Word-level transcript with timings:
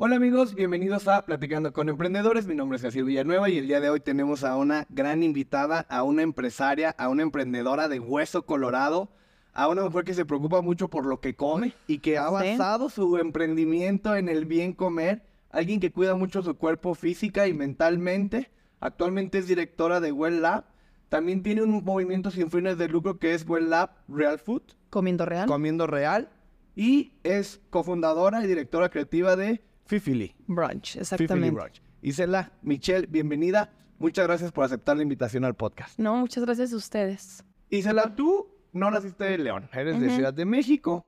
Hola 0.00 0.14
amigos, 0.14 0.54
bienvenidos 0.54 1.08
a 1.08 1.26
Platicando 1.26 1.72
con 1.72 1.88
Emprendedores. 1.88 2.46
Mi 2.46 2.54
nombre 2.54 2.76
es 2.76 2.82
Cecil 2.82 3.02
Villanueva 3.02 3.50
y 3.50 3.58
el 3.58 3.66
día 3.66 3.80
de 3.80 3.90
hoy 3.90 3.98
tenemos 3.98 4.44
a 4.44 4.56
una 4.56 4.86
gran 4.90 5.24
invitada, 5.24 5.86
a 5.88 6.04
una 6.04 6.22
empresaria, 6.22 6.94
a 6.96 7.08
una 7.08 7.24
emprendedora 7.24 7.88
de 7.88 7.98
hueso 7.98 8.46
colorado, 8.46 9.08
a 9.52 9.66
una 9.66 9.82
mujer 9.82 10.04
que 10.04 10.14
se 10.14 10.24
preocupa 10.24 10.62
mucho 10.62 10.86
por 10.86 11.04
lo 11.04 11.18
que 11.18 11.34
come 11.34 11.74
y 11.88 11.98
que 11.98 12.16
ha 12.16 12.30
basado 12.30 12.90
su 12.90 13.16
emprendimiento 13.18 14.14
en 14.14 14.28
el 14.28 14.44
bien 14.44 14.72
comer. 14.72 15.24
Alguien 15.50 15.80
que 15.80 15.90
cuida 15.90 16.14
mucho 16.14 16.44
su 16.44 16.56
cuerpo 16.56 16.94
física 16.94 17.48
y 17.48 17.52
mentalmente. 17.52 18.52
Actualmente 18.78 19.38
es 19.38 19.48
directora 19.48 19.98
de 19.98 20.12
Well 20.12 20.42
Lab. 20.42 20.62
También 21.08 21.42
tiene 21.42 21.62
un 21.62 21.84
movimiento 21.84 22.30
sin 22.30 22.52
fines 22.52 22.78
de 22.78 22.86
lucro 22.86 23.18
que 23.18 23.34
es 23.34 23.44
Well 23.48 23.68
Lab 23.68 23.90
Real 24.06 24.38
Food. 24.38 24.62
Comiendo 24.90 25.26
real. 25.26 25.48
Comiendo 25.48 25.88
real. 25.88 26.28
Y 26.76 27.14
es 27.24 27.60
cofundadora 27.70 28.44
y 28.44 28.46
directora 28.46 28.90
creativa 28.90 29.34
de 29.34 29.60
Fifili. 29.88 30.34
Brunch, 30.46 30.96
exactamente. 30.96 31.50
Brunch. 31.50 31.80
Isela, 32.02 32.52
Michelle, 32.60 33.06
bienvenida. 33.06 33.72
Muchas 33.98 34.26
gracias 34.26 34.52
por 34.52 34.64
aceptar 34.64 34.98
la 34.98 35.02
invitación 35.02 35.46
al 35.46 35.54
podcast. 35.54 35.98
No, 35.98 36.14
muchas 36.14 36.44
gracias 36.44 36.74
a 36.74 36.76
ustedes. 36.76 37.42
Isela, 37.70 38.14
tú 38.14 38.48
no 38.74 38.90
naciste 38.90 39.32
en 39.32 39.44
León, 39.44 39.70
eres 39.72 39.98
de 39.98 40.10
Ciudad 40.10 40.34
de 40.34 40.44
México. 40.44 41.06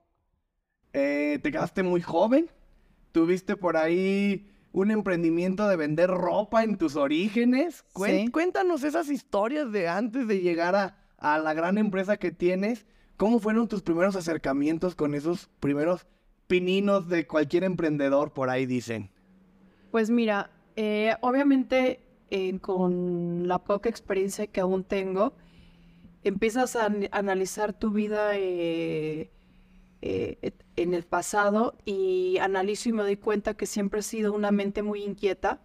Eh, 0.95 1.39
te 1.43 1.53
quedaste 1.53 1.83
muy 1.83 2.01
joven. 2.01 2.51
Tuviste 3.13 3.55
por 3.55 3.77
ahí 3.77 4.51
un 4.73 4.91
emprendimiento 4.91 5.69
de 5.69 5.77
vender 5.77 6.09
ropa 6.09 6.65
en 6.65 6.79
tus 6.79 6.97
orígenes. 6.97 7.85
Cuéntanos 7.93 8.83
esas 8.83 9.11
historias 9.11 9.71
de 9.73 9.89
antes 9.89 10.27
de 10.27 10.41
llegar 10.41 10.75
a, 10.75 10.97
a 11.19 11.39
la 11.39 11.53
gran 11.53 11.77
empresa 11.77 12.17
que 12.17 12.31
tienes. 12.31 12.87
¿Cómo 13.19 13.41
fueron 13.41 13.69
tus 13.69 13.83
primeros 13.83 14.17
acercamientos 14.17 14.95
con 14.95 15.15
esos 15.15 15.51
primeros 15.61 16.07
pininos 16.51 17.09
de 17.09 17.29
cualquier 17.29 17.63
emprendedor, 17.63 18.33
por 18.33 18.51
ahí 18.51 18.67
dicen? 18.67 19.09
Pues 19.93 20.11
mira, 20.11 20.51
eh, 20.75 21.15
obviamente 21.21 22.01
eh, 22.29 22.59
con 22.59 23.47
la 23.47 23.61
poca 23.61 23.89
experiencia 23.89 24.49
que 24.49 24.61
aún 24.61 24.83
tengo, 24.83 25.33
empiezas 26.25 26.75
a 26.75 26.93
analizar 27.13 27.73
tu 27.73 27.93
vida 27.93 28.33
eh, 28.35 29.31
en 30.03 30.95
el 30.95 31.05
pasado 31.05 31.79
y 31.85 32.39
analizo 32.39 32.89
y 32.89 32.95
me 32.95 33.05
doy 33.05 33.17
cuenta 33.17 33.55
que 33.55 33.67
siempre 33.67 34.01
he 34.01 34.03
sido 34.03 34.33
una 34.33 34.51
mente 34.51 34.83
muy 34.83 35.05
inquieta. 35.05 35.61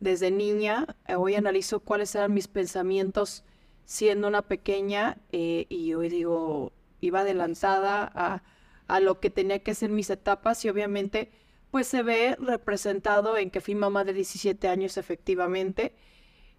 Desde 0.00 0.30
niña, 0.30 0.96
hoy 1.14 1.34
analizo 1.34 1.80
cuáles 1.80 2.14
eran 2.14 2.32
mis 2.32 2.48
pensamientos 2.48 3.44
siendo 3.84 4.28
una 4.28 4.40
pequeña 4.40 5.18
y 5.30 5.92
hoy 5.92 6.08
digo, 6.08 6.72
iba 7.02 7.20
adelantada 7.20 8.10
a 8.14 8.42
a 8.86 9.00
lo 9.00 9.20
que 9.20 9.30
tenía 9.30 9.60
que 9.60 9.74
ser 9.74 9.90
mis 9.90 10.10
etapas 10.10 10.64
y 10.64 10.68
obviamente 10.68 11.30
pues 11.70 11.88
se 11.88 12.02
ve 12.02 12.36
representado 12.38 13.36
en 13.36 13.50
que 13.50 13.60
fui 13.60 13.74
mamá 13.74 14.04
de 14.04 14.12
17 14.12 14.68
años 14.68 14.96
efectivamente. 14.96 15.92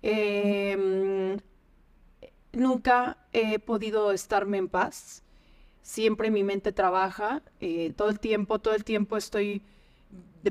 Em, 0.01 1.37
nunca 2.51 3.17
he 3.31 3.59
podido 3.59 4.11
estarme 4.11 4.57
en 4.57 4.67
paz. 4.67 5.23
Siempre 5.81 6.31
mi 6.31 6.43
mente 6.43 6.71
trabaja, 6.73 7.43
eh, 7.61 7.93
todo 7.95 8.09
el 8.09 8.19
tiempo, 8.19 8.59
todo 8.59 8.73
el 8.75 8.83
tiempo 8.83 9.17
estoy, 9.17 9.61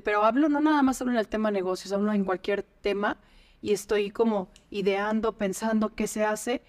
pero 0.02 0.24
hablo, 0.24 0.48
no 0.48 0.60
nada 0.60 0.82
más 0.82 1.00
hablo 1.00 1.12
en 1.12 1.18
el 1.18 1.28
tema 1.28 1.50
negocios, 1.50 1.92
hablo 1.92 2.12
en 2.12 2.24
cualquier 2.24 2.62
tema 2.62 3.18
y 3.60 3.72
estoy 3.72 4.10
como 4.10 4.48
ideando, 4.70 5.32
pensando 5.36 5.94
qué 5.94 6.06
se 6.06 6.24
hace 6.24 6.62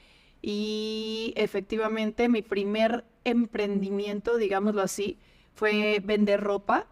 y 0.48 1.34
efectivamente 1.38 2.30
mi 2.30 2.44
primer 2.44 3.04
emprendimiento, 3.24 4.38
digámoslo 4.38 4.84
así, 4.84 5.18
fue 5.56 6.00
vender 6.06 6.40
ropa. 6.40 6.86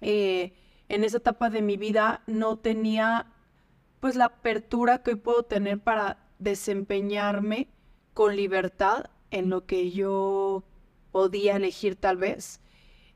Eh, 0.00 0.52
en 0.88 1.04
esa 1.04 1.18
etapa 1.18 1.48
de 1.48 1.62
mi 1.62 1.76
vida 1.76 2.24
no 2.26 2.58
tenía 2.58 3.32
pues 4.00 4.16
la 4.16 4.24
apertura 4.24 5.04
que 5.04 5.12
hoy 5.12 5.16
puedo 5.16 5.44
tener 5.44 5.78
para 5.78 6.26
desempeñarme 6.40 7.68
con 8.14 8.34
libertad 8.34 9.10
en 9.30 9.48
lo 9.48 9.64
que 9.64 9.92
yo 9.92 10.64
podía 11.12 11.54
elegir 11.54 11.94
tal 11.94 12.16
vez. 12.16 12.60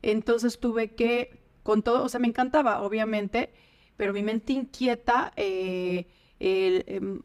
Entonces 0.01 0.61
tuve 0.61 0.95
que, 0.95 1.41
con 1.63 1.83
todo, 1.83 2.05
o 2.05 2.07
sea, 2.07 2.21
me 2.21 2.27
encantaba, 2.29 2.83
obviamente, 2.83 3.51
pero 3.97 4.13
mi 4.13 4.23
mente 4.23 4.53
inquieta, 4.53 5.33
eh, 5.35 6.07
el, 6.39 6.85
em, 6.87 7.21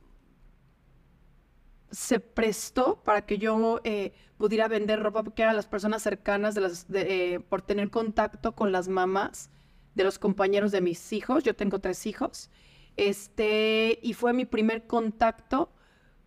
se 1.91 2.21
prestó 2.21 3.03
para 3.03 3.27
que 3.27 3.39
yo 3.39 3.81
eh, 3.85 4.13
pudiera 4.37 4.69
vender 4.69 5.03
ropa 5.03 5.23
porque 5.23 5.43
eran 5.43 5.57
las 5.57 5.67
personas 5.67 6.03
cercanas 6.03 6.55
de 6.55 6.61
las, 6.61 6.87
eh, 6.93 7.41
por 7.49 7.63
tener 7.63 7.91
contacto 7.91 8.53
con 8.53 8.73
las 8.73 8.89
mamás 8.89 9.51
de 9.95 10.05
los 10.05 10.19
compañeros 10.19 10.73
de 10.73 10.81
mis 10.81 11.13
hijos. 11.13 11.45
Yo 11.45 11.55
tengo 11.55 11.81
tres 11.81 12.07
hijos. 12.07 12.51
Este, 12.97 13.99
y 14.03 14.15
fue 14.15 14.33
mi 14.33 14.45
primer 14.45 14.87
contacto 14.87 15.71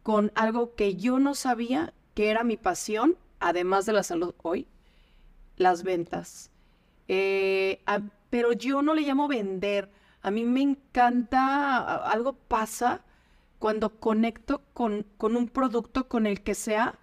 con 0.03 0.31
algo 0.35 0.75
que 0.75 0.95
yo 0.95 1.19
no 1.19 1.35
sabía 1.35 1.93
que 2.13 2.29
era 2.29 2.43
mi 2.43 2.57
pasión, 2.57 3.17
además 3.39 3.85
de 3.85 3.93
la 3.93 4.03
salud 4.03 4.33
hoy, 4.41 4.67
las 5.55 5.83
ventas. 5.83 6.51
Eh, 7.07 7.83
pero 8.29 8.53
yo 8.53 8.81
no 8.81 8.93
le 8.93 9.01
llamo 9.01 9.27
vender. 9.27 9.91
A 10.21 10.31
mí 10.31 10.43
me 10.43 10.61
encanta, 10.61 11.95
algo 11.95 12.33
pasa 12.33 13.03
cuando 13.59 13.99
conecto 13.99 14.63
con, 14.73 15.05
con 15.17 15.35
un 15.35 15.47
producto 15.47 16.07
con 16.07 16.25
el 16.25 16.41
que 16.41 16.55
sea, 16.55 16.97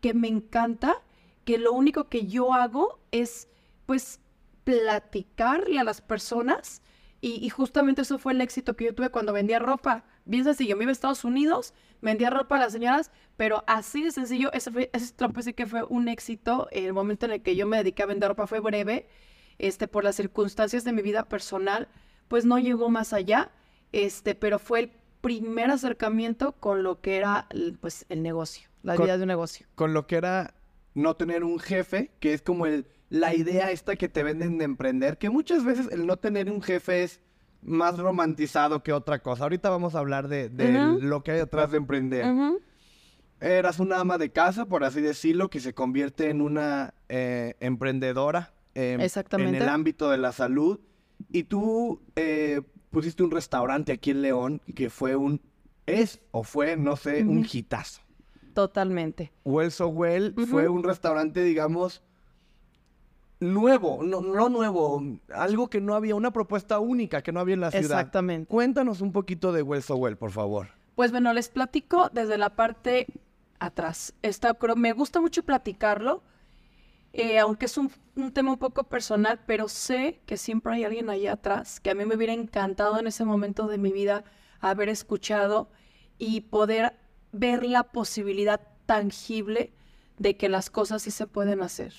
que 0.00 0.14
me 0.14 0.28
encanta, 0.28 1.02
que 1.44 1.58
lo 1.58 1.72
único 1.72 2.08
que 2.08 2.26
yo 2.26 2.54
hago 2.54 3.00
es 3.12 3.48
pues 3.86 4.20
platicarle 4.64 5.78
a 5.78 5.84
las 5.84 6.00
personas 6.00 6.82
y, 7.26 7.48
justamente 7.48 8.02
eso 8.02 8.18
fue 8.18 8.34
el 8.34 8.42
éxito 8.42 8.76
que 8.76 8.84
yo 8.84 8.94
tuve 8.94 9.08
cuando 9.08 9.32
vendía 9.32 9.58
ropa. 9.58 10.04
Bien 10.26 10.44
sencillo, 10.44 10.76
me 10.76 10.84
iba 10.84 10.90
a 10.90 10.92
Estados 10.92 11.24
Unidos, 11.24 11.72
vendía 12.02 12.28
ropa 12.28 12.56
a 12.56 12.58
las 12.58 12.72
señoras, 12.72 13.10
pero 13.38 13.64
así 13.66 14.02
de 14.04 14.10
sencillo, 14.10 14.52
ese, 14.52 14.70
fue, 14.70 14.90
ese 14.92 15.14
sí 15.40 15.54
que 15.54 15.64
fue 15.64 15.84
un 15.84 16.08
éxito. 16.08 16.68
El 16.70 16.92
momento 16.92 17.24
en 17.24 17.32
el 17.32 17.42
que 17.42 17.56
yo 17.56 17.66
me 17.66 17.78
dediqué 17.78 18.02
a 18.02 18.06
vender 18.06 18.28
ropa 18.28 18.46
fue 18.46 18.60
breve, 18.60 19.08
este, 19.56 19.88
por 19.88 20.04
las 20.04 20.16
circunstancias 20.16 20.84
de 20.84 20.92
mi 20.92 21.00
vida 21.00 21.26
personal, 21.26 21.88
pues 22.28 22.44
no 22.44 22.58
llegó 22.58 22.90
más 22.90 23.14
allá, 23.14 23.52
este, 23.92 24.34
pero 24.34 24.58
fue 24.58 24.80
el 24.80 24.92
primer 25.24 25.70
acercamiento 25.70 26.52
con 26.52 26.82
lo 26.82 27.00
que 27.00 27.16
era 27.16 27.48
pues 27.80 28.04
el 28.10 28.22
negocio, 28.22 28.68
la 28.82 28.94
vida 28.94 29.16
de 29.16 29.22
un 29.22 29.28
negocio. 29.28 29.66
Con 29.74 29.94
lo 29.94 30.06
que 30.06 30.16
era 30.16 30.52
no 30.92 31.16
tener 31.16 31.44
un 31.44 31.58
jefe, 31.58 32.10
que 32.20 32.34
es 32.34 32.42
como 32.42 32.66
el, 32.66 32.86
la 33.08 33.34
idea 33.34 33.70
esta 33.70 33.96
que 33.96 34.10
te 34.10 34.22
venden 34.22 34.58
de 34.58 34.66
emprender, 34.66 35.16
que 35.16 35.30
muchas 35.30 35.64
veces 35.64 35.88
el 35.90 36.06
no 36.06 36.18
tener 36.18 36.50
un 36.50 36.60
jefe 36.60 37.04
es 37.04 37.22
más 37.62 37.98
romantizado 37.98 38.82
que 38.82 38.92
otra 38.92 39.22
cosa. 39.22 39.44
Ahorita 39.44 39.70
vamos 39.70 39.94
a 39.94 40.00
hablar 40.00 40.28
de, 40.28 40.50
lo 41.00 41.22
que 41.22 41.30
hay 41.30 41.38
detrás 41.38 41.70
de 41.70 41.78
emprender. 41.78 42.26
Eras 43.40 43.80
una 43.80 44.00
ama 44.00 44.18
de 44.18 44.30
casa, 44.30 44.66
por 44.66 44.84
así 44.84 45.00
decirlo, 45.00 45.48
que 45.48 45.60
se 45.60 45.72
convierte 45.72 46.28
en 46.28 46.42
una 46.42 46.92
eh, 47.08 47.56
emprendedora 47.60 48.52
em, 48.74 49.00
en 49.00 49.54
el 49.54 49.68
ámbito 49.70 50.10
de 50.10 50.18
la 50.18 50.32
salud. 50.32 50.80
Y 51.30 51.44
tú 51.44 52.02
eh, 52.14 52.60
pusiste 52.94 53.22
un 53.22 53.30
restaurante 53.30 53.92
aquí 53.92 54.12
en 54.12 54.22
León 54.22 54.62
que 54.74 54.88
fue 54.88 55.16
un, 55.16 55.40
es 55.84 56.20
o 56.30 56.44
fue, 56.44 56.76
no 56.76 56.96
sé, 56.96 57.24
un 57.24 57.44
hitazo. 57.50 58.00
Totalmente. 58.54 59.32
Well 59.44 59.70
So 59.72 59.88
Well 59.88 60.34
fue 60.48 60.68
un 60.68 60.84
restaurante, 60.84 61.42
digamos, 61.42 62.02
nuevo, 63.40 64.02
no, 64.02 64.20
no 64.20 64.48
nuevo, 64.48 65.02
algo 65.34 65.68
que 65.68 65.80
no 65.80 65.94
había, 65.94 66.14
una 66.14 66.32
propuesta 66.32 66.78
única 66.78 67.22
que 67.22 67.32
no 67.32 67.40
había 67.40 67.54
en 67.54 67.60
la 67.60 67.70
ciudad. 67.70 67.84
Exactamente. 67.84 68.48
Cuéntanos 68.48 69.00
un 69.00 69.12
poquito 69.12 69.52
de 69.52 69.62
Well 69.62 69.82
So 69.82 69.96
Well, 69.96 70.16
por 70.16 70.30
favor. 70.30 70.68
Pues 70.94 71.10
bueno, 71.10 71.32
les 71.32 71.48
platico 71.48 72.08
desde 72.12 72.38
la 72.38 72.50
parte 72.50 73.08
atrás. 73.58 74.14
Está, 74.22 74.56
me 74.76 74.92
gusta 74.92 75.20
mucho 75.20 75.42
platicarlo 75.42 76.22
eh, 77.16 77.38
aunque 77.38 77.66
es 77.66 77.78
un, 77.78 77.92
tema 78.32 78.50
un 78.50 78.58
poco 78.58 78.82
personal, 78.84 79.40
pero 79.46 79.68
sé 79.68 80.20
que 80.26 80.36
siempre 80.36 80.74
hay 80.74 80.84
alguien 80.84 81.08
allá 81.08 81.34
atrás, 81.34 81.78
que 81.78 81.90
a 81.90 81.94
mí 81.94 82.04
me 82.04 82.16
hubiera 82.16 82.32
encantado 82.32 82.98
en 82.98 83.06
ese 83.06 83.24
momento 83.24 83.68
de 83.68 83.78
mi 83.78 83.92
vida 83.92 84.24
haber 84.58 84.88
escuchado 84.88 85.70
y 86.18 86.40
poder 86.40 86.96
ver 87.30 87.64
la 87.64 87.84
posibilidad 87.84 88.60
tangible 88.86 89.72
de 90.18 90.36
que 90.36 90.48
las 90.48 90.70
cosas 90.70 91.02
sí 91.02 91.12
se 91.12 91.28
pueden 91.28 91.62
hacer. 91.62 91.94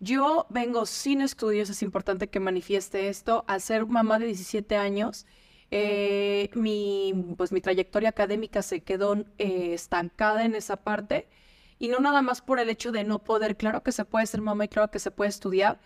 Yo 0.00 0.46
vengo 0.50 0.84
sin 0.84 1.22
estudios, 1.22 1.70
es 1.70 1.80
importante 1.82 2.28
que 2.28 2.38
manifieste 2.38 3.08
esto, 3.08 3.42
al 3.48 3.62
ser 3.62 3.86
mamá 3.86 4.18
de 4.18 4.26
17 4.26 4.76
años, 4.76 5.24
eh, 5.70 6.50
mi, 6.54 7.14
pues 7.38 7.52
mi 7.52 7.62
trayectoria 7.62 8.10
académica 8.10 8.60
se 8.60 8.82
quedó 8.82 9.14
eh, 9.38 9.72
estancada 9.72 10.44
en 10.44 10.54
esa 10.54 10.76
parte 10.76 11.26
y 11.78 11.88
no 11.88 12.00
nada 12.00 12.22
más 12.22 12.40
por 12.40 12.58
el 12.58 12.70
hecho 12.70 12.92
de 12.92 13.04
no 13.04 13.18
poder, 13.22 13.56
claro 13.56 13.82
que 13.82 13.92
se 13.92 14.04
puede 14.04 14.26
ser 14.26 14.40
mamá 14.40 14.64
y 14.64 14.68
claro 14.68 14.90
que 14.90 14.98
se 14.98 15.10
puede 15.10 15.30
estudiar, 15.30 15.80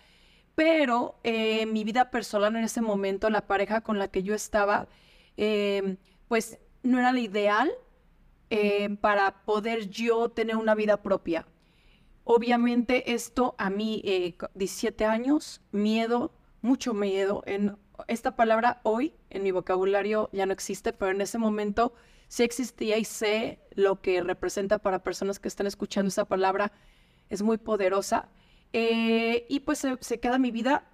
pero 0.55 1.19
eh, 1.23 1.65
mi 1.65 1.83
vida 1.83 2.11
personal 2.11 2.55
en 2.55 2.63
ese 2.63 2.81
momento, 2.81 3.29
la 3.29 3.47
pareja 3.47 3.81
con 3.81 3.99
la 3.99 4.09
que 4.09 4.23
yo 4.23 4.33
estaba, 4.33 4.87
em, 5.37 5.97
pues 6.27 6.59
no 6.83 6.99
era 6.99 7.11
la 7.13 7.19
ideal 7.19 7.71
em, 8.49 8.97
para 8.97 9.43
poder 9.45 9.89
yo 9.89 10.29
tener 10.29 10.57
una 10.57 10.75
vida 10.75 11.01
propia. 11.01 11.47
Obviamente 12.23 13.13
esto 13.13 13.55
a 13.57 13.69
mí, 13.69 14.01
17 14.55 15.03
eh, 15.03 15.07
años, 15.07 15.61
miedo, 15.71 16.31
mucho 16.61 16.93
miedo, 16.93 17.43
en 17.45 17.77
esta 18.07 18.35
palabra 18.35 18.81
hoy 18.83 19.13
en 19.29 19.43
mi 19.43 19.51
vocabulario 19.51 20.29
ya 20.31 20.45
no 20.45 20.53
existe, 20.53 20.93
pero 20.93 21.11
en 21.11 21.21
ese 21.21 21.37
momento 21.37 21.93
sí 22.31 22.43
existía 22.43 22.97
y 22.97 23.03
sé 23.03 23.59
lo 23.71 24.01
que 24.01 24.23
representa 24.23 24.79
para 24.79 25.03
personas 25.03 25.37
que 25.37 25.49
están 25.49 25.67
escuchando 25.67 26.07
esa 26.07 26.23
palabra. 26.23 26.71
Es 27.29 27.41
muy 27.41 27.57
poderosa. 27.57 28.29
Eh, 28.71 29.45
y 29.49 29.59
pues 29.59 29.85
se, 29.99 30.19
queda 30.21 30.37
mi 30.37 30.49
vida 30.49 30.87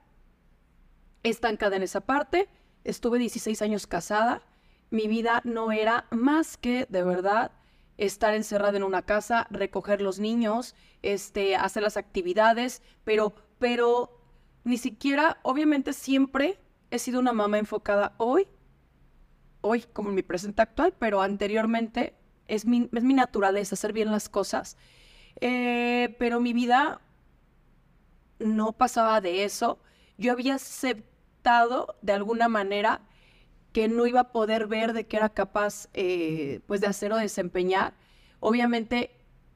estancada 1.21 1.75
en 1.75 1.83
esa 1.83 2.01
parte. 2.01 2.49
Estuve 2.83 3.19
16 3.19 3.61
años 3.61 3.85
casada. 3.85 4.41
Mi 4.89 5.07
vida 5.07 5.41
no 5.43 5.71
era 5.71 6.07
más 6.09 6.57
que, 6.57 6.87
de 6.89 7.03
verdad, 7.03 7.51
estar 7.97 8.33
encerrada 8.33 8.75
en 8.75 8.83
una 8.83 9.03
casa, 9.03 9.45
recoger 9.51 10.01
los 10.01 10.17
niños, 10.17 10.73
este, 11.03 11.55
hacer 11.55 11.83
las 11.83 11.97
actividades, 11.97 12.81
pero, 13.03 13.35
pero 13.59 14.23
ni 14.63 14.79
siquiera, 14.79 15.37
obviamente 15.43 15.93
siempre 15.93 16.59
he 16.89 16.97
sido 16.97 17.19
una 17.19 17.33
mamá 17.33 17.59
enfocada 17.59 18.15
hoy, 18.17 18.47
hoy 19.61 19.81
como 19.93 20.09
en 20.09 20.15
mi 20.15 20.23
presente 20.23 20.61
actual, 20.61 20.93
pero 20.97 21.21
anteriormente 21.21 22.13
es 22.47 22.65
mi, 22.65 22.89
es 22.93 23.03
mi 23.03 23.13
naturaleza 23.13 23.75
hacer 23.75 23.93
bien 23.93 24.11
las 24.11 24.29
cosas. 24.29 24.77
Eh, 25.39 26.15
pero 26.19 26.39
mi 26.39 26.53
vida 26.53 27.01
no 28.39 28.73
pasaba 28.73 29.21
de 29.21 29.43
eso. 29.43 29.79
Yo 30.17 30.31
había 30.31 30.55
aceptado 30.55 31.95
de 32.01 32.13
alguna 32.13 32.47
manera 32.47 33.01
que 33.73 33.87
no 33.87 34.07
iba 34.07 34.21
a 34.21 34.31
poder 34.31 34.67
ver 34.67 34.93
de 34.93 35.05
qué 35.05 35.17
era 35.17 35.29
capaz 35.29 35.87
eh, 35.93 36.61
pues 36.67 36.81
de 36.81 36.87
hacer 36.87 37.11
o 37.13 37.17
desempeñar. 37.17 37.93
Obviamente 38.39 39.11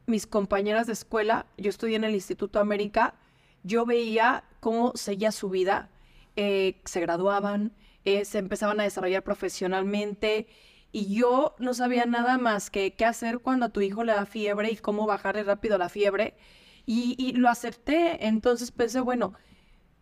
mis 0.05 0.27
compañeras 0.27 0.87
de 0.87 0.93
escuela, 0.93 1.45
yo 1.57 1.69
estudié 1.69 1.95
en 1.95 2.03
el 2.03 2.13
Instituto 2.13 2.59
América, 2.59 3.15
yo 3.63 3.85
veía 3.85 4.43
cómo 4.59 4.91
seguía 4.95 5.31
su 5.31 5.49
vida, 5.49 5.89
eh, 6.35 6.81
se 6.85 6.99
graduaban, 6.99 7.71
eh, 8.05 8.25
se 8.25 8.39
empezaban 8.39 8.79
a 8.79 8.83
desarrollar 8.83 9.23
profesionalmente 9.23 10.47
y 10.91 11.15
yo 11.15 11.55
no 11.59 11.73
sabía 11.73 12.05
nada 12.05 12.37
más 12.37 12.69
que 12.69 12.93
qué 12.95 13.05
hacer 13.05 13.39
cuando 13.39 13.67
a 13.67 13.69
tu 13.69 13.81
hijo 13.81 14.03
le 14.03 14.13
da 14.13 14.25
fiebre 14.25 14.71
y 14.71 14.77
cómo 14.77 15.05
bajarle 15.05 15.43
rápido 15.43 15.77
la 15.77 15.89
fiebre 15.89 16.35
y, 16.85 17.33
lo 17.33 17.49
acepté, 17.49 18.27
entonces 18.27 18.71
pensé, 18.71 18.99
bueno, 18.99 19.33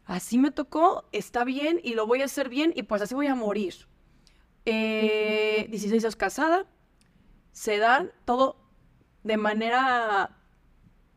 así 0.05 0.37
me 0.37 0.51
tocó, 0.51 1.07
está 1.11 1.43
bien 1.43 1.79
y 1.83 1.93
lo 1.93 2.07
voy 2.07 2.21
a 2.21 2.25
hacer 2.25 2.49
bien 2.49 2.73
y 2.75 2.83
pues 2.83 3.01
así 3.01 3.13
voy 3.13 3.27
a 3.27 3.35
morir. 3.35 3.75
Eh, 4.65 5.67
16 5.69 6.03
años 6.03 6.15
casada, 6.15 6.65
se 7.51 7.77
dan 7.77 8.11
todo 8.25 8.57
de 9.23 9.37
manera, 9.37 10.37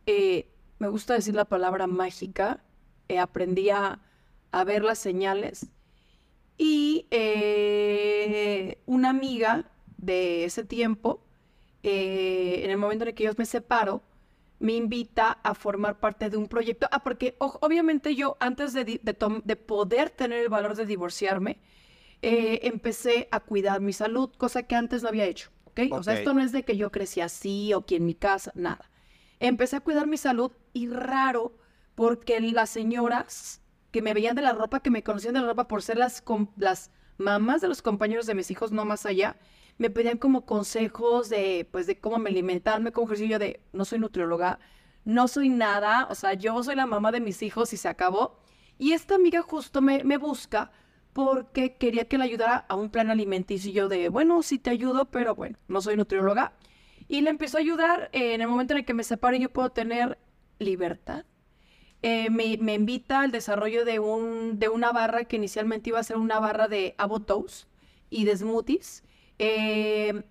eh, 0.06 0.50
me 0.78 0.88
gusta 0.88 1.14
decir 1.14 1.34
la 1.34 1.44
palabra 1.44 1.86
mágica, 1.86 2.62
eh, 3.08 3.18
aprendí 3.18 3.70
a, 3.70 4.00
ver 4.66 4.82
las 4.82 4.98
señales 4.98 5.70
y 6.58 7.06
eh, 7.10 8.78
una 8.86 9.10
amiga 9.10 9.70
de 9.98 10.44
ese 10.44 10.64
tiempo, 10.64 11.24
eh, 11.82 12.62
en 12.64 12.70
el 12.70 12.76
momento 12.78 13.04
en 13.04 13.08
el 13.10 13.14
que 13.14 13.24
yo 13.24 13.32
me 13.36 13.46
separo, 13.46 14.02
me 14.58 14.74
invita 14.74 15.32
a 15.42 15.54
formar 15.54 15.98
parte 15.98 16.30
de 16.30 16.36
un 16.36 16.46
proyecto. 16.48 16.86
Ah, 16.92 17.02
porque 17.02 17.34
o- 17.38 17.58
obviamente 17.62 18.14
yo 18.14 18.36
antes 18.40 18.72
de, 18.74 18.84
de 19.02 19.56
poder 19.56 20.10
tener 20.10 20.38
el 20.40 20.48
valor 20.48 20.76
de 20.76 20.86
divorciarme, 20.86 21.58
eh, 22.22 22.60
empecé 22.64 23.28
a 23.32 23.40
cuidar 23.40 23.80
mi 23.80 23.92
salud, 23.92 24.30
cosa 24.38 24.62
que 24.64 24.76
antes 24.76 25.02
no 25.02 25.08
había 25.08 25.24
hecho. 25.26 25.50
¿ok? 25.64 25.80
O 25.92 26.02
sea, 26.02 26.14
esto 26.20 26.34
no 26.34 26.40
es 26.42 26.52
de 26.52 26.64
que 26.64 26.76
yo 26.76 26.92
crecí 26.92 27.20
así 27.20 27.72
o 27.74 27.84
que 27.86 27.96
en 27.96 28.04
mi 28.06 28.14
casa, 28.14 28.52
nada. 28.54 28.88
Empecé 29.40 29.76
a 29.76 29.80
cuidar 29.80 30.06
mi 30.06 30.16
salud 30.16 30.52
y 30.72 30.88
raro 30.88 31.56
porque 31.96 32.40
las 32.40 32.70
señoras 32.70 33.61
que 33.92 34.02
me 34.02 34.14
veían 34.14 34.34
de 34.34 34.42
la 34.42 34.52
ropa, 34.52 34.80
que 34.80 34.90
me 34.90 35.04
conocían 35.04 35.34
de 35.34 35.40
la 35.40 35.46
ropa 35.46 35.68
por 35.68 35.82
ser 35.82 35.98
las, 35.98 36.24
las 36.56 36.90
mamás 37.18 37.60
de 37.60 37.68
los 37.68 37.82
compañeros 37.82 38.26
de 38.26 38.34
mis 38.34 38.50
hijos, 38.50 38.72
no 38.72 38.84
más 38.84 39.06
allá, 39.06 39.36
me 39.78 39.90
pedían 39.90 40.18
como 40.18 40.44
consejos 40.46 41.28
de, 41.28 41.68
pues, 41.70 41.86
de 41.86 41.98
cómo 41.98 42.18
me 42.18 42.30
alimentarme, 42.30 42.92
como 42.92 43.06
ejercicio 43.06 43.38
de, 43.38 43.60
no 43.72 43.84
soy 43.84 43.98
nutrióloga, 43.98 44.58
no 45.04 45.28
soy 45.28 45.48
nada, 45.48 46.06
o 46.10 46.14
sea, 46.14 46.34
yo 46.34 46.62
soy 46.62 46.74
la 46.74 46.86
mamá 46.86 47.12
de 47.12 47.20
mis 47.20 47.42
hijos 47.42 47.72
y 47.72 47.76
se 47.76 47.88
acabó. 47.88 48.38
Y 48.78 48.92
esta 48.92 49.14
amiga 49.14 49.42
justo 49.42 49.82
me, 49.82 50.16
busca 50.16 50.72
porque 51.12 51.76
quería 51.76 52.08
que 52.08 52.18
le 52.18 52.24
ayudara 52.24 52.64
a 52.68 52.74
un 52.74 52.90
plan 52.90 53.10
alimenticio 53.10 53.70
y 53.70 53.74
yo 53.74 53.88
de, 53.88 54.08
bueno, 54.08 54.42
sí 54.42 54.58
te 54.58 54.70
ayudo, 54.70 55.06
pero 55.10 55.34
bueno, 55.34 55.58
no 55.68 55.80
soy 55.80 55.96
nutrióloga. 55.96 56.54
Y 57.08 57.20
le 57.20 57.30
empezó 57.30 57.58
a 57.58 57.60
ayudar 57.60 58.08
eh, 58.12 58.34
en 58.34 58.40
el 58.40 58.48
momento 58.48 58.72
en 58.72 58.78
el 58.78 58.84
que 58.86 58.94
me 58.94 59.04
separe 59.04 59.38
yo 59.38 59.52
puedo 59.52 59.70
tener 59.70 60.18
libertad. 60.58 61.26
Eh, 62.02 62.30
me, 62.30 62.74
invita 62.74 63.20
al 63.20 63.30
desarrollo 63.30 63.84
de, 63.84 64.00
un, 64.00 64.58
de 64.58 64.68
una 64.68 64.90
barra 64.90 65.24
que 65.24 65.36
inicialmente 65.36 65.90
iba 65.90 66.00
a 66.00 66.04
ser 66.04 66.16
una 66.16 66.40
barra 66.40 66.66
de 66.66 66.96
avotoast 66.98 67.68
y 68.10 68.24
de 68.24 68.36
smoothies. 68.36 69.04
Eh, 69.38 70.22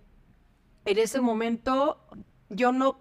en 0.85 0.97
ese 0.97 1.21
momento 1.21 1.99
yo 2.49 2.71
no, 2.73 2.99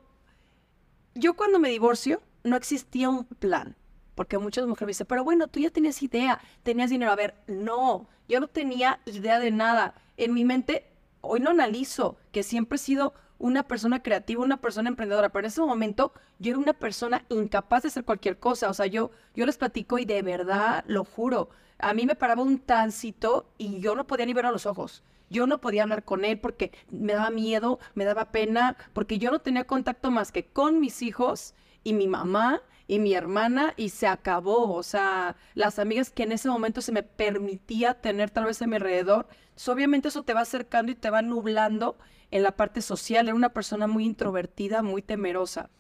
yo 1.15 1.35
cuando 1.35 1.59
me 1.59 1.69
divorcio 1.69 2.23
no 2.45 2.57
existía 2.57 3.09
un 3.09 3.25
plan, 3.25 3.77
porque 4.15 4.39
muchas 4.39 4.67
mujeres 4.67 4.87
me 4.87 4.91
dicen, 4.91 5.07
pero 5.07 5.25
bueno, 5.25 5.49
tú 5.49 5.61
ya 5.61 5.71
tenías 5.71 6.03
idea, 6.03 6.41
tenías 6.63 6.91
dinero. 6.91 7.11
A 7.11 7.17
ver, 7.17 7.35
no, 7.49 8.09
yo 8.29 8.39
no 8.39 8.49
tenía 8.49 9.01
idea 9.07 9.41
de 9.41 9.51
nada. 9.51 9.95
En 10.17 10.33
mi 10.33 10.45
mente, 10.45 10.87
hoy 11.21 11.41
lo 11.41 11.51
analizo, 11.51 12.17
que 12.31 12.43
siempre 12.43 12.77
he 12.77 12.79
sido 12.79 13.15
una 13.41 13.65
persona 13.65 14.03
creativa, 14.03 14.45
una 14.45 14.61
persona 14.61 14.91
emprendedora, 14.91 15.31
pero 15.31 15.41
en 15.41 15.47
ese 15.47 15.63
momento 15.63 16.13
yo 16.39 16.51
era 16.51 16.59
una 16.59 16.75
persona 16.75 17.25
incapaz 17.31 17.83
de 17.83 17.89
hacer 17.89 18.05
cualquier 18.05 18.39
cosa. 18.39 18.69
O 18.69 18.75
sea, 18.75 18.87
yo, 18.87 19.11
yo 19.35 19.47
les 19.47 19.57
platico 19.57 19.99
y 19.99 20.05
de 20.05 20.23
verdad, 20.23 20.85
lo 20.87 21.05
juro, 21.05 21.49
a 21.79 21.95
mí 21.95 22.07
me 22.07 22.15
paraba 22.15 22.43
un 22.43 22.61
tránsito 22.61 23.51
y 23.59 23.81
yo 23.81 23.97
no 23.97 24.07
podía 24.07 24.27
ni 24.27 24.35
ver 24.35 24.47
a 24.47 24.53
los 24.53 24.67
ojos. 24.67 25.03
Yo 25.31 25.47
no 25.47 25.61
podía 25.61 25.85
hablar 25.85 26.05
con 26.05 26.25
él 26.25 26.39
porque 26.39 26.73
me 26.91 27.15
daba 27.15 27.31
miedo, 27.31 27.79
me 27.95 28.05
daba 28.05 28.31
pena, 28.31 28.77
porque 28.93 29.19
yo 29.19 29.31
no 29.31 29.39
tenía 29.41 29.65
contacto 29.65 30.11
más 30.11 30.33
que 30.33 30.45
con 30.45 30.81
mis 30.81 31.03
hijos 31.03 31.55
y 31.83 31.95
mi 31.95 32.09
mamá 32.09 32.63
y 32.89 32.99
mi 32.99 33.15
hermana 33.15 33.73
y 33.77 33.91
se 33.91 34.07
acabó. 34.07 34.75
O 34.75 34.83
sea, 34.83 35.37
las 35.55 35.79
amigas 35.79 36.11
que 36.11 36.25
en 36.25 36.33
ese 36.33 36.49
momento 36.49 36.83
se 36.83 36.93
me 36.93 37.05
permitía 37.05 37.95
tener 37.95 38.31
tal 38.31 38.45
vez 38.45 38.61
a 38.61 38.67
mi 38.67 38.77
alrededor. 38.77 39.29
Obviamente 39.69 40.09
eso 40.09 40.25
te 40.25 40.35
va 40.35 40.41
acercando 40.41 40.93
y 40.93 40.97
te 40.97 41.11
va 41.11 41.23
nublando 41.23 41.97
en 42.31 42.43
la 42.43 42.57
parte 42.57 42.83
social. 42.83 43.27
Era 43.27 43.35
una 43.35 43.53
persona 43.53 43.87
muy 43.87 44.05
introvertida, 44.05 44.83
muy 44.83 45.03
temerosa. 45.03 45.71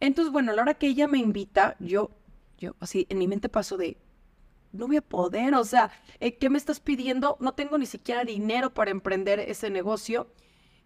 Entonces, 0.00 0.32
bueno, 0.32 0.52
a 0.52 0.54
la 0.54 0.62
hora 0.62 0.74
que 0.74 0.86
ella 0.88 1.08
me 1.08 1.18
invita, 1.18 1.76
yo, 1.78 2.10
yo 2.58 2.74
así 2.80 3.06
en 3.10 3.18
mi 3.18 3.28
mente 3.28 3.48
pasó 3.48 3.76
de, 3.76 3.98
no 4.72 4.86
voy 4.86 4.96
a 4.96 5.02
poder, 5.02 5.54
o 5.54 5.64
sea, 5.64 5.90
eh, 6.20 6.36
¿qué 6.36 6.48
me 6.48 6.58
estás 6.58 6.80
pidiendo? 6.80 7.36
No 7.40 7.52
tengo 7.52 7.76
ni 7.76 7.86
siquiera 7.86 8.24
dinero 8.24 8.72
para 8.72 8.90
emprender 8.90 9.40
ese 9.40 9.68
negocio. 9.70 10.28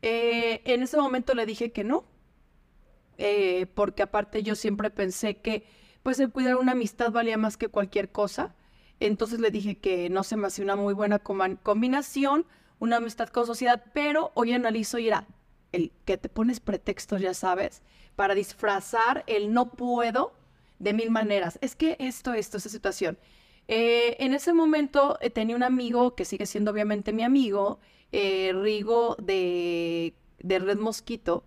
Eh, 0.02 0.62
en 0.64 0.82
ese 0.82 0.96
momento 0.96 1.34
le 1.34 1.46
dije 1.46 1.72
que 1.72 1.84
no, 1.84 2.04
eh, 3.18 3.66
porque 3.74 4.02
aparte 4.02 4.42
yo 4.42 4.54
siempre 4.54 4.90
pensé 4.90 5.36
que 5.36 5.64
pues 6.02 6.20
el 6.20 6.30
cuidar 6.30 6.56
una 6.56 6.72
amistad 6.72 7.10
valía 7.10 7.38
más 7.38 7.56
que 7.56 7.68
cualquier 7.68 8.10
cosa. 8.12 8.54
Entonces 9.00 9.40
le 9.40 9.50
dije 9.50 9.78
que 9.78 10.10
no 10.10 10.22
se 10.22 10.36
me 10.36 10.46
hacía 10.46 10.64
una 10.64 10.76
muy 10.76 10.94
buena 10.94 11.18
combinación, 11.18 12.46
una 12.78 12.96
amistad 12.96 13.28
con 13.28 13.46
sociedad, 13.46 13.84
pero 13.92 14.32
hoy 14.34 14.52
analizo 14.52 14.98
y 14.98 15.08
era 15.08 15.26
el 15.72 15.92
que 16.04 16.16
te 16.16 16.28
pones 16.28 16.60
pretextos, 16.60 17.20
ya 17.20 17.34
sabes, 17.34 17.82
para 18.16 18.34
disfrazar 18.34 19.24
el 19.26 19.52
no 19.52 19.70
puedo 19.70 20.32
de 20.78 20.92
mil 20.92 21.10
maneras. 21.10 21.58
Es 21.62 21.74
que 21.74 21.96
esto, 21.98 22.32
esto, 22.34 22.58
esa 22.58 22.68
situación. 22.68 23.18
Eh, 23.66 24.16
en 24.20 24.34
ese 24.34 24.52
momento 24.52 25.18
eh, 25.20 25.30
tenía 25.30 25.56
un 25.56 25.62
amigo 25.62 26.14
que 26.14 26.24
sigue 26.24 26.46
siendo 26.46 26.70
obviamente 26.70 27.12
mi 27.12 27.22
amigo, 27.22 27.80
eh, 28.12 28.52
Rigo 28.54 29.16
de, 29.16 30.14
de 30.38 30.58
Red 30.58 30.78
Mosquito, 30.78 31.44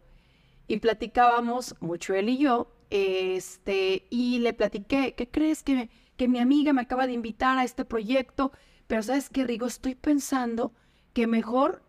y 0.68 0.78
platicábamos 0.80 1.76
mucho 1.80 2.14
él 2.14 2.30
y 2.30 2.40
yo, 2.40 2.72
este, 2.90 4.08
y 4.10 4.40
le 4.40 4.54
platiqué, 4.54 5.14
¿qué 5.16 5.30
crees 5.30 5.64
que, 5.64 5.90
que 6.18 6.28
mi 6.28 6.40
amiga 6.40 6.74
me 6.74 6.82
acaba 6.82 7.08
de 7.08 7.14
invitar 7.14 7.58
a 7.58 7.64
este 7.64 7.86
proyecto? 7.86 8.52
Pero 8.88 9.04
sabes 9.04 9.30
qué, 9.30 9.46
Rigo, 9.46 9.68
estoy 9.68 9.96
pensando 9.96 10.74
que 11.18 11.26
mejor 11.26 11.82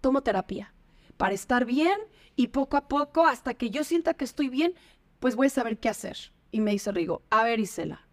tomo 0.00 0.22
terapia 0.22 0.72
para 1.16 1.34
estar 1.34 1.64
bien 1.64 1.98
y 2.36 2.46
poco 2.46 2.76
a 2.76 2.86
poco, 2.86 3.26
hasta 3.26 3.54
que 3.54 3.70
yo 3.70 3.82
sienta 3.82 4.14
que 4.14 4.24
estoy 4.24 4.48
bien, 4.48 4.74
pues 5.18 5.34
voy 5.34 5.48
a 5.48 5.50
saber 5.50 5.80
qué 5.80 5.88
hacer. 5.88 6.16
Y 6.52 6.60
me 6.60 6.70
dice 6.70 6.92
Rigo, 6.92 7.22
a 7.30 7.42
ver, 7.42 7.58
Isela, 7.58 8.06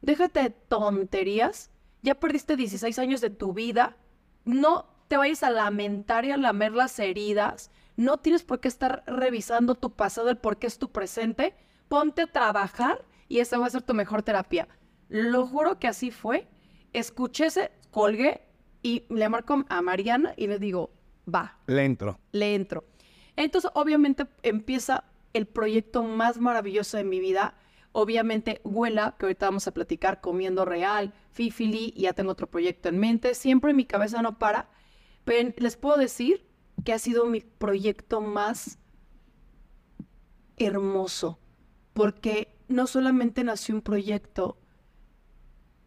déjate 0.00 0.42
de 0.42 0.50
tonterías, 0.50 1.70
ya 2.02 2.16
perdiste 2.16 2.56
16 2.56 2.98
años 2.98 3.20
de 3.20 3.30
tu 3.30 3.52
vida, 3.52 3.96
no 4.44 4.92
te 5.06 5.16
vayas 5.16 5.44
a 5.44 5.50
lamentar 5.50 6.24
y 6.24 6.32
a 6.32 6.36
lamer 6.36 6.72
las 6.72 6.98
heridas, 6.98 7.70
no 7.96 8.18
tienes 8.18 8.42
por 8.42 8.58
qué 8.58 8.66
estar 8.66 9.04
revisando 9.06 9.76
tu 9.76 9.92
pasado, 9.92 10.30
el 10.30 10.36
por 10.36 10.56
qué 10.56 10.66
es 10.66 10.80
tu 10.80 10.90
presente, 10.90 11.54
ponte 11.86 12.22
a 12.22 12.32
trabajar 12.32 13.04
y 13.28 13.38
esa 13.38 13.56
va 13.56 13.66
a 13.66 13.70
ser 13.70 13.82
tu 13.82 13.94
mejor 13.94 14.24
terapia. 14.24 14.66
Lo 15.08 15.46
juro 15.46 15.78
que 15.78 15.86
así 15.86 16.10
fue, 16.10 16.48
escuché 16.92 17.46
ese, 17.46 17.70
colgué 17.92 18.51
y 18.82 19.04
le 19.08 19.28
marco 19.28 19.64
a 19.68 19.82
Mariana 19.82 20.34
y 20.36 20.46
le 20.46 20.58
digo, 20.58 20.90
va, 21.32 21.58
Le 21.66 21.84
entro. 21.84 22.18
le 22.32 22.54
entro. 22.54 22.84
Entonces, 23.36 23.70
obviamente, 23.74 24.26
empieza 24.42 25.04
el 25.32 25.46
proyecto 25.46 26.02
más 26.02 26.38
maravilloso 26.38 26.96
de 26.96 27.04
mi 27.04 27.20
vida. 27.20 27.54
Obviamente, 27.92 28.60
Huela, 28.64 29.16
que 29.18 29.26
ahorita 29.26 29.46
vamos 29.46 29.66
a 29.66 29.72
platicar, 29.72 30.20
Comiendo 30.20 30.64
Real, 30.64 31.12
Fifili, 31.30 31.92
ya 31.96 32.12
tengo 32.12 32.32
otro 32.32 32.46
proyecto 32.48 32.88
en 32.88 32.98
mente. 32.98 33.34
Siempre 33.34 33.72
mi 33.72 33.84
cabeza 33.86 34.20
no 34.22 34.38
para. 34.38 34.68
Pero 35.24 35.52
les 35.56 35.76
puedo 35.76 35.96
decir 35.96 36.46
que 36.84 36.92
ha 36.92 36.98
sido 36.98 37.26
mi 37.26 37.40
proyecto 37.40 38.20
más 38.20 38.78
hermoso, 40.56 41.38
porque 41.92 42.54
no 42.68 42.86
solamente 42.86 43.44
nació 43.44 43.74
un 43.74 43.82
proyecto, 43.82 44.58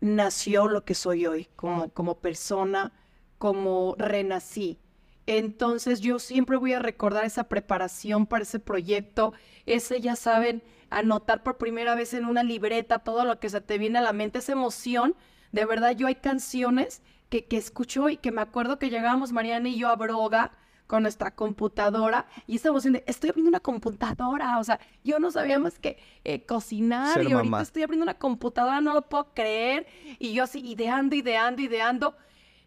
nació 0.01 0.67
lo 0.67 0.85
que 0.85 0.93
soy 0.93 1.25
hoy, 1.25 1.47
como, 1.55 1.89
como 1.89 2.19
persona, 2.19 2.93
como 3.37 3.95
renací. 3.97 4.79
Entonces 5.27 6.01
yo 6.01 6.19
siempre 6.19 6.57
voy 6.57 6.73
a 6.73 6.79
recordar 6.79 7.25
esa 7.25 7.45
preparación 7.45 8.27
para 8.27 8.43
ese 8.43 8.59
proyecto, 8.59 9.33
ese 9.65 9.99
ya 9.99 10.15
saben, 10.15 10.63
anotar 10.89 11.41
por 11.43 11.57
primera 11.57 11.95
vez 11.95 12.13
en 12.13 12.25
una 12.25 12.43
libreta 12.43 12.99
todo 12.99 13.25
lo 13.25 13.39
que 13.39 13.49
se 13.49 13.61
te 13.61 13.77
viene 13.77 13.99
a 13.99 14.03
la 14.03 14.13
mente, 14.13 14.39
esa 14.39 14.51
emoción. 14.51 15.15
De 15.51 15.65
verdad, 15.65 15.95
yo 15.95 16.07
hay 16.07 16.15
canciones 16.15 17.01
que, 17.29 17.45
que 17.45 17.57
escucho 17.57 18.09
y 18.09 18.17
que 18.17 18.31
me 18.31 18.41
acuerdo 18.41 18.77
que 18.77 18.89
llegábamos 18.89 19.31
Mariana 19.31 19.69
y 19.69 19.77
yo 19.77 19.89
a 19.89 19.95
Broga 19.95 20.51
con 20.87 21.03
nuestra 21.03 21.31
computadora 21.31 22.27
y 22.47 22.57
estamos 22.57 22.83
diciendo, 22.83 23.01
estoy 23.07 23.31
abriendo 23.31 23.49
una 23.49 23.59
computadora, 23.59 24.59
o 24.59 24.63
sea, 24.63 24.79
yo 25.03 25.19
no 25.19 25.31
sabía 25.31 25.57
más 25.57 25.79
que 25.79 25.97
eh, 26.23 26.45
cocinar 26.45 27.23
y 27.23 27.31
ahorita 27.31 27.61
estoy 27.61 27.83
abriendo 27.83 28.03
una 28.03 28.17
computadora, 28.17 28.81
no 28.81 28.93
lo 28.93 29.01
puedo 29.03 29.33
creer, 29.33 29.87
y 30.19 30.33
yo 30.33 30.43
así 30.43 30.59
ideando, 30.59 31.15
ideando, 31.15 31.61
ideando. 31.61 32.15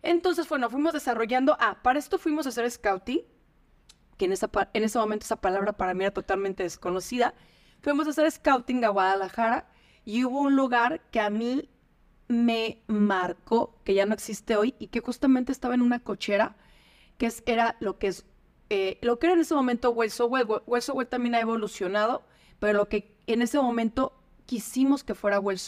Entonces, 0.02 0.48
bueno, 0.48 0.68
fuimos 0.70 0.92
desarrollando, 0.92 1.56
ah, 1.60 1.78
para 1.82 1.98
esto 1.98 2.18
fuimos 2.18 2.46
a 2.46 2.48
hacer 2.48 2.68
scouting, 2.70 3.22
que 4.16 4.24
en, 4.24 4.32
esa, 4.32 4.50
en 4.72 4.82
ese 4.82 4.98
momento 4.98 5.24
esa 5.24 5.40
palabra 5.40 5.72
para 5.72 5.94
mí 5.94 6.04
era 6.04 6.12
totalmente 6.12 6.64
desconocida, 6.64 7.34
fuimos 7.80 8.06
a 8.08 8.10
hacer 8.10 8.30
scouting 8.30 8.84
a 8.84 8.88
Guadalajara 8.88 9.70
y 10.04 10.24
hubo 10.24 10.40
un 10.40 10.56
lugar 10.56 11.02
que 11.12 11.20
a 11.20 11.30
mí 11.30 11.68
me 12.26 12.82
marcó, 12.88 13.80
que 13.84 13.94
ya 13.94 14.06
no 14.06 14.14
existe 14.14 14.56
hoy, 14.56 14.74
y 14.78 14.88
que 14.88 15.00
justamente 15.00 15.52
estaba 15.52 15.74
en 15.74 15.82
una 15.82 16.00
cochera, 16.00 16.56
que 17.18 17.30
era 17.46 17.76
lo 17.80 17.98
que 17.98 18.06
es, 18.06 18.24
eh, 18.70 18.98
lo 19.02 19.18
que 19.18 19.26
era 19.26 19.34
en 19.34 19.40
ese 19.40 19.54
momento 19.54 19.90
Hueso 19.90 20.26
Well. 20.26 21.06
también 21.08 21.34
ha 21.34 21.40
evolucionado, 21.40 22.22
pero 22.60 22.78
lo 22.78 22.88
que 22.88 23.14
en 23.26 23.42
ese 23.42 23.60
momento 23.60 24.12
quisimos 24.46 25.04
que 25.04 25.14
fuera 25.14 25.40
Well. 25.40 25.58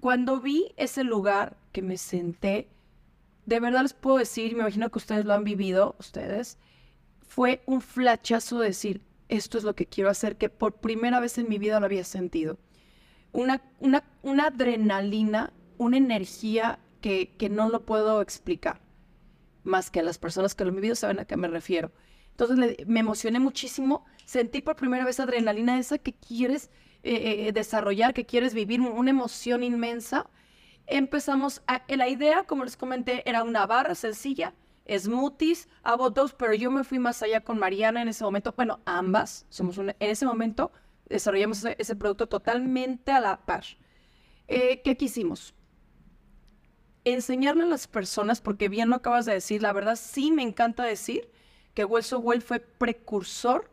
Cuando 0.00 0.40
vi 0.40 0.72
ese 0.76 1.04
lugar 1.04 1.56
que 1.72 1.82
me 1.82 1.98
senté, 1.98 2.68
de 3.44 3.60
verdad 3.60 3.82
les 3.82 3.92
puedo 3.92 4.18
decir, 4.18 4.54
me 4.54 4.60
imagino 4.60 4.90
que 4.90 4.98
ustedes 4.98 5.24
lo 5.24 5.34
han 5.34 5.44
vivido, 5.44 5.96
ustedes, 5.98 6.58
fue 7.26 7.62
un 7.66 7.80
flachazo 7.80 8.60
de 8.60 8.68
decir, 8.68 9.02
esto 9.28 9.58
es 9.58 9.64
lo 9.64 9.74
que 9.74 9.86
quiero 9.86 10.10
hacer, 10.10 10.36
que 10.36 10.48
por 10.48 10.74
primera 10.74 11.18
vez 11.18 11.38
en 11.38 11.48
mi 11.48 11.58
vida 11.58 11.80
lo 11.80 11.86
había 11.86 12.04
sentido. 12.04 12.58
Una, 13.32 13.62
una, 13.80 14.04
una 14.22 14.48
adrenalina, 14.48 15.52
una 15.78 15.96
energía 15.96 16.78
que, 17.00 17.34
que 17.38 17.48
no 17.48 17.68
lo 17.68 17.84
puedo 17.84 18.20
explicar 18.20 18.81
más 19.64 19.90
que 19.90 20.00
a 20.00 20.02
las 20.02 20.18
personas 20.18 20.54
que 20.54 20.64
lo 20.64 20.70
han 20.70 20.76
vivido 20.76 20.94
saben 20.94 21.20
a 21.20 21.24
qué 21.24 21.36
me 21.36 21.48
refiero. 21.48 21.92
Entonces 22.30 22.86
me 22.86 23.00
emocioné 23.00 23.38
muchísimo, 23.40 24.04
sentí 24.24 24.62
por 24.62 24.76
primera 24.76 25.04
vez 25.04 25.20
adrenalina 25.20 25.78
esa 25.78 25.98
que 25.98 26.14
quieres 26.14 26.70
eh, 27.04 27.48
eh, 27.48 27.52
desarrollar, 27.52 28.14
que 28.14 28.26
quieres 28.26 28.54
vivir, 28.54 28.80
una 28.80 29.10
emoción 29.10 29.62
inmensa. 29.62 30.30
Empezamos, 30.86 31.62
a, 31.66 31.82
la 31.88 32.08
idea, 32.08 32.44
como 32.44 32.64
les 32.64 32.76
comenté, 32.76 33.28
era 33.28 33.42
una 33.42 33.66
barra 33.66 33.94
sencilla, 33.94 34.54
smoothies, 34.88 35.68
dos, 36.14 36.32
pero 36.34 36.54
yo 36.54 36.70
me 36.70 36.84
fui 36.84 36.98
más 36.98 37.22
allá 37.22 37.40
con 37.40 37.58
Mariana 37.58 38.02
en 38.02 38.08
ese 38.08 38.24
momento. 38.24 38.54
Bueno, 38.56 38.80
ambas 38.84 39.46
somos 39.48 39.78
una, 39.78 39.96
en 39.98 40.10
ese 40.10 40.26
momento 40.26 40.72
desarrollamos 41.08 41.64
ese, 41.64 41.96
producto 41.96 42.28
totalmente 42.28 43.12
a 43.12 43.20
la 43.20 43.44
par. 43.44 43.64
Eh, 44.48 44.80
¿Qué 44.82 44.96
quisimos? 44.96 45.54
Enseñarle 47.04 47.64
a 47.64 47.66
las 47.66 47.86
personas, 47.86 48.40
porque 48.40 48.68
bien 48.68 48.90
lo 48.90 48.96
acabas 48.96 49.26
de 49.26 49.34
decir, 49.34 49.62
la 49.62 49.72
verdad 49.72 49.96
sí 49.96 50.30
me 50.30 50.42
encanta 50.42 50.84
decir 50.84 51.30
que 51.74 51.84
Hueso 51.84 52.18
Well 52.18 52.42
fue 52.42 52.60
precursor 52.60 53.70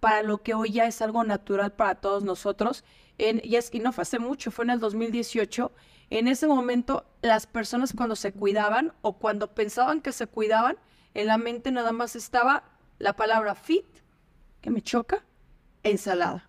para 0.00 0.22
lo 0.22 0.42
que 0.42 0.54
hoy 0.54 0.72
ya 0.72 0.86
es 0.86 1.02
algo 1.02 1.24
natural 1.24 1.72
para 1.72 1.96
todos 1.96 2.24
nosotros. 2.24 2.84
Y, 3.16 3.56
es, 3.56 3.70
y 3.72 3.80
no 3.80 3.92
fue 3.92 4.02
hace 4.02 4.18
mucho, 4.18 4.50
fue 4.50 4.64
en 4.64 4.70
el 4.70 4.80
2018. 4.80 5.72
En 6.10 6.28
ese 6.28 6.46
momento, 6.46 7.04
las 7.20 7.46
personas 7.46 7.92
cuando 7.96 8.16
se 8.16 8.32
cuidaban 8.32 8.92
o 9.02 9.18
cuando 9.18 9.54
pensaban 9.54 10.00
que 10.00 10.12
se 10.12 10.26
cuidaban, 10.26 10.76
en 11.14 11.26
la 11.26 11.38
mente 11.38 11.72
nada 11.72 11.92
más 11.92 12.16
estaba 12.16 12.64
la 12.98 13.14
palabra 13.14 13.54
fit, 13.54 13.86
que 14.60 14.70
me 14.70 14.82
choca, 14.82 15.24
ensalada. 15.82 16.48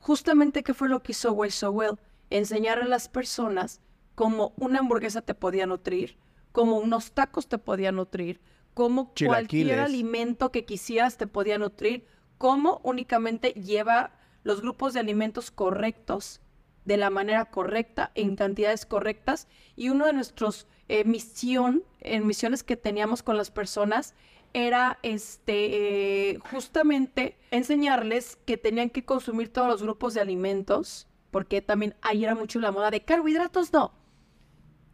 Justamente, 0.00 0.62
¿qué 0.62 0.74
fue 0.74 0.88
lo 0.88 1.02
que 1.02 1.12
hizo 1.12 1.32
Hueso 1.32 1.70
Well? 1.70 1.98
Enseñar 2.30 2.78
a 2.78 2.86
las 2.86 3.08
personas 3.08 3.80
como 4.18 4.52
una 4.56 4.80
hamburguesa 4.80 5.22
te 5.22 5.32
podía 5.32 5.64
nutrir, 5.66 6.16
como 6.50 6.78
unos 6.78 7.12
tacos 7.12 7.46
te 7.46 7.56
podía 7.56 7.92
nutrir, 7.92 8.40
como 8.74 9.12
cualquier 9.14 9.78
alimento 9.78 10.50
que 10.50 10.64
quisieras 10.64 11.16
te 11.16 11.28
podía 11.28 11.56
nutrir, 11.56 12.04
como 12.36 12.80
únicamente 12.82 13.50
lleva 13.52 14.10
los 14.42 14.60
grupos 14.60 14.92
de 14.92 14.98
alimentos 14.98 15.52
correctos 15.52 16.40
de 16.84 16.96
la 16.96 17.10
manera 17.10 17.44
correcta, 17.44 18.10
en 18.16 18.34
cantidades 18.34 18.86
correctas. 18.86 19.46
Y 19.76 19.90
uno 19.90 20.06
de 20.06 20.14
nuestros 20.14 20.66
eh, 20.88 21.04
misión, 21.04 21.84
en 22.00 22.26
misiones 22.26 22.64
que 22.64 22.76
teníamos 22.76 23.22
con 23.22 23.36
las 23.36 23.52
personas, 23.52 24.16
era 24.52 24.98
este 25.04 26.30
eh, 26.30 26.38
justamente 26.50 27.36
enseñarles 27.52 28.34
que 28.44 28.56
tenían 28.56 28.90
que 28.90 29.04
consumir 29.04 29.52
todos 29.52 29.68
los 29.68 29.80
grupos 29.80 30.14
de 30.14 30.22
alimentos, 30.22 31.06
porque 31.30 31.62
también 31.62 31.94
ahí 32.02 32.24
era 32.24 32.34
mucho 32.34 32.58
la 32.58 32.72
moda 32.72 32.90
de 32.90 33.04
carbohidratos, 33.04 33.72
no. 33.72 33.92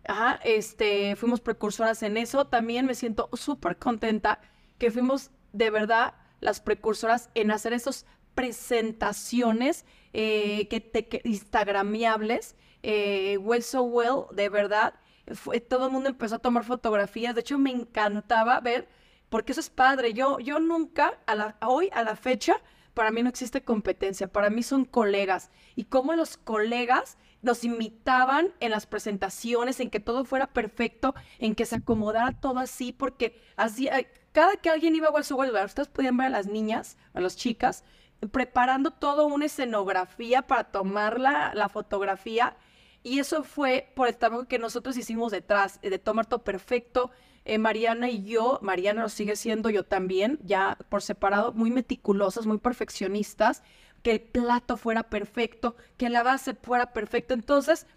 Ajá, 0.06 0.40
este, 0.44 1.16
fuimos 1.16 1.40
precursoras 1.40 2.02
en 2.02 2.16
eso. 2.16 2.46
También 2.46 2.86
me 2.86 2.94
siento 2.94 3.28
súper 3.32 3.78
contenta 3.78 4.40
que 4.78 4.90
fuimos 4.90 5.30
de 5.52 5.70
verdad 5.70 6.14
las 6.40 6.60
precursoras 6.60 7.30
en 7.34 7.50
hacer 7.50 7.72
esas 7.72 8.06
presentaciones 8.34 9.86
eh, 10.12 10.68
que 10.68 10.80
te, 10.80 11.20
instagramiables. 11.24 12.56
Eh, 12.82 13.38
well 13.38 13.62
So 13.62 13.82
Well, 13.82 14.26
de 14.32 14.48
verdad, 14.50 14.94
fue, 15.32 15.60
todo 15.60 15.86
el 15.86 15.92
mundo 15.92 16.10
empezó 16.10 16.36
a 16.36 16.38
tomar 16.38 16.64
fotografías. 16.64 17.34
De 17.34 17.40
hecho, 17.40 17.58
me 17.58 17.70
encantaba 17.70 18.60
ver, 18.60 18.88
porque 19.30 19.52
eso 19.52 19.60
es 19.60 19.70
padre. 19.70 20.12
Yo, 20.12 20.38
yo 20.38 20.58
nunca, 20.60 21.18
a 21.26 21.34
la, 21.34 21.56
hoy, 21.62 21.88
a 21.92 22.02
la 22.02 22.16
fecha, 22.16 22.56
para 22.92 23.10
mí 23.10 23.22
no 23.22 23.28
existe 23.30 23.62
competencia, 23.62 24.28
para 24.28 24.50
mí 24.50 24.62
son 24.62 24.84
colegas. 24.84 25.50
Y 25.76 25.84
como 25.84 26.14
los 26.14 26.36
colegas 26.36 27.16
nos 27.44 27.62
imitaban 27.62 28.52
en 28.60 28.70
las 28.70 28.86
presentaciones, 28.86 29.78
en 29.78 29.90
que 29.90 30.00
todo 30.00 30.24
fuera 30.24 30.46
perfecto, 30.48 31.14
en 31.38 31.54
que 31.54 31.66
se 31.66 31.76
acomodara 31.76 32.32
todo 32.32 32.58
así, 32.58 32.92
porque 32.92 33.40
así, 33.56 33.88
cada 34.32 34.56
que 34.56 34.70
alguien 34.70 34.96
iba 34.96 35.08
a 35.08 35.22
su 35.22 35.40
lugar, 35.40 35.66
ustedes 35.66 35.88
podían 35.88 36.16
ver 36.16 36.28
a 36.28 36.30
las 36.30 36.46
niñas, 36.46 36.96
a 37.12 37.20
las 37.20 37.36
chicas, 37.36 37.84
preparando 38.32 38.90
toda 38.90 39.24
una 39.24 39.44
escenografía 39.44 40.42
para 40.42 40.64
tomar 40.64 41.20
la, 41.20 41.52
la 41.54 41.68
fotografía. 41.68 42.56
Y 43.02 43.18
eso 43.18 43.44
fue 43.44 43.92
por 43.94 44.08
el 44.08 44.16
trabajo 44.16 44.48
que 44.48 44.58
nosotros 44.58 44.96
hicimos 44.96 45.30
detrás, 45.30 45.78
de 45.82 45.98
tomar 45.98 46.24
todo 46.24 46.42
perfecto. 46.42 47.10
Eh, 47.44 47.58
Mariana 47.58 48.08
y 48.08 48.24
yo, 48.24 48.58
Mariana 48.62 49.02
lo 49.02 49.10
sigue 49.10 49.36
siendo, 49.36 49.68
yo 49.68 49.84
también, 49.84 50.38
ya 50.42 50.78
por 50.88 51.02
separado, 51.02 51.52
muy 51.52 51.70
meticulosas, 51.70 52.46
muy 52.46 52.56
perfeccionistas 52.56 53.62
que 54.04 54.12
el 54.12 54.20
plato 54.20 54.76
fuera 54.76 55.04
perfecto, 55.04 55.74
que 55.96 56.10
la 56.10 56.22
base 56.22 56.54
fuera 56.54 56.92
perfecta. 56.92 57.34
Entonces, 57.34 57.88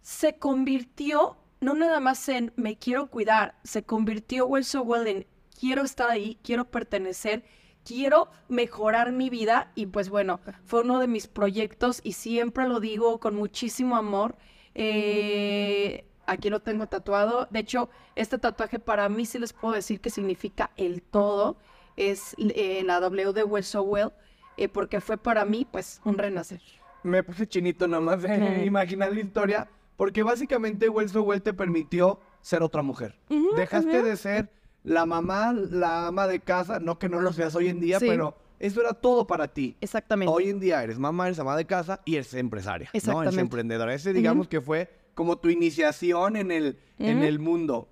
se 0.00 0.38
convirtió 0.38 1.36
no 1.60 1.74
nada 1.74 2.00
más 2.00 2.28
en 2.28 2.52
me 2.56 2.78
quiero 2.78 3.08
cuidar, 3.08 3.56
se 3.62 3.82
convirtió 3.82 4.46
Well 4.46 4.64
So 4.64 4.82
Well 4.82 5.06
en 5.06 5.26
quiero 5.58 5.82
estar 5.82 6.10
ahí, 6.10 6.38
quiero 6.42 6.70
pertenecer, 6.70 7.44
quiero 7.84 8.30
mejorar 8.48 9.12
mi 9.12 9.28
vida 9.28 9.72
y 9.74 9.86
pues 9.86 10.08
bueno, 10.08 10.40
fue 10.64 10.82
uno 10.82 10.98
de 11.00 11.08
mis 11.08 11.26
proyectos 11.26 12.00
y 12.02 12.12
siempre 12.12 12.68
lo 12.68 12.80
digo 12.80 13.18
con 13.20 13.34
muchísimo 13.34 13.96
amor. 13.96 14.36
Eh, 14.74 16.04
aquí 16.26 16.48
lo 16.48 16.60
tengo 16.60 16.86
tatuado. 16.86 17.48
De 17.50 17.60
hecho, 17.60 17.90
este 18.14 18.38
tatuaje 18.38 18.78
para 18.78 19.08
mí 19.08 19.26
sí 19.26 19.38
les 19.38 19.52
puedo 19.52 19.74
decir 19.74 20.00
que 20.00 20.10
significa 20.10 20.70
el 20.76 21.02
todo. 21.02 21.56
Es 21.96 22.34
eh, 22.38 22.82
la 22.84 23.00
W 23.00 23.32
de 23.32 23.42
Well 23.42 23.64
So 23.64 23.82
Well 23.82 24.12
eh, 24.58 24.68
porque 24.68 25.00
fue 25.00 25.16
para 25.16 25.44
mí, 25.44 25.66
pues, 25.70 26.00
un 26.04 26.18
renacer. 26.18 26.60
Me 27.02 27.22
puse 27.22 27.46
chinito 27.46 27.86
nomás 27.86 28.22
de 28.22 28.64
imaginar 28.66 29.12
la 29.12 29.20
historia, 29.20 29.68
porque 29.96 30.22
básicamente 30.22 30.88
Welso 30.88 31.22
Well 31.22 31.40
te 31.40 31.54
permitió 31.54 32.20
ser 32.40 32.62
otra 32.62 32.82
mujer. 32.82 33.18
Dejaste 33.56 34.02
de 34.02 34.16
ser 34.16 34.50
la 34.84 35.06
mamá, 35.06 35.52
la 35.52 36.08
ama 36.08 36.26
de 36.26 36.40
casa, 36.40 36.80
no 36.80 36.98
que 36.98 37.08
no 37.08 37.20
lo 37.20 37.32
seas 37.32 37.54
hoy 37.54 37.68
en 37.68 37.80
día, 37.80 37.98
pero 38.00 38.36
eso 38.58 38.80
era 38.80 38.94
todo 38.94 39.26
para 39.26 39.48
ti. 39.48 39.76
Exactamente. 39.80 40.32
Hoy 40.32 40.50
en 40.50 40.60
día 40.60 40.82
eres 40.82 40.98
mamá, 40.98 41.26
eres 41.26 41.38
ama 41.38 41.56
de 41.56 41.64
casa 41.64 42.00
y 42.04 42.16
eres 42.16 42.34
empresaria. 42.34 42.90
Exactamente. 42.92 43.24
¿no? 43.24 43.30
Eres 43.30 43.42
emprendedora. 43.42 43.94
Ese, 43.94 44.12
digamos 44.12 44.48
que 44.48 44.60
fue 44.60 44.90
como 45.14 45.38
tu 45.38 45.48
iniciación 45.48 46.36
en 46.36 46.50
el, 46.50 46.78
en 46.98 47.22
el 47.22 47.38
mundo. 47.38 47.88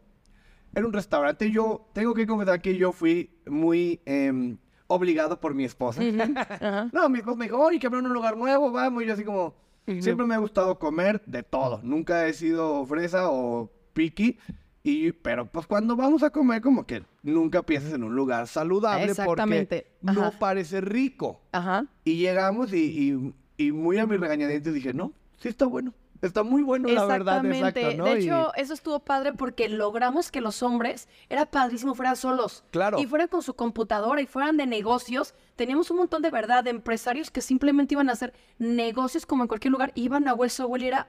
Era 0.74 0.86
un 0.86 0.92
restaurante. 0.92 1.50
Yo 1.50 1.88
tengo 1.92 2.14
que 2.14 2.26
confesar 2.26 2.60
que 2.60 2.76
yo 2.76 2.92
fui 2.92 3.30
muy... 3.46 4.00
Em, 4.04 4.58
obligado 4.86 5.40
por 5.40 5.54
mi 5.54 5.64
esposa. 5.64 6.00
Ajá. 6.02 6.90
No, 6.92 7.08
mi 7.08 7.18
esposa 7.18 7.36
me 7.36 7.46
dijo, 7.46 7.58
oye, 7.58 7.78
que 7.78 7.86
abrieron 7.86 8.06
un 8.06 8.14
lugar 8.14 8.36
nuevo, 8.36 8.70
vamos. 8.70 9.02
Y 9.02 9.06
yo 9.06 9.14
así 9.14 9.24
como, 9.24 9.54
siempre 9.86 10.26
me 10.26 10.34
ha 10.34 10.38
gustado 10.38 10.78
comer 10.78 11.22
de 11.26 11.42
todo. 11.42 11.80
Nunca 11.82 12.26
he 12.26 12.32
sido 12.32 12.84
fresa 12.86 13.30
o 13.30 13.70
picky. 13.92 14.38
Y, 14.82 15.10
pero 15.10 15.46
pues 15.50 15.66
cuando 15.66 15.96
vamos 15.96 16.22
a 16.22 16.30
comer, 16.30 16.62
como 16.62 16.86
que 16.86 17.02
nunca 17.24 17.62
piensas 17.64 17.92
en 17.92 18.04
un 18.04 18.14
lugar 18.14 18.46
saludable 18.46 19.06
Exactamente. 19.06 19.86
porque 20.00 20.14
no 20.20 20.26
Ajá. 20.26 20.38
parece 20.38 20.80
rico. 20.80 21.40
Ajá. 21.50 21.86
Y 22.04 22.18
llegamos 22.18 22.72
y, 22.72 23.34
y, 23.58 23.66
y 23.66 23.72
muy 23.72 23.98
a 23.98 24.06
mi 24.06 24.16
regañadientes 24.16 24.72
dije, 24.72 24.94
no, 24.94 25.12
sí 25.38 25.48
está 25.48 25.66
bueno. 25.66 25.92
Está 26.22 26.42
muy 26.42 26.62
bueno, 26.62 26.88
la 26.88 27.04
verdad, 27.06 27.44
Exactamente. 27.44 27.80
exacto, 27.80 27.96
¿no? 27.98 28.04
De 28.04 28.20
Y- 28.20 28.24
hecho, 28.24 28.54
eso 28.54 28.74
estuvo 28.74 29.00
padre 29.00 29.32
porque 29.34 29.68
logramos 29.68 30.30
que 30.30 30.40
los 30.40 30.62
hombres, 30.62 31.08
era 31.28 31.46
padrísimo, 31.46 31.94
fueran 31.94 32.16
solos. 32.16 32.64
Claro. 32.70 32.98
Y 32.98 33.06
fueran 33.06 33.28
con 33.28 33.42
su 33.42 33.54
computadora 33.54 34.20
y 34.20 34.26
fueran 34.26 34.56
de 34.56 34.66
negocios. 34.66 35.34
Teníamos 35.56 35.90
un 35.90 35.98
montón 35.98 36.22
de 36.22 36.30
verdad 36.30 36.64
de 36.64 36.70
empresarios 36.70 37.30
que 37.30 37.40
simplemente 37.40 37.94
iban 37.94 38.08
a 38.08 38.12
hacer 38.12 38.32
negocios 38.58 39.26
como 39.26 39.44
en 39.44 39.48
cualquier 39.48 39.72
lugar. 39.72 39.92
Iban 39.94 40.26
a 40.28 40.34
Hueso 40.34 40.70
y 40.76 40.84
era, 40.86 41.08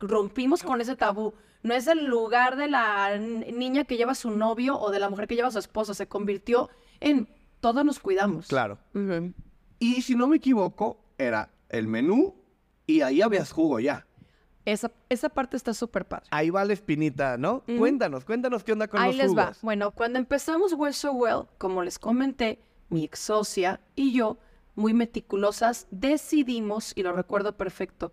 rompimos 0.00 0.62
con 0.62 0.80
ese 0.80 0.96
tabú. 0.96 1.34
No 1.62 1.74
es 1.74 1.86
el 1.86 2.06
lugar 2.06 2.56
de 2.56 2.68
la 2.68 3.18
niña 3.18 3.84
que 3.84 3.96
lleva 3.96 4.12
a 4.12 4.14
su 4.14 4.30
novio 4.30 4.78
o 4.78 4.90
de 4.90 4.98
la 4.98 5.10
mujer 5.10 5.26
que 5.28 5.36
lleva 5.36 5.48
a 5.48 5.52
su 5.52 5.58
esposo. 5.58 5.92
Se 5.94 6.06
convirtió 6.08 6.70
en 7.00 7.28
todos 7.60 7.84
nos 7.84 7.98
cuidamos. 8.00 8.46
Claro. 8.48 8.78
Y 9.78 10.02
si 10.02 10.14
no 10.14 10.26
me 10.26 10.36
equivoco, 10.36 10.98
era 11.18 11.50
el 11.68 11.86
menú 11.86 12.34
y 12.86 13.02
ahí 13.02 13.20
habías 13.22 13.52
jugo 13.52 13.78
ya. 13.80 14.06
Esa, 14.64 14.90
esa 15.08 15.28
parte 15.28 15.56
está 15.56 15.74
súper 15.74 16.04
padre. 16.06 16.26
Ahí 16.30 16.50
va 16.50 16.64
la 16.64 16.72
espinita, 16.72 17.36
¿no? 17.38 17.62
Cuéntanos, 17.78 18.24
cuéntanos 18.24 18.62
qué 18.64 18.72
onda 18.72 18.88
con 18.88 19.00
Ahí 19.00 19.08
los 19.12 19.16
les 19.16 19.28
jugos. 19.28 19.44
va. 19.44 19.52
Bueno, 19.62 19.90
cuando 19.92 20.18
empezamos 20.18 20.72
Well 20.74 20.94
So 20.94 21.12
Well, 21.12 21.46
como 21.58 21.82
les 21.82 21.98
comenté, 21.98 22.60
mi 22.88 23.04
ex 23.04 23.18
socia 23.20 23.80
y 23.96 24.12
yo, 24.12 24.38
muy 24.74 24.92
meticulosas, 24.94 25.86
decidimos, 25.90 26.92
y 26.96 27.02
lo 27.02 27.12
recuerdo 27.12 27.56
perfecto, 27.56 28.12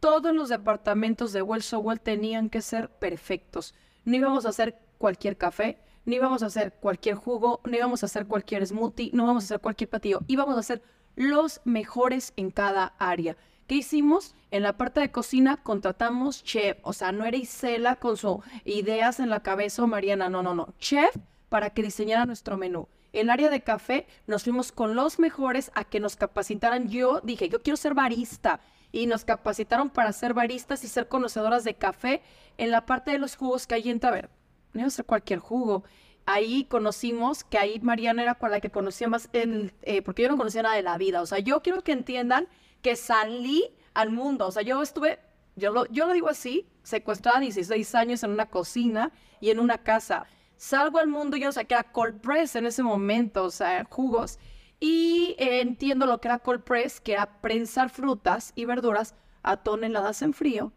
todos 0.00 0.34
los 0.34 0.48
departamentos 0.48 1.32
de 1.32 1.42
Well 1.42 1.62
So 1.62 1.78
Well 1.78 2.00
tenían 2.00 2.50
que 2.50 2.62
ser 2.62 2.90
perfectos. 2.90 3.74
No 4.04 4.16
íbamos 4.16 4.46
a 4.46 4.50
hacer 4.50 4.78
cualquier 4.98 5.36
café, 5.36 5.78
no 6.04 6.14
íbamos 6.14 6.42
a 6.42 6.46
hacer 6.46 6.74
cualquier 6.80 7.16
jugo, 7.16 7.60
no 7.64 7.76
íbamos 7.76 8.02
a 8.02 8.06
hacer 8.06 8.26
cualquier 8.26 8.66
smoothie, 8.66 9.10
no 9.12 9.24
íbamos 9.24 9.44
a 9.44 9.46
hacer 9.46 9.60
cualquier 9.60 9.90
platillo. 9.90 10.20
Íbamos 10.28 10.56
a 10.56 10.60
hacer 10.60 10.82
los 11.16 11.60
mejores 11.64 12.32
en 12.36 12.50
cada 12.50 12.94
área. 12.98 13.36
¿Qué 13.66 13.74
hicimos? 13.74 14.34
En 14.52 14.62
la 14.62 14.76
parte 14.76 15.00
de 15.00 15.10
cocina 15.10 15.56
contratamos 15.56 16.44
chef, 16.44 16.78
o 16.82 16.92
sea, 16.92 17.10
no 17.10 17.24
era 17.24 17.36
Isela 17.36 17.96
con 17.96 18.16
sus 18.16 18.38
ideas 18.64 19.18
en 19.18 19.28
la 19.28 19.40
cabeza 19.40 19.82
o 19.82 19.86
Mariana, 19.88 20.28
no, 20.28 20.42
no, 20.42 20.54
no, 20.54 20.72
chef 20.78 21.16
para 21.48 21.70
que 21.70 21.82
diseñara 21.82 22.26
nuestro 22.26 22.56
menú. 22.56 22.88
El 23.12 23.28
área 23.28 23.50
de 23.50 23.62
café 23.62 24.06
nos 24.26 24.44
fuimos 24.44 24.70
con 24.72 24.94
los 24.94 25.18
mejores 25.18 25.72
a 25.74 25.84
que 25.84 26.00
nos 26.00 26.16
capacitaran. 26.16 26.88
Yo 26.88 27.20
dije, 27.22 27.48
yo 27.48 27.62
quiero 27.62 27.76
ser 27.76 27.94
barista 27.94 28.60
y 28.92 29.06
nos 29.06 29.24
capacitaron 29.24 29.90
para 29.90 30.12
ser 30.12 30.34
baristas 30.34 30.84
y 30.84 30.88
ser 30.88 31.08
conocedoras 31.08 31.64
de 31.64 31.74
café. 31.74 32.22
En 32.58 32.70
la 32.70 32.86
parte 32.86 33.12
de 33.12 33.18
los 33.18 33.36
jugos 33.36 33.66
que 33.66 33.74
ahí 33.74 33.88
entra, 33.88 34.10
a 34.10 34.12
ver, 34.12 34.30
no 34.74 34.80
iba 34.80 34.88
a 34.88 34.90
ser 34.90 35.06
cualquier 35.06 35.38
jugo. 35.38 35.82
Ahí 36.26 36.64
conocimos 36.64 37.42
que 37.42 37.58
ahí 37.58 37.80
Mariana 37.80 38.22
era 38.22 38.34
con 38.34 38.50
la 38.50 38.60
que 38.60 38.70
conocía 38.70 39.08
más, 39.08 39.30
el, 39.32 39.72
eh, 39.82 40.02
porque 40.02 40.22
yo 40.22 40.28
no 40.28 40.36
conocía 40.36 40.62
nada 40.62 40.76
de 40.76 40.82
la 40.82 40.98
vida. 40.98 41.22
O 41.22 41.26
sea, 41.26 41.38
yo 41.38 41.62
quiero 41.62 41.82
que 41.82 41.92
entiendan 41.92 42.48
que 42.86 42.94
salí 42.94 43.64
al 43.94 44.10
mundo. 44.10 44.46
O 44.46 44.52
sea, 44.52 44.62
yo 44.62 44.80
estuve, 44.80 45.18
yo 45.56 45.72
lo, 45.72 45.86
yo 45.86 46.06
lo 46.06 46.12
digo 46.12 46.28
así, 46.28 46.68
secuestrada 46.84 47.40
16 47.40 47.96
años 47.96 48.22
en 48.22 48.30
una 48.30 48.46
cocina 48.46 49.10
y 49.40 49.50
en 49.50 49.58
una 49.58 49.78
casa. 49.78 50.26
Salgo 50.56 51.00
al 51.00 51.08
mundo, 51.08 51.36
yo 51.36 51.46
no 51.46 51.52
sé 51.52 51.64
qué 51.64 51.74
era 51.74 51.90
cold 51.90 52.20
press 52.20 52.54
en 52.54 52.64
ese 52.64 52.84
momento, 52.84 53.42
o 53.42 53.50
sea, 53.50 53.84
jugos. 53.90 54.38
Y 54.78 55.34
eh, 55.36 55.62
entiendo 55.62 56.06
lo 56.06 56.20
que 56.20 56.28
era 56.28 56.38
cold 56.38 56.62
press, 56.62 57.00
que 57.00 57.14
era 57.14 57.40
prensar 57.40 57.90
frutas 57.90 58.52
y 58.54 58.66
verduras 58.66 59.16
a 59.42 59.56
toneladas 59.56 60.22
en 60.22 60.32
frío. 60.32 60.72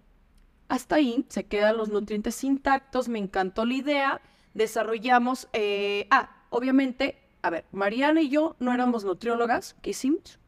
Hasta 0.67 0.95
ahí 0.95 1.27
se 1.29 1.45
quedan 1.45 1.77
los 1.77 1.89
nutrientes 1.89 2.43
intactos, 2.43 3.07
me 3.07 3.19
encantó 3.19 3.65
la 3.65 3.75
idea, 3.75 4.21
desarrollamos, 4.55 5.47
eh, 5.53 6.07
ah, 6.09 6.43
obviamente, 6.49 7.21
a 7.43 7.51
ver, 7.51 7.65
Mariana 7.71 8.21
y 8.21 8.29
yo 8.29 8.55
no 8.57 8.73
éramos 8.73 9.03
nutriólogas, 9.03 9.75
¿qué 9.83 9.91
hicimos? 9.91 10.38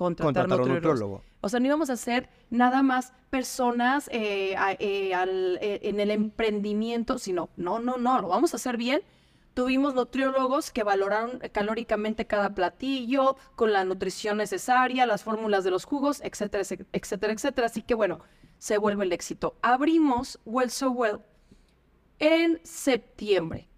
Contratar, 0.00 0.32
Contratar 0.48 0.58
nutriólogos. 0.60 1.00
nutriólogo. 1.00 1.24
O 1.42 1.48
sea, 1.50 1.60
no 1.60 1.66
íbamos 1.66 1.90
a 1.90 1.96
ser 1.98 2.30
nada 2.48 2.82
más 2.82 3.12
personas 3.28 4.08
eh, 4.10 4.56
a- 4.56 4.72
eh, 4.78 5.12
al- 5.14 5.58
eh, 5.60 5.80
en 5.82 6.00
el 6.00 6.10
emprendimiento, 6.10 7.18
sino, 7.18 7.50
no, 7.58 7.80
no, 7.80 7.98
no, 7.98 8.18
lo 8.22 8.28
vamos 8.28 8.54
a 8.54 8.56
hacer 8.56 8.78
bien. 8.78 9.02
Tuvimos 9.52 9.94
nutriólogos 9.94 10.70
que 10.70 10.84
valoraron 10.84 11.38
calóricamente 11.52 12.26
cada 12.26 12.54
platillo, 12.54 13.36
con 13.56 13.74
la 13.74 13.84
nutrición 13.84 14.38
necesaria, 14.38 15.04
las 15.04 15.22
fórmulas 15.22 15.64
de 15.64 15.70
los 15.70 15.84
jugos, 15.84 16.22
etcétera, 16.22 16.62
etcétera, 16.62 16.88
etcétera, 16.92 17.32
etcétera. 17.34 17.66
Así 17.66 17.82
que 17.82 17.94
bueno, 17.94 18.20
se 18.56 18.78
vuelve 18.78 19.04
el 19.04 19.12
éxito. 19.12 19.56
Abrimos 19.60 20.38
Well 20.46 20.70
So 20.70 20.92
Well 20.92 21.18
en 22.20 22.58
septiembre 22.64 23.68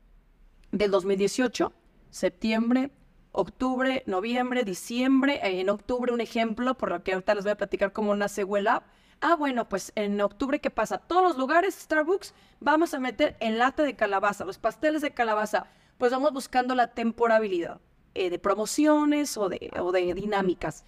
del 0.70 0.92
2018, 0.92 1.72
septiembre, 2.10 2.90
octubre, 3.32 4.02
noviembre, 4.06 4.64
diciembre. 4.64 5.40
eh, 5.42 5.60
En 5.60 5.70
octubre, 5.70 6.12
un 6.12 6.20
ejemplo, 6.20 6.74
por 6.76 6.90
lo 6.90 7.02
que 7.02 7.12
ahorita 7.14 7.34
les 7.34 7.44
voy 7.44 7.52
a 7.52 7.56
platicar 7.56 7.92
cómo 7.92 8.14
nace 8.14 8.44
Well 8.44 8.68
Up. 8.68 8.82
Ah, 9.20 9.36
bueno, 9.36 9.68
pues 9.68 9.92
en 9.94 10.20
octubre, 10.20 10.60
¿qué 10.60 10.70
pasa? 10.70 10.98
Todos 10.98 11.22
los 11.22 11.38
lugares, 11.38 11.74
Starbucks, 11.74 12.34
vamos 12.60 12.92
a 12.92 12.98
meter 12.98 13.36
el 13.40 13.58
latte 13.58 13.82
de 13.82 13.94
calabaza, 13.94 14.44
los 14.44 14.58
pasteles 14.58 15.00
de 15.02 15.12
calabaza. 15.12 15.66
Pues 15.98 16.10
vamos 16.10 16.32
buscando 16.32 16.74
la 16.74 16.88
temporabilidad 16.88 17.80
eh, 18.14 18.30
de 18.30 18.38
promociones 18.38 19.36
o 19.36 19.48
de, 19.48 19.70
o 19.78 19.92
de 19.92 20.12
dinámicas. 20.14 20.84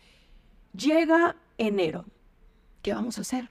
Llega 0.73 1.37
enero. 1.59 2.07
¿Qué 2.83 2.93
vamos 2.93 3.19
a 3.19 3.21
hacer? 3.21 3.51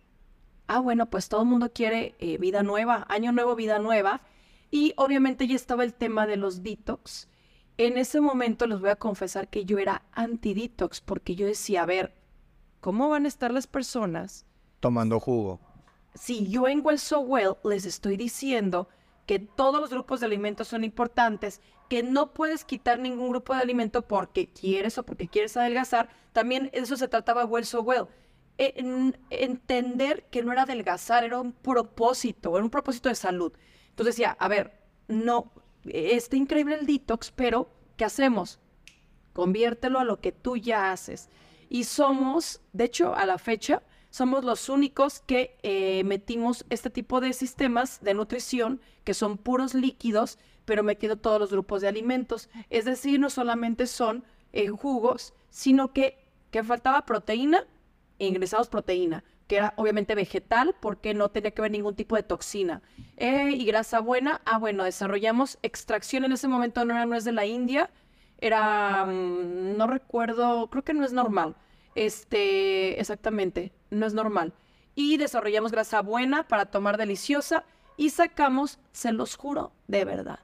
Ah, 0.68 0.80
bueno, 0.80 1.10
pues 1.10 1.30
todo 1.30 1.44
el 1.44 1.48
mundo 1.48 1.72
quiere 1.72 2.16
eh, 2.20 2.38
vida 2.38 2.62
nueva, 2.62 3.06
año 3.10 3.32
nuevo, 3.32 3.56
vida 3.56 3.80
nueva. 3.80 4.22
Y 4.70 4.94
obviamente 4.98 5.48
ya 5.48 5.56
estaba 5.56 5.84
el 5.86 5.94
tema 5.94 6.28
de 6.28 6.36
los 6.36 6.62
detox. 6.62 7.30
En 7.78 7.98
ese 7.98 8.22
momento 8.22 8.68
les 8.68 8.80
voy 8.80 8.90
a 8.92 8.96
confesar 8.96 9.48
que 9.48 9.66
yo 9.66 9.80
era 9.80 10.04
anti-detox 10.14 11.02
porque 11.02 11.36
yo 11.36 11.48
decía, 11.48 11.84
a 11.84 11.88
ver, 11.88 12.14
¿cómo 12.82 13.10
van 13.10 13.26
a 13.26 13.28
estar 13.28 13.52
las 13.52 13.68
personas 13.68 14.46
Tomando 14.80 15.20
jugo. 15.20 15.60
si 16.14 16.48
yo 16.50 16.68
en 16.68 16.82
Well 16.86 17.00
So 17.00 17.22
Well 17.22 17.56
les 17.64 17.86
estoy 17.86 18.18
diciendo 18.18 18.90
que 19.26 19.40
todos 19.40 19.80
los 19.82 19.90
grupos 19.90 20.20
de 20.20 20.26
alimentos 20.26 20.68
son 20.68 20.84
importantes, 20.84 21.62
que 21.90 22.04
no 22.04 22.34
puedes 22.34 22.66
quitar 22.66 23.00
ningún 23.00 23.30
grupo 23.30 23.54
de 23.56 23.62
alimento 23.62 24.02
porque 24.04 24.50
quieres 24.50 24.98
o 24.98 25.04
porque 25.06 25.28
quieres 25.30 25.56
adelgazar, 25.58 26.10
también 26.34 26.70
eso 26.74 26.98
se 26.98 27.08
trataba 27.08 27.46
Well 27.46 27.66
So 27.66 27.82
Well. 27.82 28.08
En- 28.58 29.18
entender 29.32 30.26
que 30.30 30.44
no 30.44 30.52
era 30.52 30.64
adelgazar, 30.64 31.24
era 31.24 31.40
un 31.40 31.54
propósito, 31.54 32.56
era 32.56 32.64
un 32.64 32.70
propósito 32.70 33.10
de 33.10 33.16
salud. 33.16 33.54
Entonces 33.90 34.16
decía, 34.16 34.36
a 34.40 34.48
ver, 34.48 34.80
no, 35.08 35.52
está 35.86 36.36
increíble 36.36 36.76
el 36.76 36.86
detox, 36.86 37.32
pero 37.32 37.70
¿qué 37.98 38.06
hacemos? 38.06 38.60
conviértelo 39.34 40.00
a 40.00 40.04
lo 40.04 40.22
que 40.22 40.32
tú 40.32 40.56
ya 40.56 40.92
haces. 40.92 41.30
Y 41.70 41.84
somos, 41.84 42.62
de 42.72 42.86
hecho, 42.86 43.16
a 43.16 43.26
la 43.26 43.38
fecha, 43.38 43.84
somos 44.10 44.46
los 44.46 44.70
únicos 44.70 45.22
que 45.22 45.58
eh, 45.64 46.04
metimos 46.06 46.66
este 46.70 46.92
tipo 46.92 47.20
de 47.20 47.34
sistemas 47.34 48.00
de 48.02 48.14
nutrición 48.14 48.80
que 49.04 49.16
son 49.16 49.38
puros 49.38 49.74
líquidos, 49.74 50.38
pero 50.66 50.84
metiendo 50.84 51.18
todos 51.18 51.40
los 51.40 51.52
grupos 51.52 51.82
de 51.82 51.88
alimentos. 51.88 52.50
Es 52.70 52.86
decir, 52.86 53.20
no 53.20 53.30
solamente 53.32 53.88
son 53.88 54.24
eh, 54.54 54.68
jugos, 54.68 55.34
sino 55.50 55.94
que, 55.94 56.24
que 56.52 56.64
faltaba 56.64 57.06
proteína, 57.06 57.66
e 58.20 58.28
ingresamos 58.28 58.70
proteína, 58.70 59.24
era 59.56 59.74
obviamente 59.78 60.16
vegetal 60.16 60.76
porque 60.80 61.14
no 61.14 61.30
tenía 61.30 61.52
que 61.52 61.62
ver 61.62 61.72
ningún 61.72 61.96
tipo 61.96 62.16
de 62.16 62.24
toxina. 62.24 62.82
Eh, 63.18 63.52
y 63.52 63.66
grasa 63.66 64.00
buena, 64.00 64.42
ah, 64.46 64.58
bueno, 64.58 64.84
desarrollamos 64.84 65.58
extracción 65.62 66.26
en 66.26 66.32
ese 66.32 66.48
momento, 66.48 66.84
no 66.86 66.94
era 66.94 67.06
no 67.06 67.16
es 67.16 67.24
de 67.24 67.32
la 67.32 67.46
India, 67.46 67.90
era, 68.40 69.06
mm, 69.06 69.78
no 69.78 69.88
recuerdo, 69.88 70.70
creo 70.70 70.84
que 70.84 70.94
no 70.94 71.06
es 71.06 71.14
normal. 71.14 71.56
Este, 71.96 73.00
exactamente, 73.00 73.72
no 73.90 74.06
es 74.06 74.14
normal. 74.14 74.54
Y 74.96 75.18
desarrollamos 75.18 75.72
grasa 75.72 76.02
buena 76.02 76.48
para 76.48 76.66
tomar 76.66 76.98
deliciosa 76.98 77.64
y 77.98 78.10
sacamos, 78.10 78.80
se 78.92 79.12
los 79.12 79.36
juro, 79.36 79.72
de 79.88 80.06
verdad. 80.06 80.40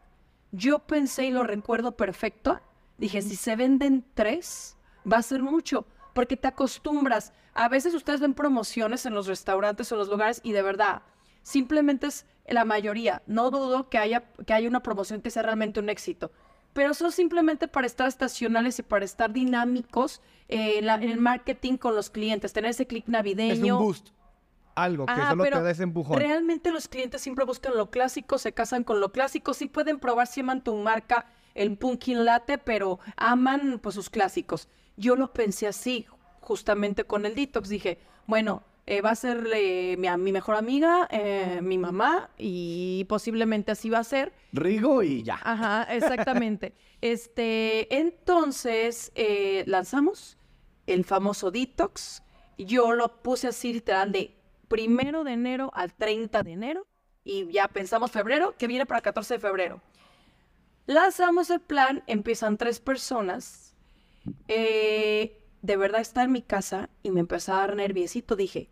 Yo 0.52 0.80
pensé 0.80 1.26
y 1.26 1.32
lo 1.32 1.44
recuerdo 1.44 1.96
perfecto. 1.96 2.60
Dije, 2.98 3.22
si 3.22 3.36
se 3.36 3.56
venden 3.56 4.06
tres, 4.14 4.78
va 5.12 5.18
a 5.18 5.24
ser 5.24 5.42
mucho, 5.44 5.86
porque 6.20 6.36
te 6.36 6.50
acostumbras. 6.50 7.32
A 7.54 7.70
veces 7.70 7.94
ustedes 7.94 8.20
ven 8.20 8.34
promociones 8.34 9.06
en 9.06 9.14
los 9.14 9.26
restaurantes 9.26 9.90
o 9.90 9.96
en 9.96 10.00
los 10.00 10.10
lugares 10.10 10.42
y 10.44 10.52
de 10.52 10.62
verdad, 10.62 11.02
simplemente 11.44 12.08
es 12.08 12.26
la 12.46 12.66
mayoría. 12.66 13.22
No 13.26 13.52
dudo 13.52 13.88
que 13.90 13.98
haya, 13.98 14.26
que 14.46 14.52
haya 14.54 14.68
una 14.68 14.84
promoción 14.84 15.22
que 15.22 15.32
sea 15.32 15.44
realmente 15.44 15.80
un 15.80 15.90
éxito 15.90 16.32
pero 16.74 16.94
son 16.94 17.12
simplemente 17.12 17.68
para 17.68 17.88
estar 17.88 18.08
estacionales 18.08 18.78
y 18.78 18.84
para 18.84 19.04
estar 19.04 19.34
dinámicos 19.34 20.22
eh, 20.50 20.78
en, 20.78 20.86
la- 20.86 20.96
en 20.96 21.10
el 21.10 21.20
marketing 21.20 21.78
con 21.78 21.96
los 21.96 22.10
clientes, 22.12 22.54
tener 22.54 22.70
ese 22.72 22.86
clic 22.86 23.06
Es 23.06 23.10
navideño. 23.10 23.78
un 23.80 23.84
boost. 23.86 24.10
Algo 24.76 25.06
que 25.08 25.12
Ajá, 25.14 25.30
solo 25.32 25.44
te 25.46 25.50
pero 25.50 25.64
da 25.64 25.72
ese 25.72 25.82
empujón. 25.84 26.18
Realmente 26.20 26.72
los 26.72 26.88
clientes 26.88 27.22
siempre 27.22 27.44
buscan 27.44 27.76
lo 27.76 27.90
clásico, 27.90 28.38
se 28.38 28.54
casan 28.54 28.84
con 28.84 29.00
lo 29.00 29.12
clásico, 29.12 29.56
sí 29.56 29.66
pueden 29.66 30.00
probar 30.00 30.28
si 30.28 30.42
aman 30.42 30.64
tu 30.64 30.76
marca, 30.76 31.26
el 31.56 31.76
pumpkin 31.76 32.24
latte, 32.24 32.60
pero 32.60 33.00
aman 33.18 33.80
pues 33.82 33.96
sus 33.96 34.12
clásicos. 34.12 34.68
Yo 35.00 35.16
lo 35.16 35.32
pensé 35.32 35.66
así, 35.66 36.06
justamente 36.42 37.06
con 37.06 37.26
el 37.26 37.34
detox. 37.34 37.70
Dije, 37.70 38.00
bueno, 38.28 38.64
eh, 38.86 39.02
va 39.02 39.12
a 39.12 39.16
ser 39.16 39.48
eh, 39.54 39.96
mi, 39.98 40.10
mi, 40.18 40.34
mejor 40.34 40.56
amiga, 40.56 41.08
eh, 41.10 41.62
mi 41.64 41.78
mamá, 41.78 42.32
y 42.38 43.06
posiblemente 43.08 43.72
así 43.72 43.90
va 43.90 44.00
a 44.00 44.04
ser. 44.04 44.34
Rigo 44.52 45.02
y 45.02 45.24
ya. 45.24 45.40
Ajá, 45.42 45.84
exactamente. 45.84 46.74
este, 47.02 47.96
entonces, 47.96 49.14
lanzamos 49.66 50.38
el 50.86 51.06
famoso 51.06 51.50
detox. 51.50 52.22
Yo 52.58 52.92
lo 52.92 53.22
puse 53.22 53.48
así 53.48 53.72
literal 53.72 54.12
de 54.12 54.36
primero 54.68 55.24
de 55.24 55.32
enero 55.32 55.72
al 55.74 55.94
30 55.94 56.44
de 56.44 56.52
enero 56.52 56.88
y 57.24 57.50
ya 57.52 57.70
pensamos 57.70 58.12
febrero, 58.12 58.56
que 58.58 58.68
viene 58.68 58.86
para 58.86 58.98
el 58.98 59.04
14 59.04 59.36
de 59.36 59.40
febrero. 59.40 59.82
Lanzamos 60.88 61.50
el 61.52 61.62
plan, 61.62 62.04
empiezan 62.08 62.58
tres 62.58 62.80
personas. 62.80 63.69
Eh, 64.48 65.42
de 65.62 65.78
verdad 65.78 66.02
está 66.02 66.24
en 66.24 66.32
mi 66.32 66.42
casa 66.42 66.90
y 67.04 67.12
me 67.12 67.20
empezó 67.20 67.54
a 67.54 67.58
dar 67.58 67.76
nerviosito. 67.76 68.36
Dije, 68.36 68.70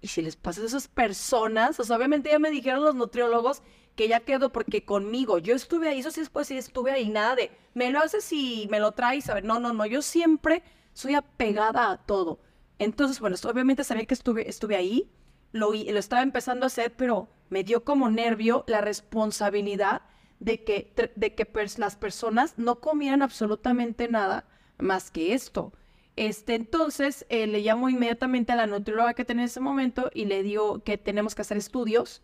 ¿y 0.00 0.08
si 0.08 0.22
les 0.22 0.36
pasa 0.36 0.62
a 0.62 0.66
esas 0.66 0.88
personas? 0.88 1.78
O 1.80 1.84
sea, 1.84 1.96
obviamente 1.96 2.30
ya 2.30 2.38
me 2.38 2.50
dijeron 2.50 2.84
los 2.84 2.94
nutriólogos 2.94 3.62
que 3.96 4.08
ya 4.08 4.20
quedó 4.20 4.52
porque 4.52 4.84
conmigo, 4.84 5.38
yo 5.38 5.54
estuve 5.54 5.88
ahí, 5.88 6.00
eso 6.00 6.10
sí 6.10 6.20
después 6.20 6.46
sí 6.46 6.56
estuve 6.58 6.92
ahí, 6.92 7.08
nada 7.08 7.34
de, 7.34 7.50
me 7.72 7.90
lo 7.90 8.00
haces 8.00 8.30
y 8.30 8.68
me 8.70 8.78
lo 8.78 8.92
traes, 8.92 9.28
a 9.30 9.34
ver, 9.34 9.44
no, 9.44 9.58
no, 9.58 9.72
no, 9.72 9.86
yo 9.86 10.02
siempre 10.02 10.62
soy 10.92 11.14
apegada 11.14 11.90
a 11.90 11.96
todo. 11.96 12.38
Entonces, 12.78 13.20
bueno, 13.20 13.36
obviamente 13.44 13.84
sabía 13.84 14.04
que 14.04 14.12
estuve, 14.12 14.48
estuve 14.50 14.76
ahí, 14.76 15.10
lo, 15.52 15.72
lo 15.72 15.98
estaba 15.98 16.22
empezando 16.22 16.66
a 16.66 16.68
hacer, 16.68 16.94
pero 16.94 17.30
me 17.48 17.64
dio 17.64 17.84
como 17.84 18.10
nervio 18.10 18.64
la 18.66 18.82
responsabilidad 18.82 20.02
de 20.40 20.64
que, 20.64 20.92
de 21.14 21.34
que 21.34 21.48
las 21.78 21.96
personas 21.96 22.54
no 22.58 22.80
comieran 22.80 23.22
absolutamente 23.22 24.08
nada 24.08 24.46
más 24.78 25.10
que 25.10 25.32
esto. 25.32 25.72
Este, 26.16 26.54
entonces 26.54 27.26
eh, 27.28 27.46
le 27.46 27.60
llamo 27.60 27.88
inmediatamente 27.88 28.52
a 28.52 28.56
la 28.56 28.66
nutrióloga 28.66 29.14
que 29.14 29.24
tenía 29.24 29.42
en 29.42 29.48
ese 29.48 29.60
momento 29.60 30.10
y 30.14 30.24
le 30.24 30.42
digo 30.42 30.82
que 30.82 30.96
tenemos 30.96 31.34
que 31.34 31.42
hacer 31.42 31.58
estudios, 31.58 32.22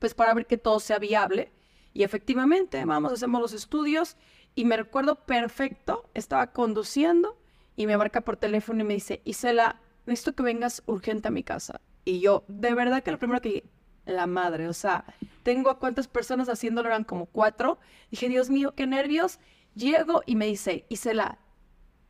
pues 0.00 0.14
para 0.14 0.34
ver 0.34 0.46
que 0.46 0.58
todo 0.58 0.80
sea 0.80 0.98
viable. 0.98 1.52
Y 1.92 2.02
efectivamente, 2.02 2.84
vamos, 2.84 3.12
hacemos 3.12 3.40
los 3.40 3.52
estudios 3.52 4.16
y 4.54 4.64
me 4.64 4.76
recuerdo 4.76 5.24
perfecto, 5.24 6.08
estaba 6.14 6.52
conduciendo 6.52 7.38
y 7.76 7.86
me 7.86 7.96
marca 7.96 8.20
por 8.22 8.36
teléfono 8.36 8.80
y 8.80 8.84
me 8.84 8.94
dice, 8.94 9.22
Isela, 9.24 9.80
necesito 10.06 10.34
que 10.34 10.42
vengas 10.42 10.82
urgente 10.86 11.28
a 11.28 11.32
mi 11.32 11.42
casa. 11.42 11.80
Y 12.04 12.20
yo, 12.20 12.44
de 12.48 12.74
verdad 12.74 13.02
que 13.02 13.12
lo 13.12 13.18
primero 13.18 13.40
que 13.40 13.64
la 14.06 14.26
madre, 14.26 14.68
o 14.68 14.72
sea, 14.72 15.04
tengo 15.42 15.70
a 15.70 15.78
cuántas 15.78 16.08
personas 16.08 16.48
haciéndolo, 16.48 16.88
eran 16.88 17.04
como 17.04 17.26
cuatro. 17.26 17.78
Dije, 18.10 18.28
Dios 18.28 18.50
mío, 18.50 18.74
qué 18.74 18.86
nervios. 18.86 19.38
Llego 19.74 20.22
y 20.26 20.36
me 20.36 20.46
dice, 20.46 20.86
Isela, 20.88 21.38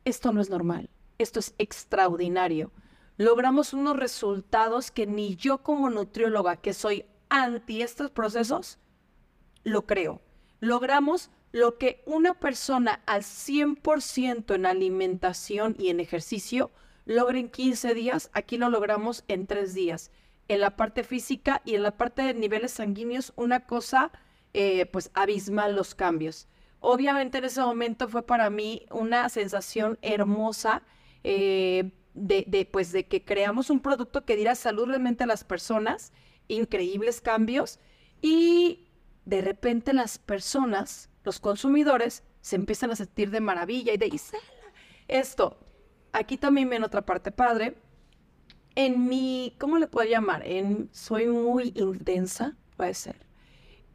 esto 0.05 0.31
no 0.31 0.41
es 0.41 0.49
normal, 0.49 0.89
esto 1.17 1.39
es 1.39 1.53
extraordinario. 1.57 2.71
Logramos 3.17 3.73
unos 3.73 3.97
resultados 3.97 4.89
que 4.89 5.05
ni 5.05 5.35
yo 5.35 5.59
como 5.59 5.89
nutrióloga, 5.89 6.57
que 6.57 6.73
soy 6.73 7.05
anti 7.29 7.81
estos 7.81 8.09
procesos, 8.09 8.79
lo 9.63 9.85
creo. 9.85 10.21
Logramos 10.59 11.29
lo 11.51 11.77
que 11.77 12.01
una 12.05 12.33
persona 12.33 13.01
al 13.05 13.21
100% 13.21 14.55
en 14.55 14.65
alimentación 14.65 15.75
y 15.77 15.89
en 15.89 15.99
ejercicio 15.99 16.71
logra 17.05 17.39
en 17.39 17.49
15 17.49 17.93
días, 17.93 18.29
aquí 18.33 18.57
lo 18.57 18.69
logramos 18.69 19.23
en 19.27 19.47
3 19.47 19.73
días. 19.73 20.11
En 20.51 20.59
la 20.59 20.75
parte 20.75 21.05
física 21.05 21.61
y 21.63 21.75
en 21.75 21.83
la 21.83 21.95
parte 21.95 22.23
de 22.23 22.33
niveles 22.33 22.73
sanguíneos, 22.73 23.31
una 23.37 23.61
cosa, 23.61 24.11
eh, 24.53 24.85
pues 24.85 25.09
abismal 25.13 25.77
los 25.77 25.95
cambios. 25.95 26.49
Obviamente 26.81 27.37
en 27.37 27.45
ese 27.45 27.61
momento 27.61 28.09
fue 28.09 28.25
para 28.25 28.49
mí 28.49 28.85
una 28.91 29.29
sensación 29.29 29.97
hermosa 30.01 30.83
eh, 31.23 31.93
de, 32.15 32.69
pues, 32.69 32.91
de 32.91 33.07
que 33.07 33.23
creamos 33.23 33.69
un 33.69 33.79
producto 33.79 34.25
que 34.25 34.35
diera 34.35 34.55
salud 34.55 34.89
realmente 34.89 35.23
a 35.23 35.27
las 35.27 35.45
personas, 35.45 36.11
increíbles 36.49 37.21
cambios, 37.21 37.79
y 38.21 38.89
de 39.23 39.39
repente 39.39 39.93
las 39.93 40.17
personas, 40.17 41.09
los 41.23 41.39
consumidores, 41.39 42.25
se 42.41 42.57
empiezan 42.57 42.91
a 42.91 42.97
sentir 42.97 43.31
de 43.31 43.39
maravilla 43.39 43.93
y 43.93 43.97
de 43.97 44.19
esto. 45.07 45.57
Aquí 46.11 46.35
también 46.35 46.69
ven 46.69 46.83
otra 46.83 47.05
parte 47.05 47.31
padre. 47.31 47.77
En 48.75 49.07
mi, 49.07 49.55
¿cómo 49.59 49.77
le 49.77 49.87
puedo 49.87 50.09
llamar? 50.09 50.45
En 50.45 50.89
soy 50.91 51.27
muy 51.27 51.73
intensa, 51.75 52.55
puede 52.77 52.93
ser. 52.93 53.15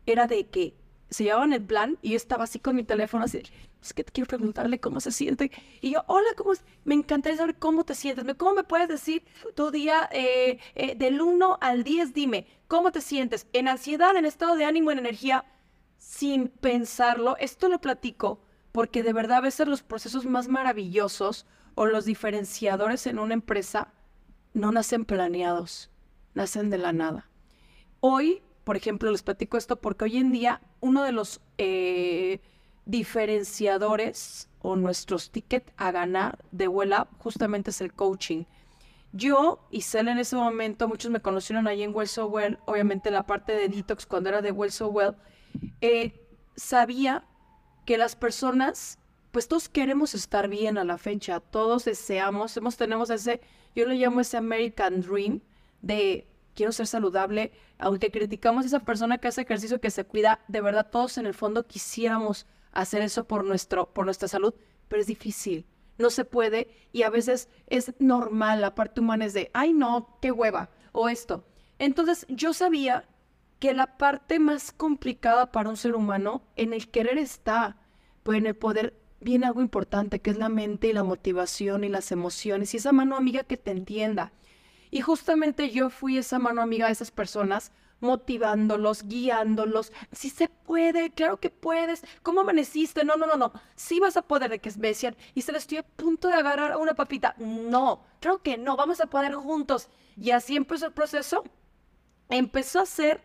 Era 0.05 0.27
de 0.27 0.47
que 0.49 0.75
se 1.11 1.25
llevaban 1.25 1.53
el 1.53 1.63
plan 1.65 1.99
y 2.03 2.11
yo 2.11 2.17
estaba 2.17 2.45
así 2.45 2.59
con 2.59 2.77
mi 2.77 2.85
teléfono 2.85 3.25
así, 3.25 3.43
es 3.83 3.95
que 3.95 4.05
quiero 4.05 4.27
preguntarle 4.29 4.81
cómo 4.81 5.01
se 5.01 5.13
siente. 5.13 5.51
Y 5.81 5.93
yo, 5.93 6.05
hola, 6.09 6.29
¿cómo 6.37 6.53
Me 6.85 6.95
encantaría 6.95 7.39
saber 7.39 7.57
cómo 7.57 7.85
te 7.85 7.95
sientes. 7.95 8.25
¿Cómo 8.37 8.55
me 8.55 8.65
puedes 8.65 8.89
decir 8.89 9.25
tu 9.55 9.71
día 9.71 10.09
eh, 10.13 10.59
eh, 10.75 10.95
del 10.97 11.21
1 11.21 11.59
al 11.61 11.85
10? 11.85 12.13
Dime, 12.13 12.47
¿cómo 12.69 12.91
te 12.91 13.01
sientes? 13.01 13.47
¿En 13.53 13.69
ansiedad, 13.69 14.17
en 14.17 14.25
estado 14.25 14.57
de 14.57 14.65
ánimo, 14.65 14.91
en 14.91 14.99
energía? 14.99 15.45
Sin 15.99 16.49
pensarlo, 16.49 17.37
esto 17.39 17.69
lo 17.69 17.81
platico 17.81 18.41
porque 18.77 19.03
de 19.03 19.15
verdad 19.15 19.39
a 19.39 19.41
veces 19.41 19.67
los 19.67 19.83
procesos 19.83 20.27
más 20.27 20.49
maravillosos 20.49 21.47
o 21.77 21.87
los 21.87 22.05
diferenciadores 22.05 23.07
en 23.07 23.19
una 23.19 23.33
empresa 23.33 23.95
no 24.57 24.73
nacen 24.73 25.05
planeados, 25.05 25.91
nacen 26.35 26.71
de 26.71 26.79
la 26.79 26.93
nada. 26.93 27.31
Hoy 28.01 28.43
por 28.67 28.77
ejemplo, 28.77 29.13
les 29.13 29.23
platico 29.23 29.57
esto 29.57 29.77
porque 29.77 30.07
hoy 30.07 30.17
en 30.17 30.33
día 30.33 30.61
uno 30.81 31.05
de 31.05 31.13
los 31.13 31.41
eh, 31.57 32.41
diferenciadores 32.85 34.49
o 34.61 34.75
nuestros 34.75 35.31
tickets 35.31 35.73
a 35.77 35.93
ganar 35.93 36.45
de 36.51 36.67
Well 36.67 36.93
justamente 37.19 37.71
es 37.71 37.81
el 37.81 37.93
coaching. 37.93 38.43
Yo 39.13 39.61
y 39.71 39.83
Cel 39.83 40.09
en 40.09 40.19
ese 40.19 40.35
momento, 40.35 40.89
muchos 40.89 41.13
me 41.13 41.21
conocieron 41.21 41.69
ahí 41.69 41.85
en 41.85 41.95
Well 41.95 42.09
So 42.09 42.27
Well, 42.27 42.59
obviamente 42.65 43.13
la 43.13 43.25
parte 43.25 43.53
de 43.53 43.69
Detox 43.69 44.05
cuando 44.05 44.31
era 44.31 44.43
de 44.43 44.51
Well 44.51 44.73
So 44.73 44.89
Well, 44.89 45.15
eh, 45.81 46.29
sabía 46.57 47.25
que 47.85 47.99
las 47.99 48.17
personas, 48.17 48.99
pues 49.37 49.49
todos 49.49 49.69
queremos 49.69 50.15
estar 50.15 50.49
bien 50.49 50.79
a 50.79 50.85
la 50.85 50.97
fecha, 50.97 51.41
todos 51.41 51.85
deseamos, 51.85 52.57
hemos, 52.57 52.79
tenemos 52.79 53.11
ese, 53.11 53.43
yo 53.75 53.85
le 53.85 53.97
llamo 53.97 54.23
ese 54.23 54.39
American 54.39 55.03
Dream 55.03 55.43
de 55.83 56.27
quiero 56.55 56.73
ser 56.73 56.87
saludable, 56.87 57.53
aunque 57.77 58.11
criticamos 58.11 58.65
esa 58.65 58.81
persona 58.81 59.19
que 59.19 59.29
hace 59.29 59.43
ejercicio, 59.43 59.79
que 59.79 59.91
se 59.91 60.05
cuida, 60.05 60.41
de 60.49 60.63
verdad 60.63 60.89
todos 60.91 61.19
en 61.19 61.27
el 61.27 61.35
fondo 61.35 61.67
quisiéramos 61.67 62.47
hacer 62.73 63.03
eso 63.03 63.29
por, 63.29 63.45
nuestro, 63.45 63.93
por 63.93 64.07
nuestra 64.07 64.27
salud, 64.27 64.55
pero 64.89 65.03
es 65.03 65.07
difícil, 65.07 65.67
no 65.99 66.09
se 66.09 66.25
puede 66.25 66.71
y 66.93 67.03
a 67.03 67.11
veces 67.11 67.51
es 67.67 67.93
normal, 67.99 68.63
la 68.63 68.75
parte 68.75 69.03
humana 69.03 69.27
es 69.27 69.35
de, 69.35 69.51
ay 69.53 69.75
no, 69.75 70.17
qué 70.23 70.33
hueva, 70.33 70.71
o 70.93 71.11
esto. 71.11 71.45
Entonces 71.79 72.25
yo 72.31 72.55
sabía 72.55 73.07
que 73.59 73.75
la 73.75 73.99
parte 73.99 74.39
más 74.39 74.73
complicada 74.73 75.53
para 75.53 75.69
un 75.69 75.77
ser 75.77 75.95
humano 75.95 76.43
en 76.57 76.73
el 76.73 76.89
querer 76.91 77.19
está, 77.19 77.77
pues 78.23 78.39
en 78.39 78.47
el 78.47 78.57
poder 78.57 78.95
viene 79.27 79.47
algo 79.47 79.61
importante, 79.61 80.21
que 80.21 80.31
es 80.31 80.39
la 80.39 80.49
mente 80.49 80.87
y 80.87 80.93
la 80.93 81.03
motivación 81.03 81.83
y 81.83 81.89
las 81.89 82.13
emociones 82.13 82.73
y 82.73 82.77
esa 82.77 82.93
mano 82.93 83.17
amiga 83.17 83.43
que 83.43 83.57
te 83.57 83.73
entienda. 83.73 84.31
Y 84.93 85.01
justamente 85.01 85.71
yo 85.71 85.91
fui 85.91 86.17
esa 86.17 86.39
mano 86.39 86.63
amiga 86.63 86.87
de 86.87 86.93
esas 86.93 87.11
personas, 87.11 87.73
motivándolos, 87.99 89.03
guiándolos. 89.09 89.93
Si 90.13 90.31
se 90.31 90.49
puede, 90.49 91.11
claro 91.11 91.41
que 91.41 91.51
puedes. 91.51 92.05
¿Cómo 92.23 92.43
amaneciste? 92.43 93.05
No, 93.05 93.17
no, 93.17 93.27
no, 93.27 93.37
no. 93.37 93.53
Sí 93.75 93.99
vas 93.99 94.17
a 94.17 94.23
poder, 94.23 94.49
de 94.49 94.61
que 94.61 94.71
decían. 94.71 95.17
Y 95.35 95.43
se 95.43 95.51
le 95.51 95.59
estoy 95.59 95.79
a 95.79 95.83
punto 95.83 96.29
de 96.29 96.35
agarrar 96.35 96.77
una 96.77 96.95
papita. 96.95 97.35
No, 97.39 98.05
creo 98.21 98.43
que 98.43 98.57
no. 98.57 98.77
Vamos 98.77 99.01
a 99.01 99.07
poder 99.07 99.35
juntos. 99.35 99.89
Y 100.17 100.31
así 100.31 100.55
empezó 100.55 100.87
el 100.87 100.93
proceso. 100.93 101.43
Empezó 102.31 102.79
a 102.79 102.87
ser 102.87 103.21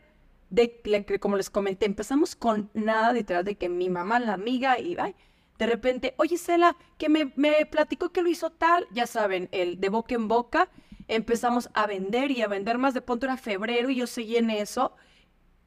de, 0.50 1.20
como 1.20 1.38
les 1.38 1.52
comenté, 1.52 1.86
empezamos 1.86 2.36
con 2.36 2.72
nada 2.74 3.14
literal 3.14 3.46
de 3.46 3.56
que 3.56 3.70
mi 3.70 3.90
mamá, 3.90 4.20
la 4.20 4.34
amiga, 4.34 4.80
y 4.80 4.98
ay, 5.00 5.16
de 5.62 5.67
repente, 5.67 6.15
oye, 6.17 6.39
Cela, 6.39 6.76
que 6.97 7.08
me, 7.08 7.28
platicó 7.67 8.10
que 8.12 8.24
lo 8.24 8.30
hizo 8.30 8.50
tal, 8.50 8.88
ya 8.89 9.06
saben, 9.06 9.47
el 9.52 9.80
de 9.80 9.89
boca 9.89 10.15
en 10.15 10.28
boca, 10.28 10.69
empezamos 11.08 11.69
a 11.76 11.86
vender 11.86 12.32
y 12.32 12.41
a 12.41 12.47
vender 12.47 12.80
más. 12.80 12.95
De 12.95 13.02
punto 13.02 13.28
era 13.28 13.38
febrero 13.38 13.91
y 13.91 13.97
yo 13.97 14.08
seguí 14.08 14.38
en 14.38 14.50
eso. 14.50 14.95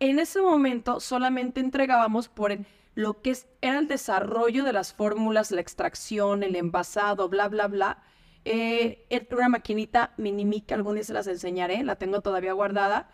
En 0.00 0.18
ese 0.18 0.42
momento 0.42 0.98
solamente 0.98 1.61
entregábamos 1.61 2.28
por 2.28 2.59
lo 2.96 3.22
que 3.22 3.38
era 3.61 3.78
el 3.78 3.87
desarrollo 3.87 4.64
de 4.64 4.72
las 4.72 4.92
fórmulas, 4.92 5.52
la 5.52 5.61
extracción, 5.61 6.42
el 6.42 6.57
envasado, 6.57 7.28
bla, 7.28 7.46
bla, 7.46 7.68
bla. 7.68 8.02
Eh, 8.44 9.07
una 9.30 9.48
maquinita 9.48 10.12
minimica, 10.16 10.74
algún 10.74 10.96
día 10.96 11.04
se 11.04 11.12
las 11.12 11.28
enseñaré, 11.28 11.85
la 11.85 11.94
tengo 11.94 12.20
todavía 12.20 12.52
guardada. 12.52 13.11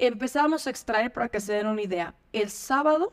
Empezábamos 0.00 0.66
a 0.66 0.70
extraer 0.70 1.12
para 1.12 1.28
que 1.28 1.38
se 1.38 1.52
den 1.52 1.68
una 1.68 1.82
idea. 1.82 2.16
El 2.32 2.50
sábado 2.50 3.12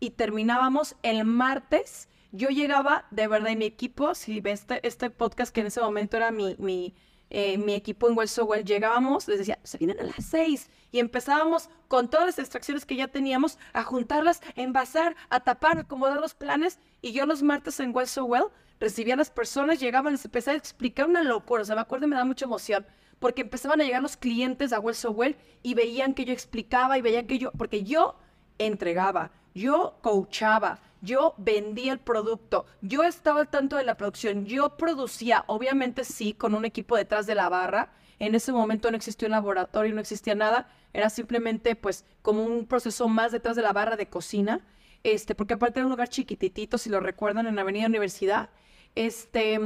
y 0.00 0.10
terminábamos 0.10 0.96
el 1.02 1.24
martes. 1.24 2.08
Yo 2.32 2.48
llegaba, 2.48 3.06
de 3.10 3.28
verdad, 3.28 3.50
y 3.50 3.56
mi 3.56 3.66
equipo, 3.66 4.14
si 4.14 4.40
ves 4.40 4.60
este, 4.60 4.86
este 4.86 5.10
podcast 5.10 5.54
que 5.54 5.60
en 5.60 5.66
ese 5.66 5.80
momento 5.80 6.16
era 6.16 6.30
mi, 6.30 6.94
eh, 7.28 7.62
equipo 7.68 8.08
en 8.08 8.16
Well 8.16 8.28
Well 8.44 8.64
llegábamos, 8.64 9.28
les 9.28 9.38
decía, 9.38 9.58
se 9.62 9.78
vienen 9.78 10.00
a 10.00 10.04
las 10.04 10.24
seis. 10.24 10.70
Y 10.90 10.98
empezábamos 10.98 11.68
con 11.86 12.08
todas 12.08 12.26
las 12.26 12.38
extracciones 12.38 12.84
que 12.84 12.96
ya 12.96 13.08
teníamos 13.08 13.58
a 13.72 13.84
juntarlas, 13.84 14.40
a 14.56 14.60
envasar, 14.60 15.14
a 15.28 15.40
tapar, 15.40 15.78
a 15.78 15.80
acomodar 15.82 16.20
los 16.20 16.34
planes. 16.34 16.80
Y 17.02 17.12
yo 17.12 17.26
los 17.26 17.42
martes 17.42 17.78
en 17.78 17.94
Well 17.94 18.08
Well 18.22 18.44
recibía 18.80 19.14
a 19.14 19.18
las 19.18 19.30
personas, 19.30 19.78
llegaban, 19.78 20.14
les 20.14 20.24
empecé 20.24 20.52
a 20.52 20.54
explicar 20.54 21.06
una 21.06 21.22
locura. 21.22 21.62
O 21.62 21.64
sea, 21.64 21.76
me 21.76 21.82
acuerdo 21.82 22.08
me 22.08 22.16
da 22.16 22.24
mucha 22.24 22.46
emoción. 22.46 22.86
Porque 23.18 23.42
empezaban 23.42 23.80
a 23.80 23.84
llegar 23.84 24.02
los 24.02 24.16
clientes 24.16 24.72
a 24.72 24.80
Well 24.80 24.96
Well 25.14 25.36
y 25.62 25.74
veían 25.74 26.14
que 26.14 26.24
yo 26.24 26.32
explicaba 26.32 26.96
y 26.96 27.02
veían 27.02 27.26
que 27.26 27.38
yo, 27.38 27.52
porque 27.52 27.84
yo 27.84 28.16
entregaba, 28.58 29.30
yo 29.54 29.98
coachaba, 30.02 30.80
yo 31.02 31.34
vendía 31.38 31.92
el 31.92 31.98
producto, 31.98 32.66
yo 32.82 33.02
estaba 33.02 33.40
al 33.40 33.48
tanto 33.48 33.76
de 33.76 33.84
la 33.84 33.96
producción, 33.96 34.44
yo 34.44 34.76
producía, 34.76 35.44
obviamente 35.46 36.04
sí, 36.04 36.34
con 36.34 36.54
un 36.54 36.64
equipo 36.64 36.96
detrás 36.96 37.26
de 37.26 37.34
la 37.34 37.48
barra. 37.48 37.92
En 38.18 38.34
ese 38.34 38.52
momento 38.52 38.90
no 38.90 38.98
existía 38.98 39.26
un 39.26 39.32
laboratorio, 39.32 39.94
no 39.94 40.00
existía 40.00 40.34
nada, 40.34 40.68
era 40.92 41.08
simplemente 41.08 41.74
pues 41.74 42.04
como 42.20 42.44
un 42.44 42.66
proceso 42.66 43.08
más 43.08 43.32
detrás 43.32 43.56
de 43.56 43.62
la 43.62 43.72
barra 43.72 43.96
de 43.96 44.08
cocina, 44.08 44.66
este, 45.02 45.34
porque 45.34 45.54
aparte 45.54 45.78
era 45.80 45.86
un 45.86 45.92
lugar 45.92 46.08
chiquititito, 46.08 46.76
si 46.76 46.90
lo 46.90 47.00
recuerdan, 47.00 47.46
en 47.46 47.58
Avenida 47.58 47.86
Universidad. 47.86 48.50
Este, 48.94 49.58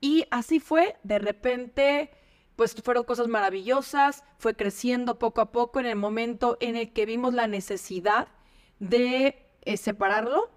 y 0.00 0.26
así 0.32 0.58
fue, 0.58 0.96
de 1.04 1.20
repente, 1.20 2.10
pues 2.56 2.74
fueron 2.74 3.04
cosas 3.04 3.28
maravillosas, 3.28 4.24
fue 4.38 4.56
creciendo 4.56 5.20
poco 5.20 5.40
a 5.40 5.52
poco 5.52 5.78
en 5.78 5.86
el 5.86 5.96
momento 5.96 6.56
en 6.60 6.74
el 6.74 6.92
que 6.92 7.06
vimos 7.06 7.32
la 7.32 7.46
necesidad 7.46 8.26
de 8.80 9.46
eh, 9.62 9.76
separarlo 9.76 10.50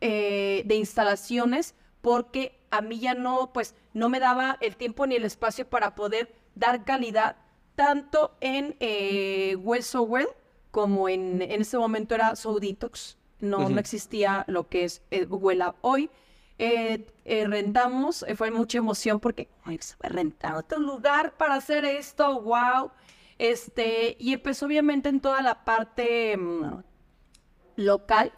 eh, 0.00 0.62
de 0.66 0.74
instalaciones 0.74 1.74
porque 2.00 2.58
a 2.70 2.80
mí 2.80 2.98
ya 2.98 3.14
no, 3.14 3.52
pues, 3.52 3.74
no 3.92 4.08
me 4.08 4.20
daba 4.20 4.56
el 4.60 4.76
tiempo 4.76 5.06
ni 5.06 5.14
el 5.14 5.24
espacio 5.24 5.68
para 5.68 5.94
poder 5.94 6.34
dar 6.54 6.84
calidad 6.84 7.36
tanto 7.76 8.36
en 8.40 8.76
eh, 8.80 9.56
Well 9.60 9.82
So 9.82 10.02
Well 10.02 10.28
como 10.70 11.08
en, 11.08 11.42
en 11.42 11.60
ese 11.60 11.78
momento 11.78 12.14
era 12.14 12.34
So 12.36 12.58
Detox. 12.58 13.16
No, 13.40 13.68
no 13.68 13.78
existía 13.78 14.44
lo 14.48 14.68
que 14.68 14.82
es 14.82 15.02
eh, 15.12 15.28
hoy. 15.80 16.10
rentamos, 17.24 18.26
fue 18.34 18.50
mucha 18.50 18.78
emoción 18.78 19.20
porque 19.20 19.48
se 19.80 19.94
a 20.02 20.08
rentar 20.08 20.56
otro 20.56 20.80
lugar 20.80 21.36
para 21.36 21.54
hacer 21.54 21.84
esto, 21.84 22.40
wow. 22.42 22.90
Este, 23.38 24.16
y 24.18 24.32
empezó 24.32 24.66
obviamente 24.66 25.08
en 25.08 25.20
toda 25.20 25.40
la 25.40 25.64
parte 25.64 26.36
mm, 26.36 26.82
local, 27.78 28.32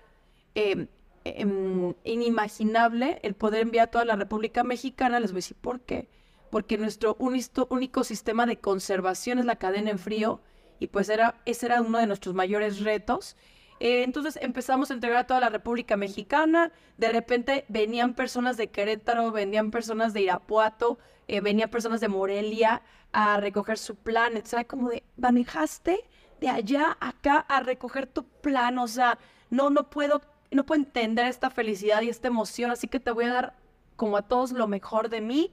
em, 0.55 0.88
em, 1.24 1.94
inimaginable 2.05 3.18
el 3.22 3.35
poder 3.35 3.62
enviar 3.62 3.88
a 3.88 3.90
toda 3.90 4.05
la 4.05 4.16
República 4.16 4.62
Mexicana. 4.62 5.18
Les 5.18 5.33
voy 5.33 5.38
a 5.38 5.42
decir 5.42 5.57
por 5.61 5.81
qué. 5.81 6.09
Porque 6.50 6.79
nuestro 6.79 7.16
único 7.18 8.05
sistema 8.05 8.44
de 8.44 8.59
conservación 8.59 9.38
es 9.38 9.46
la 9.46 9.57
cadena 9.57 9.90
en 9.90 9.98
frío 9.98 10.40
y 10.79 10.88
pues 10.88 11.09
era, 11.09 11.40
ese 11.46 11.66
era 11.66 11.81
uno 11.81 11.98
de 11.98 12.07
nuestros 12.07 12.35
mayores 12.35 12.81
retos. 12.81 13.37
Eh, 13.79 14.03
entonces 14.03 14.38
empezamos 14.42 14.90
a 14.90 14.94
entregar 14.94 15.18
a 15.20 15.26
toda 15.26 15.40
la 15.40 15.48
República 15.48 15.96
Mexicana. 15.96 16.72
De 16.98 17.11
repente 17.11 17.64
venían 17.68 18.14
personas 18.14 18.57
de 18.57 18.68
Querétaro, 18.68 19.31
venían 19.33 19.70
personas 19.70 20.12
de 20.12 20.22
Irapuato, 20.22 20.98
eh, 21.29 21.40
venían 21.40 21.70
personas 21.70 22.00
de 22.00 22.09
Morelia 22.09 22.83
a 23.12 23.38
recoger 23.38 23.79
su 23.79 23.94
plan. 23.94 24.37
Etcétera, 24.37 24.64
como 24.64 24.90
de, 24.90 25.03
manejaste 25.16 26.09
de 26.40 26.48
allá 26.48 26.96
acá 27.00 27.38
a 27.48 27.61
recoger 27.61 28.07
tu 28.07 28.24
plan, 28.24 28.79
o 28.79 28.88
sea, 28.88 29.18
no, 29.50 29.70
no 29.70 29.90
puedo, 29.90 30.22
no 30.50 30.64
puedo 30.64 30.81
entender 30.81 31.26
esta 31.26 31.50
felicidad 31.50 32.03
y 32.03 32.09
esta 32.09 32.29
emoción, 32.29 32.70
así 32.70 32.88
que 32.88 33.00
te 33.00 33.11
voy 33.11 33.26
a 33.26 33.33
dar 33.33 33.57
como 33.96 34.16
a 34.16 34.22
todos 34.22 34.53
lo 34.53 34.66
mejor 34.66 35.11
de 35.11 35.20
mí. 35.20 35.53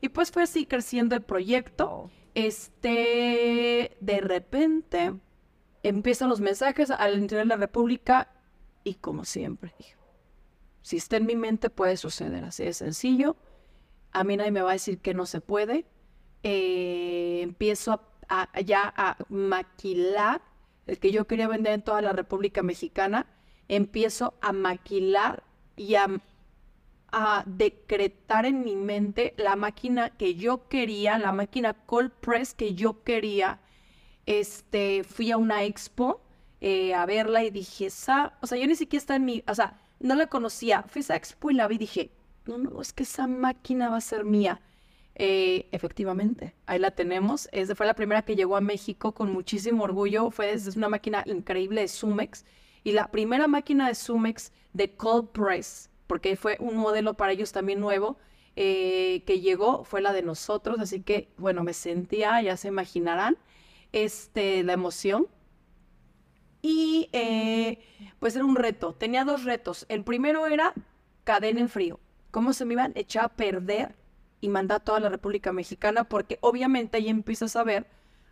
Y 0.00 0.10
pues 0.10 0.30
fue 0.30 0.44
así 0.44 0.64
creciendo 0.64 1.16
el 1.16 1.22
proyecto. 1.22 2.10
Este, 2.34 3.96
de 4.00 4.20
repente, 4.20 5.14
empiezan 5.82 6.28
los 6.28 6.40
mensajes 6.40 6.90
al 6.92 7.18
interior 7.18 7.44
de 7.44 7.48
la 7.48 7.56
República 7.56 8.28
y 8.84 8.94
como 8.94 9.24
siempre, 9.24 9.74
si 10.82 10.98
está 10.98 11.16
en 11.16 11.26
mi 11.26 11.34
mente 11.34 11.68
puede 11.68 11.96
suceder, 11.96 12.44
así 12.44 12.64
de 12.64 12.72
sencillo. 12.72 13.36
A 14.12 14.22
mí 14.22 14.36
nadie 14.36 14.52
me 14.52 14.62
va 14.62 14.70
a 14.70 14.74
decir 14.74 15.00
que 15.00 15.14
no 15.14 15.26
se 15.26 15.40
puede. 15.40 15.84
Eh, 16.44 17.40
empiezo 17.42 17.92
a 17.92 18.00
ya 18.64 18.92
a 18.96 19.16
maquilar 19.28 20.40
el 20.88 20.98
que 20.98 21.12
yo 21.12 21.26
quería 21.26 21.46
vender 21.46 21.74
en 21.74 21.82
toda 21.82 22.02
la 22.02 22.12
República 22.12 22.62
Mexicana, 22.62 23.26
empiezo 23.68 24.34
a 24.40 24.52
maquilar 24.52 25.44
y 25.76 25.94
a, 25.94 26.08
decretar 27.46 28.44
en 28.44 28.64
mi 28.64 28.76
mente 28.76 29.32
la 29.38 29.56
máquina 29.56 30.10
que 30.10 30.34
yo 30.34 30.68
quería, 30.68 31.18
la 31.18 31.32
máquina 31.32 31.72
cold 31.72 32.10
press 32.10 32.52
que 32.52 32.74
yo 32.74 33.02
quería. 33.02 33.60
Este, 34.26 35.04
fui 35.04 35.30
a 35.30 35.38
una 35.38 35.64
expo 35.64 36.20
eh, 36.60 36.94
a 36.94 37.06
verla 37.06 37.44
y 37.44 37.50
dije, 37.50 37.86
o 37.86 37.90
sea, 37.90 38.58
yo 38.58 38.66
ni 38.66 38.76
siquiera 38.76 39.00
está 39.00 39.16
en 39.16 39.24
mi, 39.24 39.42
o 39.46 39.54
sea, 39.54 39.80
no 40.00 40.14
la 40.16 40.26
conocía. 40.26 40.82
Fui 40.82 41.00
a 41.00 41.04
esa 41.04 41.16
expo 41.16 41.50
y 41.50 41.54
la 41.54 41.66
vi 41.66 41.76
y 41.76 41.78
dije, 41.78 42.10
no, 42.44 42.58
no, 42.58 42.80
es 42.82 42.92
que 42.92 43.04
esa 43.04 43.26
máquina 43.26 43.88
va 43.88 43.96
a 43.96 44.02
ser 44.02 44.24
mía. 44.24 44.60
Eh, 45.20 45.68
efectivamente, 45.72 46.54
ahí 46.66 46.78
la 46.78 46.92
tenemos. 46.92 47.48
Es, 47.50 47.74
fue 47.74 47.86
la 47.86 47.94
primera 47.94 48.22
que 48.22 48.36
llegó 48.36 48.56
a 48.56 48.60
México 48.60 49.12
con 49.12 49.32
muchísimo 49.32 49.82
orgullo. 49.82 50.30
Fue 50.30 50.52
es 50.52 50.76
una 50.76 50.88
máquina 50.88 51.24
increíble 51.26 51.80
de 51.82 51.88
Sumex 51.88 52.44
y 52.84 52.92
la 52.92 53.10
primera 53.10 53.48
máquina 53.48 53.88
de 53.88 53.96
Sumex 53.96 54.52
de 54.72 54.94
Cold 54.94 55.30
Press, 55.30 55.90
porque 56.06 56.36
fue 56.36 56.56
un 56.60 56.76
modelo 56.76 57.14
para 57.14 57.32
ellos 57.32 57.52
también 57.52 57.80
nuevo. 57.80 58.16
Eh, 58.60 59.22
que 59.24 59.40
llegó 59.40 59.84
fue 59.84 60.00
la 60.00 60.12
de 60.12 60.22
nosotros, 60.22 60.80
así 60.80 61.00
que 61.02 61.28
bueno, 61.36 61.62
me 61.62 61.72
sentía, 61.72 62.42
ya 62.42 62.56
se 62.56 62.68
imaginarán, 62.68 63.36
este, 63.92 64.64
la 64.64 64.72
emoción. 64.72 65.28
Y 66.62 67.08
eh, 67.12 67.78
pues 68.18 68.34
era 68.34 68.44
un 68.44 68.56
reto, 68.56 68.94
tenía 68.94 69.24
dos 69.24 69.44
retos. 69.44 69.86
El 69.88 70.02
primero 70.02 70.46
era 70.46 70.74
cadena 71.24 71.60
en 71.60 71.68
frío, 71.68 72.00
cómo 72.30 72.52
se 72.52 72.64
me 72.64 72.74
iban 72.74 72.92
a 72.96 73.00
echar 73.00 73.24
a 73.26 73.28
perder 73.28 73.94
y 74.40 74.48
manda 74.48 74.76
a 74.76 74.80
toda 74.80 75.00
la 75.00 75.08
República 75.08 75.52
Mexicana 75.52 76.04
porque 76.04 76.38
obviamente 76.40 76.98
ahí 76.98 77.08
empiezas 77.08 77.56
a 77.56 77.64
ver 77.64 77.86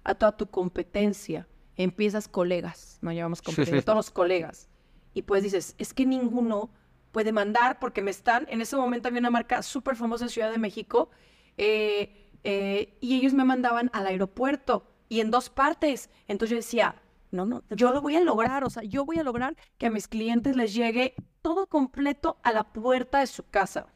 a 0.05 0.15
toda 0.15 0.37
tu 0.37 0.47
competencia, 0.47 1.49
empiezas 1.77 2.29
colegas, 2.29 2.99
no 3.03 3.13
llevamos 3.13 3.43
competencia, 3.43 3.83
todos 3.83 3.97
los 3.97 4.11
colegas. 4.11 4.69
Y 5.15 5.23
pues 5.23 5.43
dices, 5.43 5.75
es 5.79 5.95
que 5.95 6.07
ninguno 6.07 6.71
puede 7.11 7.33
mandar 7.33 7.79
porque 7.79 8.03
me 8.03 8.11
están, 8.11 8.47
en 8.51 8.61
ese 8.61 8.77
momento 8.77 9.09
había 9.09 9.21
una 9.21 9.31
marca 9.31 9.63
súper 9.63 9.97
famosa 9.97 10.25
en 10.25 10.31
Ciudad 10.31 10.51
de 10.51 10.59
México 10.59 11.11
eh, 11.57 12.31
eh, 12.45 12.97
y 13.01 13.17
ellos 13.17 13.33
me 13.33 13.45
mandaban 13.45 13.91
al 13.93 14.07
aeropuerto 14.07 14.87
y 15.09 15.21
en 15.21 15.31
dos 15.31 15.51
partes. 15.51 16.11
Entonces 16.29 16.51
yo 16.51 16.57
decía, 16.57 17.03
no, 17.31 17.47
no, 17.47 17.63
yo 17.71 17.93
lo 17.93 18.03
voy 18.03 18.17
a 18.17 18.21
lograr, 18.21 18.65
o 18.65 18.71
sea, 18.71 18.83
yo 18.83 19.05
voy 19.05 19.19
a 19.19 19.25
lograr 19.25 19.57
que 19.79 19.87
a 19.87 19.91
mis 19.91 20.09
clientes 20.09 20.57
les 20.57 20.75
llegue 20.75 21.15
todo 21.43 21.67
completo 21.67 22.39
a 22.43 22.53
la 22.53 22.65
puerta 22.65 23.21
de 23.21 23.27
su 23.27 23.49
casa. 23.49 23.87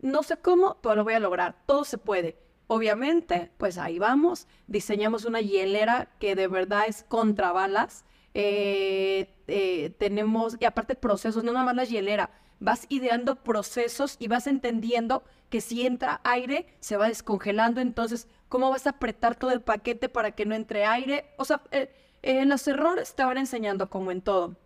No 0.00 0.22
sé 0.22 0.36
cómo, 0.38 0.78
pero 0.82 0.96
lo 0.96 1.04
voy 1.04 1.14
a 1.14 1.20
lograr. 1.20 1.56
Todo 1.66 1.84
se 1.84 1.98
puede. 1.98 2.38
Obviamente, 2.66 3.50
pues 3.58 3.78
ahí 3.78 3.98
vamos. 3.98 4.46
Diseñamos 4.66 5.24
una 5.24 5.40
hielera 5.40 6.08
que 6.18 6.34
de 6.34 6.48
verdad 6.48 6.84
es 6.88 7.04
contra 7.04 7.52
balas. 7.52 8.04
Eh, 8.32 9.34
eh, 9.48 9.90
tenemos, 9.98 10.56
y 10.58 10.64
aparte 10.64 10.94
procesos, 10.94 11.44
no 11.44 11.52
nada 11.52 11.66
más 11.66 11.76
la 11.76 11.84
hielera, 11.84 12.30
vas 12.60 12.86
ideando 12.88 13.42
procesos 13.42 14.16
y 14.18 14.28
vas 14.28 14.46
entendiendo 14.46 15.24
que 15.50 15.60
si 15.60 15.84
entra 15.84 16.20
aire, 16.24 16.66
se 16.80 16.96
va 16.96 17.08
descongelando. 17.08 17.80
Entonces, 17.80 18.28
¿cómo 18.48 18.70
vas 18.70 18.86
a 18.86 18.90
apretar 18.90 19.34
todo 19.34 19.50
el 19.50 19.60
paquete 19.60 20.08
para 20.08 20.30
que 20.30 20.46
no 20.46 20.54
entre 20.54 20.86
aire? 20.86 21.26
O 21.36 21.44
sea, 21.44 21.62
en 21.72 21.88
eh, 22.22 22.46
los 22.46 22.66
errores 22.68 23.14
te 23.14 23.24
van 23.24 23.38
enseñando 23.38 23.90
como 23.90 24.12
en 24.12 24.22
todo. 24.22 24.56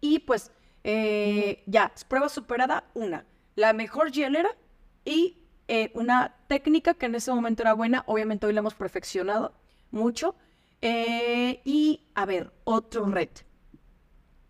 Y 0.00 0.20
pues, 0.20 0.50
ya, 1.66 1.92
prueba 2.08 2.28
superada, 2.28 2.84
una 2.94 3.24
la 3.60 3.72
mejor 3.74 4.10
hielera 4.10 4.56
y 5.04 5.38
eh, 5.68 5.92
una 5.94 6.34
técnica 6.48 6.94
que 6.94 7.06
en 7.06 7.14
ese 7.14 7.32
momento 7.32 7.62
era 7.62 7.74
buena, 7.74 8.02
obviamente 8.06 8.46
hoy 8.46 8.54
la 8.54 8.60
hemos 8.60 8.74
perfeccionado 8.74 9.52
mucho. 9.90 10.34
Eh, 10.82 11.60
y 11.64 12.08
a 12.14 12.24
ver, 12.24 12.52
otro 12.64 13.04
reto. 13.04 13.42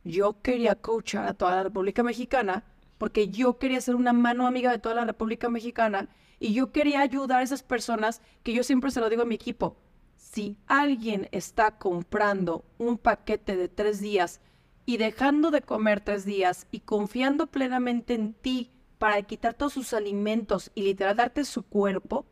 Yo 0.05 0.40
quería 0.40 0.77
coachar 0.77 1.27
a 1.27 1.35
toda 1.35 1.57
la 1.57 1.64
República 1.64 2.03
Mexicana 2.03 2.64
porque 2.99 3.29
yo 3.29 3.59
quería 3.59 3.81
ser 3.81 3.96
una 3.96 4.12
mano 4.12 4.46
amiga 4.46 4.70
de 4.70 4.79
toda 4.79 4.94
la 4.94 5.05
República 5.05 5.49
Mexicana 5.49 6.09
y 6.38 6.55
yo 6.55 6.70
quería 6.70 7.01
ayudar 7.01 7.40
a 7.40 7.42
esas 7.42 7.62
personas 7.62 8.23
que 8.44 8.53
yo 8.53 8.62
siempre 8.62 8.90
se 8.90 9.01
lo 9.01 9.11
digo 9.11 9.23
a 9.23 9.27
mi 9.27 9.35
equipo. 9.35 9.77
Si 10.16 10.57
alguien 10.68 11.29
está 11.33 11.79
comprando 11.79 12.64
un 12.79 12.96
paquete 12.96 13.57
de 13.57 13.68
tres 13.68 14.01
días 14.01 14.40
y 14.87 14.99
dejando 14.99 15.51
de 15.51 15.62
comer 15.62 16.01
tres 16.01 16.25
días 16.25 16.66
y 16.70 16.81
confiando 16.81 17.49
plenamente 17.49 18.14
en 18.14 18.35
ti 18.35 18.70
para 19.01 19.23
quitar 19.23 19.55
todos 19.55 19.73
sus 19.73 19.95
alimentos 19.95 20.71
y 20.75 20.83
literal 20.83 21.17
darte 21.17 21.47
su 21.47 21.63
cuerpo, 21.63 22.27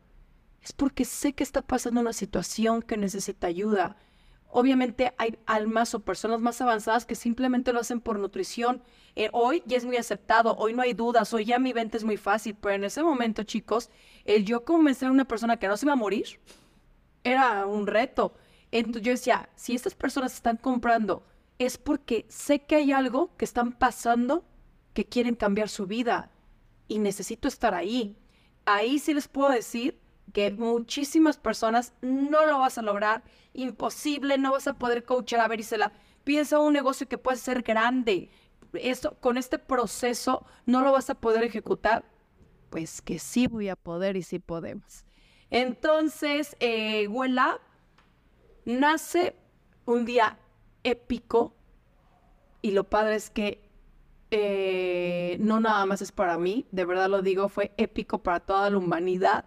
es 0.61 0.71
porque 0.71 1.03
sé 1.03 1.33
que 1.33 1.43
está 1.43 1.63
pasando 1.63 1.99
una 1.99 2.13
situación 2.13 2.83
que 2.83 2.95
necesita 2.95 3.47
ayuda. 3.47 3.97
Obviamente 4.47 5.15
hay 5.17 5.39
almas 5.47 5.95
o 5.95 6.01
personas 6.01 6.41
más 6.41 6.61
avanzadas 6.61 7.07
que 7.07 7.15
simplemente 7.15 7.73
lo 7.73 7.79
hacen 7.79 8.01
por 8.01 8.19
nutrición. 8.19 8.83
Eh, 9.15 9.31
hoy 9.33 9.63
ya 9.65 9.77
es 9.77 9.85
muy 9.85 9.97
aceptado, 9.97 10.55
hoy 10.57 10.75
no 10.75 10.83
hay 10.83 10.93
dudas, 10.93 11.33
hoy 11.33 11.45
ya 11.45 11.57
mi 11.57 11.73
venta 11.73 11.97
es 11.97 12.03
muy 12.03 12.17
fácil, 12.17 12.55
pero 12.61 12.75
en 12.75 12.83
ese 12.83 13.01
momento, 13.01 13.41
chicos, 13.41 13.89
el 14.23 14.45
yo 14.45 14.63
convencer 14.63 15.07
a 15.07 15.11
una 15.11 15.25
persona 15.25 15.57
que 15.57 15.67
no 15.67 15.75
se 15.75 15.87
iba 15.87 15.93
a 15.93 15.95
morir 15.95 16.39
era 17.23 17.65
un 17.65 17.87
reto. 17.87 18.35
Entonces 18.69 19.01
yo 19.01 19.11
decía, 19.11 19.49
si 19.55 19.73
estas 19.73 19.95
personas 19.95 20.35
están 20.35 20.57
comprando, 20.57 21.25
es 21.57 21.79
porque 21.79 22.27
sé 22.29 22.59
que 22.59 22.75
hay 22.75 22.91
algo 22.91 23.35
que 23.37 23.45
están 23.45 23.71
pasando 23.71 24.45
que 24.93 25.05
quieren 25.05 25.33
cambiar 25.33 25.67
su 25.67 25.87
vida 25.87 26.29
y 26.89 26.99
necesito 26.99 27.47
estar 27.47 27.73
ahí. 27.73 28.17
Ahí 28.65 28.99
sí 28.99 29.13
les 29.13 29.29
puedo 29.29 29.49
decir 29.49 29.97
que 30.33 30.51
muchísimas 30.51 31.37
personas 31.37 31.93
no 32.01 32.45
lo 32.45 32.59
vas 32.59 32.77
a 32.77 32.81
lograr, 32.81 33.23
imposible, 33.53 34.37
no 34.37 34.51
vas 34.51 34.67
a 34.67 34.77
poder 34.77 35.05
coachar, 35.05 35.39
a 35.39 35.47
ver, 35.47 35.61
y 35.61 35.63
se 35.63 35.77
la 35.77 35.93
piensa 36.25 36.59
un 36.59 36.73
negocio 36.73 37.07
que 37.07 37.17
puede 37.17 37.37
ser 37.37 37.61
grande. 37.61 38.29
Esto, 38.73 39.17
con 39.21 39.37
este 39.37 39.57
proceso 39.57 40.45
no 40.65 40.81
lo 40.81 40.91
vas 40.91 41.09
a 41.09 41.15
poder 41.15 41.43
ejecutar. 41.43 42.03
Pues 42.69 43.01
que 43.01 43.17
sí 43.17 43.47
voy 43.47 43.69
a 43.69 43.75
poder 43.75 44.17
y 44.17 44.21
sí 44.21 44.37
podemos. 44.37 45.05
Entonces, 45.49 46.55
eh, 46.59 47.07
Huela 47.07 47.59
nace 48.65 49.35
un 49.85 50.05
día 50.05 50.37
épico 50.83 51.55
y 52.61 52.71
lo 52.71 52.83
padre 52.83 53.15
es 53.15 53.31
que 53.31 53.68
eh, 54.31 55.37
no 55.39 55.59
nada 55.59 55.85
más 55.85 56.01
es 56.01 56.11
para 56.11 56.37
mí, 56.37 56.65
de 56.71 56.85
verdad 56.85 57.09
lo 57.09 57.21
digo, 57.21 57.49
fue 57.49 57.71
épico 57.77 58.21
para 58.23 58.39
toda 58.39 58.69
la 58.69 58.77
humanidad 58.77 59.45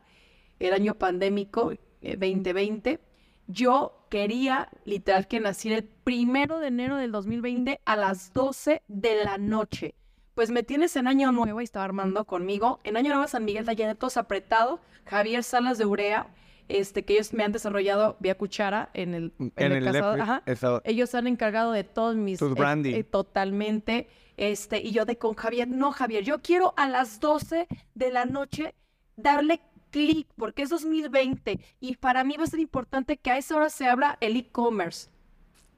el 0.59 0.73
año 0.75 0.95
pandémico 0.95 1.73
2020, 2.01 2.91
eh, 2.91 3.01
yo 3.49 4.07
quería 4.09 4.69
literal 4.85 5.27
que 5.27 5.41
naciera 5.41 5.79
el 5.79 5.85
primero 5.85 6.59
de 6.59 6.69
enero 6.69 6.97
del 6.97 7.13
2020 7.13 7.81
a 7.85 7.97
las 7.97 8.33
12 8.33 8.83
de 8.89 9.25
la 9.25 9.39
noche. 9.39 9.95
Pues 10.35 10.51
me 10.51 10.63
tienes 10.63 10.97
en 10.97 11.09
Año 11.09 11.31
Nuevo 11.33 11.61
y 11.61 11.65
estaba 11.65 11.85
armando 11.85 12.25
conmigo. 12.25 12.81
En 12.85 12.97
Año 12.97 13.11
Nuevo 13.11 13.29
San 13.29 13.45
Miguel 13.45 13.67
de 13.67 13.95
todos 13.95 14.17
apretado. 14.17 14.81
Javier 15.05 15.43
Salas 15.43 15.79
de 15.79 15.85
Urea, 15.85 16.29
este, 16.69 17.05
que 17.05 17.15
ellos 17.15 17.35
me 17.35 17.43
han 17.45 17.53
desarrollado 17.53 18.17
vía 18.21 18.37
cuchara 18.37 18.89
en 18.95 19.15
el, 19.15 19.33
en, 19.57 19.73
el, 19.73 19.97
Ajá. 19.97 20.43
Ellos 20.85 21.15
han 21.15 21.27
encargado 21.27 21.73
de 21.73 21.85
todos 21.85 22.17
mis... 22.17 22.39
Tus 22.39 22.55
branding. 22.55 22.95
Eh, 22.95 23.05
totalmente. 23.05 24.09
Este, 24.43 24.81
y 24.81 24.91
yo 24.91 25.05
de 25.05 25.19
con 25.19 25.35
Javier, 25.35 25.69
no 25.69 25.93
Javier, 25.93 26.25
yo 26.25 26.43
quiero 26.43 26.75
a 26.77 26.89
las 26.89 27.21
12 27.21 27.69
de 27.95 28.11
la 28.11 28.25
noche 28.25 28.75
darle 29.15 29.61
clic, 29.93 30.27
porque 30.37 30.63
es 30.63 30.71
2020 30.71 31.61
y 31.79 31.97
para 31.99 32.25
mí 32.25 32.35
va 32.37 32.43
a 32.43 32.49
ser 32.49 32.59
importante 32.59 33.19
que 33.19 33.31
a 33.31 33.39
esa 33.39 33.55
hora 33.55 33.71
se 33.71 33.87
abra 33.87 34.19
el 34.21 34.37
e-commerce. 34.37 35.11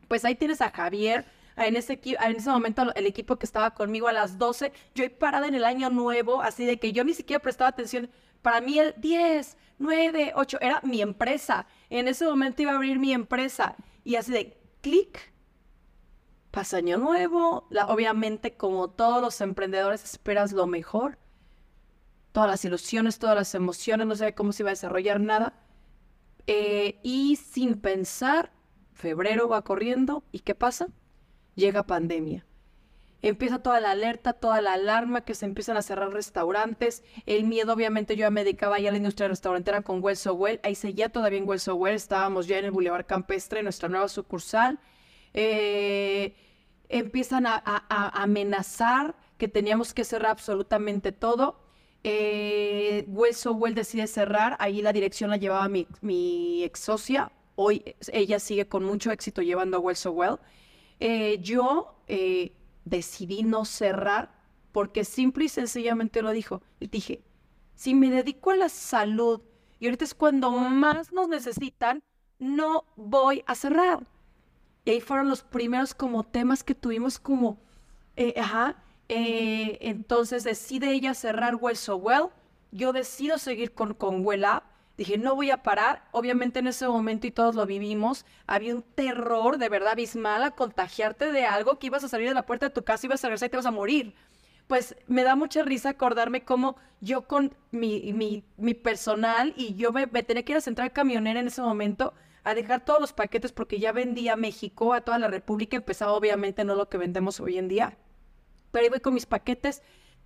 Pues 0.09 0.25
ahí 0.25 0.35
tienes 0.35 0.63
a 0.63 0.71
Javier, 0.71 1.27
en 1.59 1.77
ese, 1.77 2.01
en 2.03 2.37
ese 2.37 2.49
momento 2.49 2.91
el 2.95 3.07
equipo 3.07 3.37
que 3.37 3.45
estaba 3.45 3.75
conmigo 3.75 4.09
a 4.09 4.15
las 4.15 4.39
12, 4.39 4.73
yo 4.95 5.05
he 5.05 5.11
parado 5.11 5.45
en 5.45 5.55
el 5.55 5.67
año 5.67 5.91
nuevo, 5.91 6.41
así 6.41 6.65
de 6.65 6.79
que 6.79 6.93
yo 6.93 7.05
ni 7.05 7.13
siquiera 7.13 7.43
prestaba 7.43 7.69
atención. 7.69 8.09
Para 8.41 8.63
mí 8.63 8.79
el 8.79 8.95
10, 8.97 9.59
9, 9.79 10.33
8 10.37 10.59
era 10.63 10.81
mi 10.85 11.03
empresa. 11.03 11.67
En 11.91 12.09
ese 12.09 12.25
momento 12.25 12.63
iba 12.63 12.73
a 12.73 12.77
abrir 12.77 12.99
mi 12.99 13.13
empresa 13.13 13.77
y 14.05 14.15
así 14.15 14.33
de 14.33 14.57
clic. 14.81 15.34
Pasa 16.55 16.77
año 16.77 16.99
nuevo, 16.99 17.67
obviamente 17.89 18.57
como 18.57 18.89
todos 18.89 19.21
los 19.21 19.41
emprendedores 19.41 20.05
esperas 20.05 20.53
lo 20.53 20.69
mejor 20.69 21.19
todas 22.35 22.51
las 22.51 22.65
ilusiones, 22.65 23.21
todas 23.21 23.37
las 23.37 23.55
emociones, 23.55 24.09
no 24.09 24.17
sabía 24.17 24.35
cómo 24.35 24.53
se 24.53 24.65
iba 24.65 24.71
a 24.71 24.73
desarrollar 24.73 25.21
nada. 25.21 25.55
Eh, 26.49 26.99
y 27.05 27.37
sin 27.37 27.81
pensar, 27.81 28.51
febrero 28.93 29.49
va 29.49 29.63
corriendo 29.63 30.25
y 30.33 30.41
¿qué 30.41 30.57
pasa? 30.57 30.89
Llega 31.55 31.87
pandemia. 31.87 32.45
Empieza 33.23 33.61
toda 33.61 33.79
la 33.79 33.93
alerta, 33.93 34.33
toda 34.33 34.61
la 34.61 34.73
alarma, 34.73 35.21
que 35.21 35.37
se 35.37 35.47
empiezan 35.47 35.77
a 35.77 35.83
cerrar 35.83 36.13
restaurantes. 36.13 37.05
El 37.25 37.45
miedo, 37.45 37.73
obviamente, 37.73 38.17
yo 38.17 38.23
ya 38.23 38.31
me 38.31 38.43
dedicaba 38.43 38.81
ya 38.81 38.89
a 38.89 38.93
la 38.93 38.99
industria 38.99 39.29
restaurantera 39.29 39.83
con 39.83 40.03
Well 40.03 40.17
So 40.17 40.35
Well. 40.35 40.59
Ahí 40.65 40.75
seguía 40.75 41.11
todavía 41.11 41.39
en 41.39 41.49
Well 41.49 41.61
So 41.61 41.77
Well. 41.77 41.95
Estábamos 41.95 42.49
ya 42.49 42.59
en 42.59 42.65
el 42.65 42.73
Boulevard 42.73 43.07
Campestre, 43.07 43.63
nuestra 43.63 43.89
nueva 43.89 44.09
sucursal. 44.09 44.81
Eh, 45.35 46.35
empiezan 46.99 47.47
a 47.47 47.63
amenazar 48.23 49.15
que 49.39 49.49
teníamos 49.49 49.95
que 49.95 50.05
cerrar 50.05 50.31
absolutamente 50.31 51.13
todo 51.13 51.65
eh, 52.07 53.07
Well 53.09 53.75
decide 53.75 54.07
cerrar, 54.07 54.57
ahí 54.61 54.83
la 54.83 54.93
dirección 54.93 55.31
la 55.31 55.39
llevaba 55.39 55.69
mi, 55.69 56.63
ex 56.63 56.81
socia, 56.81 57.33
hoy 57.57 57.97
ella 58.13 58.39
sigue 58.39 58.69
con 58.69 58.85
mucho 58.85 59.11
éxito 59.11 59.41
llevando 59.41 59.79
a 59.79 59.81
Well 59.81 59.97
Well. 60.13 60.39
Eh, 61.01 61.39
yo 61.41 61.97
eh, 62.07 62.53
decidí 62.85 63.43
no 63.43 63.65
cerrar 63.65 64.35
porque 64.71 65.05
simple 65.05 65.47
y 65.47 65.49
sencillamente 65.49 66.21
lo 66.21 66.31
dijo. 66.31 66.63
Dije, 66.79 67.23
si 67.75 67.95
me 67.95 68.11
dedico 68.11 68.51
a 68.51 68.57
la 68.57 68.69
salud 68.69 69.41
y 69.81 69.87
ahorita 69.87 70.05
es 70.05 70.15
cuando 70.15 70.51
más 70.51 71.11
nos 71.11 71.29
necesitan, 71.29 72.03
no 72.39 72.85
voy 72.97 73.43
a 73.47 73.55
cerrar. 73.55 74.07
Y 74.85 74.91
ahí 74.91 75.01
fueron 75.01 75.29
los 75.29 75.43
primeros 75.43 75.95
como 75.95 76.25
temas 76.25 76.63
que 76.63 76.75
tuvimos 76.75 77.19
como, 77.19 77.59
eh, 78.17 78.35
ajá, 78.37 78.77
eh, 79.09 79.79
entonces 79.81 80.45
decide 80.45 80.93
ella 80.93 81.15
cerrar 81.15 81.57
Well 81.57 81.77
So 81.77 81.97
Well. 81.97 82.29
Yo 82.73 82.93
decido 82.93 83.39
seguir 83.39 83.73
con, 83.73 83.95
con 83.95 84.25
Well 84.25 84.45
Up. 84.45 84.63
Dije, 84.97 85.19
no 85.19 85.35
voy 85.35 85.51
a 85.51 85.63
parar. 85.63 86.05
Obviamente 86.13 86.61
en 86.61 86.67
ese 86.67 86.87
momento, 86.87 87.27
y 87.27 87.31
todos 87.31 87.55
lo 87.55 87.67
vivimos, 87.67 88.25
había 88.47 88.75
un 88.75 88.83
terror 88.83 89.59
de 89.59 89.69
verdad 89.69 89.93
abismal 89.93 90.43
a 90.43 90.53
contagiarte 90.53 91.33
de 91.33 91.45
algo 91.45 91.79
que 91.79 91.89
ibas 91.89 92.05
a 92.05 92.09
salir 92.09 92.29
de 92.29 92.35
la 92.35 92.47
puerta 92.47 92.67
de 92.67 92.75
tu 92.75 92.85
casa, 92.85 93.07
ibas 93.07 93.25
a 93.25 93.29
regresar 93.29 93.49
y 93.49 93.51
te 93.51 93.57
vas 93.57 93.67
a 93.67 93.71
morir. 93.71 94.15
Pues 94.67 94.97
me 95.09 95.25
da 95.25 95.37
mucha 95.37 95.63
risa 95.63 95.91
acordarme 95.91 96.45
cómo 96.45 96.77
yo 97.01 97.27
con 97.27 97.55
mi, 97.71 98.13
mi, 98.13 98.45
mi 98.57 98.75
personal 98.75 99.53
y 99.57 99.75
yo 99.75 99.93
me, 99.93 100.07
tenía 100.07 100.45
que 100.45 100.53
ir 100.53 100.59
a 100.59 100.63
central 100.63 100.93
camionera 100.93 101.41
en 101.41 101.49
ese 101.49 101.61
momento 101.61 102.15
a 102.45 102.55
dejar 102.55 102.85
todos 102.85 103.01
los 103.01 103.13
paquetes 103.13 103.53
porque 103.53 103.79
ya 103.79 103.93
vendía 103.93 104.35
a 104.35 104.37
México, 104.37 104.93
a 104.93 105.01
toda 105.01 105.19
la 105.19 105.29
República, 105.29 105.77
empezaba 105.77 106.13
obviamente 106.13 106.65
no 106.65 106.75
lo 106.75 106.89
que 106.89 106.99
vendemos 106.99 107.41
hoy 107.41 107.59
en 107.59 107.69
día 107.69 107.99
pero 108.75 108.83
ahí 108.83 108.91
voy 108.91 108.99
con 108.99 109.15
mis 109.15 109.25
paquetes, 109.25 109.83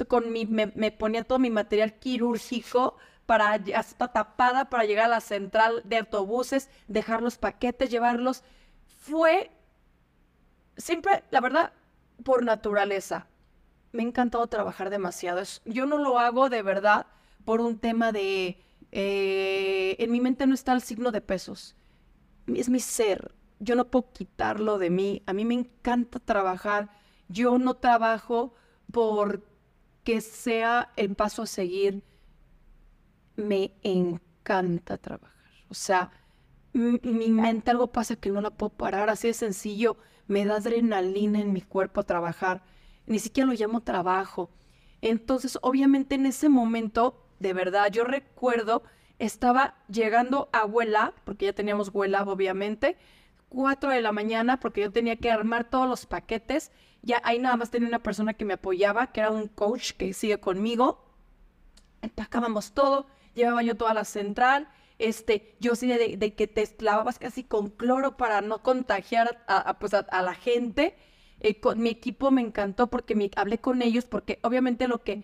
con 0.09 0.33
mi, 0.33 0.47
me, 0.47 0.91
ponía 0.91 1.23
todo 1.23 1.39
mi 1.39 1.51
material 1.51 1.99
quirúrgico 1.99 2.97
para 3.27 3.61
hasta 3.77 4.09
tapada 4.09 4.71
para 4.71 4.85
llegar 4.85 5.05
a 5.05 5.09
la 5.09 5.21
central 5.21 5.83
de 5.85 5.99
autobuses, 5.99 6.71
dejar 6.87 7.21
los 7.21 7.37
paquetes, 7.37 7.91
llevarlos. 7.91 8.43
Fue 9.01 9.51
siempre, 10.79 11.25
la 11.31 11.43
verdad, 11.43 11.75
por 12.25 12.43
naturaleza. 12.43 13.27
Me 13.93 14.03
ha 14.03 14.07
encantado 14.07 14.47
trabajar 14.47 14.89
demasiado. 14.89 15.43
yo 15.67 15.85
no 15.85 15.99
lo 15.99 16.19
hago 16.19 16.49
de 16.49 16.63
verdad 16.63 17.07
por 17.45 17.61
un 17.61 17.79
tema 17.79 18.13
de... 18.13 18.65
Eh, 18.93 19.97
en 19.99 20.11
mi 20.11 20.23
mente 20.23 20.47
no 20.47 20.55
está 20.55 20.73
el 20.73 20.81
signo 20.81 21.13
de 21.13 21.21
pesos. 21.21 21.77
Es 22.55 22.69
mi 22.69 22.81
ser. 22.81 23.35
Yo 23.61 23.75
no 23.75 23.91
puedo 23.91 24.13
quitarlo 24.13 24.79
de 24.79 24.91
mí. 24.91 25.23
A 25.27 25.33
mí 25.33 25.45
me 25.45 25.55
encanta 25.55 26.19
trabajar 26.19 26.91
yo 27.29 27.59
no 27.59 27.75
trabajo 27.75 28.55
porque 28.91 30.21
sea 30.21 30.93
el 30.97 31.15
paso 31.15 31.43
a 31.43 31.47
seguir. 31.47 32.03
Me 33.37 33.73
encanta 33.83 34.97
trabajar. 34.97 35.37
O 35.69 35.75
sea, 35.75 36.11
mi 36.73 37.29
mente 37.29 37.71
algo 37.71 37.93
pasa 37.93 38.17
que 38.17 38.31
no 38.31 38.41
la 38.41 38.51
puedo 38.51 38.71
parar, 38.71 39.11
así 39.11 39.29
de 39.29 39.35
sencillo. 39.35 39.99
Me 40.27 40.45
da 40.45 40.57
adrenalina 40.57 41.41
en 41.41 41.53
mi 41.53 41.61
cuerpo 41.61 42.01
a 42.01 42.05
trabajar. 42.05 42.65
Ni 43.07 43.19
siquiera 43.19 43.47
lo 43.47 43.55
llamo 43.55 43.83
trabajo. 43.83 44.51
Entonces, 45.03 45.59
obviamente 45.63 46.15
en 46.15 46.27
ese 46.27 46.49
momento, 46.49 47.27
de 47.39 47.53
verdad, 47.53 47.91
yo 47.93 48.05
recuerdo, 48.05 48.83
estaba 49.19 49.75
llegando 49.89 50.49
a 50.53 50.61
Abuela, 50.61 51.13
porque 51.25 51.47
ya 51.47 51.53
teníamos 51.53 51.89
Abuela, 51.89 52.23
obviamente, 52.23 52.97
4 53.49 53.91
de 53.91 54.01
la 54.01 54.13
mañana, 54.13 54.61
porque 54.61 54.83
yo 54.83 54.93
tenía 54.93 55.17
que 55.17 55.31
armar 55.31 55.65
todos 55.65 55.89
los 55.89 56.07
paquetes 56.07 56.71
ya 57.03 57.21
ahí 57.25 57.39
nada 57.39 57.57
más 57.57 57.71
tenía 57.71 57.89
una 57.89 58.03
persona 58.03 58.35
que 58.35 58.45
me 58.45 58.55
apoyaba, 58.55 59.13
que 59.13 59.21
era 59.21 59.31
un 59.31 59.49
coach 59.49 59.93
que 59.93 60.13
sigue 60.13 60.39
conmigo. 60.41 61.05
Empacábamos 62.03 62.73
todo, 62.73 63.07
llevaba 63.35 63.63
yo 63.63 63.77
toda 63.77 63.95
la 63.95 64.05
central. 64.05 64.69
Este, 64.99 65.57
yo 65.61 65.77
sí 65.77 65.87
de, 65.87 66.35
que 66.35 66.47
te 66.49 66.69
lavabas 66.81 67.19
casi 67.19 67.45
con 67.45 67.71
cloro 67.71 68.17
para 68.17 68.41
no 68.41 68.63
contagiar 68.63 69.45
a, 69.47 69.79
pues 69.79 69.95
a, 69.95 70.23
la 70.23 70.35
gente. 70.35 70.97
Eh, 71.41 71.61
con 71.61 71.79
mi 71.79 71.89
equipo 71.89 72.33
me 72.33 72.41
encantó 72.41 72.89
porque 72.89 73.15
me, 73.15 73.31
hablé 73.37 73.59
con 73.59 73.81
ellos, 73.81 74.07
porque 74.07 74.41
obviamente 74.43 74.89
lo 74.89 75.05
que 75.05 75.23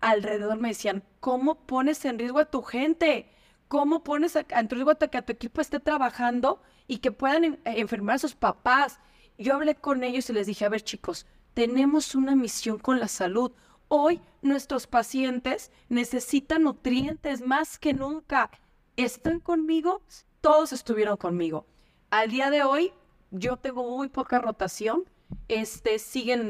alrededor 0.00 0.58
me 0.58 0.68
decían, 0.68 1.02
¿cómo 1.20 1.66
pones 1.66 2.04
en 2.04 2.18
riesgo 2.18 2.38
a 2.38 2.50
tu 2.50 2.62
gente? 2.62 3.30
¿Cómo 3.68 4.02
pones 4.02 4.36
en 4.36 4.68
riesgo 4.68 4.90
a 4.90 4.96
que 4.96 5.22
tu 5.22 5.32
equipo 5.32 5.60
esté 5.60 5.80
trabajando 5.80 6.62
y 6.86 6.98
que 6.98 7.12
puedan 7.12 7.60
enfermar 7.64 8.16
a 8.16 8.18
sus 8.18 8.34
papás? 8.34 8.98
Yo 9.36 9.54
hablé 9.54 9.74
con 9.74 10.02
ellos 10.04 10.30
y 10.30 10.32
les 10.32 10.46
dije, 10.46 10.64
a 10.64 10.70
ver 10.70 10.82
chicos, 10.82 11.26
tenemos 11.54 12.14
una 12.14 12.34
misión 12.34 12.78
con 12.78 12.98
la 12.98 13.08
salud. 13.08 13.52
Hoy 13.88 14.20
nuestros 14.42 14.86
pacientes 14.86 15.70
necesitan 15.88 16.62
nutrientes 16.62 17.40
más 17.40 17.78
que 17.78 17.94
nunca. 17.94 18.50
¿Están 18.96 19.40
conmigo? 19.40 20.02
Todos 20.40 20.72
estuvieron 20.72 21.16
conmigo. 21.16 21.66
Al 22.10 22.30
día 22.30 22.50
de 22.50 22.62
hoy 22.62 22.92
yo 23.30 23.56
tengo 23.56 23.84
muy 23.84 24.08
poca 24.08 24.38
rotación. 24.38 25.04
Este, 25.48 25.98
siguen 25.98 26.48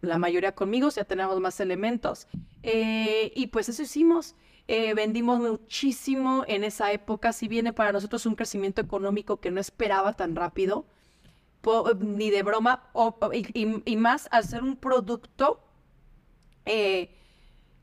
la 0.00 0.18
mayoría 0.18 0.54
conmigo, 0.54 0.88
ya 0.90 1.04
tenemos 1.04 1.40
más 1.40 1.60
elementos. 1.60 2.28
Eh, 2.62 3.32
y 3.34 3.48
pues 3.48 3.68
eso 3.68 3.82
hicimos. 3.82 4.34
Eh, 4.68 4.92
vendimos 4.94 5.40
muchísimo 5.40 6.44
en 6.46 6.62
esa 6.62 6.92
época, 6.92 7.32
si 7.32 7.48
viene 7.48 7.72
para 7.72 7.90
nosotros 7.90 8.26
un 8.26 8.34
crecimiento 8.34 8.82
económico 8.82 9.40
que 9.40 9.50
no 9.50 9.60
esperaba 9.60 10.12
tan 10.12 10.36
rápido, 10.36 10.84
ni 12.00 12.30
de 12.30 12.42
broma, 12.42 12.90
y, 13.32 13.96
más 13.96 14.28
al 14.30 14.44
ser 14.44 14.62
un 14.62 14.76
producto, 14.76 15.60
eh, 16.66 17.14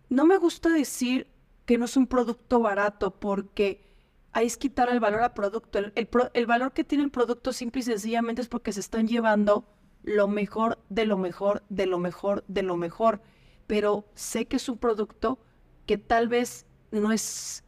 no 0.10 0.26
me 0.26 0.38
gusta 0.38 0.70
decir 0.70 1.28
que 1.66 1.78
no 1.78 1.86
es 1.86 1.98
un 1.98 2.08
producto 2.08 2.60
barato, 2.60 3.12
porque 3.20 3.84
ahí 4.32 4.46
es 4.46 4.58
quitar 4.58 4.90
el 4.90 5.00
valor 5.00 5.24
al 5.24 5.34
producto. 5.34 5.80
El, 5.80 6.46
valor 6.46 6.74
que 6.74 6.84
tiene 6.84 7.04
el 7.04 7.12
producto 7.12 7.52
simple 7.54 7.80
y 7.80 7.84
sencillamente 7.84 8.42
es 8.42 8.48
porque 8.48 8.72
se 8.74 8.80
están 8.80 9.08
llevando 9.08 9.66
lo 10.06 10.28
mejor 10.28 10.78
de 10.90 11.06
lo 11.06 11.18
mejor, 11.18 11.64
de 11.70 11.88
lo 11.88 11.98
mejor, 11.98 12.46
de 12.48 12.62
lo 12.62 12.78
mejor. 12.78 13.22
Pero 13.68 14.06
sé 14.14 14.46
que 14.46 14.58
es 14.58 14.70
un 14.70 14.78
producto 14.78 15.40
que 15.86 15.98
tal 15.98 16.28
vez 16.28 16.66
no 16.92 17.12
es 17.12 17.64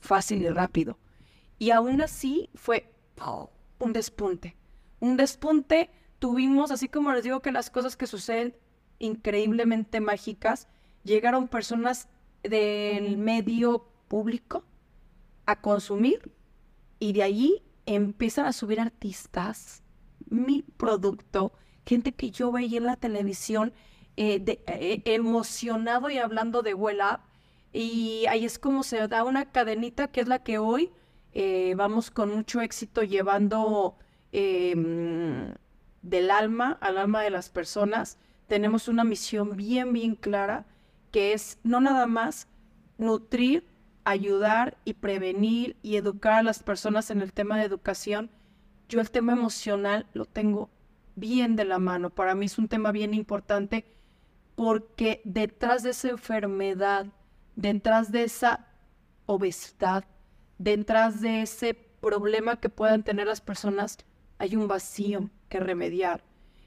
fácil 0.00 0.42
y 0.42 0.48
rápido. 0.48 0.98
Y 1.58 1.70
aún 1.70 2.00
así 2.02 2.50
fue 2.54 2.92
un 3.78 3.92
despunte. 3.92 4.56
Un 5.00 5.16
despunte 5.16 5.90
tuvimos, 6.18 6.70
así 6.70 6.88
como 6.88 7.12
les 7.12 7.24
digo 7.24 7.40
que 7.40 7.52
las 7.52 7.70
cosas 7.70 7.96
que 7.96 8.06
suceden 8.06 8.56
increíblemente 8.98 10.00
mágicas, 10.00 10.68
llegaron 11.04 11.48
personas 11.48 12.08
del 12.42 13.16
medio 13.16 13.88
público 14.08 14.64
a 15.46 15.60
consumir 15.60 16.32
y 16.98 17.12
de 17.12 17.22
allí 17.22 17.62
empiezan 17.86 18.46
a 18.46 18.52
subir 18.52 18.80
artistas, 18.80 19.82
mi 20.30 20.62
producto, 20.76 21.52
gente 21.86 22.12
que 22.12 22.30
yo 22.30 22.52
veía 22.52 22.78
en 22.78 22.84
la 22.84 22.96
televisión 22.96 23.72
eh, 24.16 24.42
eh, 24.66 25.02
emocionado 25.04 26.10
y 26.10 26.18
hablando 26.18 26.62
de 26.62 26.74
Well 26.74 26.98
Y 27.72 28.26
ahí 28.28 28.44
es 28.44 28.58
como 28.58 28.82
se 28.82 29.06
da 29.08 29.24
una 29.24 29.50
cadenita 29.52 30.08
que 30.08 30.20
es 30.20 30.28
la 30.28 30.42
que 30.42 30.58
hoy 30.58 30.90
eh, 31.34 31.74
vamos 31.76 32.10
con 32.10 32.34
mucho 32.34 32.60
éxito 32.60 33.02
llevando 33.02 33.96
em, 34.32 35.54
del 36.02 36.30
alma 36.30 36.78
al 36.80 36.98
alma 36.98 37.22
de 37.22 37.30
las 37.30 37.48
personas. 37.48 38.18
Tenemos 38.48 38.88
una 38.88 39.04
misión 39.04 39.56
bien, 39.56 39.92
bien 39.92 40.14
clara 40.16 40.66
que 41.10 41.32
es 41.32 41.58
no 41.62 41.80
nada 41.80 42.06
más 42.06 42.48
nutrir, 42.98 43.66
ayudar 44.04 44.76
y 44.84 44.94
prevenir 44.94 45.76
y 45.82 45.96
educar 45.96 46.34
a 46.34 46.42
las 46.42 46.62
personas 46.62 47.10
en 47.10 47.22
el 47.22 47.32
tema 47.32 47.56
de 47.58 47.64
educación, 47.64 48.30
yo 48.88 49.00
el 49.00 49.10
tema 49.10 49.32
emocional 49.32 50.06
lo 50.14 50.24
tengo 50.24 50.70
bien 51.14 51.56
de 51.56 51.64
la 51.64 51.78
mano. 51.78 52.10
Para 52.10 52.34
mí 52.34 52.46
es 52.46 52.58
un 52.58 52.68
tema 52.68 52.92
bien 52.92 53.14
importante 53.14 53.84
porque 54.54 55.20
detrás 55.24 55.82
de 55.82 55.90
esa 55.90 56.08
enfermedad, 56.08 57.06
detrás 57.54 58.10
de 58.10 58.24
esa 58.24 58.66
obesidad, 59.26 60.04
detrás 60.58 61.20
de 61.20 61.42
ese 61.42 61.74
problema 61.74 62.56
que 62.56 62.68
puedan 62.68 63.02
tener 63.02 63.26
las 63.26 63.40
personas, 63.40 63.98
hay 64.38 64.56
un 64.56 64.68
vacío 64.68 65.30
que 65.48 65.60
remediar. 65.60 66.24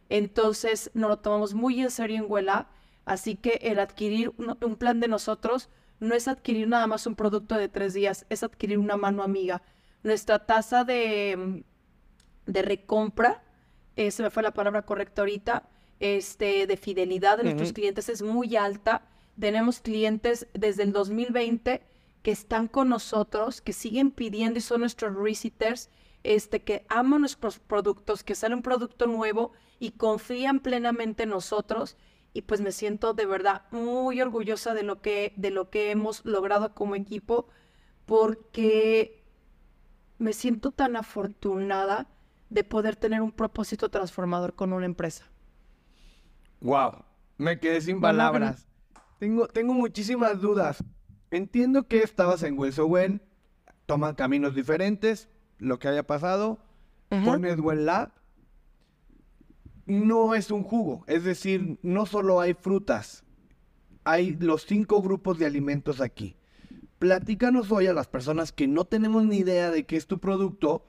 Entonces 0.09 0.91
nos 0.93 1.09
lo 1.09 1.19
tomamos 1.19 1.53
muy 1.53 1.81
en 1.81 1.91
serio 1.91 2.17
en 2.17 2.31
Huela, 2.31 2.67
así 3.05 3.35
que 3.35 3.59
el 3.63 3.79
adquirir 3.79 4.33
un 4.37 4.75
plan 4.75 4.99
de 4.99 5.07
nosotros 5.07 5.69
no 5.99 6.15
es 6.15 6.27
adquirir 6.27 6.67
nada 6.67 6.87
más 6.87 7.07
un 7.07 7.15
producto 7.15 7.55
de 7.55 7.69
tres 7.69 7.93
días, 7.93 8.25
es 8.29 8.43
adquirir 8.43 8.77
una 8.77 8.97
mano 8.97 9.23
amiga. 9.23 9.61
Nuestra 10.03 10.45
tasa 10.45 10.83
de, 10.83 11.63
de 12.45 12.61
recompra, 12.61 13.43
eh, 13.95 14.11
se 14.11 14.23
me 14.23 14.29
fue 14.29 14.43
la 14.43 14.53
palabra 14.53 14.83
correcta 14.83 15.21
ahorita, 15.21 15.69
este, 15.99 16.65
de 16.65 16.77
fidelidad 16.77 17.37
de 17.37 17.43
nuestros 17.43 17.73
clientes 17.73 18.09
es 18.09 18.21
muy 18.21 18.55
alta. 18.55 19.07
Tenemos 19.39 19.81
clientes 19.81 20.47
desde 20.53 20.83
el 20.83 20.93
2020 20.93 21.81
que 22.23 22.31
están 22.31 22.67
con 22.67 22.89
nosotros, 22.89 23.61
que 23.61 23.73
siguen 23.73 24.11
pidiendo 24.11 24.59
y 24.59 24.61
son 24.61 24.81
nuestros 24.81 25.15
reciters, 25.15 25.89
este, 26.23 26.63
que 26.63 26.85
aman 26.89 27.21
nuestros 27.21 27.59
productos, 27.59 28.23
que 28.23 28.35
sale 28.35 28.55
un 28.55 28.61
producto 28.61 29.07
nuevo 29.07 29.53
y 29.79 29.91
confían 29.91 30.59
plenamente 30.59 31.23
en 31.23 31.29
nosotros 31.29 31.97
y 32.33 32.43
pues 32.43 32.61
me 32.61 32.71
siento 32.71 33.13
de 33.13 33.25
verdad 33.25 33.63
muy 33.71 34.21
orgullosa 34.21 34.73
de 34.73 34.83
lo 34.83 35.01
que, 35.01 35.33
de 35.35 35.51
lo 35.51 35.69
que 35.69 35.91
hemos 35.91 36.23
logrado 36.25 36.73
como 36.73 36.95
equipo 36.95 37.47
porque 38.05 39.23
me 40.17 40.33
siento 40.33 40.71
tan 40.71 40.95
afortunada 40.95 42.07
de 42.51 42.63
poder 42.63 42.95
tener 42.95 43.21
un 43.21 43.31
propósito 43.31 43.89
transformador 43.89 44.53
con 44.53 44.73
una 44.73 44.85
empresa. 44.85 45.25
Wow, 46.59 47.03
me 47.37 47.59
quedé 47.59 47.81
sin 47.81 47.99
palabras. 47.99 48.67
Tengo, 49.17 49.47
tengo 49.47 49.73
muchísimas 49.73 50.41
dudas. 50.41 50.83
Entiendo 51.31 51.87
que 51.87 52.03
estabas 52.03 52.43
en 52.43 52.59
Hueso 52.59 52.87
toman 53.85 54.15
caminos 54.15 54.53
diferentes, 54.53 55.29
lo 55.57 55.79
que 55.79 55.87
haya 55.87 56.03
pasado, 56.03 56.59
pones 57.09 57.59
Well 57.59 57.85
Lab 57.85 58.11
no 59.85 60.35
es 60.35 60.51
un 60.51 60.63
jugo. 60.63 61.03
Es 61.07 61.23
decir, 61.23 61.79
no 61.81 62.05
solo 62.05 62.39
hay 62.39 62.53
frutas, 62.53 63.23
hay 64.03 64.35
los 64.39 64.65
cinco 64.65 65.01
grupos 65.01 65.37
de 65.39 65.45
alimentos 65.45 66.01
aquí. 66.01 66.35
Platícanos 66.99 67.71
hoy 67.71 67.87
a 67.87 67.93
las 67.93 68.07
personas 68.07 68.51
que 68.51 68.67
no 68.67 68.85
tenemos 68.85 69.25
ni 69.25 69.37
idea 69.37 69.71
de 69.71 69.85
qué 69.85 69.97
es 69.97 70.07
tu 70.07 70.19
producto, 70.19 70.85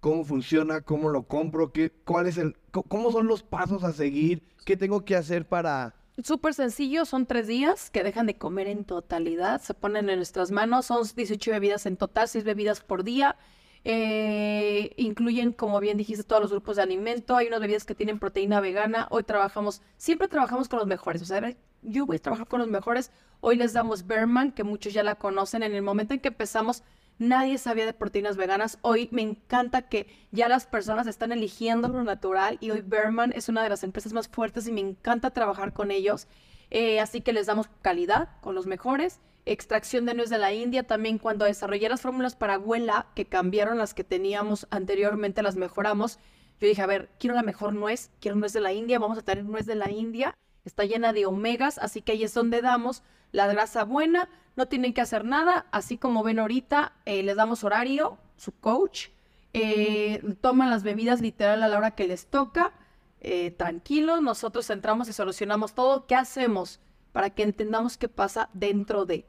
cómo 0.00 0.24
funciona, 0.24 0.80
cómo 0.80 1.08
lo 1.08 1.24
compro, 1.24 1.72
qué, 1.72 1.90
cuál 2.04 2.26
es 2.26 2.38
el, 2.38 2.56
cómo 2.70 3.12
son 3.12 3.26
los 3.26 3.42
pasos 3.42 3.84
a 3.84 3.92
seguir, 3.92 4.42
qué 4.64 4.76
tengo 4.76 5.04
que 5.04 5.16
hacer 5.16 5.46
para... 5.46 5.94
Súper 6.22 6.52
sencillo, 6.52 7.04
son 7.04 7.26
tres 7.26 7.46
días 7.46 7.90
que 7.90 8.02
dejan 8.02 8.26
de 8.26 8.36
comer 8.36 8.66
en 8.66 8.84
totalidad, 8.84 9.60
se 9.60 9.72
ponen 9.72 10.10
en 10.10 10.16
nuestras 10.16 10.50
manos, 10.50 10.86
son 10.86 11.06
18 11.14 11.50
bebidas 11.52 11.86
en 11.86 11.96
total, 11.96 12.26
6 12.26 12.42
bebidas 12.42 12.80
por 12.80 13.04
día. 13.04 13.36
Eh, 13.84 14.92
incluyen, 14.96 15.52
como 15.52 15.78
bien 15.80 15.96
dijiste, 15.96 16.24
todos 16.24 16.42
los 16.42 16.50
grupos 16.50 16.76
de 16.76 16.82
alimento. 16.82 17.36
Hay 17.36 17.46
unas 17.46 17.60
bebidas 17.60 17.84
que 17.84 17.94
tienen 17.94 18.18
proteína 18.18 18.60
vegana. 18.60 19.06
Hoy 19.10 19.22
trabajamos, 19.22 19.80
siempre 19.96 20.28
trabajamos 20.28 20.68
con 20.68 20.80
los 20.80 20.88
mejores. 20.88 21.22
O 21.22 21.24
sea, 21.24 21.54
yo 21.82 22.04
voy 22.04 22.16
a 22.16 22.18
trabajar 22.18 22.48
con 22.48 22.60
los 22.60 22.68
mejores. 22.68 23.10
Hoy 23.40 23.56
les 23.56 23.72
damos 23.72 24.06
Berman, 24.06 24.52
que 24.52 24.64
muchos 24.64 24.92
ya 24.92 25.02
la 25.02 25.14
conocen. 25.14 25.62
En 25.62 25.74
el 25.74 25.82
momento 25.82 26.14
en 26.14 26.20
que 26.20 26.28
empezamos, 26.28 26.82
nadie 27.18 27.58
sabía 27.58 27.86
de 27.86 27.92
proteínas 27.92 28.36
veganas. 28.36 28.78
Hoy 28.82 29.08
me 29.12 29.22
encanta 29.22 29.82
que 29.82 30.06
ya 30.30 30.48
las 30.48 30.66
personas 30.66 31.06
están 31.06 31.32
eligiendo 31.32 31.88
lo 31.88 32.04
natural 32.04 32.58
y 32.60 32.70
hoy 32.70 32.82
Berman 32.82 33.32
es 33.34 33.48
una 33.48 33.62
de 33.62 33.68
las 33.68 33.84
empresas 33.84 34.12
más 34.12 34.28
fuertes 34.28 34.66
y 34.66 34.72
me 34.72 34.80
encanta 34.80 35.30
trabajar 35.30 35.72
con 35.72 35.90
ellos. 35.90 36.26
Eh, 36.70 37.00
así 37.00 37.20
que 37.20 37.32
les 37.32 37.46
damos 37.46 37.68
calidad 37.82 38.28
con 38.40 38.54
los 38.54 38.66
mejores 38.66 39.20
extracción 39.52 40.04
de 40.06 40.14
nuez 40.14 40.30
de 40.30 40.38
la 40.38 40.52
India. 40.52 40.82
También 40.84 41.18
cuando 41.18 41.44
desarrollé 41.44 41.88
las 41.88 42.02
fórmulas 42.02 42.36
para 42.36 42.54
abuela, 42.54 43.06
que 43.14 43.26
cambiaron 43.26 43.78
las 43.78 43.94
que 43.94 44.04
teníamos 44.04 44.66
anteriormente, 44.70 45.42
las 45.42 45.56
mejoramos. 45.56 46.18
Yo 46.60 46.68
dije, 46.68 46.82
a 46.82 46.86
ver, 46.86 47.10
quiero 47.18 47.34
la 47.34 47.42
mejor 47.42 47.72
nuez, 47.74 48.10
quiero 48.20 48.36
nuez 48.36 48.52
de 48.52 48.60
la 48.60 48.72
India, 48.72 48.98
vamos 48.98 49.18
a 49.18 49.22
tener 49.22 49.44
nuez 49.44 49.66
de 49.66 49.74
la 49.74 49.90
India. 49.90 50.36
Está 50.64 50.84
llena 50.84 51.12
de 51.12 51.26
omegas, 51.26 51.78
así 51.78 52.02
que 52.02 52.12
ahí 52.12 52.24
es 52.24 52.34
donde 52.34 52.60
damos 52.60 53.02
la 53.32 53.46
grasa 53.46 53.84
buena. 53.84 54.28
No 54.56 54.66
tienen 54.66 54.92
que 54.92 55.00
hacer 55.00 55.24
nada, 55.24 55.66
así 55.70 55.98
como 55.98 56.22
ven 56.22 56.38
ahorita, 56.38 56.92
eh, 57.04 57.22
les 57.22 57.36
damos 57.36 57.62
horario, 57.62 58.18
su 58.36 58.52
coach. 58.52 59.08
Eh, 59.52 60.36
toman 60.40 60.70
las 60.70 60.82
bebidas 60.82 61.20
literal 61.20 61.62
a 61.62 61.68
la 61.68 61.78
hora 61.78 61.92
que 61.92 62.08
les 62.08 62.26
toca. 62.26 62.72
Eh, 63.20 63.50
tranquilos, 63.52 64.22
nosotros 64.22 64.68
entramos 64.70 65.08
y 65.08 65.12
solucionamos 65.12 65.74
todo. 65.74 66.06
¿Qué 66.06 66.14
hacemos? 66.14 66.80
Para 67.12 67.30
que 67.30 67.42
entendamos 67.42 67.96
qué 67.98 68.08
pasa 68.08 68.50
dentro 68.52 69.06
de 69.06 69.26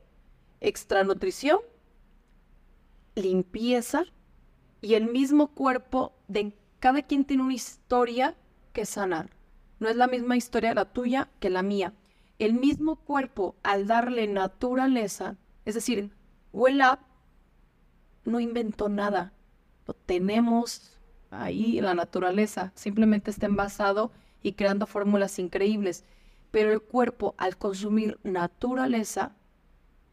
extranutrición, 0.61 1.59
limpieza 3.15 4.03
y 4.81 4.95
el 4.95 5.07
mismo 5.07 5.47
cuerpo 5.47 6.13
de 6.27 6.53
cada 6.79 7.01
quien 7.01 7.25
tiene 7.25 7.43
una 7.43 7.53
historia 7.53 8.35
que 8.73 8.85
sanar. 8.85 9.29
No 9.79 9.89
es 9.89 9.95
la 9.95 10.07
misma 10.07 10.37
historia 10.37 10.73
la 10.73 10.85
tuya 10.85 11.29
que 11.39 11.49
la 11.49 11.63
mía. 11.63 11.93
El 12.39 12.53
mismo 12.53 12.95
cuerpo, 12.95 13.55
al 13.63 13.85
darle 13.85 14.25
naturaleza, 14.27 15.35
es 15.65 15.75
decir, 15.75 16.11
Well 16.53 16.81
no 18.25 18.39
inventó 18.39 18.89
nada. 18.89 19.33
Lo 19.85 19.93
tenemos 19.93 20.97
ahí 21.31 21.77
en 21.77 21.85
la 21.85 21.93
naturaleza. 21.93 22.71
Simplemente 22.75 23.29
está 23.29 23.45
envasado 23.45 24.11
y 24.41 24.53
creando 24.53 24.87
fórmulas 24.87 25.37
increíbles. 25.39 26.05
Pero 26.51 26.71
el 26.71 26.81
cuerpo, 26.81 27.35
al 27.37 27.57
consumir 27.57 28.19
naturaleza, 28.23 29.35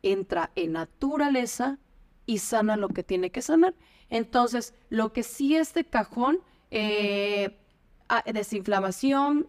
entra 0.03 0.51
en 0.57 0.72
naturaleza 0.72 1.79
y 2.27 2.39
sana 2.39 2.77
lo 2.77 2.89
que 2.89 3.03
tiene 3.03 3.31
que 3.31 3.43
sanar. 3.43 3.74
Entonces, 4.11 4.74
lo 4.89 5.12
que 5.12 5.22
sí 5.22 5.57
es 5.57 5.74
de 5.74 5.85
cajón, 5.85 6.41
eh, 6.70 7.57
ah, 8.09 8.24
desinflamación, 8.27 9.49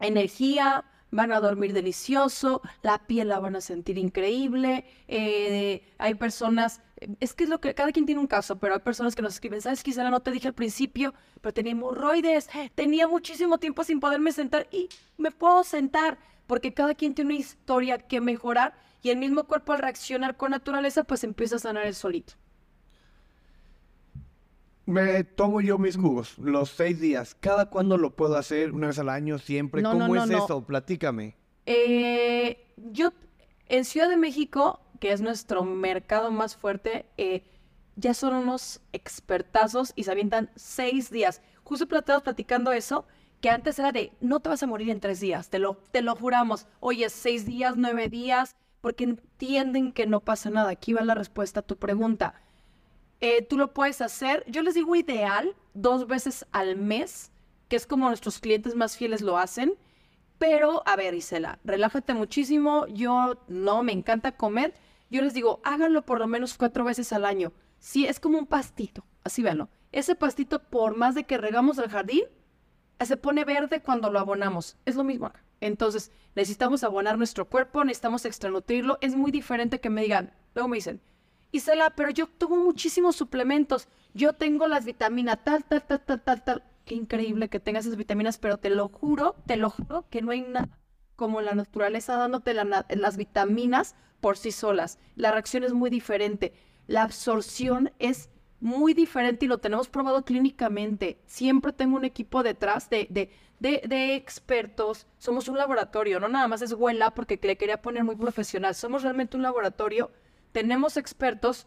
energía, 0.00 0.84
van 1.10 1.32
a 1.32 1.40
dormir 1.40 1.72
delicioso, 1.72 2.62
la 2.82 3.06
piel 3.06 3.28
la 3.28 3.38
van 3.38 3.56
a 3.56 3.60
sentir 3.60 3.98
increíble. 3.98 4.84
Eh, 5.08 5.82
hay 5.98 6.14
personas, 6.14 6.82
es 7.20 7.34
que 7.34 7.44
es 7.44 7.50
lo 7.50 7.60
que 7.60 7.74
cada 7.74 7.92
quien 7.92 8.06
tiene 8.06 8.20
un 8.20 8.26
caso, 8.26 8.58
pero 8.58 8.74
hay 8.74 8.80
personas 8.80 9.14
que 9.14 9.22
nos 9.22 9.34
escriben, 9.34 9.60
¿sabes, 9.60 9.82
Gisela? 9.82 10.10
No 10.10 10.20
te 10.20 10.30
dije 10.30 10.48
al 10.48 10.54
principio, 10.54 11.14
pero 11.40 11.54
tenía 11.54 11.72
hemorroides, 11.72 12.48
tenía 12.74 13.08
muchísimo 13.08 13.58
tiempo 13.58 13.84
sin 13.84 14.00
poderme 14.00 14.32
sentar 14.32 14.68
y 14.70 14.88
me 15.16 15.30
puedo 15.30 15.64
sentar, 15.64 16.18
porque 16.46 16.74
cada 16.74 16.94
quien 16.94 17.14
tiene 17.14 17.32
una 17.32 17.40
historia 17.40 17.98
que 17.98 18.20
mejorar 18.20 18.74
y 19.02 19.10
el 19.10 19.18
mismo 19.18 19.44
cuerpo 19.44 19.72
al 19.72 19.78
reaccionar 19.80 20.36
con 20.36 20.50
naturaleza, 20.50 21.04
pues 21.04 21.24
empieza 21.24 21.56
a 21.56 21.60
sanar 21.60 21.86
el 21.86 21.94
solito. 21.94 22.34
Me 24.88 25.22
tomo 25.22 25.60
yo 25.60 25.76
mis 25.76 25.98
jugos 25.98 26.38
los 26.38 26.70
seis 26.70 26.98
días. 26.98 27.36
¿Cada 27.38 27.68
cuándo 27.68 27.98
lo 27.98 28.16
puedo 28.16 28.38
hacer? 28.38 28.72
¿Una 28.72 28.86
vez 28.86 28.98
al 28.98 29.10
año? 29.10 29.38
¿Siempre? 29.38 29.82
No, 29.82 29.92
¿Cómo 29.92 30.14
no, 30.14 30.24
es 30.24 30.30
no. 30.30 30.42
eso? 30.42 30.64
Platícame. 30.64 31.36
Eh, 31.66 32.66
yo, 32.76 33.12
en 33.66 33.84
Ciudad 33.84 34.08
de 34.08 34.16
México, 34.16 34.80
que 34.98 35.12
es 35.12 35.20
nuestro 35.20 35.62
mercado 35.62 36.30
más 36.30 36.56
fuerte, 36.56 37.04
eh, 37.18 37.42
ya 37.96 38.14
son 38.14 38.32
unos 38.32 38.80
expertazos 38.94 39.92
y 39.94 40.04
se 40.04 40.10
avientan 40.10 40.50
seis 40.56 41.10
días. 41.10 41.42
Justo 41.64 41.84
estábamos 41.94 42.24
platicando 42.24 42.72
eso, 42.72 43.04
que 43.42 43.50
antes 43.50 43.78
era 43.78 43.92
de, 43.92 44.14
no 44.22 44.40
te 44.40 44.48
vas 44.48 44.62
a 44.62 44.66
morir 44.66 44.88
en 44.88 45.00
tres 45.00 45.20
días, 45.20 45.50
te 45.50 45.58
lo, 45.58 45.82
te 45.90 46.00
lo 46.00 46.16
juramos. 46.16 46.66
Oye, 46.80 47.10
seis 47.10 47.44
días, 47.44 47.74
nueve 47.76 48.08
días, 48.08 48.56
porque 48.80 49.04
entienden 49.04 49.92
que 49.92 50.06
no 50.06 50.20
pasa 50.20 50.48
nada. 50.48 50.70
Aquí 50.70 50.94
va 50.94 51.04
la 51.04 51.14
respuesta 51.14 51.60
a 51.60 51.66
tu 51.66 51.76
pregunta. 51.76 52.40
Eh, 53.20 53.42
tú 53.42 53.58
lo 53.58 53.74
puedes 53.74 54.00
hacer, 54.00 54.44
yo 54.46 54.62
les 54.62 54.74
digo 54.74 54.94
ideal, 54.94 55.56
dos 55.74 56.06
veces 56.06 56.46
al 56.52 56.76
mes, 56.76 57.32
que 57.68 57.76
es 57.76 57.86
como 57.86 58.08
nuestros 58.08 58.38
clientes 58.38 58.74
más 58.74 58.96
fieles 58.96 59.22
lo 59.22 59.38
hacen. 59.38 59.74
Pero, 60.38 60.82
a 60.86 60.94
ver, 60.94 61.14
Isela, 61.14 61.58
relájate 61.64 62.14
muchísimo. 62.14 62.86
Yo 62.86 63.42
no 63.48 63.82
me 63.82 63.92
encanta 63.92 64.36
comer. 64.36 64.72
Yo 65.10 65.20
les 65.22 65.34
digo, 65.34 65.60
háganlo 65.64 66.04
por 66.04 66.20
lo 66.20 66.28
menos 66.28 66.54
cuatro 66.56 66.84
veces 66.84 67.12
al 67.12 67.24
año. 67.24 67.52
Sí, 67.78 68.06
es 68.06 68.20
como 68.20 68.38
un 68.38 68.46
pastito, 68.46 69.04
así 69.24 69.42
véanlo. 69.42 69.68
Ese 69.90 70.14
pastito, 70.14 70.62
por 70.62 70.96
más 70.96 71.14
de 71.14 71.24
que 71.24 71.38
regamos 71.38 71.78
el 71.78 71.88
jardín, 71.88 72.24
se 73.00 73.16
pone 73.16 73.44
verde 73.44 73.82
cuando 73.82 74.10
lo 74.10 74.18
abonamos. 74.18 74.76
Es 74.84 74.96
lo 74.96 75.04
mismo 75.04 75.26
acá. 75.26 75.42
Entonces, 75.60 76.12
necesitamos 76.34 76.84
abonar 76.84 77.18
nuestro 77.18 77.48
cuerpo, 77.48 77.84
necesitamos 77.84 78.24
extranutrirlo. 78.24 78.98
Es 79.00 79.16
muy 79.16 79.32
diferente 79.32 79.80
que 79.80 79.90
me 79.90 80.02
digan, 80.02 80.32
luego 80.54 80.68
me 80.68 80.76
dicen, 80.76 81.00
Isela, 81.52 81.90
pero 81.90 82.10
yo 82.10 82.26
tomo 82.26 82.56
muchísimos 82.56 83.16
suplementos. 83.16 83.88
Yo 84.14 84.32
tengo 84.34 84.66
las 84.68 84.84
vitaminas 84.84 85.42
tal, 85.44 85.64
tal, 85.64 85.82
tal, 85.86 86.00
tal, 86.00 86.22
tal, 86.22 86.44
tal. 86.44 86.62
Qué 86.84 86.94
increíble 86.94 87.48
que 87.48 87.60
tengas 87.60 87.84
esas 87.86 87.98
vitaminas, 87.98 88.38
pero 88.38 88.58
te 88.58 88.70
lo 88.70 88.88
juro, 88.88 89.36
te 89.46 89.56
lo 89.56 89.70
juro 89.70 90.06
que 90.10 90.22
no 90.22 90.30
hay 90.32 90.42
nada 90.42 90.68
como 91.16 91.40
la 91.40 91.54
naturaleza 91.54 92.16
dándote 92.16 92.54
las 92.54 93.16
vitaminas 93.16 93.96
por 94.20 94.36
sí 94.36 94.52
solas. 94.52 94.98
La 95.16 95.32
reacción 95.32 95.64
es 95.64 95.72
muy 95.72 95.90
diferente. 95.90 96.52
La 96.86 97.02
absorción 97.02 97.92
es 97.98 98.30
muy 98.60 98.94
diferente 98.94 99.44
y 99.44 99.48
lo 99.48 99.58
tenemos 99.58 99.88
probado 99.88 100.24
clínicamente. 100.24 101.20
Siempre 101.26 101.72
tengo 101.72 101.96
un 101.96 102.04
equipo 102.04 102.42
detrás 102.42 102.88
de, 102.88 103.06
de, 103.10 103.30
de, 103.58 103.82
de 103.88 104.14
expertos. 104.14 105.06
Somos 105.18 105.48
un 105.48 105.58
laboratorio, 105.58 106.20
no 106.20 106.28
nada 106.28 106.48
más 106.48 106.62
es 106.62 106.72
huela 106.72 107.12
porque 107.14 107.38
le 107.42 107.56
quería 107.56 107.82
poner 107.82 108.04
muy 108.04 108.16
profesional. 108.16 108.74
Somos 108.74 109.02
realmente 109.02 109.36
un 109.36 109.42
laboratorio. 109.42 110.10
Tenemos 110.52 110.96
expertos 110.96 111.66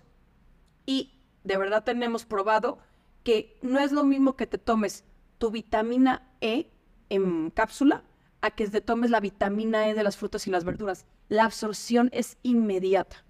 y 0.86 1.14
de 1.44 1.58
verdad 1.58 1.84
tenemos 1.84 2.26
probado 2.26 2.80
que 3.24 3.58
no 3.62 3.80
es 3.80 3.92
lo 3.92 4.04
mismo 4.04 4.36
que 4.36 4.48
te 4.48 4.58
tomes 4.58 5.04
tu 5.38 5.52
vitamina 5.52 6.30
E 6.42 6.72
en 7.10 7.50
cápsula 7.52 8.04
a 8.42 8.52
que 8.52 8.68
te 8.68 8.82
tomes 8.82 9.12
la 9.12 9.20
vitamina 9.20 9.88
E 9.88 9.94
de 9.94 10.04
las 10.04 10.18
frutas 10.18 10.48
y 10.48 10.52
las 10.52 10.64
verduras. 10.64 11.06
La 11.30 11.46
absorción 11.46 12.10
es 12.14 12.38
inmediata. 12.44 13.24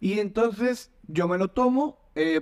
Y 0.00 0.20
entonces 0.20 0.90
yo 1.06 1.28
me 1.28 1.38
lo 1.38 1.48
tomo, 1.48 1.98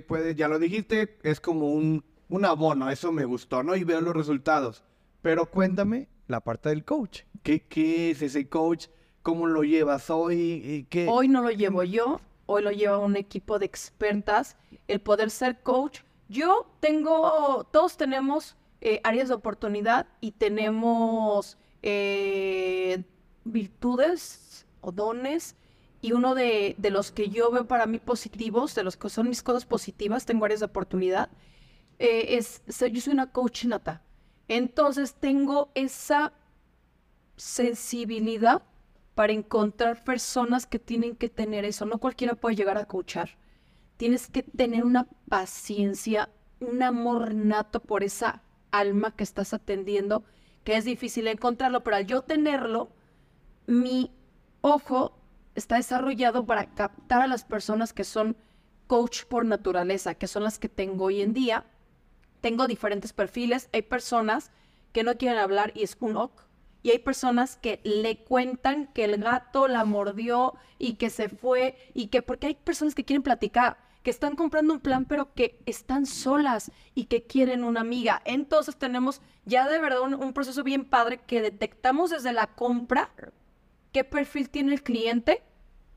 pues 0.07 0.35
ya 0.35 0.47
lo 0.47 0.59
dijiste, 0.59 1.17
es 1.23 1.39
como 1.39 1.71
un, 1.71 2.03
un 2.29 2.45
abono, 2.45 2.89
eso 2.89 3.11
me 3.11 3.25
gustó, 3.25 3.63
¿no? 3.63 3.75
Y 3.75 3.83
veo 3.83 4.01
los 4.01 4.15
resultados. 4.15 4.83
Pero 5.21 5.45
cuéntame 5.45 6.09
la 6.27 6.41
parte 6.41 6.69
del 6.69 6.83
coach. 6.83 7.21
¿Qué, 7.41 7.61
qué 7.61 8.11
es 8.11 8.21
ese 8.21 8.49
coach? 8.49 8.87
¿Cómo 9.23 9.47
lo 9.47 9.63
llevas 9.63 10.09
hoy? 10.09 10.61
¿Y 10.63 10.83
¿Qué? 10.83 11.07
Hoy 11.09 11.29
no 11.29 11.41
lo 11.41 11.49
llevo 11.49 11.83
yo, 11.83 12.19
hoy 12.45 12.61
lo 12.61 12.71
lleva 12.71 12.97
un 12.97 13.15
equipo 13.15 13.57
de 13.57 13.65
expertas. 13.65 14.57
El 14.89 14.99
poder 14.99 15.31
ser 15.31 15.61
coach. 15.61 16.01
Yo 16.27 16.67
tengo, 16.81 17.65
todos 17.71 17.95
tenemos 17.95 18.57
eh, 18.81 18.99
áreas 19.05 19.29
de 19.29 19.35
oportunidad 19.35 20.07
y 20.19 20.31
tenemos 20.31 21.57
eh, 21.81 23.03
virtudes 23.45 24.65
o 24.81 24.91
dones. 24.91 25.55
Y 26.01 26.11
uno 26.11 26.35
de, 26.35 26.75
de 26.77 26.89
los 26.89 27.13
que 27.13 27.29
yo 27.29 27.49
veo 27.49 27.65
para 27.65 27.85
mí 27.85 27.99
positivos, 27.99 28.75
de 28.75 28.83
los 28.83 28.97
que 28.97 29.07
son 29.07 29.29
mis 29.29 29.41
cosas 29.41 29.65
positivas, 29.65 30.25
tengo 30.25 30.43
áreas 30.43 30.59
de 30.59 30.65
oportunidad, 30.65 31.29
eh, 31.97 32.35
es, 32.37 32.61
yo 32.67 32.99
soy 32.99 33.13
una 33.13 33.31
coach 33.31 33.63
nata. 33.63 34.01
Entonces 34.49 35.13
tengo 35.13 35.71
esa 35.75 36.33
sensibilidad 37.37 38.63
para 39.15 39.33
encontrar 39.33 40.03
personas 40.03 40.65
que 40.65 40.79
tienen 40.79 41.15
que 41.15 41.29
tener 41.29 41.65
eso. 41.65 41.85
No 41.85 41.99
cualquiera 41.99 42.35
puede 42.35 42.55
llegar 42.55 42.77
a 42.77 42.85
coachar. 42.85 43.37
Tienes 43.97 44.27
que 44.27 44.43
tener 44.43 44.83
una 44.83 45.07
paciencia, 45.29 46.29
un 46.59 46.81
amor 46.81 47.33
nato 47.33 47.79
por 47.79 48.03
esa 48.03 48.41
alma 48.71 49.15
que 49.15 49.23
estás 49.23 49.53
atendiendo, 49.53 50.23
que 50.63 50.77
es 50.77 50.85
difícil 50.85 51.27
encontrarlo, 51.27 51.83
pero 51.83 51.97
al 51.97 52.07
yo 52.07 52.23
tenerlo, 52.23 52.89
mi 53.67 54.11
ojo 54.61 55.19
está 55.55 55.75
desarrollado 55.75 56.45
para 56.45 56.73
captar 56.73 57.21
a 57.21 57.27
las 57.27 57.43
personas 57.43 57.93
que 57.93 58.03
son 58.03 58.35
coach 58.87 59.25
por 59.25 59.45
naturaleza, 59.45 60.15
que 60.15 60.27
son 60.27 60.43
las 60.43 60.57
que 60.57 60.69
tengo 60.69 61.05
hoy 61.05 61.21
en 61.21 61.33
día. 61.33 61.65
Tengo 62.41 62.67
diferentes 62.67 63.13
perfiles. 63.13 63.69
Hay 63.71 63.83
personas 63.83 64.51
que 64.91 65.03
no 65.03 65.17
quieren 65.17 65.39
hablar 65.39 65.71
y 65.75 65.83
es 65.83 65.95
un 65.99 66.17
ok. 66.17 66.41
Y 66.83 66.91
hay 66.91 66.99
personas 66.99 67.55
que 67.55 67.79
le 67.83 68.17
cuentan 68.17 68.87
que 68.87 69.05
el 69.05 69.17
gato 69.23 69.67
la 69.67 69.85
mordió 69.85 70.53
y 70.77 70.95
que 70.95 71.09
se 71.09 71.29
fue 71.29 71.77
y 71.93 72.07
que 72.07 72.21
porque 72.21 72.47
hay 72.47 72.55
personas 72.55 72.93
que 72.93 73.05
quieren 73.05 73.23
platicar, 73.23 73.77
que 74.03 74.11
están 74.11 74.35
comprando 74.35 74.73
un 74.73 74.81
plan 74.81 75.05
pero 75.05 75.33
que 75.33 75.61
están 75.65 76.05
solas 76.05 76.71
y 76.93 77.05
que 77.05 77.23
quieren 77.23 77.63
una 77.63 77.81
amiga. 77.81 78.21
Entonces 78.25 78.75
tenemos 78.75 79.21
ya 79.45 79.69
de 79.69 79.79
verdad 79.79 80.01
un, 80.01 80.33
proceso 80.33 80.63
bien 80.63 80.83
padre 80.83 81.21
que 81.25 81.41
detectamos 81.41 82.11
desde 82.11 82.33
la 82.33 82.47
compra 82.47 83.11
qué 83.93 84.03
perfil 84.03 84.49
tiene 84.49 84.73
el 84.73 84.83
cliente. 84.83 85.41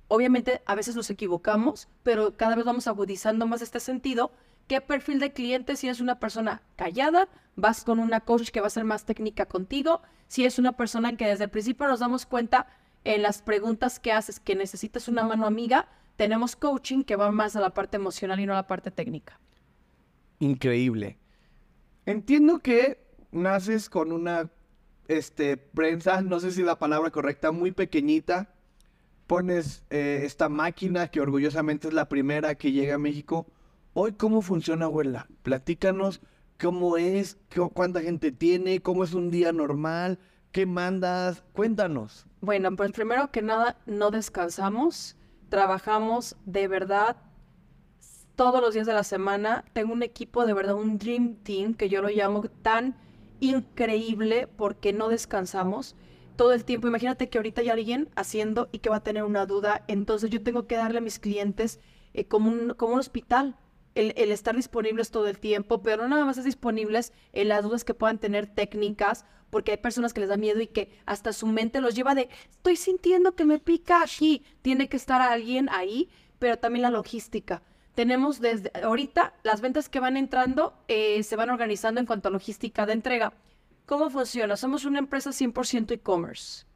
Obviamente 0.07 0.63
a 0.67 0.77
veces 0.77 0.95
nos 0.95 1.11
equivocamos, 1.11 1.89
pero 2.05 2.37
cada 2.37 2.55
vez 2.55 2.65
vamos 2.65 2.87
agudizando 2.87 3.45
más 3.47 3.61
este 3.61 3.81
sentido. 3.81 4.31
¿Qué 4.67 4.81
perfil 4.81 5.21
de 5.21 5.33
cliente? 5.33 5.77
Si 5.77 5.89
es 5.89 6.01
una 6.01 6.19
persona 6.19 6.63
callada, 6.75 7.29
vas 7.55 7.85
con 7.85 8.01
una 8.01 8.21
coach 8.21 8.51
que 8.51 8.61
va 8.61 8.67
a 8.67 8.71
ser 8.71 8.85
más 8.85 9.05
técnica 9.05 9.47
contigo. 9.47 10.03
Si 10.27 10.45
es 10.45 10.59
una 10.59 10.73
persona 10.73 11.17
que 11.17 11.27
desde 11.27 11.45
el 11.45 11.51
principio 11.51 11.87
nos 11.87 12.01
damos 12.01 12.27
cuenta 12.27 12.67
en 13.05 13.23
las 13.23 13.43
preguntas 13.43 14.01
que 14.01 14.11
haces 14.11 14.41
que 14.41 14.57
necesitas 14.57 15.07
una 15.07 15.23
mano 15.23 15.47
amiga, 15.47 15.89
tenemos 16.17 16.57
coaching 16.57 17.05
que 17.05 17.15
va 17.15 17.31
más 17.31 17.55
a 17.55 17.61
la 17.61 17.71
parte 17.71 17.97
emocional 17.97 18.41
y 18.41 18.47
no 18.47 18.55
a 18.55 18.57
la 18.57 18.67
parte 18.67 18.91
técnica. 18.91 19.39
Increíble. 20.41 21.19
Entiendo 22.05 22.59
que 22.59 23.07
naces 23.31 23.89
con 23.89 24.11
una 24.11 24.51
este, 25.07 25.57
prensa, 25.57 26.23
no 26.23 26.41
sé 26.41 26.51
si 26.51 26.63
la 26.63 26.79
palabra 26.79 27.11
correcta, 27.11 27.53
muy 27.53 27.71
pequeñita. 27.71 28.53
Pones 29.29 29.85
eh, 29.91 30.23
esta 30.25 30.49
máquina 30.49 31.09
que 31.09 31.21
orgullosamente 31.21 31.89
es 31.89 31.95
la 31.95 32.09
primera 32.09 32.57
que 32.57 32.73
llega 32.73 32.97
a 32.97 32.99
México. 32.99 33.47
Hoy, 33.99 34.13
¿cómo 34.13 34.43
funciona, 34.43 34.85
abuela? 34.85 35.27
Platícanos 35.43 36.21
cómo 36.61 36.99
es, 36.99 37.39
cuánta 37.73 38.03
gente 38.03 38.31
tiene, 38.31 38.83
cómo 38.83 39.05
es 39.05 39.15
un 39.15 39.31
día 39.31 39.53
normal, 39.53 40.19
qué 40.53 40.67
mandas. 40.67 41.43
Cuéntanos. 41.55 42.27
Bueno, 42.43 42.77
pues 42.77 42.93
primero 42.93 43.31
que 43.31 43.41
nada, 43.41 43.79
no 43.87 44.11
descansamos, 44.11 45.17
trabajamos 45.49 46.37
de 46.45 46.69
verdad 46.69 47.17
todos 48.35 48.61
los 48.61 48.75
días 48.75 48.87
de 48.87 48.93
la 48.93 49.03
semana. 49.03 49.65
Tengo 49.73 49.95
un 49.95 50.03
equipo 50.03 50.45
de 50.45 50.53
verdad, 50.53 50.75
un 50.75 50.99
Dream 50.99 51.37
Team, 51.37 51.73
que 51.73 51.89
yo 51.89 52.03
lo 52.03 52.11
llamo 52.11 52.43
tan 52.61 52.99
increíble 53.41 54.47
porque 54.59 54.93
no 54.93 55.09
descansamos 55.09 55.97
todo 56.37 56.53
el 56.53 56.67
tiempo. 56.67 56.87
Imagínate 56.87 57.31
que 57.31 57.39
ahorita 57.39 57.63
hay 57.63 57.71
alguien 57.71 58.11
haciendo 58.15 58.69
y 58.73 58.81
que 58.81 58.91
va 58.91 58.97
a 58.97 59.03
tener 59.03 59.25
una 59.25 59.47
duda, 59.47 59.87
entonces 59.89 60.29
yo 60.29 60.43
tengo 60.43 60.67
que 60.67 60.77
darle 60.77 60.99
a 60.99 61.01
mis 61.01 61.19
clientes 61.19 61.81
eh, 62.13 62.27
como, 62.27 62.51
un, 62.51 62.75
como 62.75 62.93
un 62.93 63.01
hospital. 63.01 63.57
El, 63.97 64.31
estar 64.31 64.55
disponibles 64.55 65.11
todo 65.11 65.27
el 65.27 65.39
tiempo, 65.39 65.83
pero 65.83 66.03
no 66.03 66.09
nada 66.09 66.25
más 66.25 66.39
es 66.39 66.45
disponibles 66.45 67.13
en 67.33 67.49
las 67.49 67.65
dudas 67.65 67.83
que 67.83 67.95
puedan 67.95 68.19
tener 68.19 68.47
técnicas, 68.47 69.25
porque 69.51 69.73
hay 69.73 69.77
personas 69.79 70.13
que 70.13 70.21
les 70.21 70.29
da 70.29 70.37
miedo 70.37 70.61
y 70.61 70.67
que 70.67 70.97
hasta 71.07 71.33
su 71.33 71.47
mente 71.47 71.81
los 71.81 71.95
lleva 71.95 72.15
de, 72.15 72.29
estoy 72.51 72.77
sintiendo 72.77 73.35
que 73.35 73.45
me 73.45 73.59
pica 73.59 74.03
aquí, 74.03 74.45
tiene 74.61 74.89
que 74.89 74.99
estar 74.99 75.21
alguien 75.23 75.69
ahí, 75.71 76.11
pero 76.39 76.59
también 76.59 76.83
la 76.83 76.91
logística. 76.91 77.63
Tenemos 77.95 78.41
desde 78.41 78.71
ahorita 78.83 79.33
las 79.43 79.63
ventas 79.63 79.89
que 79.89 80.01
van 80.01 80.19
entrando 80.19 80.75
eh, 80.87 81.23
se 81.23 81.35
van 81.35 81.49
organizando 81.49 81.99
en 81.99 82.07
cuanto 82.07 82.29
a 82.29 82.33
logística 82.33 82.85
de 82.85 82.93
entrega. 82.93 83.33
¿Cómo 83.87 84.11
funciona? 84.11 84.57
Somos 84.57 84.85
una 84.85 84.99
empresa 84.99 85.31
100% 85.31 85.93
e-commerce. 85.93 86.67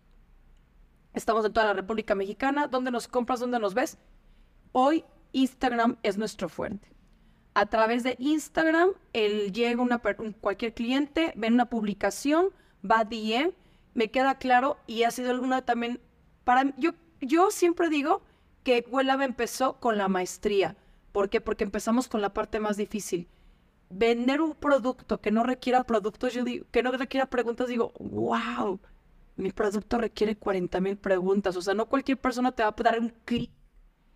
Estamos 1.12 1.44
en 1.44 1.52
toda 1.52 1.66
la 1.66 1.72
República 1.74 2.14
Mexicana. 2.14 2.68
¿Dónde 2.68 2.90
nos 2.90 3.08
compras? 3.08 3.40
¿Dónde 3.40 3.58
nos 3.58 3.74
ves? 3.74 3.98
Hoy 4.72 5.04
Instagram 5.32 5.98
es 6.02 6.16
nuestro 6.16 6.48
fuerte. 6.48 6.88
A 7.60 7.66
través 7.66 8.02
de 8.04 8.16
Instagram, 8.18 8.92
él 9.12 9.52
llega 9.52 9.82
una, 9.82 9.98
cualquier 9.98 10.72
cliente, 10.72 11.34
ve 11.36 11.48
una 11.48 11.66
publicación, 11.66 12.46
va 12.82 13.00
a 13.00 13.04
DM, 13.04 13.52
me 13.92 14.10
queda 14.10 14.38
claro 14.38 14.78
y 14.86 15.02
ha 15.02 15.10
sido 15.10 15.38
una 15.38 15.60
también 15.60 16.00
para 16.42 16.74
yo 16.78 16.92
yo 17.20 17.50
siempre 17.50 17.90
digo 17.90 18.22
que 18.62 18.86
Huelab 18.88 19.20
empezó 19.20 19.74
con 19.74 19.98
la 19.98 20.08
maestría. 20.08 20.74
¿Por 21.12 21.28
qué? 21.28 21.42
Porque 21.42 21.64
empezamos 21.64 22.08
con 22.08 22.22
la 22.22 22.32
parte 22.32 22.60
más 22.60 22.78
difícil. 22.78 23.28
Vender 23.90 24.40
un 24.40 24.54
producto 24.54 25.20
que 25.20 25.30
no 25.30 25.42
requiera 25.42 25.84
productos, 25.84 26.32
yo 26.32 26.44
digo, 26.44 26.64
que 26.70 26.82
no 26.82 26.92
requiera 26.92 27.26
preguntas, 27.26 27.68
digo, 27.68 27.92
wow, 27.98 28.80
mi 29.36 29.52
producto 29.52 29.98
requiere 29.98 30.34
40 30.34 30.80
mil 30.80 30.96
preguntas. 30.96 31.56
O 31.56 31.60
sea, 31.60 31.74
no 31.74 31.90
cualquier 31.90 32.16
persona 32.16 32.52
te 32.52 32.62
va 32.62 32.70
a 32.70 32.82
dar 32.82 33.00
un 33.00 33.12
clic 33.26 33.50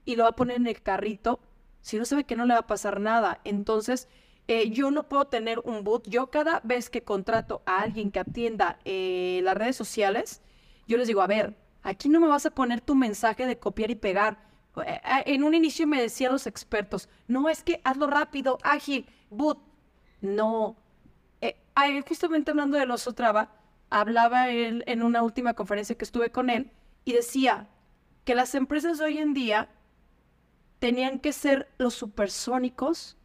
y 0.06 0.16
lo 0.16 0.22
va 0.22 0.30
a 0.30 0.36
poner 0.36 0.56
en 0.56 0.66
el 0.66 0.80
carrito 0.80 1.40
si 1.84 1.98
no 1.98 2.06
sabe 2.06 2.24
que 2.24 2.34
no 2.34 2.46
le 2.46 2.54
va 2.54 2.60
a 2.60 2.66
pasar 2.66 2.98
nada. 2.98 3.42
Entonces, 3.44 4.08
eh, 4.48 4.70
yo 4.70 4.90
no 4.90 5.06
puedo 5.06 5.26
tener 5.26 5.58
un 5.64 5.84
boot. 5.84 6.08
Yo 6.08 6.30
cada 6.30 6.62
vez 6.64 6.88
que 6.88 7.02
contrato 7.02 7.60
a 7.66 7.82
alguien 7.82 8.10
que 8.10 8.20
atienda 8.20 8.78
eh, 8.86 9.40
las 9.44 9.54
redes 9.54 9.76
sociales, 9.76 10.40
yo 10.88 10.96
les 10.96 11.08
digo, 11.08 11.20
a 11.20 11.26
ver, 11.26 11.54
aquí 11.82 12.08
no 12.08 12.20
me 12.20 12.26
vas 12.26 12.46
a 12.46 12.52
poner 12.52 12.80
tu 12.80 12.94
mensaje 12.94 13.44
de 13.44 13.58
copiar 13.58 13.90
y 13.90 13.96
pegar. 13.96 14.38
Eh, 14.82 14.98
en 15.26 15.44
un 15.44 15.52
inicio 15.52 15.86
me 15.86 16.00
decían 16.00 16.32
los 16.32 16.46
expertos, 16.46 17.10
no 17.28 17.50
es 17.50 17.62
que 17.62 17.82
hazlo 17.84 18.06
rápido, 18.06 18.58
ágil, 18.62 19.06
boot. 19.28 19.58
No. 20.22 20.76
justamente 22.08 22.50
hablando 22.50 22.78
de 22.78 22.86
los 22.86 23.06
Otrava, 23.06 23.50
hablaba 23.90 24.48
él 24.48 24.84
en 24.86 25.02
una 25.02 25.22
última 25.22 25.52
conferencia 25.52 25.96
que 25.98 26.04
estuve 26.06 26.30
con 26.30 26.48
él 26.48 26.70
y 27.04 27.12
decía 27.12 27.68
que 28.24 28.34
las 28.34 28.54
empresas 28.54 29.00
hoy 29.00 29.18
en 29.18 29.34
día 29.34 29.68
tenían 30.84 31.18
que 31.18 31.32
ser 31.32 31.66
los 31.78 31.94
supersónicos, 31.94 33.16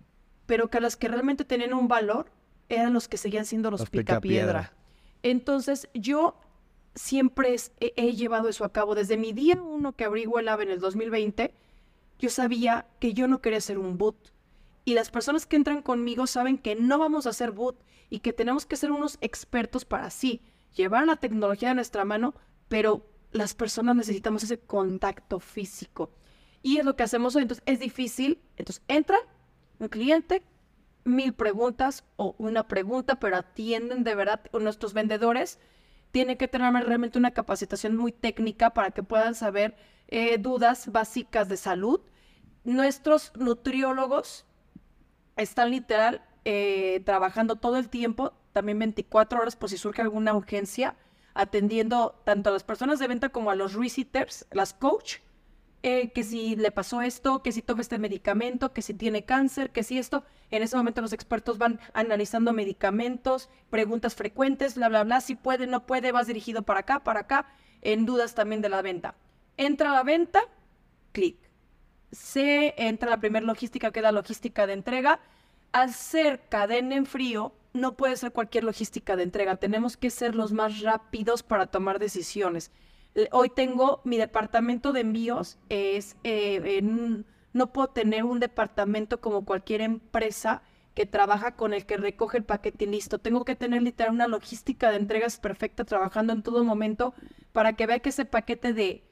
pero 0.45 0.69
que 0.69 0.79
las 0.79 0.95
que 0.95 1.09
realmente 1.09 1.43
tenían 1.43 1.73
un 1.73 1.89
valor 1.89 2.31
eran 2.69 2.93
los 2.93 3.09
que 3.09 3.17
seguían 3.17 3.45
siendo 3.45 3.69
los, 3.69 3.89
picapiedra. 3.89 4.71
Entonces, 5.23 5.89
yo 5.93 6.39
siempre 6.95 7.53
he, 7.81 8.15
llevado 8.15 8.47
eso 8.47 8.63
a 8.63 8.71
cabo. 8.71 8.95
Desde 8.95 9.17
mi 9.17 9.33
día 9.33 9.61
uno 9.61 9.91
que 9.91 10.05
abrí 10.05 10.25
Wellab 10.25 10.61
en 10.61 10.69
el 10.69 10.79
2020, 10.79 11.53
yo 12.17 12.29
sabía 12.29 12.87
que 13.01 13.13
yo 13.13 13.27
no 13.27 13.41
quería 13.41 13.59
ser 13.59 13.77
un 13.77 13.97
boot. 13.97 14.31
Y 14.85 14.93
las 14.93 15.11
personas 15.11 15.45
que 15.45 15.57
entran 15.57 15.81
conmigo 15.81 16.27
saben 16.27 16.59
que 16.59 16.75
no 16.75 16.97
vamos 16.97 17.27
a 17.27 17.33
ser 17.33 17.51
boot 17.51 17.75
y 18.09 18.19
que 18.19 18.31
tenemos 18.31 18.65
que 18.65 18.77
ser 18.77 18.93
unos 18.93 19.17
expertos 19.19 19.83
para 19.83 20.09
sí, 20.11 20.41
llevar 20.77 21.05
la 21.05 21.17
tecnología 21.17 21.71
a 21.71 21.73
nuestra 21.73 22.05
mano, 22.05 22.35
pero 22.69 23.05
las 23.33 23.53
personas 23.53 23.97
necesitamos 23.97 24.43
ese 24.43 24.59
contacto 24.59 25.41
físico. 25.41 26.13
Y 26.61 26.77
es 26.77 26.85
lo 26.85 26.95
que 26.95 27.03
hacemos 27.03 27.35
hoy. 27.35 27.43
Entonces, 27.43 27.63
es 27.65 27.79
difícil. 27.79 28.41
Entonces, 28.57 28.83
entra 28.87 29.17
un 29.79 29.87
cliente, 29.87 30.43
mil 31.03 31.33
preguntas 31.33 32.03
o 32.17 32.35
una 32.37 32.67
pregunta, 32.67 33.19
pero 33.19 33.37
atienden 33.37 34.03
de 34.03 34.15
verdad 34.15 34.41
nuestros 34.53 34.93
vendedores. 34.93 35.59
Tienen 36.11 36.37
que 36.37 36.47
tener 36.47 36.73
realmente 36.73 37.19
una 37.19 37.31
capacitación 37.31 37.95
muy 37.95 38.11
técnica 38.11 38.71
para 38.71 38.91
que 38.91 39.03
puedan 39.03 39.35
saber 39.35 39.75
eh, 40.07 40.37
dudas 40.37 40.91
básicas 40.91 41.49
de 41.49 41.57
salud. 41.57 42.01
Nuestros 42.63 43.31
nutriólogos 43.35 44.45
están 45.37 45.71
literal 45.71 46.21
eh, 46.45 47.01
trabajando 47.05 47.57
todo 47.57 47.77
el 47.77 47.89
tiempo, 47.89 48.33
también 48.53 48.79
24 48.79 49.39
horas 49.39 49.55
por 49.55 49.69
si 49.69 49.77
surge 49.77 50.01
alguna 50.01 50.33
urgencia, 50.33 50.95
atendiendo 51.33 52.19
tanto 52.25 52.49
a 52.49 52.53
las 52.53 52.63
personas 52.63 52.99
de 52.99 53.07
venta 53.07 53.29
como 53.29 53.51
a 53.51 53.55
los 53.55 53.73
reciters, 53.73 54.47
las 54.51 54.73
coach, 54.73 55.17
eh, 55.81 56.11
que 56.11 56.23
si 56.23 56.57
le 56.57 56.71
pasó 56.71 57.01
esto, 57.01 57.41
que 57.41 57.53
si 57.53 57.61
toma 57.61 57.81
este 57.81 57.99
medicamento, 57.99 58.73
que 58.73 58.81
si 58.81 58.93
tiene 58.93 59.23
cáncer, 59.23 59.71
que 59.71 59.83
si 59.83 59.97
esto. 59.97 60.25
En 60.51 60.61
ese 60.61 60.75
momento 60.75 61.01
los 61.01 61.13
expertos 61.13 61.57
van 61.57 61.79
analizando 61.93 62.51
medicamentos, 62.51 63.49
preguntas 63.69 64.15
frecuentes, 64.15 64.75
bla, 64.75 64.89
bla, 64.89 65.03
bla, 65.03 65.21
si 65.21 65.35
puede, 65.35 65.67
no 65.67 65.85
puede, 65.85 66.11
vas 66.11 66.27
dirigido 66.27 66.63
para 66.63 66.81
acá, 66.81 67.03
para 67.03 67.21
acá, 67.21 67.47
en 67.81 68.05
dudas 68.05 68.35
también 68.35 68.61
de 68.61 68.69
la 68.69 68.81
venta. 68.81 69.15
Entra 69.55 69.91
a 69.91 69.93
la 69.93 70.03
venta, 70.03 70.41
clic. 71.13 71.37
Se 72.11 72.73
entra 72.77 73.09
la 73.09 73.19
primera 73.19 73.45
logística, 73.45 73.91
que 73.91 73.99
es 73.99 74.03
la 74.03 74.11
logística 74.11 74.67
de 74.67 74.73
entrega. 74.73 75.19
Al 75.71 75.93
ser 75.93 76.41
cadena 76.49 76.95
en 76.95 77.05
frío, 77.05 77.53
no 77.73 77.95
puede 77.95 78.17
ser 78.17 78.31
cualquier 78.31 78.63
logística 78.63 79.15
de 79.15 79.23
entrega. 79.23 79.57
Tenemos 79.57 79.95
que 79.95 80.09
ser 80.09 80.35
los 80.35 80.51
más 80.51 80.81
rápidos 80.81 81.43
para 81.43 81.67
tomar 81.67 81.99
decisiones. 81.99 82.71
Hoy 83.31 83.49
tengo 83.49 84.01
mi 84.03 84.17
departamento 84.17 84.93
de 84.93 85.01
envíos, 85.01 85.57
es, 85.69 86.15
eh, 86.23 86.81
no 87.53 87.73
puedo 87.73 87.89
tener 87.89 88.23
un 88.23 88.39
departamento 88.39 89.19
como 89.19 89.45
cualquier 89.45 89.81
empresa 89.81 90.61
que 90.93 91.05
trabaja 91.05 91.55
con 91.55 91.73
el 91.73 91.85
que 91.85 91.97
recoge 91.97 92.37
el 92.37 92.43
paquete 92.43 92.85
y 92.85 92.87
listo. 92.87 93.19
Tengo 93.19 93.45
que 93.45 93.55
tener 93.55 93.81
literal 93.81 94.13
una 94.13 94.27
logística 94.27 94.91
de 94.91 94.97
entregas 94.97 95.39
perfecta 95.39 95.85
trabajando 95.85 96.33
en 96.33 96.43
todo 96.43 96.63
momento 96.63 97.13
para 97.51 97.73
que 97.73 97.87
vea 97.87 97.99
que 97.99 98.09
ese 98.09 98.25
paquete 98.25 98.73
de 98.73 99.03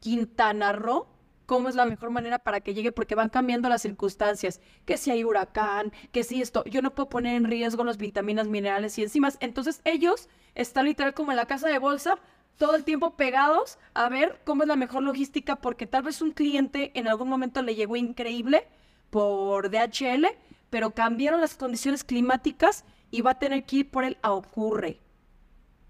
Quintana 0.00 0.72
Roo 0.72 1.06
cómo 1.48 1.70
es 1.70 1.74
la 1.74 1.86
mejor 1.86 2.10
manera 2.10 2.38
para 2.38 2.60
que 2.60 2.74
llegue, 2.74 2.92
porque 2.92 3.14
van 3.14 3.30
cambiando 3.30 3.70
las 3.70 3.80
circunstancias, 3.80 4.60
que 4.84 4.98
si 4.98 5.10
hay 5.10 5.24
huracán, 5.24 5.92
que 6.12 6.22
si 6.22 6.42
esto, 6.42 6.62
yo 6.66 6.82
no 6.82 6.94
puedo 6.94 7.08
poner 7.08 7.36
en 7.36 7.46
riesgo 7.46 7.84
las 7.84 7.96
vitaminas, 7.96 8.48
minerales 8.48 8.98
y 8.98 9.02
enzimas. 9.02 9.38
Entonces 9.40 9.80
ellos 9.84 10.28
están 10.54 10.84
literal 10.84 11.14
como 11.14 11.32
en 11.32 11.38
la 11.38 11.46
casa 11.46 11.66
de 11.66 11.78
bolsa, 11.78 12.18
todo 12.58 12.74
el 12.74 12.84
tiempo 12.84 13.16
pegados 13.16 13.78
a 13.94 14.08
ver 14.08 14.40
cómo 14.44 14.64
es 14.64 14.68
la 14.68 14.76
mejor 14.76 15.02
logística, 15.02 15.56
porque 15.56 15.86
tal 15.86 16.02
vez 16.02 16.20
un 16.20 16.32
cliente 16.32 16.90
en 16.94 17.08
algún 17.08 17.28
momento 17.28 17.62
le 17.62 17.74
llegó 17.74 17.96
increíble 17.96 18.66
por 19.10 19.70
DHL, 19.70 20.26
pero 20.68 20.90
cambiaron 20.90 21.40
las 21.40 21.56
condiciones 21.56 22.04
climáticas 22.04 22.84
y 23.10 23.22
va 23.22 23.30
a 23.32 23.38
tener 23.38 23.64
que 23.64 23.76
ir 23.76 23.90
por 23.90 24.04
el 24.04 24.18
a 24.20 24.32
ocurre. 24.32 25.00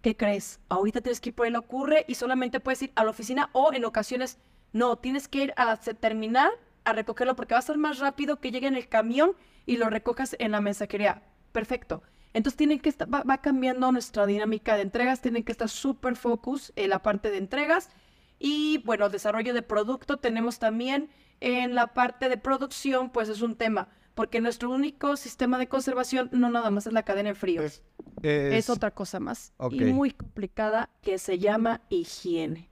¿Qué 0.02 0.16
crees? 0.16 0.60
Ahorita 0.68 1.00
tienes 1.00 1.20
que 1.20 1.30
ir 1.30 1.34
por 1.34 1.46
el 1.46 1.56
ocurre 1.56 2.04
y 2.06 2.14
solamente 2.14 2.60
puedes 2.60 2.82
ir 2.82 2.92
a 2.94 3.02
la 3.02 3.10
oficina 3.10 3.50
o 3.52 3.72
en 3.72 3.84
ocasiones 3.84 4.38
no, 4.72 4.96
tienes 4.96 5.26
que 5.26 5.44
ir 5.44 5.54
a 5.56 5.76
terminar 5.76 6.50
a 6.84 6.92
recogerlo 6.92 7.34
porque 7.34 7.54
va 7.54 7.58
a 7.58 7.62
ser 7.62 7.78
más 7.78 7.98
rápido 7.98 8.38
que 8.38 8.50
llegue 8.50 8.68
en 8.68 8.76
el 8.76 8.88
camión 8.88 9.32
y 9.66 9.78
lo 9.78 9.90
recojas 9.90 10.36
en 10.38 10.52
la 10.52 10.60
mensajería. 10.60 11.22
Perfecto. 11.52 12.02
Entonces 12.34 12.56
tienen 12.56 12.78
que 12.80 12.88
estar, 12.88 13.08
va, 13.12 13.38
cambiando 13.38 13.90
nuestra 13.90 14.26
dinámica 14.26 14.76
de 14.76 14.82
entregas, 14.82 15.20
tienen 15.20 15.44
que 15.44 15.52
estar 15.52 15.68
súper 15.68 16.16
focus 16.16 16.72
en 16.76 16.90
la 16.90 17.02
parte 17.02 17.30
de 17.30 17.38
entregas. 17.38 17.90
Y 18.38 18.78
bueno, 18.84 19.08
desarrollo 19.08 19.54
de 19.54 19.62
producto 19.62 20.18
tenemos 20.18 20.58
también 20.58 21.10
en 21.40 21.74
la 21.74 21.88
parte 21.88 22.28
de 22.28 22.36
producción, 22.36 23.10
pues 23.10 23.28
es 23.28 23.42
un 23.42 23.56
tema, 23.56 23.88
porque 24.14 24.40
nuestro 24.40 24.70
único 24.70 25.16
sistema 25.16 25.58
de 25.58 25.68
conservación 25.68 26.28
no 26.32 26.50
nada 26.50 26.70
más 26.70 26.86
es 26.86 26.92
la 26.92 27.02
cadena 27.02 27.30
de 27.30 27.34
fríos. 27.34 27.82
Es, 28.22 28.68
otra 28.68 28.90
cosa 28.90 29.20
más 29.20 29.52
y 29.70 29.84
muy 29.84 30.10
complicada 30.10 30.90
que 31.02 31.18
se 31.18 31.38
llama 31.38 31.82
higiene. 31.88 32.68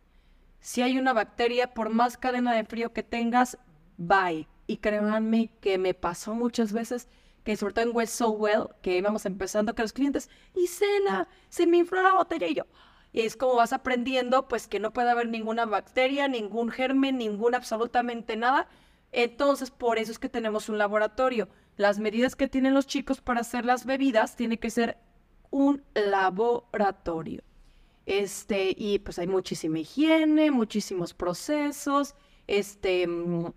Si 0.60 0.82
hay 0.82 0.98
una 0.98 1.12
bacteria, 1.12 1.74
por 1.74 1.90
más 1.90 2.16
cadena 2.16 2.52
de 2.52 2.64
frío 2.64 2.92
que 2.92 3.04
tengas, 3.04 3.58
bye. 3.96 4.48
Y 4.66 4.78
créanme 4.78 5.50
que 5.60 5.78
me 5.78 5.94
pasó 5.94 6.34
muchas 6.34 6.72
veces 6.72 7.06
que 7.46 7.56
sobre 7.56 7.74
todo 7.74 7.84
en 7.84 7.94
West 7.94 8.14
So 8.14 8.30
Well, 8.30 8.70
que 8.82 8.96
íbamos 8.96 9.24
empezando 9.24 9.76
que 9.76 9.82
los 9.82 9.92
clientes, 9.92 10.28
y 10.52 10.66
cena, 10.66 11.28
se 11.48 11.68
me 11.68 11.76
infló 11.76 12.02
la 12.02 12.14
botella 12.14 12.48
y 12.48 12.54
yo. 12.54 12.64
Y 13.12 13.20
es 13.20 13.36
como 13.36 13.54
vas 13.54 13.72
aprendiendo, 13.72 14.48
pues 14.48 14.66
que 14.66 14.80
no 14.80 14.92
puede 14.92 15.10
haber 15.10 15.28
ninguna 15.28 15.64
bacteria, 15.64 16.26
ningún 16.26 16.70
germen, 16.70 17.18
ningún 17.18 17.54
absolutamente 17.54 18.34
nada. 18.34 18.68
Entonces, 19.12 19.70
por 19.70 19.96
eso 19.96 20.10
es 20.10 20.18
que 20.18 20.28
tenemos 20.28 20.68
un 20.68 20.76
laboratorio. 20.76 21.48
Las 21.76 22.00
medidas 22.00 22.34
que 22.34 22.48
tienen 22.48 22.74
los 22.74 22.88
chicos 22.88 23.20
para 23.20 23.42
hacer 23.42 23.64
las 23.64 23.86
bebidas 23.86 24.34
tiene 24.34 24.58
que 24.58 24.70
ser 24.70 24.98
un 25.52 25.84
laboratorio. 25.94 27.44
Este, 28.06 28.74
y 28.76 28.98
pues 28.98 29.20
hay 29.20 29.28
muchísima 29.28 29.78
higiene, 29.78 30.50
muchísimos 30.50 31.14
procesos. 31.14 32.16
Este, 32.48 33.06
mm, 33.06 33.52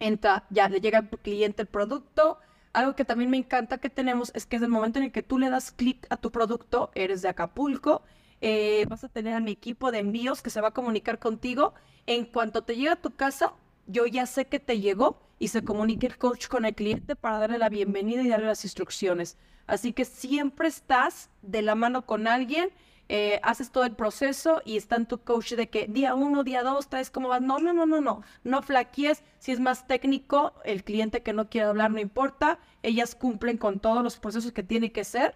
entra, 0.00 0.44
ya 0.50 0.68
le 0.68 0.82
llega 0.82 0.98
al 0.98 1.08
cliente 1.08 1.62
el 1.62 1.68
producto, 1.68 2.38
algo 2.72 2.94
que 2.96 3.04
también 3.04 3.30
me 3.30 3.36
encanta 3.36 3.78
que 3.78 3.90
tenemos 3.90 4.32
es 4.34 4.46
que 4.46 4.56
es 4.56 4.62
el 4.62 4.68
momento 4.68 4.98
en 4.98 5.06
el 5.06 5.12
que 5.12 5.22
tú 5.22 5.38
le 5.38 5.50
das 5.50 5.72
clic 5.72 6.06
a 6.10 6.16
tu 6.16 6.30
producto, 6.30 6.90
eres 6.94 7.22
de 7.22 7.28
Acapulco, 7.28 8.02
eh, 8.40 8.86
vas 8.88 9.04
a 9.04 9.08
tener 9.08 9.34
a 9.34 9.40
mi 9.40 9.52
equipo 9.52 9.92
de 9.92 9.98
envíos 9.98 10.42
que 10.42 10.50
se 10.50 10.60
va 10.60 10.68
a 10.68 10.72
comunicar 10.72 11.18
contigo. 11.18 11.74
En 12.06 12.24
cuanto 12.24 12.62
te 12.62 12.74
llega 12.74 12.94
a 12.94 12.96
tu 12.96 13.14
casa, 13.14 13.52
yo 13.86 14.06
ya 14.06 14.26
sé 14.26 14.46
que 14.46 14.58
te 14.58 14.80
llegó 14.80 15.20
y 15.38 15.48
se 15.48 15.62
comunica 15.62 16.06
el 16.06 16.18
coach 16.18 16.48
con 16.48 16.64
el 16.64 16.74
cliente 16.74 17.14
para 17.14 17.38
darle 17.38 17.58
la 17.58 17.68
bienvenida 17.68 18.22
y 18.22 18.28
darle 18.28 18.46
las 18.46 18.64
instrucciones. 18.64 19.36
Así 19.66 19.92
que 19.92 20.04
siempre 20.04 20.68
estás 20.68 21.30
de 21.42 21.62
la 21.62 21.74
mano 21.74 22.04
con 22.04 22.26
alguien 22.26 22.70
eh, 23.08 23.40
haces 23.42 23.70
todo 23.70 23.84
el 23.84 23.94
proceso 23.94 24.62
y 24.64 24.76
está 24.76 24.96
en 24.96 25.06
tu 25.06 25.18
coach 25.18 25.52
de 25.52 25.68
que 25.68 25.86
día 25.86 26.14
uno, 26.14 26.44
día 26.44 26.62
dos, 26.62 26.88
tres, 26.88 27.10
¿cómo 27.10 27.28
vas? 27.28 27.42
No, 27.42 27.58
no, 27.58 27.72
no, 27.72 27.84
no, 27.84 28.00
no, 28.00 28.22
no 28.44 28.62
flaquies. 28.62 29.22
Si 29.38 29.52
es 29.52 29.60
más 29.60 29.86
técnico, 29.86 30.54
el 30.64 30.82
cliente 30.84 31.22
que 31.22 31.32
no 31.32 31.50
quiere 31.50 31.68
hablar 31.68 31.90
no 31.90 32.00
importa. 32.00 32.58
Ellas 32.82 33.14
cumplen 33.14 33.58
con 33.58 33.80
todos 33.80 34.02
los 34.02 34.18
procesos 34.18 34.52
que 34.52 34.62
tiene 34.62 34.92
que 34.92 35.04
ser. 35.04 35.34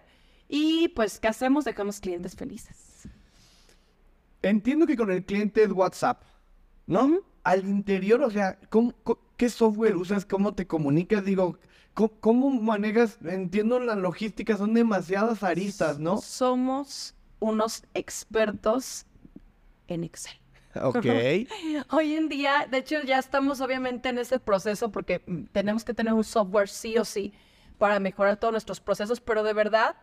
Y 0.49 0.89
pues, 0.89 1.19
¿qué 1.19 1.27
hacemos? 1.27 1.65
Dejamos 1.65 1.99
clientes 1.99 2.35
felices. 2.35 3.07
Entiendo 4.41 4.87
que 4.87 4.95
con 4.95 5.11
el 5.11 5.25
cliente 5.25 5.63
es 5.63 5.71
WhatsApp, 5.71 6.23
¿no? 6.85 7.19
Al 7.43 7.67
interior, 7.67 8.21
o 8.23 8.31
sea, 8.31 8.57
¿qué 9.35 9.49
software 9.49 9.97
usas? 9.97 10.25
¿Cómo 10.25 10.53
te 10.53 10.67
comunicas? 10.67 11.25
Digo, 11.25 11.57
¿cómo, 11.93 12.11
cómo 12.19 12.49
manejas? 12.49 13.17
Entiendo 13.23 13.79
la 13.79 13.95
logística, 13.95 14.55
son 14.55 14.73
demasiadas 14.73 15.43
aristas, 15.43 15.99
¿no? 15.99 16.17
Somos 16.17 17.16
unos 17.39 17.83
expertos 17.93 19.05
en 19.87 20.03
Excel. 20.03 20.39
Ok. 20.81 21.05
Hoy 21.89 22.15
en 22.15 22.29
día, 22.29 22.67
de 22.69 22.79
hecho, 22.79 23.01
ya 23.03 23.17
estamos 23.17 23.61
obviamente 23.61 24.09
en 24.09 24.19
ese 24.19 24.39
proceso 24.39 24.91
porque 24.91 25.21
mm, 25.25 25.45
tenemos 25.51 25.83
que 25.83 25.93
tener 25.93 26.13
un 26.13 26.23
software 26.23 26.69
sí 26.69 26.97
o 26.97 27.05
sí 27.05 27.33
para 27.77 27.99
mejorar 27.99 28.37
todos 28.37 28.51
nuestros 28.51 28.79
procesos, 28.79 29.21
pero 29.21 29.43
de 29.43 29.53
verdad 29.53 29.95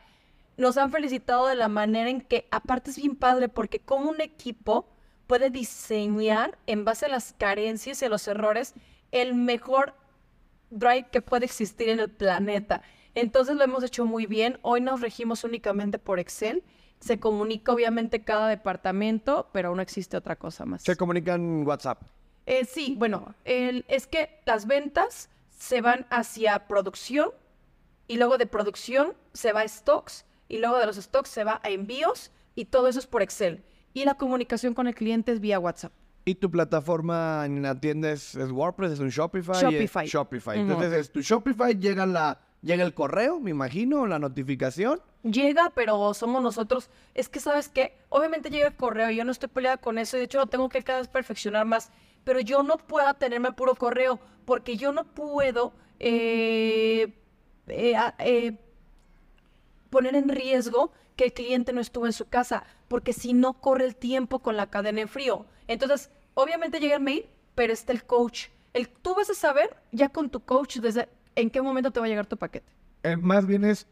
nos 0.56 0.76
han 0.76 0.92
felicitado 0.92 1.48
de 1.48 1.56
la 1.56 1.68
manera 1.68 2.08
en 2.08 2.20
que, 2.20 2.46
aparte 2.50 2.90
es 2.90 2.96
bien 2.96 3.16
padre, 3.16 3.48
porque 3.48 3.80
como 3.80 4.10
un 4.10 4.20
equipo 4.20 4.88
puede 5.26 5.50
diseñar 5.50 6.58
en 6.66 6.84
base 6.84 7.06
a 7.06 7.08
las 7.08 7.32
carencias 7.32 8.00
y 8.02 8.04
a 8.04 8.08
los 8.08 8.28
errores 8.28 8.74
el 9.10 9.34
mejor 9.34 9.94
drive 10.70 11.08
que 11.10 11.22
puede 11.22 11.46
existir 11.46 11.88
en 11.88 12.00
el 12.00 12.10
planeta. 12.10 12.82
Entonces 13.14 13.56
lo 13.56 13.64
hemos 13.64 13.82
hecho 13.84 14.06
muy 14.06 14.26
bien. 14.26 14.58
Hoy 14.62 14.80
nos 14.80 15.00
regimos 15.00 15.44
únicamente 15.44 15.98
por 15.98 16.18
Excel 16.18 16.62
se 17.04 17.20
comunica 17.20 17.70
obviamente 17.70 18.24
cada 18.24 18.48
departamento, 18.48 19.50
pero 19.52 19.68
aún 19.68 19.76
no 19.76 19.82
existe 19.82 20.16
otra 20.16 20.36
cosa 20.36 20.64
más. 20.64 20.82
Se 20.82 20.96
comunican 20.96 21.66
WhatsApp. 21.66 22.00
Eh, 22.46 22.64
sí, 22.64 22.94
bueno, 22.98 23.34
el, 23.44 23.84
es 23.88 24.06
que 24.06 24.40
las 24.46 24.66
ventas 24.66 25.28
se 25.50 25.82
van 25.82 26.06
hacia 26.08 26.66
producción 26.66 27.28
y 28.08 28.16
luego 28.16 28.38
de 28.38 28.46
producción 28.46 29.12
se 29.34 29.52
va 29.52 29.60
a 29.60 29.68
stocks 29.68 30.24
y 30.48 30.58
luego 30.58 30.78
de 30.78 30.86
los 30.86 30.96
stocks 30.96 31.28
se 31.28 31.44
va 31.44 31.60
a 31.62 31.68
envíos 31.68 32.30
y 32.54 32.64
todo 32.66 32.88
eso 32.88 33.00
es 33.00 33.06
por 33.06 33.20
Excel. 33.20 33.62
Y 33.92 34.06
la 34.06 34.14
comunicación 34.14 34.72
con 34.72 34.86
el 34.86 34.94
cliente 34.94 35.30
es 35.30 35.40
vía 35.40 35.58
WhatsApp. 35.58 35.92
¿Y 36.24 36.36
tu 36.36 36.50
plataforma 36.50 37.42
en 37.44 37.60
la 37.60 37.78
tienda 37.78 38.12
es, 38.12 38.34
WordPress, 38.34 38.92
es 38.92 39.00
un 39.00 39.10
Shopify? 39.10 39.60
Shopify. 39.60 40.06
Shopify. 40.06 40.58
Entonces, 40.58 40.92
es 40.94 41.12
tu 41.12 41.20
Shopify, 41.20 41.78
llega, 41.78 42.06
la, 42.06 42.40
llega 42.64 42.82
el 42.82 42.94
correo, 42.94 43.38
me 43.38 43.50
imagino, 43.50 44.06
la 44.06 44.18
notificación 44.18 45.00
llega, 45.22 45.70
pero 45.74 46.14
somos 46.14 46.42
nosotros. 46.42 46.90
Es 47.14 47.28
que, 47.28 47.40
¿sabes 47.40 47.68
qué? 47.68 47.96
Obviamente 48.08 48.50
llega 48.50 48.68
el 48.68 48.76
correo, 48.76 49.10
yo 49.10 49.24
no 49.24 49.32
estoy 49.32 49.48
peleada 49.48 49.76
con 49.76 49.98
eso, 49.98 50.16
de 50.16 50.24
hecho 50.24 50.38
lo 50.38 50.46
tengo 50.46 50.68
que 50.68 50.82
cada 50.82 51.00
vez 51.00 51.08
perfeccionar 51.08 51.66
más, 51.66 51.90
pero 52.24 52.40
yo 52.40 52.62
no 52.62 52.78
puedo 52.78 53.12
tenerme 53.14 53.52
puro 53.52 53.74
correo, 53.74 54.18
porque 54.44 54.76
yo 54.76 54.92
no 54.92 55.04
puedo 55.04 55.72
eh, 56.00 57.12
eh, 57.68 57.96
eh, 58.18 58.58
poner 59.90 60.14
en 60.14 60.28
riesgo 60.28 60.92
que 61.16 61.24
el 61.24 61.32
cliente 61.32 61.72
no 61.72 61.80
estuvo 61.80 62.06
en 62.06 62.12
su 62.12 62.28
casa, 62.28 62.64
porque 62.88 63.12
si 63.12 63.32
no 63.32 63.54
corre 63.54 63.84
el 63.84 63.96
tiempo 63.96 64.40
con 64.40 64.56
la 64.56 64.68
cadena 64.68 65.00
en 65.00 65.08
frío. 65.08 65.46
Entonces, 65.68 66.10
obviamente 66.34 66.80
llega 66.80 66.96
el 66.96 67.02
mail, 67.02 67.26
pero 67.54 67.72
está 67.72 67.92
el 67.92 68.04
coach. 68.04 68.48
El, 68.72 68.88
tú 68.88 69.14
vas 69.14 69.30
a 69.30 69.34
saber 69.34 69.76
ya 69.92 70.08
con 70.08 70.30
tu 70.30 70.40
coach 70.40 70.78
desde 70.78 71.08
en 71.36 71.50
qué 71.50 71.62
momento 71.62 71.90
te 71.90 72.00
va 72.00 72.06
a 72.06 72.08
llegar 72.08 72.26
tu 72.26 72.36
paquete. 72.36 72.72
más 73.20 73.46
bien 73.46 73.64
es 73.64 73.86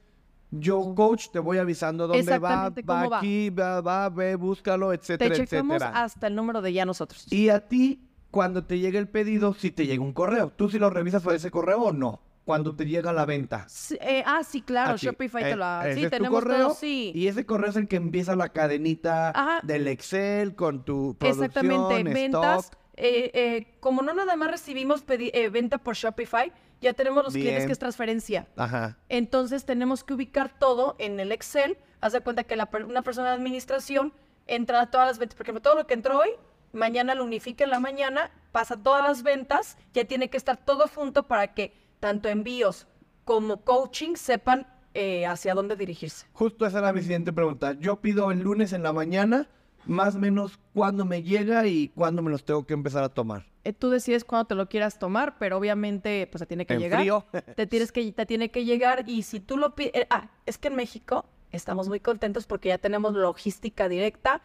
yo, 0.52 0.94
coach, 0.94 1.28
te 1.32 1.38
voy 1.38 1.56
avisando 1.56 2.06
dónde 2.06 2.38
va, 2.38 2.68
va 2.68 3.18
aquí, 3.18 3.48
va, 3.48 3.80
va, 3.80 4.08
ve, 4.10 4.36
búscalo, 4.36 4.92
etcétera, 4.92 5.34
te 5.34 5.42
etcétera. 5.42 5.88
hasta 5.94 6.26
el 6.26 6.34
número 6.34 6.60
de 6.60 6.74
ya 6.74 6.84
nosotros. 6.84 7.26
Y 7.32 7.48
a 7.48 7.66
ti, 7.68 8.06
cuando 8.30 8.64
te 8.64 8.78
llega 8.78 8.98
el 8.98 9.08
pedido, 9.08 9.54
si 9.54 9.70
te 9.70 9.86
llega 9.86 10.02
un 10.02 10.12
correo, 10.12 10.52
¿tú 10.54 10.68
si 10.68 10.78
lo 10.78 10.90
revisas 10.90 11.22
por 11.22 11.34
ese 11.34 11.50
correo 11.50 11.84
o 11.84 11.92
no? 11.92 12.20
Cuando 12.44 12.74
te 12.74 12.84
llega 12.84 13.12
la 13.12 13.24
venta. 13.24 13.66
Eh, 14.00 14.22
ah, 14.26 14.42
sí, 14.44 14.60
claro, 14.60 14.96
Shopify 14.98 15.42
te 15.42 15.50
eh, 15.52 15.56
lo 15.56 15.64
hace. 15.64 15.94
Sí, 15.94 16.10
tenemos 16.10 16.40
correo, 16.40 16.66
todo, 16.66 16.74
sí. 16.74 17.12
Y 17.14 17.28
ese 17.28 17.46
correo 17.46 17.70
es 17.70 17.76
el 17.76 17.88
que 17.88 17.96
empieza 17.96 18.36
la 18.36 18.50
cadenita 18.50 19.60
del 19.62 19.86
Excel 19.86 20.54
con 20.54 20.84
tu 20.84 21.16
producción, 21.18 21.46
Exactamente, 21.46 22.12
ventas. 22.12 22.70
Eh, 22.94 23.76
como 23.80 24.02
no 24.02 24.12
nada 24.12 24.36
más 24.36 24.50
recibimos 24.50 25.04
venta 25.06 25.78
por 25.78 25.94
Shopify, 25.94 26.52
ya 26.82 26.92
tenemos 26.92 27.24
los 27.24 27.32
clientes 27.32 27.66
que 27.66 27.72
es 27.72 27.78
transferencia. 27.78 28.46
Ajá. 28.56 28.98
Entonces 29.08 29.64
tenemos 29.64 30.04
que 30.04 30.14
ubicar 30.14 30.58
todo 30.58 30.96
en 30.98 31.20
el 31.20 31.32
Excel. 31.32 31.78
Haz 32.00 32.12
de 32.12 32.20
cuenta 32.20 32.44
que 32.44 32.58
una 32.84 33.02
persona 33.02 33.28
de 33.28 33.36
administración 33.36 34.12
entra 34.46 34.80
a 34.82 34.90
todas 34.90 35.06
las 35.06 35.18
ventas, 35.18 35.36
porque 35.36 35.52
todo 35.60 35.76
lo 35.76 35.86
que 35.86 35.94
entró 35.94 36.18
hoy, 36.18 36.30
mañana 36.72 37.14
lo 37.14 37.24
unifica 37.24 37.64
en 37.64 37.70
la 37.70 37.80
mañana, 37.80 38.30
pasa 38.50 38.76
todas 38.76 39.02
las 39.02 39.22
ventas, 39.22 39.78
ya 39.94 40.04
tiene 40.04 40.28
que 40.28 40.36
estar 40.36 40.56
todo 40.56 40.88
junto 40.88 41.28
para 41.28 41.54
que 41.54 41.72
tanto 42.00 42.28
envíos 42.28 42.88
como 43.24 43.62
coaching 43.62 44.16
sepan 44.16 44.66
eh, 44.94 45.24
hacia 45.26 45.54
dónde 45.54 45.76
dirigirse. 45.76 46.26
Justo 46.32 46.66
esa 46.66 46.80
era 46.80 46.92
mi 46.92 47.00
siguiente 47.00 47.32
pregunta. 47.32 47.74
Yo 47.78 48.00
pido 48.00 48.30
el 48.30 48.40
lunes 48.40 48.72
en 48.72 48.82
la 48.82 48.92
mañana, 48.92 49.48
más 49.84 50.14
o 50.14 50.18
menos 50.18 50.58
cuándo 50.74 51.04
me 51.04 51.22
llega 51.22 51.66
y 51.66 51.88
cuándo 51.88 52.22
me 52.22 52.30
los 52.30 52.44
tengo 52.44 52.64
que 52.66 52.74
empezar 52.74 53.02
a 53.04 53.08
tomar. 53.08 53.46
Eh, 53.64 53.72
tú 53.72 53.90
decides 53.90 54.24
cuándo 54.24 54.46
te 54.46 54.54
lo 54.54 54.68
quieras 54.68 54.98
tomar, 54.98 55.38
pero 55.38 55.56
obviamente 55.56 56.28
pues 56.30 56.40
te 56.40 56.46
tiene 56.46 56.66
que 56.66 56.78
llegar. 56.78 57.06
Te 57.54 57.66
tienes 57.66 57.92
que 57.92 58.12
te 58.12 58.26
tiene 58.26 58.50
que 58.50 58.64
llegar 58.64 59.04
y 59.08 59.22
si 59.22 59.40
tú 59.40 59.56
lo 59.56 59.74
pides, 59.74 59.92
eh, 59.94 60.06
ah, 60.10 60.30
es 60.46 60.58
que 60.58 60.68
en 60.68 60.76
México 60.76 61.26
estamos 61.52 61.88
muy 61.88 62.00
contentos 62.00 62.46
porque 62.46 62.70
ya 62.70 62.78
tenemos 62.78 63.14
logística 63.14 63.88
directa. 63.88 64.42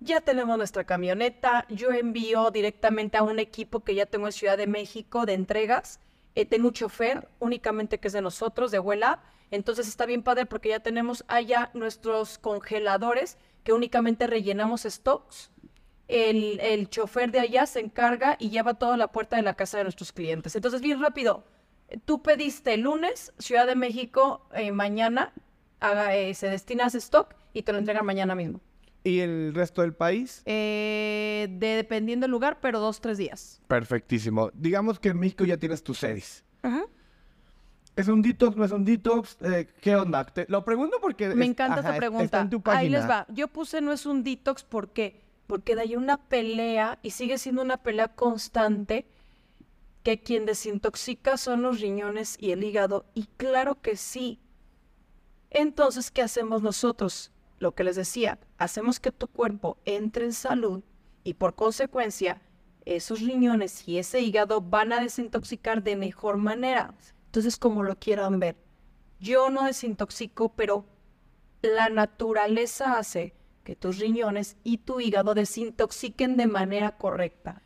Ya 0.00 0.20
tenemos 0.20 0.58
nuestra 0.58 0.84
camioneta, 0.84 1.66
yo 1.70 1.90
envío 1.90 2.50
directamente 2.50 3.16
a 3.16 3.22
un 3.22 3.38
equipo 3.38 3.80
que 3.80 3.94
ya 3.94 4.06
tengo 4.06 4.26
en 4.26 4.32
Ciudad 4.32 4.58
de 4.58 4.66
México 4.66 5.24
de 5.24 5.32
entregas. 5.32 5.98
Eh, 6.34 6.44
tengo 6.44 6.68
un 6.68 6.74
chofer 6.74 7.28
únicamente 7.38 7.98
que 7.98 8.08
es 8.08 8.12
de 8.12 8.20
nosotros, 8.20 8.70
de 8.70 8.80
Huela. 8.80 9.20
Entonces 9.50 9.88
está 9.88 10.06
bien 10.06 10.22
padre 10.22 10.46
porque 10.46 10.70
ya 10.70 10.80
tenemos 10.80 11.24
allá 11.28 11.70
nuestros 11.74 12.38
congeladores 12.38 13.38
que 13.62 13.72
únicamente 13.72 14.26
rellenamos 14.26 14.82
stocks 14.82 15.50
el, 16.08 16.60
el, 16.60 16.88
chofer 16.90 17.30
de 17.30 17.40
allá 17.40 17.66
se 17.66 17.80
encarga 17.80 18.36
y 18.38 18.50
lleva 18.50 18.74
toda 18.74 18.96
la 18.96 19.08
puerta 19.08 19.36
de 19.36 19.42
la 19.42 19.54
casa 19.54 19.78
de 19.78 19.84
nuestros 19.84 20.12
clientes. 20.12 20.54
Entonces, 20.54 20.80
bien 20.80 21.00
rápido, 21.00 21.44
tú 22.04 22.22
pediste 22.22 22.74
el 22.74 22.82
lunes, 22.82 23.32
Ciudad 23.38 23.66
de 23.66 23.74
México, 23.74 24.46
eh, 24.54 24.72
mañana 24.72 25.32
haga, 25.80 26.14
eh, 26.16 26.34
se 26.34 26.48
destina 26.48 26.84
a 26.84 26.86
ese 26.88 26.98
stock 26.98 27.34
y 27.52 27.62
te 27.62 27.72
lo 27.72 27.78
entregan 27.78 28.04
mañana 28.04 28.34
mismo. 28.34 28.60
¿Y 29.02 29.20
el 29.20 29.52
resto 29.54 29.82
del 29.82 29.94
país? 29.94 30.42
Eh, 30.46 31.46
de, 31.50 31.76
dependiendo 31.76 32.24
del 32.24 32.30
lugar, 32.30 32.58
pero 32.60 32.80
dos, 32.80 33.00
tres 33.02 33.18
días. 33.18 33.60
Perfectísimo. 33.68 34.50
Digamos 34.54 34.98
que 34.98 35.10
en 35.10 35.18
México 35.18 35.44
ya 35.44 35.58
tienes 35.58 35.82
tus 35.82 35.98
sedes. 35.98 36.42
¿Es 37.96 38.08
un 38.08 38.22
detox? 38.22 38.56
¿No 38.56 38.64
es 38.64 38.72
un 38.72 38.84
detox? 38.84 39.38
¿Qué 39.80 39.96
onda? 39.96 40.26
lo 40.48 40.64
pregunto 40.64 40.98
porque... 41.00 41.28
Me 41.28 41.46
encanta 41.46 41.80
esta 41.80 41.96
pregunta. 41.96 42.48
Ahí 42.66 42.88
les 42.88 43.08
va. 43.08 43.26
Yo 43.28 43.48
puse 43.48 43.80
no 43.80 43.92
es 43.92 44.06
un 44.06 44.24
detox 44.24 44.64
porque 44.64 45.24
porque 45.46 45.74
de 45.74 45.82
ahí 45.82 45.96
una 45.96 46.16
pelea 46.16 46.98
y 47.02 47.10
sigue 47.10 47.38
siendo 47.38 47.62
una 47.62 47.76
pelea 47.76 48.08
constante 48.08 49.06
que 50.02 50.20
quien 50.20 50.46
desintoxica 50.46 51.36
son 51.36 51.62
los 51.62 51.80
riñones 51.80 52.36
y 52.40 52.52
el 52.52 52.64
hígado 52.64 53.06
y 53.14 53.26
claro 53.36 53.80
que 53.80 53.96
sí. 53.96 54.38
Entonces, 55.50 56.10
¿qué 56.10 56.22
hacemos 56.22 56.62
nosotros? 56.62 57.30
Lo 57.58 57.74
que 57.74 57.84
les 57.84 57.96
decía, 57.96 58.38
hacemos 58.58 59.00
que 59.00 59.12
tu 59.12 59.28
cuerpo 59.28 59.78
entre 59.84 60.24
en 60.24 60.32
salud 60.32 60.82
y 61.22 61.34
por 61.34 61.54
consecuencia 61.54 62.42
esos 62.84 63.20
riñones 63.20 63.88
y 63.88 63.98
ese 63.98 64.20
hígado 64.20 64.60
van 64.60 64.92
a 64.92 65.00
desintoxicar 65.00 65.82
de 65.82 65.96
mejor 65.96 66.36
manera. 66.36 66.94
Entonces, 67.34 67.56
como 67.56 67.82
lo 67.82 67.98
quieran 67.98 68.38
ver, 68.38 68.54
yo 69.18 69.50
no 69.50 69.64
desintoxico, 69.64 70.50
pero 70.50 70.86
la 71.62 71.88
naturaleza 71.88 72.96
hace 72.96 73.34
que 73.64 73.74
tus 73.74 73.98
riñones 73.98 74.56
y 74.62 74.78
tu 74.78 75.00
hígado 75.00 75.34
desintoxiquen 75.34 76.36
de 76.36 76.46
manera 76.46 76.96
correcta. 76.96 77.60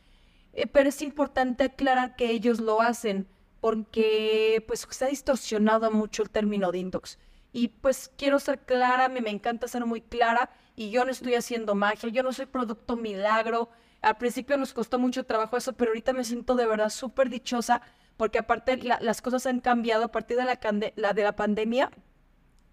Eh, 0.55 0.67
pero 0.67 0.89
es 0.89 1.03
importante 1.03 1.65
aclarar 1.65 2.17
que 2.17 2.31
ellos 2.31 2.61
lo 2.61 2.81
hacen 2.81 3.29
porque 3.61 4.65
pues 4.67 4.87
se 4.89 5.05
ha 5.05 5.09
distorsionado 5.09 5.91
mucho 5.91 6.23
el 6.23 6.31
término 6.31 6.73
de 6.73 6.79
intox. 6.79 7.19
Y 7.53 7.69
pues 7.69 8.11
quiero 8.17 8.41
ser 8.41 8.61
clara, 8.61 9.11
me, 9.11 9.21
me 9.21 9.29
encanta 9.29 9.69
ser 9.69 9.85
muy 9.85 10.01
clara 10.01 10.49
y 10.77 10.89
yo 10.89 11.05
no 11.05 11.11
estoy 11.11 11.35
haciendo 11.35 11.75
magia, 11.75 12.09
yo 12.09 12.23
no 12.23 12.33
soy 12.33 12.47
producto 12.47 12.97
milagro. 12.97 13.69
Al 14.01 14.17
principio 14.17 14.57
nos 14.57 14.73
costó 14.73 14.99
mucho 14.99 15.27
trabajo 15.27 15.59
eso, 15.59 15.75
pero 15.75 15.91
ahorita 15.91 16.15
me 16.15 16.25
siento 16.25 16.55
de 16.55 16.65
verdad 16.65 16.89
súper 16.89 17.29
dichosa 17.29 17.83
porque 18.19 18.41
aparte 18.41 18.77
las 18.77 19.23
cosas 19.23 19.47
han 19.47 19.61
cambiado 19.61 20.05
a 20.05 20.09
partir 20.09 20.37
de 20.37 20.45
la, 20.45 20.59
la, 20.97 21.13
de 21.15 21.23
la 21.23 21.37
pandemia. 21.37 21.91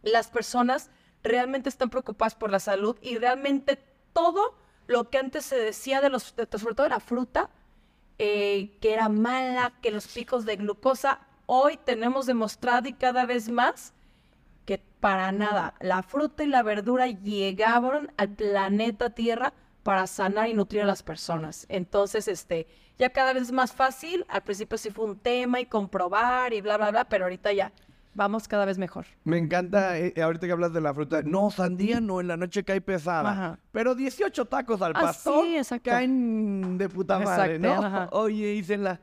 Las 0.02 0.28
personas 0.28 0.90
realmente 1.24 1.70
están 1.70 1.92
preocupadas 1.92 2.34
por 2.36 2.50
la 2.50 2.60
salud 2.60 2.98
y 3.00 3.18
realmente 3.20 3.80
todo 4.12 4.56
lo 4.88 5.10
que 5.12 5.20
antes 5.20 5.46
se 5.46 5.58
decía 5.58 6.02
de 6.02 6.10
los, 6.10 6.24
sobre 6.24 6.74
todo 6.76 6.84
de 6.86 6.90
la 6.90 7.00
fruta, 7.00 7.52
eh, 8.18 8.76
que 8.82 8.94
era 8.94 9.08
mala, 9.08 9.74
que 9.84 9.92
los 9.92 10.08
picos 10.08 10.46
de 10.46 10.56
glucosa, 10.56 11.20
hoy 11.46 11.78
tenemos 11.78 12.26
demostrado 12.26 12.90
y 12.90 12.94
cada 12.94 13.26
vez 13.28 13.48
más 13.48 13.94
que 14.66 14.80
para 15.00 15.32
nada, 15.32 15.76
la 15.80 16.02
fruta 16.02 16.44
y 16.44 16.48
la 16.48 16.64
verdura 16.64 17.06
llegaron 17.06 18.12
al 18.18 18.30
planeta 18.30 19.12
Tierra 19.12 19.54
para 19.86 20.08
sanar 20.08 20.50
y 20.50 20.56
nutrir 20.56 20.82
a 20.82 20.86
las 20.86 21.04
personas. 21.04 21.68
Entonces, 21.70 22.28
este, 22.28 22.66
ya 22.98 23.12
cada 23.12 23.34
vez 23.34 23.44
es 23.44 23.52
más 23.52 23.72
fácil. 23.72 24.26
Al 24.30 24.42
principio 24.42 24.80
sí 24.80 24.90
fue 24.90 25.06
un 25.06 25.16
tema 25.16 25.60
y 25.62 25.68
comprobar 25.68 26.54
y 26.54 26.62
bla, 26.62 26.78
bla, 26.78 26.90
bla, 26.90 27.06
pero 27.08 27.26
ahorita 27.26 27.54
ya 27.54 27.72
vamos 28.16 28.48
cada 28.48 28.66
vez 28.66 28.80
mejor. 28.80 29.06
Me 29.26 29.38
encanta, 29.38 30.00
eh, 30.00 30.12
ahorita 30.20 30.48
que 30.48 30.54
hablas 30.54 30.74
de 30.74 30.82
la 30.82 30.92
fruta, 30.92 31.22
no, 31.22 31.52
sandía 31.52 32.02
no, 32.02 32.20
en 32.20 32.28
la 32.30 32.36
noche 32.36 32.64
cae 32.64 32.82
pesada. 32.82 33.60
Pero 33.72 33.94
18 33.94 34.46
tacos 34.46 34.82
al 34.82 34.94
pastor 34.94 35.46
caen 35.84 36.80
de 36.80 36.90
puta 36.90 37.20
madre, 37.20 37.60
¿no? 37.60 37.82
Oye, 38.12 38.54
Isela, 38.56 39.00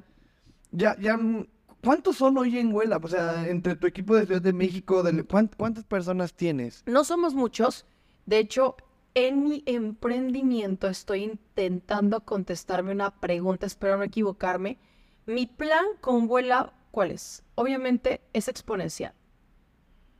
ya, 0.72 0.96
ya, 0.98 1.16
mm, 1.16 1.46
¿cuántos 1.84 2.16
son 2.16 2.36
hoy 2.38 2.58
en 2.58 2.74
Huela? 2.74 2.98
O 3.00 3.06
sea, 3.06 3.46
entre 3.46 3.76
tu 3.76 3.86
equipo 3.86 4.16
de 4.16 4.26
Ciudad 4.26 4.42
de 4.42 4.52
México, 4.52 5.04
de- 5.04 5.22
¿cuán- 5.22 5.48
¿cuántas 5.56 5.84
personas 5.84 6.34
tienes? 6.34 6.82
No 6.86 7.04
somos 7.04 7.34
muchos. 7.34 7.86
De 8.26 8.38
hecho, 8.38 8.74
en 9.14 9.44
mi 9.44 9.62
emprendimiento 9.66 10.88
estoy 10.88 11.24
intentando 11.24 12.24
contestarme 12.24 12.92
una 12.92 13.10
pregunta, 13.20 13.66
espero 13.66 13.96
no 13.96 14.04
equivocarme. 14.04 14.78
Mi 15.26 15.46
plan 15.46 15.84
con 16.00 16.26
Vuela, 16.26 16.72
¿cuál 16.90 17.10
es? 17.10 17.44
Obviamente 17.54 18.22
es 18.32 18.48
exponencial, 18.48 19.14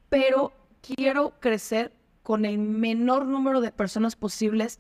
pero 0.09 0.53
quiero 0.80 1.40
crecer 1.40 1.93
con 2.22 2.45
el 2.45 2.59
menor 2.59 3.26
número 3.26 3.61
de 3.61 3.72
personas 3.72 4.14
posibles 4.14 4.78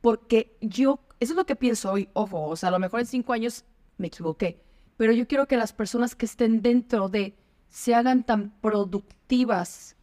porque 0.00 0.56
yo, 0.60 1.00
eso 1.18 1.32
es 1.34 1.36
lo 1.36 1.44
que 1.44 1.56
pienso 1.56 1.92
hoy, 1.92 2.08
ojo, 2.14 2.46
o 2.46 2.56
sea, 2.56 2.70
a 2.70 2.72
lo 2.72 2.78
mejor 2.78 3.00
en 3.00 3.06
cinco 3.06 3.32
años 3.32 3.64
me 3.98 4.06
equivoqué, 4.06 4.62
pero 4.96 5.12
yo 5.12 5.26
quiero 5.26 5.46
que 5.46 5.56
las 5.56 5.72
personas 5.72 6.14
que 6.14 6.26
estén 6.26 6.62
dentro 6.62 7.08
de 7.08 7.36
se 7.68 7.94
hagan 7.94 8.24
tan 8.24 8.50
productivas 8.60 9.96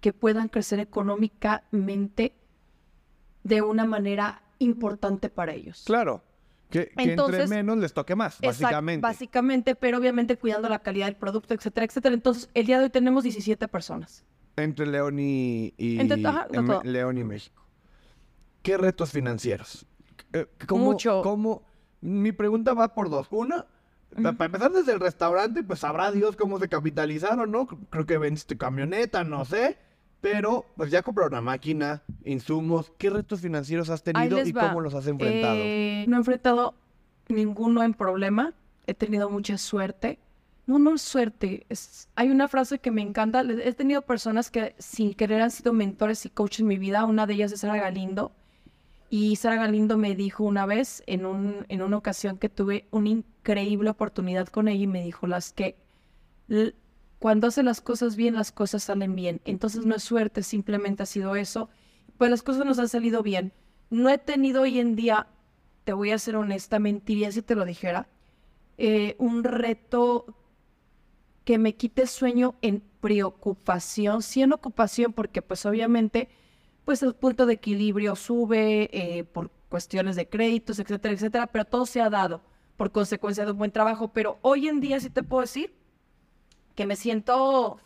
que 0.00 0.12
puedan 0.12 0.48
crecer 0.48 0.78
económicamente 0.78 2.36
de 3.44 3.62
una 3.62 3.84
manera 3.84 4.42
importante 4.58 5.28
para 5.28 5.52
ellos. 5.52 5.82
Claro. 5.86 6.22
Que, 6.70 6.86
que 6.96 7.02
Entonces- 7.02 7.40
entre 7.42 7.56
menos 7.56 7.76
les 7.78 7.92
toque 7.92 8.14
más, 8.14 8.40
Exact- 8.40 8.46
básicamente. 8.62 9.02
Básicamente, 9.02 9.74
pero 9.74 9.98
obviamente 9.98 10.38
cuidando 10.38 10.68
la 10.70 10.78
calidad 10.78 11.06
del 11.06 11.16
producto, 11.16 11.52
etcétera, 11.52 11.84
etcétera. 11.84 12.14
Entonces, 12.14 12.48
el 12.54 12.64
día 12.66 12.78
de 12.78 12.84
hoy 12.84 12.90
tenemos 12.90 13.24
17 13.24 13.68
personas. 13.68 14.24
Entre 14.56 14.86
León 14.86 15.18
y, 15.18 15.74
y- 15.76 16.00
Entre- 16.00 16.26
ajá. 16.26 16.46
León 16.84 17.18
y 17.18 17.24
México. 17.24 17.62
¿Qué 18.62 18.76
retos 18.78 19.10
financieros? 19.10 19.86
Eh, 20.32 20.46
¿Cómo, 20.66 20.84
Mucho. 20.86 21.22
cómo- 21.22 21.62
Mi 22.00 22.32
pregunta 22.32 22.72
va 22.74 22.94
por 22.94 23.10
dos. 23.10 23.28
Una, 23.30 23.66
pa- 24.22 24.32
para 24.32 24.46
empezar 24.46 24.72
desde 24.72 24.92
el 24.92 25.00
restaurante, 25.00 25.62
pues 25.62 25.80
sabrá 25.80 26.10
Dios 26.10 26.36
cómo 26.36 26.58
se 26.58 26.68
capitalizaron, 26.68 27.50
¿no? 27.50 27.66
Creo 27.66 28.06
que 28.06 28.18
vendiste 28.18 28.56
camioneta, 28.56 29.24
no 29.24 29.44
sé. 29.44 29.78
Pero, 30.22 30.66
pues 30.76 30.92
ya 30.92 31.02
compraron 31.02 31.32
una 31.32 31.40
máquina, 31.40 32.04
insumos. 32.24 32.92
¿Qué 32.96 33.10
retos 33.10 33.40
financieros 33.40 33.90
has 33.90 34.04
tenido 34.04 34.40
y 34.46 34.52
va. 34.52 34.68
cómo 34.68 34.80
los 34.80 34.94
has 34.94 35.08
enfrentado? 35.08 35.56
Eh, 35.56 36.04
no 36.06 36.16
he 36.16 36.18
enfrentado 36.20 36.74
ninguno 37.28 37.82
en 37.82 37.92
problema. 37.92 38.54
He 38.86 38.94
tenido 38.94 39.28
mucha 39.28 39.58
suerte. 39.58 40.20
No, 40.64 40.78
no 40.78 40.94
es 40.94 41.02
suerte. 41.02 41.66
Es, 41.68 42.08
hay 42.14 42.30
una 42.30 42.46
frase 42.46 42.78
que 42.78 42.92
me 42.92 43.02
encanta. 43.02 43.40
He 43.42 43.72
tenido 43.72 44.02
personas 44.02 44.52
que 44.52 44.76
sin 44.78 45.12
querer 45.12 45.42
han 45.42 45.50
sido 45.50 45.72
mentores 45.72 46.24
y 46.24 46.30
coaches 46.30 46.60
en 46.60 46.68
mi 46.68 46.78
vida. 46.78 47.04
Una 47.04 47.26
de 47.26 47.34
ellas 47.34 47.50
es 47.50 47.60
Sara 47.60 47.76
Galindo. 47.76 48.30
Y 49.10 49.34
Sara 49.34 49.56
Galindo 49.56 49.98
me 49.98 50.14
dijo 50.14 50.44
una 50.44 50.66
vez, 50.66 51.02
en, 51.08 51.26
un, 51.26 51.66
en 51.68 51.82
una 51.82 51.96
ocasión 51.96 52.38
que 52.38 52.48
tuve 52.48 52.86
una 52.92 53.08
increíble 53.08 53.90
oportunidad 53.90 54.46
con 54.46 54.68
ella, 54.68 54.84
y 54.84 54.86
me 54.86 55.02
dijo, 55.02 55.26
las 55.26 55.52
que 55.52 55.76
cuando 57.22 57.46
hace 57.46 57.62
las 57.62 57.80
cosas 57.80 58.16
bien, 58.16 58.34
las 58.34 58.50
cosas 58.50 58.82
salen 58.82 59.14
bien. 59.14 59.40
Entonces 59.44 59.86
no 59.86 59.94
es 59.94 60.02
suerte, 60.02 60.42
simplemente 60.42 61.04
ha 61.04 61.06
sido 61.06 61.36
eso. 61.36 61.68
Pues 62.18 62.32
las 62.32 62.42
cosas 62.42 62.66
nos 62.66 62.80
han 62.80 62.88
salido 62.88 63.22
bien. 63.22 63.52
No 63.90 64.10
he 64.10 64.18
tenido 64.18 64.62
hoy 64.62 64.80
en 64.80 64.96
día, 64.96 65.28
te 65.84 65.92
voy 65.92 66.10
a 66.10 66.18
ser 66.18 66.34
honesta, 66.34 66.80
mentiría 66.80 67.30
si 67.30 67.40
te 67.40 67.54
lo 67.54 67.64
dijera, 67.64 68.08
eh, 68.76 69.14
un 69.20 69.44
reto 69.44 70.34
que 71.44 71.58
me 71.58 71.76
quite 71.76 72.08
sueño 72.08 72.56
en 72.60 72.82
preocupación, 73.00 74.20
sí 74.22 74.42
en 74.42 74.52
ocupación, 74.52 75.12
porque 75.12 75.42
pues 75.42 75.64
obviamente 75.64 76.28
pues 76.84 77.04
el 77.04 77.14
punto 77.14 77.46
de 77.46 77.54
equilibrio 77.54 78.16
sube 78.16 78.90
eh, 78.92 79.22
por 79.22 79.52
cuestiones 79.68 80.16
de 80.16 80.28
créditos, 80.28 80.80
etcétera, 80.80 81.14
etcétera, 81.14 81.46
pero 81.46 81.66
todo 81.66 81.86
se 81.86 82.00
ha 82.00 82.10
dado 82.10 82.42
por 82.76 82.90
consecuencia 82.90 83.44
de 83.44 83.52
un 83.52 83.58
buen 83.58 83.70
trabajo. 83.70 84.08
Pero 84.08 84.40
hoy 84.42 84.66
en 84.66 84.80
día 84.80 84.98
sí 84.98 85.08
te 85.08 85.22
puedo 85.22 85.42
decir 85.42 85.72
que 86.74 86.86
me 86.86 86.96
siento 86.96 87.78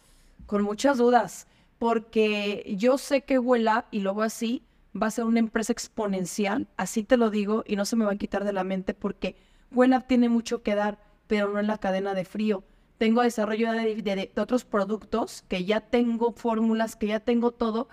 con 0.46 0.62
muchas 0.62 0.98
dudas, 0.98 1.46
porque 1.78 2.74
yo 2.78 2.98
sé 2.98 3.22
que 3.22 3.38
Vuela, 3.38 3.86
y 3.90 4.00
veo 4.14 4.22
así, 4.22 4.62
va 5.00 5.08
a 5.08 5.10
ser 5.10 5.24
una 5.24 5.40
empresa 5.40 5.72
exponencial, 5.72 6.68
así 6.76 7.04
te 7.04 7.16
lo 7.16 7.30
digo, 7.30 7.64
y 7.66 7.76
no 7.76 7.84
se 7.84 7.96
me 7.96 8.04
va 8.04 8.12
a 8.12 8.16
quitar 8.16 8.44
de 8.44 8.52
la 8.52 8.64
mente, 8.64 8.94
porque 8.94 9.36
Vuela 9.70 10.02
tiene 10.06 10.28
mucho 10.28 10.62
que 10.62 10.74
dar, 10.74 10.98
pero 11.26 11.48
no 11.52 11.60
en 11.60 11.66
la 11.66 11.78
cadena 11.78 12.14
de 12.14 12.24
frío. 12.24 12.64
Tengo 12.98 13.20
desarrollo 13.22 13.72
de, 13.72 13.96
de- 14.02 14.30
de 14.34 14.40
otros 14.40 14.64
productos, 14.64 15.42
que 15.48 15.64
ya 15.64 15.80
tengo 15.80 16.32
fórmulas, 16.32 16.96
que 16.96 17.08
ya 17.08 17.20
tengo 17.20 17.50
todo, 17.52 17.88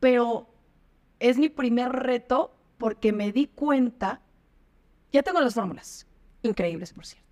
pero 0.00 0.48
es 1.20 1.38
mi 1.38 1.48
primer 1.48 1.90
reto 1.92 2.54
porque 2.78 3.12
me 3.12 3.32
di 3.32 3.46
cuenta, 3.48 4.20
ya 5.12 5.22
tengo 5.22 5.40
las 5.40 5.54
fórmulas, 5.54 6.06
increíbles 6.42 6.92
por 6.92 7.04
cierto, 7.06 7.27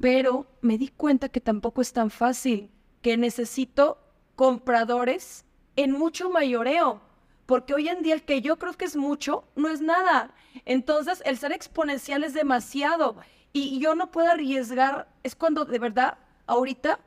pero 0.00 0.46
me 0.60 0.78
di 0.78 0.88
cuenta 0.88 1.28
que 1.28 1.40
tampoco 1.40 1.80
es 1.80 1.92
tan 1.92 2.10
fácil, 2.10 2.70
que 3.02 3.16
necesito 3.16 3.98
compradores 4.36 5.44
en 5.76 5.92
mucho 5.92 6.30
mayoreo, 6.30 7.00
porque 7.46 7.74
hoy 7.74 7.88
en 7.88 8.02
día 8.02 8.14
el 8.14 8.22
que 8.22 8.40
yo 8.40 8.58
creo 8.58 8.74
que 8.74 8.84
es 8.84 8.96
mucho, 8.96 9.44
no 9.56 9.68
es 9.68 9.80
nada. 9.80 10.34
Entonces 10.64 11.22
el 11.24 11.38
ser 11.38 11.52
exponencial 11.52 12.24
es 12.24 12.34
demasiado 12.34 13.16
y 13.52 13.78
yo 13.80 13.94
no 13.94 14.10
puedo 14.10 14.30
arriesgar, 14.30 15.08
es 15.22 15.34
cuando 15.34 15.64
de 15.64 15.78
verdad 15.78 16.18
ahorita 16.46 17.00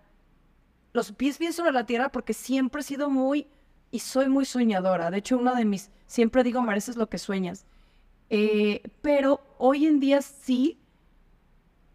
los 0.94 1.12
pies 1.14 1.40
bien 1.40 1.54
sobre 1.54 1.72
la 1.72 1.86
tierra 1.86 2.10
porque 2.10 2.34
siempre 2.34 2.82
he 2.82 2.84
sido 2.84 3.10
muy 3.10 3.48
y 3.92 4.00
soy 4.00 4.28
muy 4.28 4.46
soñadora. 4.46 5.12
De 5.12 5.18
hecho, 5.18 5.38
una 5.38 5.56
de 5.56 5.66
mis, 5.66 5.92
siempre 6.08 6.44
digo, 6.44 6.62
mereces 6.62 6.96
lo 6.96 7.08
que 7.08 7.18
sueñas. 7.18 7.66
Eh, 8.30 8.82
pero 9.02 9.42
hoy 9.58 9.86
en 9.86 10.00
día 10.00 10.22
sí 10.22 10.81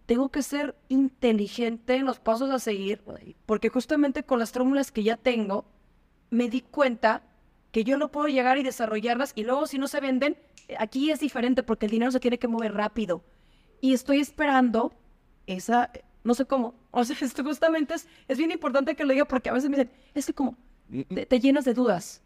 tengo 0.07 0.31
que 0.31 0.43
ser 0.43 0.77
inteligente 0.89 1.97
en 1.97 2.07
los 2.07 2.21
pasos 2.21 2.51
a 2.51 2.61
seguir, 2.61 3.03
porque 3.45 3.69
justamente 3.69 4.23
con 4.23 4.39
las 4.39 4.53
fórmulas 4.53 4.93
que 4.93 5.03
ya 5.03 5.17
tengo, 5.17 5.67
me 6.31 6.49
di 6.49 6.63
cuenta 6.63 7.23
que 7.73 7.85
yo 7.85 7.99
no 7.99 8.11
puedo 8.11 8.29
llegar 8.29 8.57
y 8.57 8.63
desarrollarlas 8.63 9.33
y 9.35 9.43
luego 9.43 9.67
si 9.67 9.79
no 9.79 9.89
se 9.89 10.01
venden, 10.01 10.39
aquí 10.79 11.11
es 11.11 11.21
diferente 11.21 11.63
porque 11.63 11.87
el 11.87 11.93
dinero 11.93 12.13
se 12.13 12.21
tiene 12.21 12.39
que 12.39 12.49
mover 12.49 12.75
rápido. 12.75 13.25
Y 13.81 13.93
estoy 13.93 14.21
esperando 14.21 14.95
esa, 15.47 15.91
no 16.25 16.35
sé 16.35 16.47
cómo, 16.47 16.75
o 16.93 17.05
sea, 17.05 17.17
esto 17.21 17.43
justamente 17.43 17.95
es, 17.95 18.09
es 18.29 18.39
bien 18.39 18.53
importante 18.53 18.95
que 18.95 19.05
lo 19.05 19.13
diga 19.13 19.27
porque 19.27 19.51
a 19.51 19.53
veces 19.53 19.69
me 19.69 19.77
dicen, 19.77 19.93
es 20.15 20.27
que 20.27 20.33
como, 20.33 20.57
te, 21.09 21.27
te 21.27 21.41
llenas 21.41 21.65
de 21.65 21.75
dudas, 21.75 22.23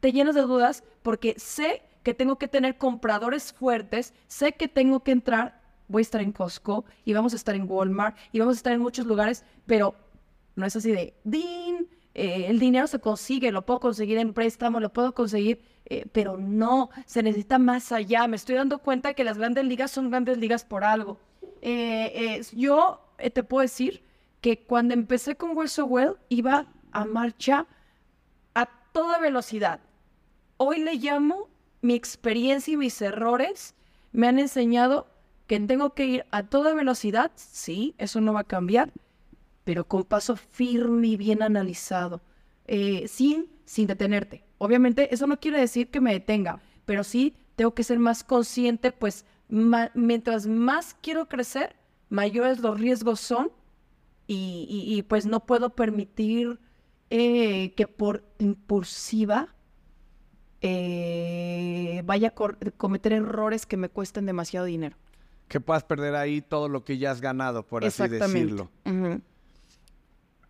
te 0.00 0.10
llenas 0.10 0.34
de 0.34 0.42
dudas 0.42 0.84
porque 1.02 1.34
sé 1.38 1.82
que 2.02 2.14
tengo 2.14 2.38
que 2.38 2.48
tener 2.48 2.78
compradores 2.78 3.52
fuertes, 3.52 4.14
sé 4.26 4.52
que 4.52 4.68
tengo 4.68 5.00
que 5.00 5.12
entrar, 5.12 5.59
voy 5.90 6.00
a 6.00 6.02
estar 6.02 6.22
en 6.22 6.32
Costco 6.32 6.84
y 7.04 7.12
vamos 7.12 7.34
a 7.34 7.36
estar 7.36 7.54
en 7.54 7.70
Walmart 7.70 8.16
y 8.32 8.38
vamos 8.38 8.56
a 8.56 8.58
estar 8.58 8.72
en 8.72 8.80
muchos 8.80 9.04
lugares, 9.06 9.44
pero 9.66 9.94
no 10.56 10.64
es 10.64 10.74
así 10.74 10.90
de, 10.90 11.14
din, 11.24 11.88
eh, 12.14 12.46
el 12.48 12.58
dinero 12.58 12.86
se 12.86 12.98
consigue, 12.98 13.52
lo 13.52 13.66
puedo 13.66 13.80
conseguir 13.80 14.18
en 14.18 14.32
préstamo, 14.32 14.80
lo 14.80 14.92
puedo 14.92 15.14
conseguir, 15.14 15.60
eh, 15.84 16.06
pero 16.12 16.38
no, 16.38 16.90
se 17.06 17.22
necesita 17.22 17.58
más 17.58 17.92
allá. 17.92 18.26
Me 18.26 18.36
estoy 18.36 18.56
dando 18.56 18.78
cuenta 18.78 19.14
que 19.14 19.24
las 19.24 19.36
grandes 19.36 19.64
ligas 19.64 19.90
son 19.90 20.10
grandes 20.10 20.38
ligas 20.38 20.64
por 20.64 20.84
algo. 20.84 21.18
Eh, 21.62 22.12
eh, 22.14 22.42
yo 22.52 23.00
eh, 23.18 23.30
te 23.30 23.42
puedo 23.42 23.62
decir 23.62 24.02
que 24.40 24.64
cuando 24.64 24.94
empecé 24.94 25.36
con 25.36 25.56
Well 25.56 25.68
So 25.68 25.84
Well 25.84 26.16
iba 26.28 26.66
a 26.92 27.04
marcha 27.04 27.66
a 28.54 28.66
toda 28.92 29.18
velocidad. 29.18 29.80
Hoy 30.56 30.80
le 30.80 30.94
llamo 30.94 31.48
mi 31.82 31.94
experiencia 31.94 32.74
y 32.74 32.76
mis 32.76 33.00
errores 33.02 33.74
me 34.12 34.26
han 34.26 34.38
enseñado 34.38 35.06
que 35.50 35.58
tengo 35.58 35.94
que 35.94 36.06
ir 36.06 36.26
a 36.30 36.44
toda 36.44 36.74
velocidad, 36.74 37.32
sí, 37.34 37.96
eso 37.98 38.20
no 38.20 38.32
va 38.32 38.42
a 38.42 38.44
cambiar, 38.44 38.92
pero 39.64 39.84
con 39.88 40.04
paso 40.04 40.36
firme 40.36 41.08
y 41.08 41.16
bien 41.16 41.42
analizado, 41.42 42.20
eh, 42.68 43.08
sin, 43.08 43.48
sin 43.64 43.88
detenerte. 43.88 44.44
Obviamente 44.58 45.12
eso 45.12 45.26
no 45.26 45.40
quiere 45.40 45.58
decir 45.58 45.90
que 45.90 46.00
me 46.00 46.12
detenga, 46.12 46.60
pero 46.84 47.02
sí 47.02 47.34
tengo 47.56 47.74
que 47.74 47.82
ser 47.82 47.98
más 47.98 48.22
consciente, 48.22 48.92
pues 48.92 49.24
mientras 49.48 50.46
más 50.46 50.94
quiero 51.02 51.28
crecer, 51.28 51.74
mayores 52.10 52.60
los 52.60 52.78
riesgos 52.78 53.18
son 53.18 53.50
y, 54.28 55.04
pues 55.08 55.26
no 55.26 55.46
puedo 55.46 55.70
permitir 55.70 56.60
eh, 57.10 57.74
que 57.74 57.88
por 57.88 58.22
impulsiva 58.38 59.52
eh, 60.60 62.02
vaya 62.04 62.28
a 62.28 62.70
cometer 62.76 63.12
errores 63.14 63.66
que 63.66 63.76
me 63.76 63.88
cuesten 63.88 64.26
demasiado 64.26 64.66
dinero. 64.66 64.96
Que 65.50 65.58
puedas 65.60 65.82
perder 65.82 66.14
ahí 66.14 66.40
todo 66.40 66.68
lo 66.68 66.84
que 66.84 66.96
ya 66.96 67.10
has 67.10 67.20
ganado, 67.20 67.66
por 67.66 67.82
así 67.84 68.02
decirlo. 68.08 68.70
Ujú. 68.86 69.20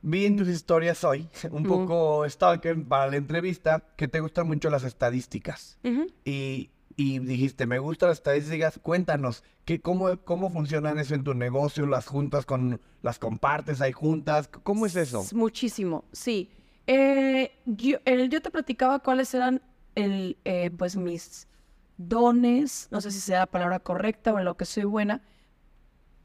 Vi 0.03 0.27
en 0.27 0.37
tus 0.37 0.49
historias 0.49 1.03
hoy, 1.05 1.27
un 1.51 1.65
poco 1.65 2.29
stalker 2.29 2.85
para 2.85 3.11
la 3.11 3.17
entrevista, 3.17 3.83
que 3.97 4.09
te 4.09 4.21
gustan 4.21 4.47
mucho 4.47 4.69
las 4.69 4.85
estadísticas. 4.85 5.79
Y, 6.25 6.71
y 6.97 7.19
dijiste, 7.19 7.67
me 7.67 7.79
gustan 7.79 8.11
las 8.11 8.19
estadísticas, 8.19 8.79
cuéntanos, 8.83 9.43
¿qué, 9.65 9.81
cómo, 9.81 10.19
¿cómo 10.25 10.51
funcionan 10.51 10.99
eso 10.99 11.15
en 11.15 11.25
tu 11.25 11.33
negocio? 11.33 11.87
¿Las 11.87 12.07
juntas 12.07 12.45
con, 12.45 12.79
las 13.03 13.19
compartes, 13.19 13.81
hay 13.81 13.93
juntas? 13.93 14.49
¿Cómo 14.49 14.85
es 14.85 14.97
eso? 14.97 15.25
Muchísimo, 15.33 16.05
sí. 16.13 16.51
Eh, 16.87 17.53
yo, 17.65 17.97
el- 18.05 18.29
yo 18.29 18.43
te 18.43 18.51
platicaba 18.51 18.99
cuáles 18.99 19.33
eran 19.33 19.63
el, 19.95 20.37
eh, 20.45 20.71
pues 20.77 20.95
mis 20.97 21.47
dones, 22.09 22.89
no 22.91 23.01
sé 23.01 23.11
si 23.11 23.21
sea 23.21 23.41
la 23.41 23.47
palabra 23.47 23.81
correcta 23.81 24.33
o 24.33 24.39
en 24.39 24.45
lo 24.45 24.57
que 24.57 24.65
soy 24.65 24.85
buena, 24.85 25.23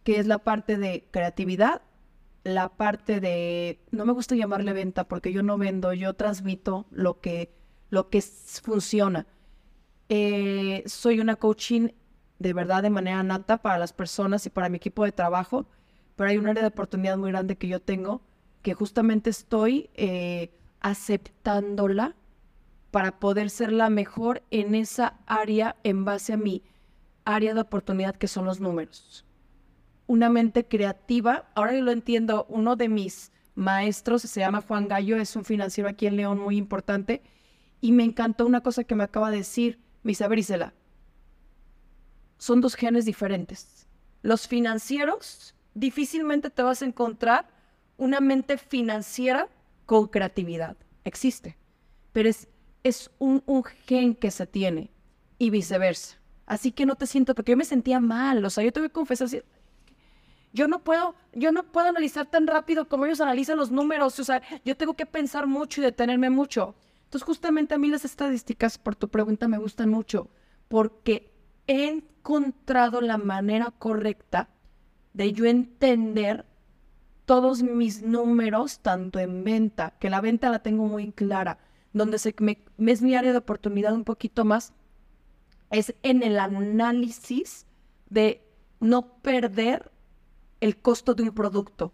que 0.03 0.19
es 0.19 0.27
la 0.27 0.39
parte 0.39 0.77
de 0.77 1.07
creatividad, 1.11 1.81
la 2.43 2.69
parte 2.69 3.19
de, 3.19 3.79
no 3.91 4.05
me 4.05 4.13
gusta 4.13 4.35
llamarle 4.35 4.71
venta 4.73 5.07
porque 5.07 5.33
yo 5.33 5.43
no 5.43 5.57
vendo, 5.57 5.93
yo 5.93 6.13
transmito 6.13 6.85
lo 6.91 7.19
que, 7.19 7.53
lo 7.89 8.09
que 8.09 8.21
funciona. 8.21 9.27
Eh, 10.09 10.83
soy 10.85 11.19
una 11.19 11.35
coaching 11.35 11.89
de 12.37 12.53
verdad 12.53 12.83
de 12.83 12.89
manera 12.89 13.23
nata 13.23 13.61
para 13.61 13.79
las 13.79 13.93
personas 13.93 14.45
y 14.45 14.49
para 14.49 14.69
mi 14.69 14.77
equipo 14.77 15.03
de 15.03 15.11
trabajo, 15.11 15.65
pero 16.15 16.29
hay 16.29 16.37
un 16.37 16.47
área 16.47 16.61
de 16.61 16.67
oportunidad 16.69 17.17
muy 17.17 17.31
grande 17.31 17.57
que 17.57 17.67
yo 17.67 17.81
tengo 17.81 18.21
que 18.61 18.73
justamente 18.73 19.29
estoy 19.29 19.89
eh, 19.93 20.51
aceptándola 20.79 22.15
para 22.95 23.19
poder 23.19 23.49
ser 23.49 23.73
la 23.73 23.89
mejor 23.89 24.41
en 24.51 24.73
esa 24.73 25.19
área 25.25 25.75
en 25.83 26.05
base 26.05 26.31
a 26.31 26.37
mi 26.37 26.63
área 27.25 27.53
de 27.53 27.59
oportunidad 27.59 28.15
que 28.15 28.29
son 28.29 28.45
los 28.45 28.61
números. 28.61 29.25
Una 30.07 30.29
mente 30.29 30.65
creativa, 30.65 31.51
ahora 31.55 31.73
yo 31.73 31.81
lo 31.81 31.91
entiendo, 31.91 32.45
uno 32.47 32.77
de 32.77 32.87
mis 32.87 33.33
maestros 33.53 34.21
se 34.21 34.39
llama 34.39 34.61
Juan 34.61 34.87
Gallo, 34.87 35.17
es 35.17 35.35
un 35.35 35.43
financiero 35.43 35.89
aquí 35.89 36.07
en 36.07 36.15
León 36.15 36.39
muy 36.39 36.55
importante, 36.55 37.21
y 37.81 37.91
me 37.91 38.05
encantó 38.05 38.45
una 38.45 38.61
cosa 38.61 38.85
que 38.85 38.95
me 38.95 39.03
acaba 39.03 39.29
de 39.29 39.39
decir, 39.39 39.81
mi 40.03 40.15
saber 40.15 40.39
Isela. 40.39 40.73
Son 42.37 42.61
dos 42.61 42.75
genes 42.75 43.03
diferentes. 43.03 43.89
Los 44.21 44.47
financieros 44.47 45.53
difícilmente 45.73 46.49
te 46.49 46.63
vas 46.63 46.81
a 46.81 46.85
encontrar 46.85 47.49
una 47.97 48.21
mente 48.21 48.57
financiera 48.57 49.49
con 49.85 50.07
creatividad. 50.07 50.77
Existe. 51.03 51.57
Pero 52.13 52.29
es 52.29 52.47
es 52.85 53.09
un, 53.17 53.41
gen 53.87 54.13
que 54.13 54.29
se 54.29 54.45
tiene 54.45 54.91
y 55.39 55.49
viceversa. 55.49 56.17
Así 56.45 56.71
que 56.71 56.85
no 56.85 56.95
te 56.95 57.07
siento, 57.07 57.33
porque 57.33 57.53
yo 57.53 57.57
me 57.57 57.65
sentía 57.65 57.99
mal, 57.99 58.45
o 58.45 58.49
sea, 58.51 58.63
yo 58.63 58.71
te 58.71 58.79
voy 58.79 58.87
a 58.87 58.93
confesar, 58.93 59.27
yo 60.53 60.67
no 60.67 60.83
puedo, 60.83 61.15
yo 61.33 61.51
no 61.51 61.63
puedo 61.63 61.87
analizar 61.87 62.27
tan 62.27 62.45
rápido 62.45 62.87
como 62.87 63.07
ellos 63.07 63.21
analizan 63.21 63.57
los 63.57 63.71
números, 63.71 64.19
o 64.19 64.23
sea, 64.23 64.43
yo 64.63 64.77
tengo 64.77 64.93
que 64.93 65.07
pensar 65.07 65.47
mucho 65.47 65.81
y 65.81 65.83
detenerme 65.83 66.29
mucho. 66.29 66.75
Entonces, 67.05 67.25
justamente 67.25 67.73
a 67.73 67.79
mí 67.79 67.87
las 67.89 68.05
estadísticas, 68.05 68.77
por 68.77 68.95
tu 68.95 69.09
pregunta, 69.09 69.47
me 69.47 69.57
gustan 69.57 69.89
mucho, 69.89 70.29
porque 70.67 71.31
he 71.65 71.87
encontrado 71.87 73.01
la 73.01 73.17
manera 73.17 73.71
correcta 73.79 74.49
de 75.13 75.33
yo 75.33 75.45
entender 75.45 76.45
todos 77.25 77.63
mis 77.63 78.03
números, 78.03 78.77
tanto 78.79 79.17
en 79.17 79.43
venta, 79.43 79.95
que 79.99 80.11
la 80.11 80.21
venta 80.21 80.51
la 80.51 80.59
tengo 80.59 80.85
muy 80.85 81.11
clara, 81.13 81.57
donde 81.95 82.19
se 82.19 82.35
me, 82.39 82.61
es 82.77 83.01
mi 83.01 83.15
área 83.15 83.31
de 83.31 83.37
oportunidad 83.37 83.93
un 83.93 84.03
poquito 84.03 84.43
más, 84.43 84.73
es 85.71 85.95
en 86.03 86.23
el 86.23 86.37
análisis 86.37 87.65
de 88.09 88.43
no 88.81 89.13
perder 89.21 89.91
el 90.59 90.77
costo 90.77 91.15
de 91.15 91.23
un 91.23 91.31
producto. 91.31 91.93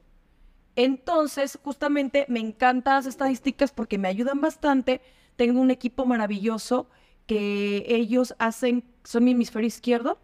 Entonces, 0.76 1.60
justamente 1.64 2.26
me 2.30 2.39
encantan 2.39 2.95
las 2.95 3.06
estadísticas 3.06 3.72
porque 3.72 3.99
me 3.99 4.08
ayudan 4.08 4.41
bastante. 4.41 5.02
Tengo 5.36 5.62
un 5.62 5.70
equipo 5.70 6.06
maravilloso 6.08 6.89
que 7.28 7.86
ellos 7.88 8.34
hacen, 8.39 8.84
son 9.04 9.24
mi 9.24 9.32
hemisferio 9.32 9.68
izquierdo 9.68 10.18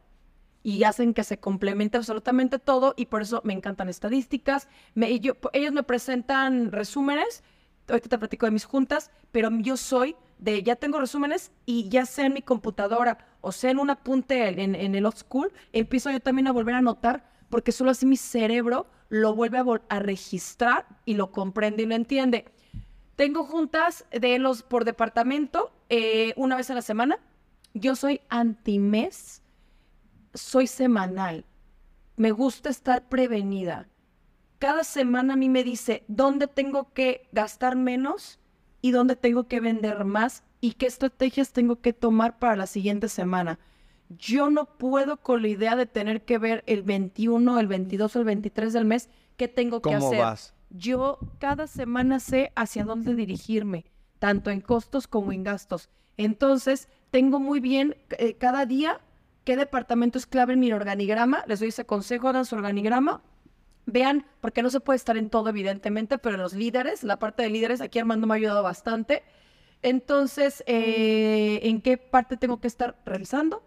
y 0.63 0.84
hacen 0.86 1.13
que 1.13 1.23
se 1.23 1.39
complemente 1.39 1.97
absolutamente 1.97 2.57
todo 2.57 2.95
y 2.97 3.05
por 3.05 3.21
eso 3.21 3.41
me 3.43 3.53
encantan 3.53 3.89
estadísticas. 3.89 4.69
ellos 4.95 5.71
me 5.71 5.84
presentan 5.84 6.71
resúmenes 6.71 7.43
ahorita 7.89 8.09
te 8.09 8.17
platico 8.17 8.45
de 8.45 8.51
mis 8.51 8.65
juntas, 8.65 9.11
pero 9.31 9.49
yo 9.59 9.77
soy 9.77 10.15
de 10.39 10.61
ya 10.63 10.75
tengo 10.75 10.99
resúmenes 10.99 11.51
y 11.65 11.89
ya 11.89 12.05
sea 12.05 12.25
en 12.25 12.33
mi 12.33 12.41
computadora 12.41 13.17
o 13.41 13.51
sea 13.51 13.71
en 13.71 13.79
un 13.79 13.89
apunte 13.89 14.47
en, 14.47 14.75
el 14.75 15.05
old 15.05 15.15
school, 15.15 15.51
empiezo 15.73 16.11
yo 16.11 16.19
también 16.19 16.47
a 16.47 16.51
volver 16.51 16.75
a 16.75 16.79
anotar 16.79 17.29
porque 17.49 17.71
solo 17.71 17.91
así 17.91 18.05
mi 18.05 18.17
cerebro 18.17 18.88
lo 19.09 19.35
vuelve 19.35 19.59
a, 19.89 19.99
registrar 19.99 20.85
y 21.05 21.13
lo 21.13 21.31
comprende 21.31 21.83
y 21.83 21.85
lo 21.85 21.95
entiende. 21.95 22.45
Tengo 23.15 23.45
juntas 23.45 24.05
de 24.11 24.38
los 24.38 24.63
por 24.63 24.83
departamento 24.83 25.71
eh, 25.89 26.33
una 26.35 26.57
vez 26.57 26.69
a 26.69 26.75
la 26.75 26.81
semana. 26.81 27.19
Yo 27.73 27.95
soy 27.95 28.19
anti-mes, 28.27 29.41
soy 30.33 30.67
semanal. 30.67 31.45
Me 32.17 32.31
gusta 32.31 32.69
estar 32.69 33.07
prevenida 33.07 33.88
cada 34.60 34.84
semana 34.84 35.34
a 35.34 35.38
mí 35.38 35.49
me 35.49 35.64
dice 35.64 36.03
dónde 36.08 36.47
tengo 36.47 36.93
que 36.93 37.28
gastar 37.32 37.76
menos 37.76 38.39
y 38.82 38.91
dónde 38.91 39.16
tengo 39.16 39.47
que 39.47 39.60
vender 39.60 40.03
más 40.05 40.43
y 40.62 40.74
qué 40.74 40.88
estrategias 40.88 41.53
tengo 41.53 41.82
que 41.82 41.93
tomar 41.93 42.39
para 42.39 42.55
la 42.55 42.68
siguiente 42.68 43.10
semana. 43.10 43.60
Yo 44.10 44.49
no 44.49 44.78
puedo 44.78 45.18
con 45.18 45.41
la 45.41 45.49
idea 45.49 45.76
de 45.76 45.86
tener 45.86 46.24
que 46.24 46.38
ver 46.38 46.64
el 46.66 46.82
21, 46.84 47.60
el 47.60 47.68
22 47.68 48.16
o 48.16 48.20
el 48.20 48.26
23 48.26 48.74
del 48.74 48.86
mes 48.86 49.10
qué 49.36 49.47
tengo 49.47 49.82
que 49.82 49.93
hacer. 49.93 50.20
Vas? 50.20 50.53
Yo 50.70 51.20
cada 51.39 51.68
semana 51.68 52.20
sé 52.20 52.51
hacia 52.55 52.84
dónde 52.84 53.16
dirigirme, 53.16 53.86
tanto 54.20 54.49
en 54.49 54.62
costos 54.62 55.08
como 55.08 55.32
en 55.32 55.43
gastos. 55.43 55.89
Entonces, 56.16 56.89
tengo 57.12 57.39
muy 57.39 57.60
bien 57.60 57.95
eh, 58.18 58.36
cada 58.36 58.66
día 58.66 59.01
qué 59.43 59.55
departamento 59.55 60.18
es 60.18 60.26
clave 60.26 60.53
en 60.53 60.60
mi 60.60 60.72
organigrama. 60.72 61.43
Les 61.47 61.60
doy 61.60 61.70
ese 61.70 61.86
consejo, 61.86 62.34
dan 62.34 62.45
su 62.45 62.55
organigrama 62.55 63.22
vean, 63.88 64.25
porque 64.41 64.61
no 64.61 64.69
se 64.69 64.79
puede 64.79 64.97
estar 64.97 65.17
en 65.17 65.31
todo, 65.31 65.49
evidentemente, 65.49 66.19
pero 66.19 66.38
los 66.38 66.53
líderes, 66.53 67.03
la 67.03 67.17
parte 67.17 67.41
de 67.41 67.49
líderes, 67.49 67.81
aquí 67.81 67.97
Armando 67.97 68.27
me 68.27 68.35
ha 68.35 68.38
ayudado 68.38 68.61
bastante. 68.61 69.23
Entonces, 69.81 70.63
eh, 70.67 71.61
¿en 71.63 71.81
qué 71.81 71.97
parte 71.97 72.38
tengo 72.38 72.59
que 72.59 72.67
estar 72.67 72.99
realizando? 73.05 73.63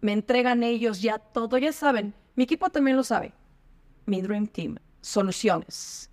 Me 0.00 0.12
entregan 0.12 0.62
ellos 0.64 1.02
ya 1.02 1.18
todo, 1.18 1.58
ya 1.58 1.72
saben. 1.72 2.14
Mi 2.34 2.44
equipo 2.44 2.70
también 2.70 2.96
lo 2.96 3.04
sabe. 3.04 3.34
Mi 4.06 4.22
Dream 4.22 4.46
Team. 4.46 4.76
Soluciones. 5.02 6.10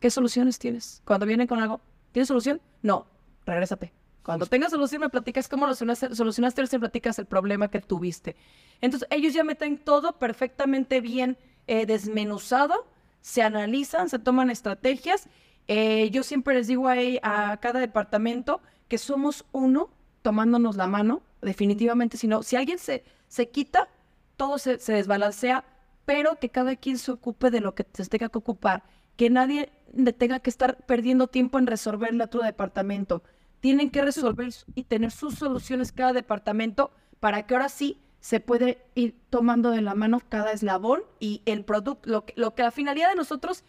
¿Qué 0.00 0.10
soluciones 0.10 0.58
tienes? 0.58 1.02
Cuando 1.04 1.26
vienen 1.26 1.46
con 1.46 1.60
algo, 1.60 1.80
¿tienes 2.12 2.28
solución? 2.28 2.60
No, 2.82 3.06
regrésate. 3.44 3.92
Cuando 4.22 4.46
tengas 4.46 4.70
solución, 4.70 5.00
me 5.00 5.08
platicas 5.08 5.48
cómo 5.48 5.66
lo 5.66 5.74
solucionaste, 5.74 6.62
me 6.62 6.78
platicas 6.78 7.18
el 7.18 7.26
problema 7.26 7.68
que 7.68 7.80
tuviste. 7.80 8.36
Entonces, 8.80 9.08
ellos 9.10 9.32
ya 9.32 9.42
meten 9.42 9.78
todo 9.78 10.18
perfectamente 10.18 11.00
bien 11.00 11.38
eh, 11.68 11.86
desmenuzado, 11.86 12.86
se 13.20 13.42
analizan, 13.42 14.08
se 14.08 14.18
toman 14.18 14.50
estrategias. 14.50 15.28
Eh, 15.68 16.10
yo 16.10 16.22
siempre 16.22 16.54
les 16.54 16.66
digo 16.66 16.88
a, 16.88 17.56
cada 17.58 17.78
departamento 17.78 18.60
que 18.88 18.98
somos 18.98 19.44
uno 19.52 19.90
tomándonos 20.22 20.76
la 20.76 20.86
mano, 20.86 21.22
definitivamente, 21.42 22.16
si 22.16 22.26
no, 22.26 22.42
si 22.42 22.56
alguien 22.56 22.78
se, 22.78 23.04
se 23.28 23.50
quita, 23.50 23.88
todo 24.36 24.58
se, 24.58 24.78
se 24.78 24.94
desbalancea, 24.94 25.64
pero 26.04 26.36
que 26.36 26.48
cada 26.48 26.74
quien 26.74 26.98
se 26.98 27.12
ocupe 27.12 27.50
de 27.50 27.60
lo 27.60 27.74
que 27.74 27.86
se 27.92 28.06
tenga 28.06 28.30
que 28.30 28.38
ocupar, 28.38 28.82
que 29.16 29.30
nadie 29.30 29.70
tenga 30.16 30.40
que 30.40 30.50
estar 30.50 30.78
perdiendo 30.86 31.28
tiempo 31.28 31.58
en 31.58 31.66
resolver 31.66 32.20
otro 32.20 32.42
departamento. 32.42 33.22
Tienen 33.60 33.90
que 33.90 34.02
resolver 34.02 34.54
y 34.74 34.84
tener 34.84 35.10
sus 35.10 35.34
soluciones 35.34 35.92
cada 35.92 36.12
departamento 36.12 36.92
para 37.20 37.46
que 37.46 37.54
ahora 37.54 37.68
sí 37.68 38.00
se 38.20 38.40
puede 38.40 38.84
ir 38.94 39.16
tomando 39.30 39.70
de 39.70 39.80
la 39.80 39.94
mano 39.94 40.20
cada 40.28 40.52
eslabón 40.52 41.02
y 41.20 41.42
el 41.46 41.64
producto, 41.64 42.08
lo 42.10 42.24
que, 42.24 42.34
lo 42.36 42.54
que 42.54 42.62
la 42.62 42.70
finalidad 42.70 43.10
de 43.10 43.16
nosotros 43.16 43.64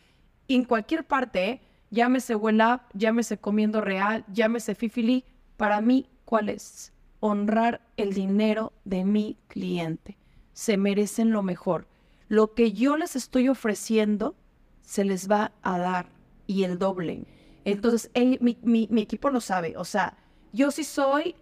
en 0.47 0.65
cualquier 0.65 1.05
parte, 1.05 1.49
¿eh? 1.49 1.61
llámese 1.91 2.35
Wellap, 2.35 2.89
llámese 2.93 3.37
Comiendo 3.37 3.81
Real, 3.81 4.25
llámese 4.31 4.75
Fifili, 4.75 5.23
para 5.57 5.81
mí, 5.81 6.07
¿cuál 6.25 6.49
es? 6.49 6.93
Honrar 7.19 7.81
el 7.97 8.13
dinero 8.13 8.73
de 8.85 9.03
mi 9.03 9.37
cliente. 9.47 10.17
Se 10.53 10.77
merecen 10.77 11.31
lo 11.31 11.43
mejor. 11.43 11.87
Lo 12.27 12.53
que 12.53 12.71
yo 12.71 12.97
les 12.97 13.15
estoy 13.15 13.49
ofreciendo 13.49 14.35
se 14.81 15.03
les 15.03 15.29
va 15.29 15.51
a 15.61 15.77
dar 15.77 16.09
y 16.47 16.63
el 16.63 16.79
doble. 16.79 17.25
Entonces, 17.65 18.09
mi, 18.39 18.57
mi, 18.61 18.87
mi 18.89 19.01
equipo 19.01 19.29
lo 19.29 19.41
sabe. 19.41 19.75
O 19.77 19.85
sea, 19.85 20.17
yo 20.53 20.71
sí 20.71 20.83
soy 20.83 21.35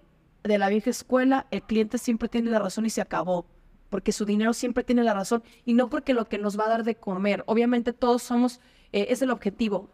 de 0.48 0.58
la 0.58 0.70
vieja 0.70 0.89
escuela, 0.89 1.48
el 1.52 1.64
cliente 1.64 1.98
siempre 1.98 2.30
tiene 2.30 2.52
la 2.52 2.60
razón 2.60 2.86
y 2.86 2.89
se 2.89 3.02
acabó, 3.02 3.45
porque 3.89 4.12
su 4.12 4.26
dinero 4.26 4.54
siempre 4.54 4.84
tiene 4.84 5.04
la 5.04 5.14
razón 5.14 5.43
y 5.66 5.74
no 5.74 5.89
porque 5.89 6.14
lo 6.14 6.28
que 6.28 6.38
nos 6.38 6.60
va 6.60 6.66
a 6.66 6.70
dar 6.70 6.84
de 6.84 6.95
comer. 6.95 7.43
Obviamente 7.48 7.93
todos 7.93 8.24
somos, 8.24 8.60
eh, 8.91 9.08
es 9.10 9.22
el 9.22 9.32
objetivo. 9.32 9.89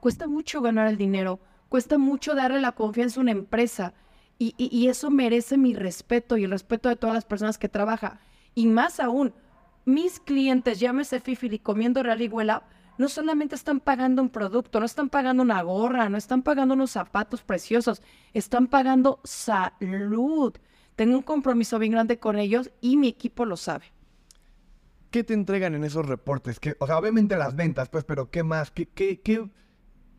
Cuesta 0.00 0.26
mucho 0.26 0.60
ganar 0.60 0.86
el 0.88 0.96
dinero, 0.96 1.40
cuesta 1.68 1.98
mucho 1.98 2.34
darle 2.34 2.60
la 2.60 2.72
confianza 2.72 3.20
a 3.20 3.22
una 3.22 3.32
empresa 3.32 3.94
y, 4.40 4.86
eso 4.86 5.10
merece 5.10 5.58
mi 5.58 5.74
respeto 5.74 6.36
y 6.36 6.44
el 6.44 6.52
respeto 6.52 6.88
de 6.88 6.94
todas 6.94 7.14
las 7.14 7.24
personas 7.24 7.58
que 7.58 7.68
trabajan. 7.68 8.20
Y 8.54 8.68
más 8.68 9.00
aún, 9.00 9.34
mis 9.84 10.20
clientes, 10.20 10.78
llámese 10.78 11.18
Fifi 11.18 11.48
y 11.52 11.58
comiendo 11.58 12.04
real 12.04 12.22
y 12.22 12.28
no 12.98 13.08
solamente 13.08 13.54
están 13.54 13.80
pagando 13.80 14.20
un 14.20 14.28
producto, 14.28 14.80
no 14.80 14.86
están 14.86 15.08
pagando 15.08 15.42
una 15.42 15.62
gorra, 15.62 16.08
no 16.08 16.18
están 16.18 16.42
pagando 16.42 16.74
unos 16.74 16.90
zapatos 16.90 17.42
preciosos, 17.42 18.02
están 18.34 18.66
pagando 18.66 19.20
salud. 19.24 20.54
Tengo 20.96 21.16
un 21.16 21.22
compromiso 21.22 21.78
bien 21.78 21.92
grande 21.92 22.18
con 22.18 22.38
ellos 22.38 22.70
y 22.80 22.96
mi 22.96 23.08
equipo 23.08 23.44
lo 23.44 23.56
sabe. 23.56 23.86
¿Qué 25.10 25.24
te 25.24 25.32
entregan 25.32 25.74
en 25.74 25.84
esos 25.84 26.06
reportes? 26.06 26.60
o 26.80 26.86
sea, 26.86 26.98
obviamente 26.98 27.38
las 27.38 27.56
ventas, 27.56 27.88
pues, 27.88 28.04
pero 28.04 28.30
¿qué 28.30 28.42
más? 28.42 28.72
¿Qué, 28.72 28.86
qué, 28.88 29.20
qué? 29.20 29.48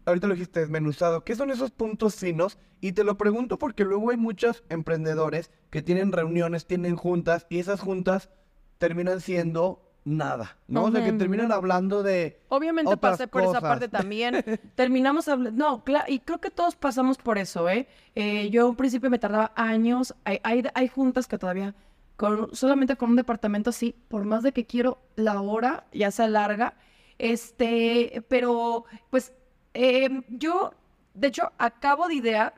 Ahorita 0.06 0.28
lo 0.28 0.34
dijiste 0.34 0.62
desmenuzado. 0.62 1.24
¿Qué 1.24 1.36
son 1.36 1.52
esos 1.52 1.72
puntos 1.72 2.16
finos? 2.16 2.58
Y 2.82 2.94
te 2.94 3.04
lo 3.04 3.18
pregunto 3.18 3.60
porque 3.60 3.84
luego 3.84 4.10
hay 4.10 4.18
muchos 4.18 4.64
emprendedores 4.70 5.52
que 5.70 5.82
tienen 5.82 6.14
reuniones, 6.14 6.66
tienen 6.66 6.96
juntas 6.96 7.46
y 7.50 7.60
esas 7.60 7.82
juntas 7.82 8.30
terminan 8.78 9.20
siendo 9.20 9.89
nada, 10.06 10.58
¿no? 10.68 10.86
O 10.86 10.92
sea, 10.92 11.04
que 11.04 11.14
terminan 11.14 11.52
hablando 11.52 12.04
de 12.04 12.40
Obviamente 12.50 12.92
otras 12.92 13.14
pasé 13.14 13.28
por 13.28 13.44
esa 13.44 13.62
parte 13.62 13.88
también. 13.88 14.44
Terminamos 14.76 15.28
hablando. 15.28 15.58
No, 15.58 15.84
claro, 15.84 16.06
y 16.08 16.20
creo 16.20 16.40
que 16.40 16.50
todos 16.50 16.76
pasamos 16.76 17.18
por 17.18 17.38
eso, 17.38 17.70
¿eh? 17.70 17.88
Eh, 18.16 18.50
yo 18.50 18.70
al 18.70 18.76
principio 18.76 19.10
me 19.10 19.20
tardaba 19.20 19.52
años. 19.56 20.16
Hay, 20.24 20.40
hay, 20.44 20.64
hay 20.74 20.88
juntas 20.88 21.28
que 21.28 21.38
todavía, 21.38 21.76
con, 22.16 22.54
solamente 22.56 22.96
con 22.96 23.12
un 23.12 23.16
departamento 23.16 23.70
así, 23.70 23.96
por 24.08 24.26
más 24.26 24.44
de 24.44 24.52
que 24.52 24.66
quiero 24.66 25.00
la 25.16 25.42
hora, 25.42 25.86
ya 25.92 26.12
se 26.12 26.24
alarga. 26.24 26.76
Este, 27.18 28.24
pero 28.30 28.86
pues 29.10 29.34
eh, 29.74 30.22
yo, 30.30 30.74
de 31.14 31.28
hecho, 31.28 31.52
acabo 31.58 32.08
de 32.08 32.16
idear 32.16 32.54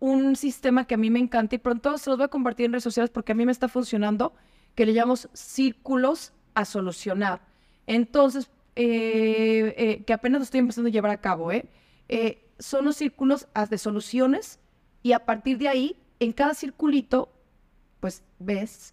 un 0.00 0.36
sistema 0.36 0.86
que 0.86 0.94
a 0.94 0.98
mí 0.98 1.10
me 1.10 1.18
encanta 1.18 1.56
y 1.56 1.58
pronto 1.58 1.98
se 1.98 2.10
los 2.10 2.18
voy 2.18 2.26
a 2.26 2.28
compartir 2.28 2.66
en 2.66 2.72
redes 2.72 2.84
sociales 2.84 3.10
porque 3.10 3.32
a 3.32 3.34
mí 3.34 3.44
me 3.44 3.52
está 3.52 3.68
funcionando, 3.68 4.32
que 4.74 4.86
le 4.86 4.94
llamamos 4.94 5.28
círculos 5.32 6.32
a 6.58 6.64
solucionar. 6.64 7.40
Entonces, 7.86 8.50
eh, 8.74 9.74
eh, 9.76 10.04
que 10.04 10.12
apenas 10.12 10.40
lo 10.40 10.44
estoy 10.44 10.58
empezando 10.58 10.88
a 10.88 10.92
llevar 10.92 11.12
a 11.12 11.20
cabo, 11.20 11.52
¿eh? 11.52 11.66
Eh, 12.08 12.44
son 12.58 12.84
los 12.84 12.96
círculos 12.96 13.46
de 13.70 13.78
soluciones 13.78 14.58
y 15.02 15.12
a 15.12 15.24
partir 15.24 15.58
de 15.58 15.68
ahí, 15.68 15.96
en 16.18 16.32
cada 16.32 16.54
circulito, 16.54 17.32
pues 18.00 18.24
ves 18.40 18.92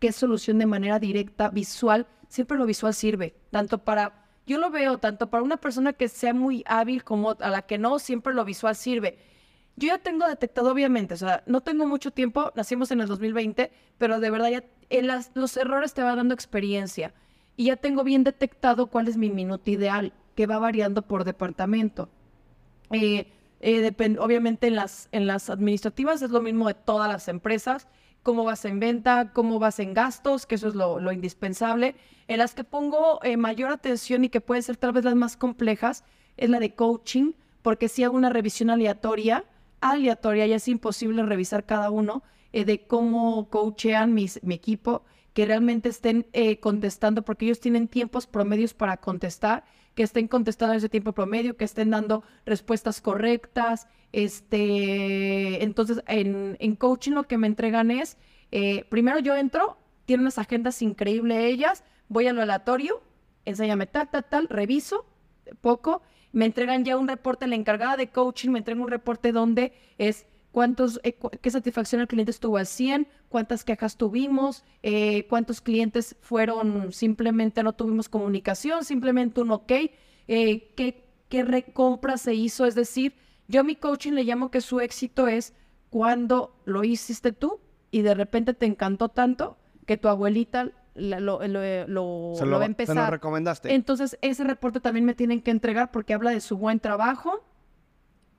qué 0.00 0.10
solución 0.10 0.58
de 0.58 0.66
manera 0.66 0.98
directa, 0.98 1.48
visual, 1.48 2.08
siempre 2.28 2.58
lo 2.58 2.66
visual 2.66 2.92
sirve, 2.92 3.36
tanto 3.52 3.78
para, 3.78 4.26
yo 4.46 4.58
lo 4.58 4.70
veo 4.70 4.98
tanto 4.98 5.30
para 5.30 5.44
una 5.44 5.58
persona 5.58 5.92
que 5.92 6.08
sea 6.08 6.34
muy 6.34 6.64
hábil 6.66 7.04
como 7.04 7.36
a 7.38 7.50
la 7.50 7.62
que 7.62 7.78
no, 7.78 8.00
siempre 8.00 8.34
lo 8.34 8.44
visual 8.44 8.74
sirve. 8.74 9.16
Yo 9.76 9.88
ya 9.88 9.98
tengo 9.98 10.26
detectado, 10.26 10.70
obviamente, 10.72 11.14
o 11.14 11.16
sea, 11.18 11.42
no 11.46 11.60
tengo 11.60 11.86
mucho 11.86 12.10
tiempo, 12.10 12.50
nacimos 12.54 12.90
en 12.90 13.00
el 13.02 13.08
2020, 13.08 13.70
pero 13.98 14.20
de 14.20 14.30
verdad 14.30 14.48
ya 14.50 14.64
en 14.88 15.06
las- 15.06 15.30
los 15.34 15.56
errores 15.56 15.92
te 15.92 16.02
va 16.02 16.16
dando 16.16 16.32
experiencia 16.34 17.12
y 17.56 17.66
ya 17.66 17.76
tengo 17.76 18.02
bien 18.02 18.24
detectado 18.24 18.86
cuál 18.86 19.08
es 19.08 19.16
mi 19.18 19.28
minuto 19.30 19.70
ideal, 19.70 20.12
que 20.34 20.46
va 20.46 20.58
variando 20.58 21.02
por 21.02 21.24
departamento. 21.24 22.08
Eh, 22.90 23.26
eh, 23.60 23.92
obviamente 24.18 24.66
en 24.68 24.76
las, 24.76 25.08
en 25.12 25.26
las 25.26 25.50
administrativas 25.50 26.22
es 26.22 26.30
lo 26.30 26.40
mismo 26.40 26.68
de 26.68 26.74
todas 26.74 27.10
las 27.10 27.28
empresas, 27.28 27.88
cómo 28.22 28.44
vas 28.44 28.64
en 28.64 28.80
venta, 28.80 29.32
cómo 29.32 29.58
vas 29.58 29.78
en 29.78 29.94
gastos, 29.94 30.46
que 30.46 30.54
eso 30.56 30.68
es 30.68 30.74
lo, 30.74 31.00
lo 31.00 31.12
indispensable. 31.12 31.96
En 32.28 32.38
las 32.38 32.54
que 32.54 32.64
pongo 32.64 33.20
eh, 33.22 33.36
mayor 33.36 33.70
atención 33.70 34.24
y 34.24 34.28
que 34.30 34.40
pueden 34.40 34.62
ser 34.62 34.76
tal 34.76 34.92
vez 34.92 35.04
las 35.04 35.14
más 35.14 35.36
complejas, 35.36 36.02
es 36.36 36.50
la 36.50 36.60
de 36.60 36.74
coaching, 36.74 37.32
porque 37.62 37.88
si 37.88 38.04
hago 38.04 38.16
una 38.16 38.30
revisión 38.30 38.70
aleatoria, 38.70 39.44
aleatoria, 39.80 40.46
ya 40.46 40.56
es 40.56 40.68
imposible 40.68 41.22
revisar 41.24 41.64
cada 41.66 41.90
uno 41.90 42.22
eh, 42.52 42.64
de 42.64 42.86
cómo 42.86 43.48
coachean 43.50 44.14
mis- 44.14 44.40
mi 44.42 44.54
equipo, 44.54 45.04
que 45.32 45.44
realmente 45.46 45.88
estén 45.90 46.26
eh, 46.32 46.58
contestando, 46.60 47.22
porque 47.22 47.44
ellos 47.44 47.60
tienen 47.60 47.88
tiempos 47.88 48.26
promedios 48.26 48.72
para 48.74 48.96
contestar, 48.96 49.64
que 49.94 50.02
estén 50.02 50.28
contestando 50.28 50.74
ese 50.74 50.88
tiempo 50.88 51.12
promedio, 51.12 51.56
que 51.56 51.64
estén 51.64 51.90
dando 51.90 52.22
respuestas 52.46 53.00
correctas. 53.00 53.86
Este, 54.12 55.62
entonces, 55.62 56.02
en, 56.06 56.56
en 56.60 56.76
coaching 56.76 57.12
lo 57.12 57.24
que 57.24 57.38
me 57.38 57.46
entregan 57.46 57.90
es, 57.90 58.16
eh, 58.52 58.84
primero 58.88 59.18
yo 59.18 59.34
entro, 59.36 59.78
tienen 60.04 60.22
unas 60.22 60.38
agendas 60.38 60.80
increíbles 60.82 61.38
ellas, 61.44 61.84
voy 62.08 62.26
a 62.26 62.32
lo 62.32 62.42
aleatorio, 62.42 63.02
enséñame 63.44 63.86
tal, 63.86 64.08
tal, 64.10 64.24
tal, 64.24 64.48
reviso 64.48 65.04
poco, 65.60 66.02
me 66.36 66.44
entregan 66.44 66.84
ya 66.84 66.98
un 66.98 67.08
reporte, 67.08 67.46
la 67.46 67.54
encargada 67.54 67.96
de 67.96 68.08
coaching 68.08 68.50
me 68.50 68.58
entrega 68.58 68.82
un 68.82 68.90
reporte 68.90 69.32
donde 69.32 69.72
es 69.96 70.26
cuántos, 70.52 71.00
eh, 71.02 71.16
qué 71.40 71.50
satisfacción 71.50 72.02
al 72.02 72.08
cliente 72.08 72.30
estuvo 72.30 72.58
al 72.58 72.66
100, 72.66 73.08
cuántas 73.30 73.64
quejas 73.64 73.96
tuvimos, 73.96 74.62
eh, 74.82 75.26
cuántos 75.30 75.62
clientes 75.62 76.14
fueron 76.20 76.92
simplemente 76.92 77.62
no 77.62 77.72
tuvimos 77.72 78.10
comunicación, 78.10 78.84
simplemente 78.84 79.40
un 79.40 79.50
ok, 79.50 79.72
eh, 80.28 80.74
qué, 80.76 81.08
qué 81.30 81.42
recompra 81.42 82.18
se 82.18 82.34
hizo, 82.34 82.66
es 82.66 82.74
decir, 82.74 83.14
yo 83.48 83.62
a 83.62 83.64
mi 83.64 83.74
coaching 83.74 84.12
le 84.12 84.24
llamo 84.24 84.50
que 84.50 84.60
su 84.60 84.80
éxito 84.80 85.28
es 85.28 85.54
cuando 85.88 86.54
lo 86.66 86.84
hiciste 86.84 87.32
tú 87.32 87.60
y 87.90 88.02
de 88.02 88.12
repente 88.12 88.52
te 88.52 88.66
encantó 88.66 89.08
tanto 89.08 89.56
que 89.86 89.96
tu 89.96 90.08
abuelita 90.08 90.70
la- 90.96 91.20
lo, 91.20 91.40
lo- 91.46 91.86
lo- 91.88 92.32
Se 92.36 92.44
lo 92.46 92.52
va 92.52 92.56
a 92.58 92.60
se 92.60 92.66
empezar. 92.66 92.96
lo 92.96 93.10
recomendaste. 93.10 93.74
Entonces, 93.74 94.18
ese 94.22 94.44
reporte 94.44 94.80
también 94.80 95.04
me 95.04 95.14
tienen 95.14 95.40
que 95.42 95.50
entregar 95.50 95.90
porque 95.90 96.14
habla 96.14 96.30
de 96.30 96.40
su 96.40 96.56
buen 96.56 96.80
trabajo. 96.80 97.44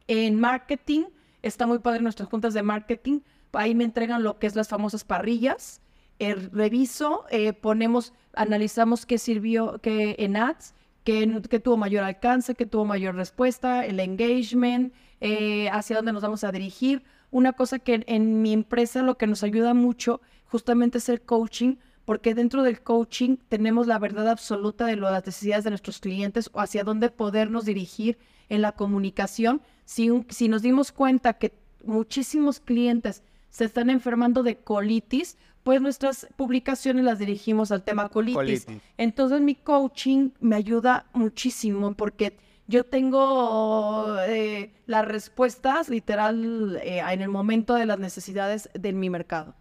En 0.07 0.39
marketing, 0.39 1.03
está 1.41 1.67
muy 1.67 1.79
padre 1.79 2.01
nuestras 2.01 2.29
juntas 2.29 2.53
de 2.53 2.63
marketing. 2.63 3.19
Ahí 3.53 3.75
me 3.75 3.83
entregan 3.83 4.23
lo 4.23 4.39
que 4.39 4.47
es 4.47 4.55
las 4.55 4.69
famosas 4.69 5.03
parrillas. 5.03 5.81
Eh, 6.19 6.35
reviso, 6.51 7.25
eh, 7.29 7.53
ponemos, 7.53 8.13
analizamos 8.33 9.05
qué 9.05 9.17
sirvió 9.17 9.79
que 9.81 10.15
en 10.19 10.35
ads, 10.37 10.73
qué, 11.03 11.41
qué 11.49 11.59
tuvo 11.59 11.77
mayor 11.77 12.03
alcance, 12.03 12.55
qué 12.55 12.65
tuvo 12.65 12.85
mayor 12.85 13.15
respuesta, 13.15 13.85
el 13.85 13.99
engagement, 13.99 14.93
eh, 15.21 15.69
hacia 15.69 15.95
dónde 15.97 16.13
nos 16.13 16.23
vamos 16.23 16.43
a 16.43 16.51
dirigir. 16.51 17.03
Una 17.29 17.53
cosa 17.53 17.79
que 17.79 17.95
en, 17.95 18.03
en 18.07 18.41
mi 18.41 18.53
empresa 18.53 19.01
lo 19.03 19.17
que 19.17 19.27
nos 19.27 19.43
ayuda 19.43 19.73
mucho 19.73 20.21
justamente 20.45 20.97
es 20.99 21.09
el 21.09 21.21
coaching, 21.21 21.75
porque 22.07 22.33
dentro 22.33 22.63
del 22.63 22.81
coaching 22.81 23.35
tenemos 23.49 23.85
la 23.85 23.99
verdad 23.99 24.29
absoluta 24.29 24.85
de 24.85 24.95
lo- 24.95 25.11
las 25.11 25.25
necesidades 25.25 25.65
de 25.65 25.71
nuestros 25.71 25.99
clientes 25.99 26.49
o 26.53 26.61
hacia 26.61 26.85
dónde 26.85 27.09
podernos 27.09 27.65
dirigir 27.65 28.17
en 28.47 28.61
la 28.61 28.71
comunicación. 28.71 29.61
Si, 29.83 30.09
un- 30.09 30.25
si 30.29 30.47
nos 30.47 30.61
dimos 30.61 30.93
cuenta 30.93 31.33
que 31.33 31.51
muchísimos 31.83 32.61
clientes 32.61 33.23
se 33.49 33.65
están 33.65 33.89
enfermando 33.89 34.41
de 34.41 34.55
colitis, 34.55 35.35
pues 35.63 35.81
nuestras 35.81 36.27
publicaciones 36.37 37.03
las 37.03 37.19
dirigimos 37.19 37.73
al 37.73 37.83
tema 37.83 38.07
colitis. 38.07 38.63
Colitis. 38.65 38.83
Entonces 38.97 39.41
mi 39.41 39.55
coaching 39.55 40.29
me 40.39 40.55
ayuda 40.55 41.07
muchísimo 41.11 41.93
porque 41.93 42.37
yo 42.67 42.85
tengo 42.85 44.15
eh, 44.27 44.71
las 44.85 45.05
respuestas 45.05 45.89
literal 45.89 46.79
eh, 46.83 47.01
en 47.11 47.21
el 47.21 47.27
momento 47.29 47.73
de 47.73 47.85
las 47.85 47.99
necesidades 47.99 48.69
de 48.73 48.93
mi 48.93 49.09
mercado. 49.09 49.55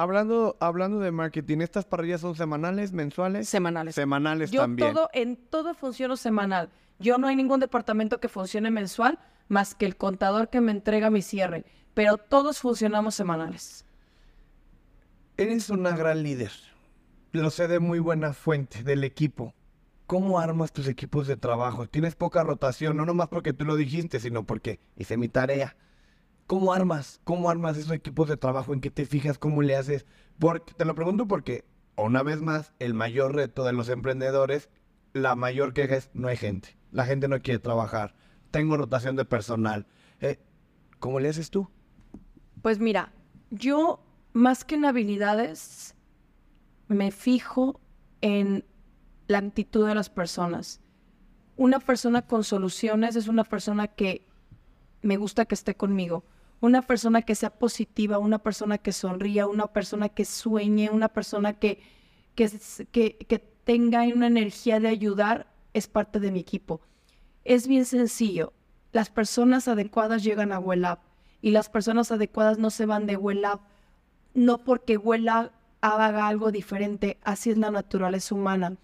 Hablando, 0.00 0.56
hablando 0.60 0.98
de 0.98 1.12
marketing, 1.12 1.58
¿estas 1.58 1.84
parrillas 1.84 2.22
son 2.22 2.34
semanales, 2.34 2.90
mensuales? 2.92 3.50
Semanales. 3.50 3.94
Semanales 3.94 4.50
Yo 4.50 4.62
también. 4.62 4.94
todo, 4.94 5.10
en 5.12 5.36
todo 5.36 5.74
funciono 5.74 6.16
semanal. 6.16 6.70
Yo 6.98 7.18
no 7.18 7.28
hay 7.28 7.36
ningún 7.36 7.60
departamento 7.60 8.18
que 8.18 8.30
funcione 8.30 8.70
mensual 8.70 9.18
más 9.48 9.74
que 9.74 9.84
el 9.84 9.98
contador 9.98 10.48
que 10.48 10.62
me 10.62 10.72
entrega 10.72 11.10
mi 11.10 11.20
cierre. 11.20 11.66
Pero 11.92 12.16
todos 12.16 12.60
funcionamos 12.60 13.14
semanales. 13.14 13.84
Eres 15.36 15.68
una 15.68 15.94
gran 15.94 16.22
líder. 16.22 16.52
Lo 17.32 17.50
sé 17.50 17.68
de 17.68 17.78
muy 17.78 17.98
buena 17.98 18.32
fuente 18.32 18.82
del 18.82 19.04
equipo. 19.04 19.52
¿Cómo 20.06 20.40
armas 20.40 20.72
tus 20.72 20.88
equipos 20.88 21.26
de 21.26 21.36
trabajo? 21.36 21.86
Tienes 21.86 22.14
poca 22.14 22.42
rotación, 22.42 22.96
no 22.96 23.04
nomás 23.04 23.28
porque 23.28 23.52
tú 23.52 23.66
lo 23.66 23.76
dijiste, 23.76 24.18
sino 24.18 24.46
porque 24.46 24.80
hice 24.96 25.18
mi 25.18 25.28
tarea. 25.28 25.76
¿Cómo 26.50 26.72
armas? 26.72 27.20
¿Cómo 27.22 27.48
armas 27.48 27.76
esos 27.76 27.92
equipos 27.92 28.28
de 28.28 28.36
trabajo? 28.36 28.74
¿En 28.74 28.80
qué 28.80 28.90
te 28.90 29.06
fijas? 29.06 29.38
¿Cómo 29.38 29.62
le 29.62 29.76
haces? 29.76 30.04
Porque, 30.40 30.74
te 30.74 30.84
lo 30.84 30.96
pregunto 30.96 31.28
porque, 31.28 31.64
una 31.94 32.24
vez 32.24 32.42
más, 32.42 32.72
el 32.80 32.92
mayor 32.92 33.36
reto 33.36 33.62
de 33.62 33.72
los 33.72 33.88
emprendedores, 33.88 34.68
la 35.12 35.36
mayor 35.36 35.74
queja 35.74 35.94
es 35.94 36.10
no 36.12 36.26
hay 36.26 36.36
gente. 36.36 36.76
La 36.90 37.06
gente 37.06 37.28
no 37.28 37.40
quiere 37.40 37.60
trabajar. 37.60 38.16
Tengo 38.50 38.76
rotación 38.76 39.14
de 39.14 39.24
personal. 39.24 39.86
Eh, 40.20 40.40
¿Cómo 40.98 41.20
le 41.20 41.28
haces 41.28 41.50
tú? 41.50 41.70
Pues 42.62 42.80
mira, 42.80 43.12
yo 43.52 44.00
más 44.32 44.64
que 44.64 44.74
en 44.74 44.86
habilidades 44.86 45.94
me 46.88 47.12
fijo 47.12 47.78
en 48.22 48.64
la 49.28 49.38
actitud 49.38 49.86
de 49.86 49.94
las 49.94 50.10
personas. 50.10 50.80
Una 51.56 51.78
persona 51.78 52.22
con 52.22 52.42
soluciones 52.42 53.14
es 53.14 53.28
una 53.28 53.44
persona 53.44 53.86
que 53.86 54.26
me 55.00 55.16
gusta 55.16 55.44
que 55.44 55.54
esté 55.54 55.76
conmigo. 55.76 56.24
Una 56.60 56.82
persona 56.82 57.22
que 57.22 57.34
sea 57.34 57.50
positiva, 57.50 58.18
una 58.18 58.38
persona 58.38 58.78
que 58.78 58.92
sonría, 58.92 59.46
una 59.46 59.66
persona 59.68 60.10
que 60.10 60.24
sueñe, 60.24 60.90
una 60.90 61.08
persona 61.08 61.54
que, 61.54 61.82
que, 62.34 62.48
que 63.26 63.38
tenga 63.64 64.02
una 64.02 64.26
energía 64.26 64.80
de 64.80 64.88
ayudar 64.88 65.46
es 65.72 65.88
parte 65.88 66.20
de 66.20 66.30
mi 66.30 66.40
equipo. 66.40 66.80
Es 67.44 67.66
bien 67.66 67.86
sencillo. 67.86 68.52
Las 68.92 69.08
personas 69.08 69.68
adecuadas 69.68 70.22
llegan 70.22 70.52
a 70.52 70.58
WellUp 70.58 70.98
y 71.40 71.52
las 71.52 71.68
personas 71.68 72.12
adecuadas 72.12 72.58
no 72.58 72.70
se 72.70 72.86
van 72.86 73.06
de 73.06 73.16
WellUp 73.16 73.60
no 74.34 74.58
porque 74.58 74.96
WellUp 74.96 75.50
haga 75.80 76.26
algo 76.26 76.52
diferente, 76.52 77.18
así 77.22 77.50
es 77.50 77.58
la 77.58 77.70
naturaleza 77.70 78.34
humana. 78.34 78.76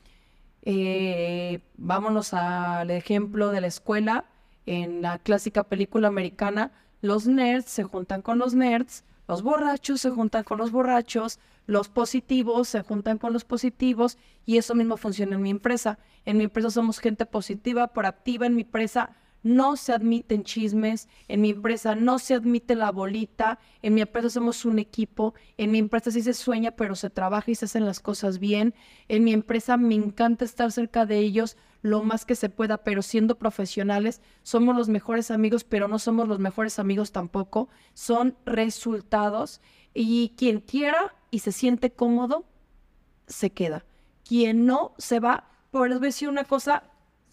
Eh, 0.62 1.60
vámonos 1.76 2.34
al 2.34 2.90
ejemplo 2.90 3.50
de 3.50 3.60
la 3.60 3.66
escuela. 3.66 4.24
En 4.64 5.00
la 5.00 5.20
clásica 5.20 5.62
película 5.62 6.08
americana, 6.08 6.72
los 7.06 7.26
nerds 7.26 7.70
se 7.70 7.84
juntan 7.84 8.22
con 8.22 8.38
los 8.38 8.54
nerds, 8.54 9.04
los 9.28 9.42
borrachos 9.42 10.00
se 10.00 10.10
juntan 10.10 10.44
con 10.44 10.58
los 10.58 10.70
borrachos, 10.70 11.38
los 11.66 11.88
positivos 11.88 12.68
se 12.68 12.82
juntan 12.82 13.18
con 13.18 13.32
los 13.32 13.44
positivos 13.44 14.18
y 14.44 14.56
eso 14.56 14.74
mismo 14.74 14.96
funciona 14.96 15.36
en 15.36 15.42
mi 15.42 15.50
empresa. 15.50 15.98
En 16.24 16.36
mi 16.36 16.44
empresa 16.44 16.70
somos 16.70 16.98
gente 16.98 17.26
positiva, 17.26 17.88
proactiva, 17.88 18.46
en 18.46 18.54
mi 18.54 18.62
empresa 18.62 19.16
no 19.46 19.76
se 19.76 19.92
admiten 19.92 20.42
chismes, 20.42 21.08
en 21.28 21.40
mi 21.40 21.50
empresa 21.50 21.94
no 21.94 22.18
se 22.18 22.34
admite 22.34 22.74
la 22.74 22.90
bolita, 22.90 23.60
en 23.80 23.94
mi 23.94 24.00
empresa 24.00 24.28
somos 24.28 24.64
un 24.64 24.80
equipo, 24.80 25.34
en 25.56 25.70
mi 25.70 25.78
empresa 25.78 26.10
sí 26.10 26.20
se 26.20 26.34
sueña, 26.34 26.72
pero 26.72 26.96
se 26.96 27.10
trabaja 27.10 27.52
y 27.52 27.54
se 27.54 27.66
hacen 27.66 27.86
las 27.86 28.00
cosas 28.00 28.40
bien, 28.40 28.74
en 29.06 29.22
mi 29.22 29.32
empresa 29.32 29.76
me 29.76 29.94
encanta 29.94 30.44
estar 30.44 30.72
cerca 30.72 31.06
de 31.06 31.20
ellos 31.20 31.56
lo 31.80 32.02
más 32.02 32.24
que 32.24 32.34
se 32.34 32.48
pueda, 32.48 32.78
pero 32.78 33.02
siendo 33.02 33.38
profesionales, 33.38 34.20
somos 34.42 34.74
los 34.74 34.88
mejores 34.88 35.30
amigos, 35.30 35.62
pero 35.62 35.86
no 35.86 36.00
somos 36.00 36.26
los 36.26 36.40
mejores 36.40 36.80
amigos 36.80 37.12
tampoco, 37.12 37.68
son 37.94 38.36
resultados 38.46 39.60
y 39.94 40.34
quien 40.36 40.58
quiera 40.58 41.14
y 41.30 41.38
se 41.38 41.52
siente 41.52 41.92
cómodo, 41.92 42.46
se 43.28 43.50
queda. 43.50 43.84
Quien 44.24 44.66
no, 44.66 44.94
se 44.98 45.20
va. 45.20 45.48
Por 45.70 45.88
les 45.88 46.00
voy 46.00 46.08
decir 46.08 46.28
una 46.28 46.42
cosa, 46.42 46.82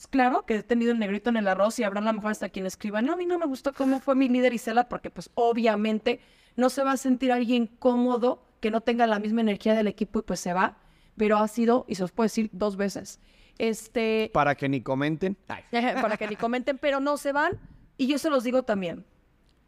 claro 0.07 0.45
que 0.45 0.55
he 0.55 0.63
tenido 0.63 0.91
el 0.91 0.99
negrito 0.99 1.29
en 1.29 1.37
el 1.37 1.47
arroz 1.47 1.79
y 1.79 1.83
habrá 1.83 1.99
a 1.99 2.03
lo 2.03 2.13
mejor 2.13 2.31
hasta 2.31 2.49
quien 2.49 2.65
escriba, 2.65 3.01
no, 3.01 3.13
a 3.13 3.15
mí 3.15 3.25
no 3.25 3.39
me 3.39 3.45
gustó 3.45 3.73
cómo 3.73 3.99
fue 3.99 4.15
mi 4.15 4.29
líder 4.29 4.53
Isela, 4.53 4.89
porque 4.89 5.09
pues 5.09 5.29
obviamente 5.35 6.19
no 6.55 6.69
se 6.69 6.83
va 6.83 6.93
a 6.93 6.97
sentir 6.97 7.31
alguien 7.31 7.67
cómodo 7.67 8.43
que 8.59 8.71
no 8.71 8.81
tenga 8.81 9.07
la 9.07 9.19
misma 9.19 9.41
energía 9.41 9.73
del 9.75 9.87
equipo 9.87 10.19
y 10.19 10.21
pues 10.23 10.39
se 10.39 10.53
va, 10.53 10.77
pero 11.17 11.37
ha 11.37 11.47
sido, 11.47 11.85
y 11.87 11.95
se 11.95 12.03
os 12.03 12.11
puedo 12.11 12.25
decir 12.25 12.49
dos 12.53 12.77
veces, 12.77 13.19
este... 13.57 14.31
Para 14.33 14.55
que 14.55 14.69
ni 14.69 14.81
comenten. 14.81 15.37
para 16.01 16.17
que 16.17 16.27
ni 16.27 16.35
comenten, 16.35 16.77
pero 16.77 16.99
no 16.99 17.17
se 17.17 17.31
van, 17.31 17.59
y 17.97 18.07
yo 18.07 18.17
se 18.17 18.29
los 18.29 18.43
digo 18.43 18.63
también. 18.63 19.05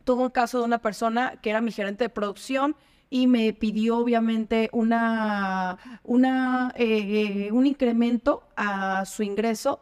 Tuve 0.04 0.24
un 0.24 0.30
caso 0.30 0.60
de 0.60 0.66
una 0.66 0.80
persona 0.80 1.40
que 1.42 1.50
era 1.50 1.62
mi 1.62 1.72
gerente 1.72 2.06
de 2.06 2.10
producción, 2.10 2.76
y 3.10 3.28
me 3.28 3.54
pidió 3.54 3.98
obviamente 3.98 4.70
una, 4.74 5.78
una, 6.04 6.74
eh, 6.76 7.50
un 7.52 7.68
incremento 7.68 8.48
a 8.56 9.06
su 9.06 9.24
ingreso 9.24 9.82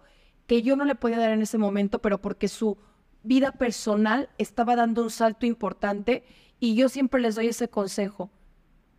yo 0.62 0.76
no 0.76 0.86
le 0.86 0.96
podía 0.96 1.18
dar 1.18 1.32
en 1.32 1.42
ese 1.42 1.58
momento, 1.58 2.00
pero 2.00 2.22
porque 2.22 2.48
su 2.48 2.78
vida 3.24 3.54
personal 3.54 4.30
estaba 4.38 4.76
dando 4.76 5.04
un 5.04 5.10
salto 5.10 5.46
importante 5.46 6.24
y 6.60 6.76
yo 6.76 6.90
siempre 6.90 7.22
les 7.22 7.36
doy 7.36 7.48
ese 7.48 7.70
consejo. 7.70 8.30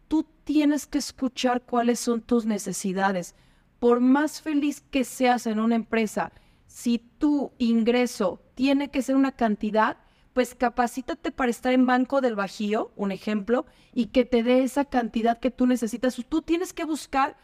Tú 0.09 0.27
tienes 0.45 0.87
que 0.87 0.99
escuchar 0.99 1.63
cuáles 1.63 2.01
son 2.01 2.23
tus 2.23 2.47
necesidades. 2.47 3.35
Por 3.79 4.01
más 4.01 4.41
feliz 4.41 4.81
que 4.81 5.05
seas 5.05 5.47
en 5.47 5.61
una 5.61 5.75
empresa, 5.75 6.33
si 6.67 6.99
tu 6.99 7.53
ingreso 7.59 8.41
tiene 8.55 8.91
que 8.91 9.03
ser 9.03 9.17
una 9.17 9.33
cantidad, 9.33 9.99
pues 10.33 10.55
capacítate 10.55 11.31
para 11.31 11.51
estar 11.51 11.73
en 11.73 11.87
Banco 11.87 12.21
del 12.21 12.35
Bajío, 12.35 12.93
un 12.97 13.13
ejemplo, 13.13 13.67
y 13.93 14.07
que 14.07 14.25
te 14.25 14.43
dé 14.43 14.63
esa 14.63 14.85
cantidad 14.85 15.39
que 15.39 15.51
tú 15.51 15.67
necesitas. 15.67 16.21
Tú 16.29 16.43
tienes 16.43 16.73
que 16.73 16.85
buscar 16.85 17.37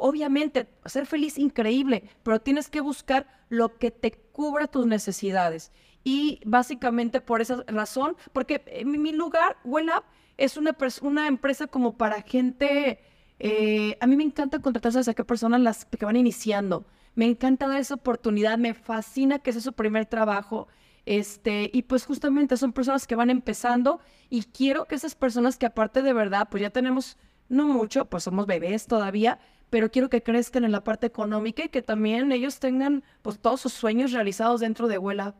obviamente, 0.00 0.68
ser 0.86 1.06
feliz, 1.06 1.38
increíble, 1.38 2.04
pero 2.22 2.40
tienes 2.40 2.68
que 2.68 2.80
buscar 2.80 3.26
lo 3.48 3.78
que 3.78 3.90
te 3.90 4.12
cubra 4.12 4.66
tus 4.66 4.86
necesidades. 4.86 5.72
Y 6.02 6.40
básicamente 6.44 7.20
por 7.20 7.40
esa 7.40 7.64
razón, 7.66 8.16
porque 8.32 8.62
en 8.66 9.02
mi 9.02 9.12
lugar, 9.12 9.56
Well 9.64 9.90
es 10.38 10.56
una, 10.56 10.74
una 11.02 11.28
empresa 11.28 11.66
como 11.66 11.98
para 11.98 12.22
gente, 12.22 13.00
eh, 13.38 13.98
a 14.00 14.06
mí 14.06 14.16
me 14.16 14.24
encanta 14.24 14.60
contratar 14.60 14.92
a 14.96 15.14
qué 15.14 15.24
personas 15.24 15.60
las 15.60 15.84
que 15.84 16.04
van 16.04 16.16
iniciando. 16.16 16.86
Me 17.14 17.26
encanta 17.26 17.68
dar 17.68 17.78
esa 17.78 17.94
oportunidad, 17.94 18.56
me 18.56 18.72
fascina 18.72 19.40
que 19.40 19.52
sea 19.52 19.60
su 19.60 19.74
primer 19.74 20.06
trabajo. 20.06 20.68
Este, 21.04 21.70
y 21.72 21.82
pues 21.82 22.06
justamente 22.06 22.56
son 22.56 22.72
personas 22.72 23.06
que 23.06 23.16
van 23.16 23.30
empezando 23.30 24.00
y 24.28 24.44
quiero 24.44 24.86
que 24.86 24.94
esas 24.94 25.14
personas 25.14 25.58
que 25.58 25.66
aparte 25.66 26.02
de 26.02 26.12
verdad, 26.12 26.48
pues 26.50 26.62
ya 26.62 26.70
tenemos 26.70 27.18
no 27.48 27.66
mucho, 27.66 28.04
pues 28.06 28.22
somos 28.22 28.46
bebés 28.46 28.86
todavía, 28.86 29.40
pero 29.70 29.90
quiero 29.90 30.10
que 30.10 30.22
crezcan 30.22 30.64
en 30.64 30.72
la 30.72 30.84
parte 30.84 31.06
económica 31.06 31.64
y 31.64 31.68
que 31.68 31.82
también 31.82 32.32
ellos 32.32 32.58
tengan 32.58 33.04
pues 33.22 33.38
todos 33.38 33.60
sus 33.60 33.72
sueños 33.72 34.12
realizados 34.12 34.60
dentro 34.60 34.88
de 34.88 34.98
Huela. 34.98 35.36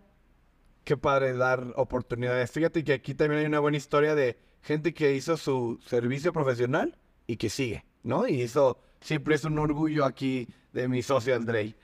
Qué 0.85 0.97
padre 0.97 1.35
dar 1.35 1.73
oportunidades. 1.77 2.51
Fíjate 2.51 2.83
que 2.85 2.95
aquí 2.95 3.15
también 3.15 3.41
hay 3.41 3.47
una 3.47 3.61
buena 3.61 3.77
historia 3.77 4.15
de 4.15 4.39
gente 4.63 4.95
que 4.95 5.15
hizo 5.15 5.37
su 5.37 5.79
servicio 5.85 6.33
profesional 6.33 6.97
y 7.27 7.37
que 7.37 7.51
sigue, 7.51 7.85
¿no? 8.03 8.27
Y 8.27 8.43
eso 8.43 8.79
siempre 9.01 9.35
es 9.35 9.45
un 9.45 9.59
orgullo 9.59 10.05
aquí 10.05 10.49
de 10.73 10.89
mi 10.89 11.03
socio 11.03 11.35
Andrei. 11.35 11.75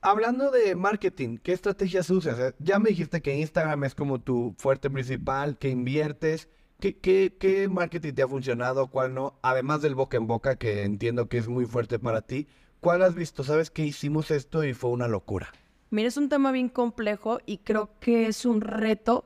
Hablando 0.00 0.50
de 0.50 0.74
marketing, 0.74 1.38
¿qué 1.38 1.52
estrategias 1.52 2.10
usas? 2.10 2.54
Ya 2.58 2.78
me 2.78 2.90
dijiste 2.90 3.22
que 3.22 3.38
Instagram 3.38 3.84
es 3.84 3.94
como 3.94 4.20
tu 4.20 4.54
fuerte 4.58 4.90
principal, 4.90 5.56
que 5.56 5.70
inviertes. 5.70 6.48
¿Qué, 6.80 7.68
marketing 7.70 8.12
te 8.12 8.22
ha 8.22 8.28
funcionado? 8.28 8.88
¿Cuál 8.88 9.14
no? 9.14 9.38
Además 9.42 9.80
del 9.80 9.94
boca 9.94 10.16
en 10.16 10.26
boca, 10.26 10.56
que 10.56 10.82
entiendo 10.82 11.28
que 11.28 11.38
es 11.38 11.48
muy 11.48 11.64
fuerte 11.64 11.98
para 11.98 12.22
ti, 12.22 12.46
¿cuál 12.80 13.02
has 13.02 13.14
visto? 13.14 13.42
¿Sabes 13.42 13.70
que 13.70 13.84
hicimos 13.84 14.30
esto 14.30 14.64
y 14.64 14.74
fue 14.74 14.90
una 14.90 15.08
locura? 15.08 15.52
Mira, 15.90 16.08
es 16.08 16.16
un 16.16 16.28
tema 16.28 16.52
bien 16.52 16.68
complejo 16.68 17.38
y 17.46 17.58
creo 17.58 17.90
que 18.00 18.26
es 18.26 18.44
un 18.44 18.60
reto 18.60 19.24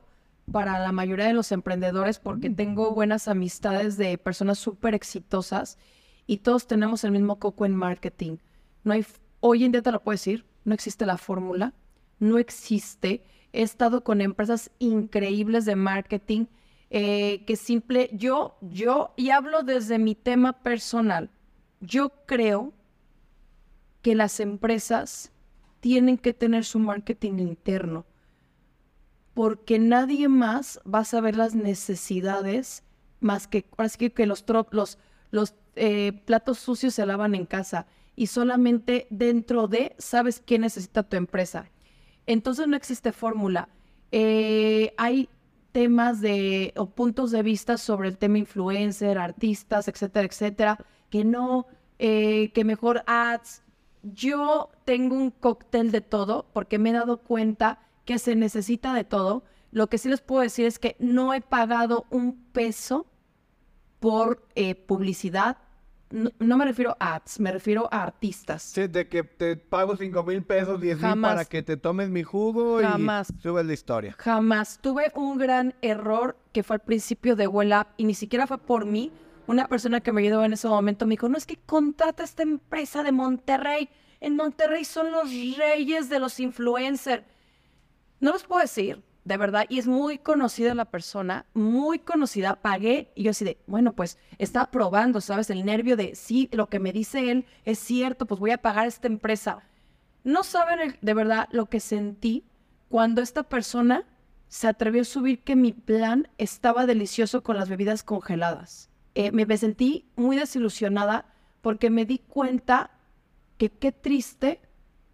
para 0.51 0.79
la 0.79 0.91
mayoría 0.91 1.25
de 1.25 1.33
los 1.33 1.51
emprendedores 1.51 2.19
porque 2.19 2.49
tengo 2.49 2.93
buenas 2.93 3.27
amistades 3.27 3.97
de 3.97 4.17
personas 4.17 4.57
súper 4.59 4.95
exitosas 4.95 5.77
y 6.27 6.37
todos 6.37 6.67
tenemos 6.67 7.03
el 7.03 7.11
mismo 7.11 7.39
coco 7.39 7.65
en 7.65 7.75
marketing. 7.75 8.37
No 8.83 8.93
hay, 8.93 9.05
hoy 9.39 9.63
en 9.63 9.71
día 9.71 9.81
te 9.81 9.91
lo 9.91 10.01
puedo 10.01 10.13
decir, 10.13 10.45
no 10.63 10.73
existe 10.73 11.05
la 11.05 11.17
fórmula, 11.17 11.73
no 12.19 12.37
existe. 12.37 13.23
He 13.51 13.63
estado 13.63 14.03
con 14.03 14.21
empresas 14.21 14.71
increíbles 14.79 15.65
de 15.65 15.75
marketing 15.75 16.45
eh, 16.89 17.43
que 17.45 17.55
simple, 17.55 18.09
yo, 18.13 18.57
yo, 18.61 19.13
y 19.15 19.29
hablo 19.29 19.63
desde 19.63 19.99
mi 19.99 20.15
tema 20.15 20.53
personal, 20.63 21.29
yo 21.81 22.11
creo 22.25 22.73
que 24.01 24.15
las 24.15 24.39
empresas 24.39 25.31
tienen 25.79 26.17
que 26.17 26.33
tener 26.33 26.65
su 26.65 26.79
marketing 26.79 27.39
interno, 27.39 28.05
porque 29.33 29.79
nadie 29.79 30.27
más 30.27 30.79
va 30.91 30.99
a 30.99 31.05
saber 31.05 31.35
las 31.35 31.55
necesidades 31.55 32.83
más 33.19 33.47
que, 33.47 33.65
así 33.77 34.09
que, 34.09 34.25
los, 34.25 34.43
los, 34.71 34.97
los 35.31 35.53
eh, 35.75 36.23
platos 36.25 36.59
sucios 36.59 36.93
se 36.95 37.05
lavan 37.05 37.35
en 37.35 37.45
casa 37.45 37.85
y 38.15 38.27
solamente 38.27 39.07
dentro 39.09 39.67
de 39.67 39.95
sabes 39.97 40.41
qué 40.45 40.59
necesita 40.59 41.03
tu 41.03 41.15
empresa. 41.15 41.69
Entonces 42.25 42.67
no 42.67 42.75
existe 42.75 43.11
fórmula. 43.11 43.69
Eh, 44.11 44.93
hay 44.97 45.29
temas 45.71 46.21
de 46.21 46.73
o 46.75 46.89
puntos 46.89 47.31
de 47.31 47.43
vista 47.43 47.77
sobre 47.77 48.09
el 48.09 48.17
tema 48.17 48.37
influencer, 48.37 49.17
artistas, 49.17 49.87
etcétera, 49.87 50.25
etcétera, 50.25 50.77
que 51.09 51.23
no, 51.23 51.67
eh, 51.99 52.51
que 52.53 52.63
mejor 52.63 53.03
ads. 53.07 53.63
Yo 54.01 54.71
tengo 54.85 55.15
un 55.15 55.31
cóctel 55.31 55.91
de 55.91 56.01
todo 56.01 56.47
porque 56.53 56.79
me 56.79 56.89
he 56.89 56.93
dado 56.93 57.17
cuenta 57.17 57.79
que 58.05 58.17
se 58.17 58.35
necesita 58.35 58.93
de 58.93 59.03
todo. 59.03 59.43
Lo 59.71 59.87
que 59.87 59.97
sí 59.97 60.09
les 60.09 60.21
puedo 60.21 60.41
decir 60.41 60.65
es 60.65 60.79
que 60.79 60.95
no 60.99 61.33
he 61.33 61.41
pagado 61.41 62.05
un 62.09 62.43
peso 62.51 63.05
por 63.99 64.47
eh, 64.55 64.75
publicidad, 64.75 65.57
no, 66.11 66.57
me 66.57 66.65
refiero 66.65 66.97
a 66.99 67.15
ads, 67.15 67.39
me 67.39 67.51
refiero 67.51 67.87
a 67.91 68.03
artistas. 68.03 68.63
Sí, 68.63 68.87
de 68.87 69.07
que 69.07 69.23
te 69.23 69.55
pago 69.57 69.95
5 69.95 70.23
mil 70.23 70.43
pesos, 70.43 70.81
10 70.81 71.01
mil 71.01 71.21
para 71.21 71.45
que 71.45 71.61
te 71.61 71.77
tomes 71.77 72.09
mi 72.09 72.23
jugo 72.23 72.79
Jamás. 72.81 73.31
y 73.37 73.41
subes 73.41 73.65
la 73.65 73.73
historia. 73.73 74.15
Jamás. 74.17 74.79
Tuve 74.81 75.11
un 75.15 75.37
gran 75.37 75.75
error 75.81 76.35
que 76.51 76.63
fue 76.63 76.77
al 76.77 76.81
principio 76.81 77.35
de 77.35 77.47
Well 77.47 77.73
Up 77.73 77.87
y 77.97 78.05
ni 78.05 78.15
siquiera 78.15 78.47
fue 78.47 78.57
por 78.57 78.85
mí. 78.85 79.11
Una 79.45 79.67
persona 79.67 80.01
que 80.01 80.11
me 80.11 80.21
ayudó 80.21 80.43
en 80.43 80.53
ese 80.53 80.67
momento 80.67 81.05
me 81.05 81.11
dijo, 81.11 81.29
no 81.29 81.37
es 81.37 81.45
que 81.45 81.57
contrata 81.57 82.23
esta 82.23 82.43
empresa 82.43 83.03
de 83.03 83.11
Monterrey. 83.11 83.89
En 84.19 84.35
Monterrey 84.35 84.85
son 84.85 85.11
los 85.11 85.29
reyes 85.57 86.09
de 86.09 86.19
los 86.19 86.39
influencers. 86.39 87.23
No 88.19 88.31
los 88.31 88.43
puedo 88.43 88.61
decir, 88.61 89.03
de 89.25 89.37
verdad, 89.37 89.65
y 89.69 89.79
es 89.79 89.87
muy 89.87 90.17
conocida 90.17 90.73
la 90.73 90.85
persona, 90.85 91.45
muy 91.53 91.99
conocida, 91.99 92.55
pagué, 92.61 93.11
y 93.15 93.23
yo 93.23 93.31
así 93.31 93.45
de, 93.45 93.57
bueno, 93.67 93.93
pues 93.93 94.17
está 94.37 94.71
probando, 94.71 95.21
¿sabes? 95.21 95.49
El 95.49 95.65
nervio 95.65 95.97
de, 95.97 96.15
sí, 96.15 96.49
lo 96.51 96.67
que 96.67 96.79
me 96.79 96.91
dice 96.91 97.31
él 97.31 97.45
es 97.65 97.79
cierto, 97.79 98.25
pues 98.25 98.39
voy 98.39 98.51
a 98.51 98.57
pagar 98.57 98.87
esta 98.87 99.07
empresa. 99.07 99.59
No 100.23 100.43
saben 100.43 100.97
de 101.01 101.13
verdad 101.13 101.47
lo 101.51 101.67
que 101.67 101.79
sentí 101.79 102.45
cuando 102.89 103.21
esta 103.21 103.43
persona 103.43 104.05
se 104.47 104.67
atrevió 104.67 105.01
a 105.01 105.05
subir 105.05 105.43
que 105.43 105.55
mi 105.55 105.73
plan 105.73 106.27
estaba 106.37 106.85
delicioso 106.85 107.43
con 107.43 107.55
las 107.55 107.69
bebidas 107.69 108.03
congeladas. 108.03 108.89
Eh, 109.15 109.31
me 109.31 109.57
sentí 109.57 110.09
muy 110.15 110.37
desilusionada 110.37 111.25
porque 111.61 111.89
me 111.89 112.05
di 112.05 112.19
cuenta 112.19 112.91
que 113.57 113.69
qué 113.69 113.91
triste 113.91 114.61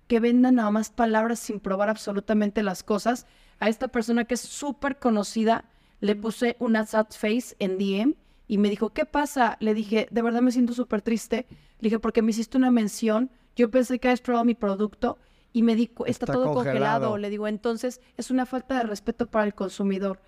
que 0.08 0.20
vendan 0.20 0.56
nada 0.56 0.72
más 0.72 0.90
palabras 0.90 1.40
sin 1.40 1.60
probar 1.60 1.90
absolutamente 1.90 2.64
las 2.64 2.84
cosas 2.84 3.26
a 3.60 3.70
esta 3.70 3.88
persona 3.88 4.26
que 4.26 4.36
es 4.36 4.42
súper 4.42 5.00
conocida, 5.00 5.66
le 6.02 6.16
puse 6.16 6.56
una 6.60 6.86
sad 6.86 7.08
face 7.10 7.56
en 7.60 7.78
DM 7.78 8.16
y 8.48 8.58
me 8.58 8.70
dijo, 8.70 8.92
¿qué 8.92 9.06
pasa? 9.06 9.58
Le 9.60 9.74
dije, 9.74 10.08
de 10.12 10.22
verdad 10.22 10.42
me 10.42 10.52
siento 10.52 10.74
súper 10.74 11.02
triste. 11.02 11.48
Le 11.80 11.88
dije, 11.88 12.00
porque 12.00 12.22
me 12.22 12.32
hiciste 12.32 12.58
una 12.58 12.72
mención, 12.72 13.32
yo 13.56 13.72
pensé 13.72 14.00
que 14.00 14.08
habías 14.08 14.22
probado 14.22 14.46
mi 14.46 14.56
producto 14.56 15.18
y 15.52 15.64
me 15.64 15.76
dijo, 15.76 16.06
está, 16.06 16.26
todo 16.26 16.54
congelado. 16.54 17.18
Le 17.18 17.30
digo, 17.30 17.48
entonces 17.48 18.02
es 18.18 18.30
una 18.30 18.46
falta 18.46 18.78
de 18.78 18.84
respeto 18.84 19.28
para 19.28 19.46
el 19.46 19.56
consumidor. 19.56 20.20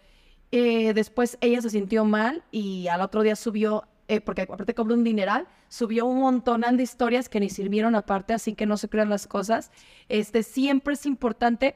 Eh, 0.52 0.94
después 0.94 1.38
ella 1.42 1.62
se 1.62 1.70
sintió 1.70 2.06
mal 2.06 2.44
y 2.52 2.88
al 2.88 3.02
otro 3.02 3.22
día 3.22 3.36
subió, 3.36 3.84
eh, 4.08 4.22
porque 4.22 4.44
aparte 4.44 4.74
cobró 4.74 4.96
un 4.96 5.04
dineral, 5.04 5.48
subió 5.68 6.06
un 6.06 6.22
montón 6.22 6.62
de 6.62 6.82
historias 6.82 7.28
que 7.28 7.42
ni 7.42 7.50
sirvieron 7.50 7.96
aparte, 7.96 8.34
así 8.34 8.56
que 8.56 8.66
no 8.66 8.78
se 8.78 8.88
crean 8.88 9.10
las 9.10 9.28
cosas. 9.28 9.72
Este, 10.08 10.44
siempre 10.44 10.94
es 10.94 11.06
importante 11.06 11.76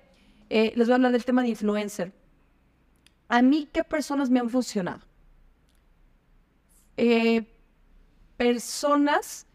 Eh, 0.53 0.73
les 0.76 0.88
voy 0.88 0.91
a 0.91 0.95
hablar 0.95 1.14
del 1.14 1.23
tema 1.23 1.44
de 1.44 1.48
influencer. 1.48 2.11
A 3.30 3.41
mí, 3.41 3.69
¿qué 3.72 3.86
personas 3.86 4.30
me 4.30 4.41
han 4.41 4.49
funcionado? 4.49 4.99
Eh, 6.98 7.45
personas, 8.36 9.48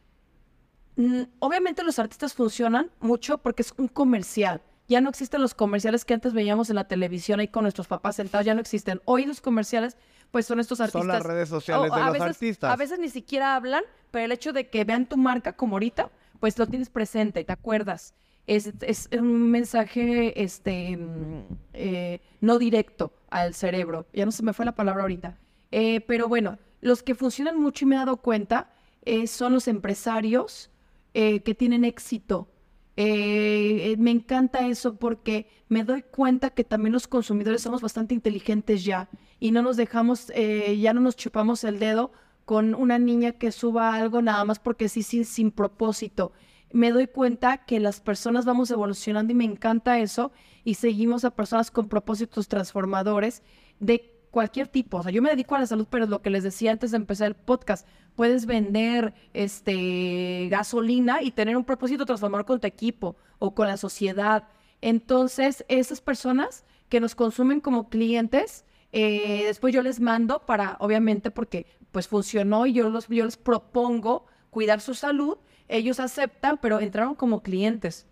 mm, 0.97 1.25
obviamente 1.39 1.83
los 1.85 1.99
artistas 1.99 2.33
funcionan 2.33 2.91
mucho 3.01 3.37
porque 3.37 3.61
es 3.61 3.75
un 3.77 3.89
comercial. 3.89 4.63
Ya 4.89 5.03
no 5.03 5.11
existen 5.11 5.43
los 5.43 5.53
comerciales 5.53 6.07
que 6.07 6.15
antes 6.15 6.33
veíamos 6.33 6.71
en 6.71 6.77
la 6.77 6.89
televisión 6.89 7.41
ahí 7.41 7.49
con 7.49 7.65
nuestros 7.65 7.89
papás 7.89 8.17
sentados, 8.17 8.47
ya 8.47 8.55
no 8.55 8.63
existen. 8.63 9.03
Hoy 9.05 9.27
los 9.27 9.43
comerciales, 9.43 9.99
pues 10.31 10.47
son 10.47 10.61
estos 10.61 10.81
artistas. 10.81 11.03
Son 11.03 11.09
las 11.09 11.23
redes 11.23 11.51
sociales 11.51 11.91
o 11.93 11.95
de 11.95 12.01
los 12.05 12.13
veces- 12.15 12.27
artistas. 12.29 12.73
A 12.73 12.77
veces 12.77 12.99
ni 12.99 13.11
siquiera 13.11 13.55
hablan, 13.55 13.83
pero 14.11 14.25
el 14.25 14.33
hecho 14.33 14.55
de 14.55 14.71
que 14.71 14.85
vean 14.85 15.05
tu 15.07 15.19
marca 15.19 15.53
como 15.53 15.75
ahorita, 15.75 16.09
pues 16.41 16.59
lo 16.59 16.67
tienes 16.67 16.89
presente, 16.89 17.45
te 17.45 17.53
acuerdas. 17.53 18.15
Es, 18.47 18.73
es 18.81 19.09
un 19.13 19.51
mensaje 19.51 20.41
este, 20.43 20.97
mm, 20.97 21.45
eh, 21.75 22.21
no 22.41 22.59
directo 22.59 23.13
al 23.29 23.55
cerebro. 23.55 24.07
Ya 24.13 24.25
no 24.25 24.31
se 24.33 24.43
me 24.43 24.53
fue 24.53 24.65
la 24.65 24.75
palabra 24.75 25.03
ahorita. 25.03 25.39
Eh, 25.73 26.01
pero 26.03 26.29
bueno, 26.29 26.59
los 26.81 27.03
que 27.03 27.15
funcionan 27.15 27.61
mucho 27.61 27.85
y 27.85 27.89
me 27.89 27.97
he 27.97 27.99
dado 27.99 28.19
cuenta 28.19 28.73
eh, 29.03 29.27
son 29.27 29.53
los 29.53 29.69
empresarios 29.69 30.71
que 31.15 31.57
tienen 31.59 31.87
éxito. 31.87 32.47
Me 32.95 34.11
encanta 34.11 34.69
eso 34.69 34.97
porque 34.97 35.49
me 35.71 35.83
doy 35.83 36.03
cuenta 36.03 36.51
que 36.51 36.63
también 36.63 36.93
los 36.93 37.09
consumidores 37.09 37.63
somos 37.63 37.81
bastante 37.81 38.13
inteligentes 38.13 38.85
ya 38.85 39.09
y 39.41 39.51
no 39.51 39.63
nos 39.63 39.79
dejamos, 39.79 40.27
ya 40.27 40.93
no 40.93 41.01
nos 41.01 41.17
chupamos 41.17 41.65
el 41.65 41.79
dedo 41.79 42.13
con 42.47 42.75
una 42.75 42.99
niña 42.99 43.33
que 43.33 43.51
suba 43.51 43.95
algo 43.95 44.21
nada 44.23 44.45
más 44.45 44.59
porque 44.59 44.91
sí, 44.91 45.03
sí, 45.03 45.25
sin 45.25 45.51
propósito. 45.51 46.33
Me 46.73 46.91
doy 46.91 47.07
cuenta 47.07 47.59
que 47.59 47.81
las 47.81 48.01
personas 48.01 48.45
vamos 48.45 48.71
evolucionando 48.71 49.33
y 49.33 49.37
me 49.37 49.45
encanta 49.45 49.99
eso 49.99 50.33
y 50.65 50.75
seguimos 50.75 51.25
a 51.25 51.31
personas 51.31 51.71
con 51.71 51.89
propósitos 51.89 52.49
transformadores 52.49 53.43
de 53.79 54.13
cualquier 54.31 54.69
tipo. 54.69 54.99
O 54.99 55.03
sea, 55.03 55.13
yo 55.13 55.23
me 55.23 55.31
dedico 55.31 55.55
a 55.55 55.61
la 55.61 55.67
salud, 55.67 55.87
pero 55.89 56.07
lo 56.07 56.21
que 56.21 56.29
les 56.29 56.43
decía 56.43 56.73
antes 56.73 56.91
de 56.91 56.99
empezar 56.99 57.29
el 57.29 57.35
podcast. 57.35 57.87
Puedes 58.15 58.47
vender 58.47 59.15
este 59.33 60.49
gasolina 60.51 61.23
y 61.23 61.31
tener 61.31 61.57
un 61.57 61.65
propósito 61.65 62.05
transformador 62.05 62.45
con 62.45 62.61
tu 62.61 62.67
equipo 62.67 63.17
o 63.39 63.55
con 63.55 63.67
la 63.67 63.77
sociedad. 63.77 64.49
Entonces, 64.83 65.65
esas 65.69 66.01
personas 66.01 66.65
que 66.89 67.01
nos 67.01 67.15
consumen 67.15 67.61
como 67.61 67.89
clientes, 67.89 68.65
eh, 68.93 69.45
después 69.47 69.75
yo 69.75 69.83
les 69.83 70.01
mando 70.01 70.45
para, 70.45 70.77
obviamente, 70.81 71.31
porque 71.31 71.67
pues 71.91 72.09
funcionó 72.09 72.67
y 72.67 72.75
yo, 72.75 72.91
los, 72.91 73.09
yo 73.09 73.25
les 73.25 73.37
propongo 73.37 74.27
cuidar 74.51 74.81
su 74.81 74.95
salud. 74.95 75.39
Ellos 75.69 76.01
aceptan, 76.01 76.59
pero 76.61 76.81
entraron 76.81 77.15
como 77.15 77.43
clientes. 77.43 78.07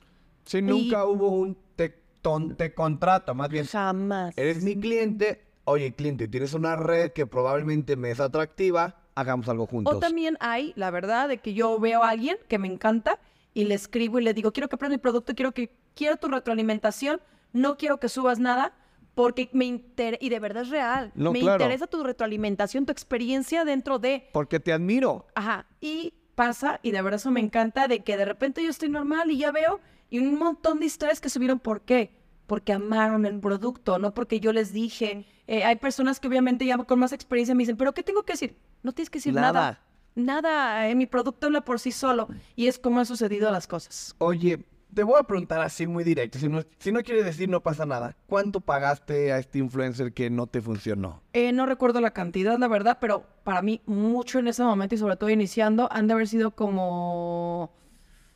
Si 0.44 0.60
nunca 0.60 1.04
hubo 1.06 1.28
un 1.30 1.56
te, 1.76 1.94
ton- 2.22 2.56
te 2.56 2.74
contrato, 2.74 3.34
más 3.34 3.48
bien. 3.48 3.66
Jamás. 3.66 4.36
Eres 4.36 4.62
mi 4.62 4.76
cliente. 4.78 5.42
Oye, 5.64 5.94
cliente, 5.94 6.28
tienes 6.28 6.52
una 6.52 6.76
red 6.76 7.12
que 7.12 7.26
probablemente 7.26 7.96
me 7.96 8.10
es 8.10 8.20
atractiva. 8.20 8.96
Hagamos 9.14 9.48
algo 9.48 9.66
juntos. 9.66 9.94
O 9.94 9.98
también 9.98 10.36
hay, 10.40 10.72
la 10.76 10.90
verdad, 10.90 11.28
de 11.28 11.38
que 11.38 11.54
yo 11.54 11.78
veo 11.78 12.02
a 12.02 12.10
alguien 12.10 12.36
que 12.48 12.58
me 12.58 12.68
encanta 12.68 13.18
y 13.54 13.64
le 13.64 13.74
escribo 13.74 14.18
y 14.18 14.24
le 14.24 14.34
digo, 14.34 14.52
quiero 14.52 14.68
que 14.68 14.76
pruebes 14.76 14.98
mi 14.98 15.00
producto, 15.00 15.34
quiero 15.34 15.52
que 15.52 15.70
quiero 15.94 16.16
tu 16.16 16.26
retroalimentación, 16.28 17.20
no 17.52 17.76
quiero 17.76 17.98
que 18.00 18.08
subas 18.08 18.40
nada 18.40 18.74
porque 19.14 19.48
me 19.52 19.64
interesa, 19.66 20.18
y 20.20 20.28
de 20.28 20.40
verdad 20.40 20.64
es 20.64 20.70
real, 20.70 21.12
No, 21.14 21.30
me 21.32 21.38
claro. 21.38 21.62
interesa 21.62 21.86
tu 21.86 22.02
retroalimentación, 22.02 22.84
tu 22.84 22.90
experiencia 22.90 23.64
dentro 23.64 24.00
de, 24.00 24.28
Porque 24.32 24.58
te 24.58 24.72
admiro. 24.72 25.28
ajá, 25.36 25.66
y 25.80 26.12
pasa, 26.34 26.80
y 26.82 26.90
de 26.90 27.02
verdad 27.02 27.20
eso 27.20 27.30
me 27.30 27.40
encanta, 27.40 27.88
de 27.88 28.02
que 28.02 28.16
de 28.16 28.24
repente 28.24 28.62
yo 28.62 28.70
estoy 28.70 28.88
normal 28.88 29.30
y 29.30 29.38
ya 29.38 29.52
veo, 29.52 29.80
y 30.10 30.18
un 30.18 30.38
montón 30.38 30.80
de 30.80 30.86
historias 30.86 31.20
que 31.20 31.28
subieron, 31.30 31.58
¿por 31.58 31.82
qué? 31.82 32.10
Porque 32.46 32.72
amaron 32.72 33.24
el 33.26 33.40
producto, 33.40 33.98
no 33.98 34.12
porque 34.14 34.38
yo 34.40 34.52
les 34.52 34.72
dije. 34.72 35.24
Eh, 35.46 35.64
hay 35.64 35.76
personas 35.76 36.20
que 36.20 36.28
obviamente 36.28 36.66
ya 36.66 36.76
con 36.78 36.98
más 36.98 37.12
experiencia 37.12 37.54
me 37.54 37.62
dicen, 37.62 37.76
¿pero 37.76 37.94
qué 37.94 38.02
tengo 38.02 38.22
que 38.24 38.34
decir? 38.34 38.56
No 38.82 38.92
tienes 38.92 39.10
que 39.10 39.18
decir 39.18 39.34
Nada. 39.34 39.52
nada. 39.52 39.80
Nada, 40.16 40.88
eh, 40.88 40.94
mi 40.94 41.06
producto 41.06 41.46
habla 41.46 41.62
por 41.62 41.80
sí 41.80 41.90
solo. 41.90 42.28
Y 42.54 42.68
es 42.68 42.78
como 42.78 43.00
han 43.00 43.06
sucedido 43.06 43.50
las 43.50 43.66
cosas. 43.66 44.14
Oye, 44.18 44.64
te 44.94 45.02
voy 45.02 45.18
a 45.18 45.24
preguntar 45.24 45.60
así 45.60 45.86
muy 45.86 46.04
directo. 46.04 46.38
Si 46.38 46.48
no, 46.48 46.62
si 46.78 46.92
no 46.92 47.02
quieres 47.02 47.24
decir, 47.24 47.48
no 47.48 47.62
pasa 47.62 47.84
nada. 47.84 48.16
¿Cuánto 48.26 48.60
pagaste 48.60 49.32
a 49.32 49.38
este 49.38 49.58
influencer 49.58 50.12
que 50.12 50.30
no 50.30 50.46
te 50.46 50.60
funcionó? 50.60 51.22
Eh, 51.32 51.52
no 51.52 51.66
recuerdo 51.66 52.00
la 52.00 52.12
cantidad, 52.12 52.58
la 52.58 52.68
verdad, 52.68 52.98
pero 53.00 53.26
para 53.42 53.62
mí 53.62 53.82
mucho 53.86 54.38
en 54.38 54.48
ese 54.48 54.62
momento 54.62 54.94
y 54.94 54.98
sobre 54.98 55.16
todo 55.16 55.30
iniciando 55.30 55.88
han 55.92 56.06
de 56.06 56.14
haber 56.14 56.28
sido 56.28 56.52
como 56.52 57.72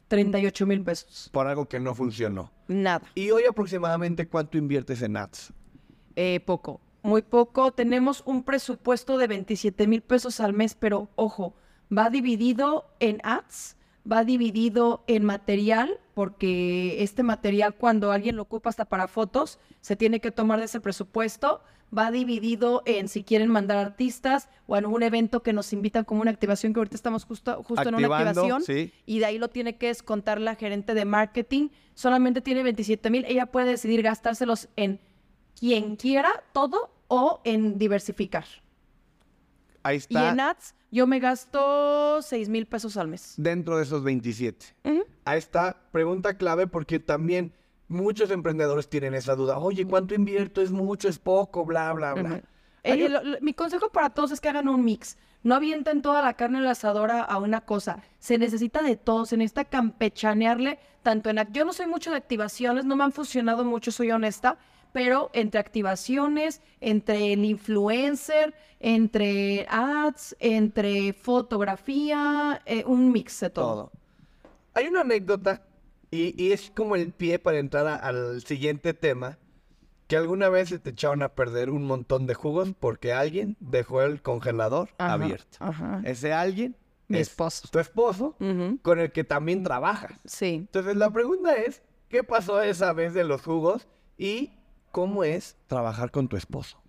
38 0.09 0.67
mil 0.67 0.83
pesos. 0.83 1.31
Por 1.33 1.47
algo 1.47 1.69
que 1.69 1.81
no 1.81 1.95
funcionó. 1.95 2.51
Nada. 2.67 3.07
Y 3.15 3.31
hoy 3.31 3.45
aproximadamente 3.49 4.29
cuánto 4.29 4.59
inviertes 4.59 5.03
en 5.03 5.17
ads. 5.17 5.53
Eh, 6.17 6.41
poco, 6.41 6.81
muy 7.03 7.23
poco. 7.23 7.73
Tenemos 7.73 8.23
un 8.27 8.43
presupuesto 8.43 9.19
de 9.19 9.29
27 9.29 9.87
mil 9.87 10.03
pesos 10.03 10.41
al 10.41 10.53
mes, 10.53 10.75
pero 10.75 11.09
ojo, 11.15 11.55
va 11.97 12.11
dividido 12.11 12.91
en 13.01 13.21
ads, 13.23 13.77
va 14.11 14.25
dividido 14.25 15.05
en 15.07 15.25
material, 15.25 15.99
porque 16.15 17.03
este 17.03 17.23
material 17.23 17.75
cuando 17.75 18.13
alguien 18.13 18.37
lo 18.37 18.43
ocupa 18.43 18.71
hasta 18.71 18.87
para 18.87 19.09
fotos, 19.09 19.59
se 19.81 19.97
tiene 19.97 20.21
que 20.21 20.31
tomar 20.31 20.59
de 20.59 20.65
ese 20.67 20.81
presupuesto. 20.81 21.61
Va 21.97 22.11
dividido 22.11 22.83
en 22.85 23.09
si 23.09 23.25
quieren 23.25 23.49
mandar 23.49 23.79
artistas 23.79 24.51
o 24.67 24.77
en 24.77 24.85
un 24.85 25.03
evento 25.03 25.43
que 25.43 25.55
nos 25.55 25.73
invitan 25.73 26.05
como 26.05 26.21
una 26.21 26.31
activación, 26.31 26.75
que 26.75 26.81
ahorita 26.81 26.97
estamos 26.97 27.25
justo, 27.25 27.63
justo 27.63 27.89
en 27.89 27.95
una 27.95 28.15
activación 28.15 28.63
sí. 28.63 28.93
y 29.07 29.21
de 29.21 29.25
ahí 29.25 29.39
lo 29.39 29.49
tiene 29.49 29.77
que 29.77 29.87
descontar 29.87 30.39
la 30.39 30.55
gerente 30.55 30.93
de 30.93 31.07
marketing. 31.07 31.71
Solamente 31.95 32.43
tiene 32.43 32.63
27 32.63 33.09
mil. 33.09 33.25
Ella 33.27 33.47
puede 33.47 33.71
decidir 33.71 34.03
gastárselos 34.03 34.69
en 34.77 35.01
quien 35.59 35.97
quiera 35.97 36.29
todo 36.53 36.91
o 37.09 37.41
en 37.45 37.79
diversificar. 37.79 38.45
Ahí 39.83 39.97
Y 39.97 39.99
está. 39.99 40.29
en 40.31 40.41
ads 40.41 40.75
yo 40.91 41.07
me 41.07 41.21
gasto 41.21 42.21
6 42.23 42.49
mil 42.49 42.67
pesos 42.67 42.97
al 42.97 43.09
mes. 43.09 43.35
dentro 43.37 43.77
de 43.77 43.83
esos 43.85 44.03
27. 44.03 44.67
Ujú. 44.85 45.05
Ahí 45.25 45.39
está, 45.39 45.77
pregunta 45.93 46.37
clave 46.37 46.67
porque 46.67 46.99
también 46.99 47.53
muchos 47.89 48.31
emprendedores 48.31 48.89
tienen 48.89 49.15
esa 49.15 49.35
duda. 49.35 49.59
Oye, 49.59 49.87
¿cuánto 49.87 50.15
invierto? 50.15 50.61
¿Es 50.63 50.71
mucho? 50.71 51.09
¿Es 51.09 51.19
poco? 51.19 51.65
Bla, 51.65 51.93
bla, 51.93 52.15
bla. 52.15 52.43
Hay 52.85 53.03
Eh, 53.03 53.07
un- 53.07 53.13
lo- 53.13 53.23
lo- 53.25 53.41
mi 53.41 53.53
consejo 53.55 53.91
para 53.91 54.11
todos 54.11 54.31
es 54.31 54.41
que 54.41 54.49
hagan 54.49 54.69
un 54.69 54.85
mix. 54.85 55.19
No 55.43 55.55
avienten 55.55 56.03
toda 56.03 56.23
la 56.23 56.35
carne 56.35 56.59
en 56.59 56.65
la 56.65 56.73
asadora 56.73 57.23
a 57.23 57.39
una 57.39 57.61
cosa. 57.63 58.03
Se 58.19 58.39
necesita 58.39 58.83
de 58.83 58.97
todo, 58.97 59.25
se 59.27 59.37
necesita 59.37 59.65
campechanearle 59.65 60.79
tanto 61.03 61.31
en... 61.31 61.39
Yo 61.53 61.65
no 61.65 61.73
soy 61.73 61.87
mucho 61.87 62.11
de 62.11 62.17
activaciones, 62.17 62.85
no 62.85 62.97
me 62.97 63.05
han 63.05 63.13
funcionado 63.13 63.65
mucho, 63.65 63.93
soy 63.93 64.11
honesta, 64.11 64.59
pero 64.93 65.31
entre 65.33 65.61
activaciones, 65.61 66.61
entre 66.81 67.33
el 67.33 67.45
influencer, 67.45 68.55
entre 68.81 69.67
ads, 69.69 70.37
entre 70.41 71.13
fotografía, 71.13 72.63
eh, 72.67 72.85
un 72.87 73.13
mix 73.13 73.41
de 73.41 73.51
todo. 73.51 73.67
todo. 73.67 73.93
Hay 74.75 74.87
una 74.87 75.01
anécdota 75.01 75.63
y, 76.11 76.41
y 76.43 76.53
es 76.53 76.71
como 76.75 76.95
el 76.97 77.13
pie 77.13 77.39
para 77.39 77.59
entrar 77.59 77.87
a- 77.87 77.97
al 77.97 78.43
siguiente 78.43 78.95
tema. 78.95 79.39
Que 80.07 80.17
alguna 80.17 80.49
vez 80.49 80.71
se 80.71 80.79
te 80.79 80.89
echaron 80.91 81.23
a 81.23 81.35
perder 81.35 81.69
un 81.69 81.85
montón 81.85 82.27
de 82.27 82.33
jugos 82.33 82.73
porque 82.81 83.13
alguien 83.13 83.59
dejó 83.61 84.01
el 84.01 84.23
congelador 84.23 84.89
Ajá, 84.97 85.13
abierto. 85.13 85.59
ajá. 85.61 86.01
Ese 86.03 86.33
alguien 86.33 86.77
Mi 87.09 87.19
es 87.19 87.29
esposo. 87.29 87.69
tu 87.71 87.79
esposo 87.79 88.35
con 88.81 89.01
el 89.01 89.13
que 89.13 89.25
también 89.25 89.63
trabajas. 89.63 90.13
Sí. 90.25 90.55
Entonces 90.55 90.97
la 90.97 91.11
pregunta 91.11 91.55
es, 91.57 91.83
¿qué 92.09 92.25
pasó 92.25 92.63
esa 92.63 92.95
vez 92.95 93.13
de 93.13 93.25
los 93.25 93.43
jugos 93.43 93.87
y 94.17 94.53
cómo 94.99 95.23
es 95.23 95.57
trabajar 95.69 96.11
con 96.11 96.27
tu 96.27 96.37
esposo? 96.37 96.83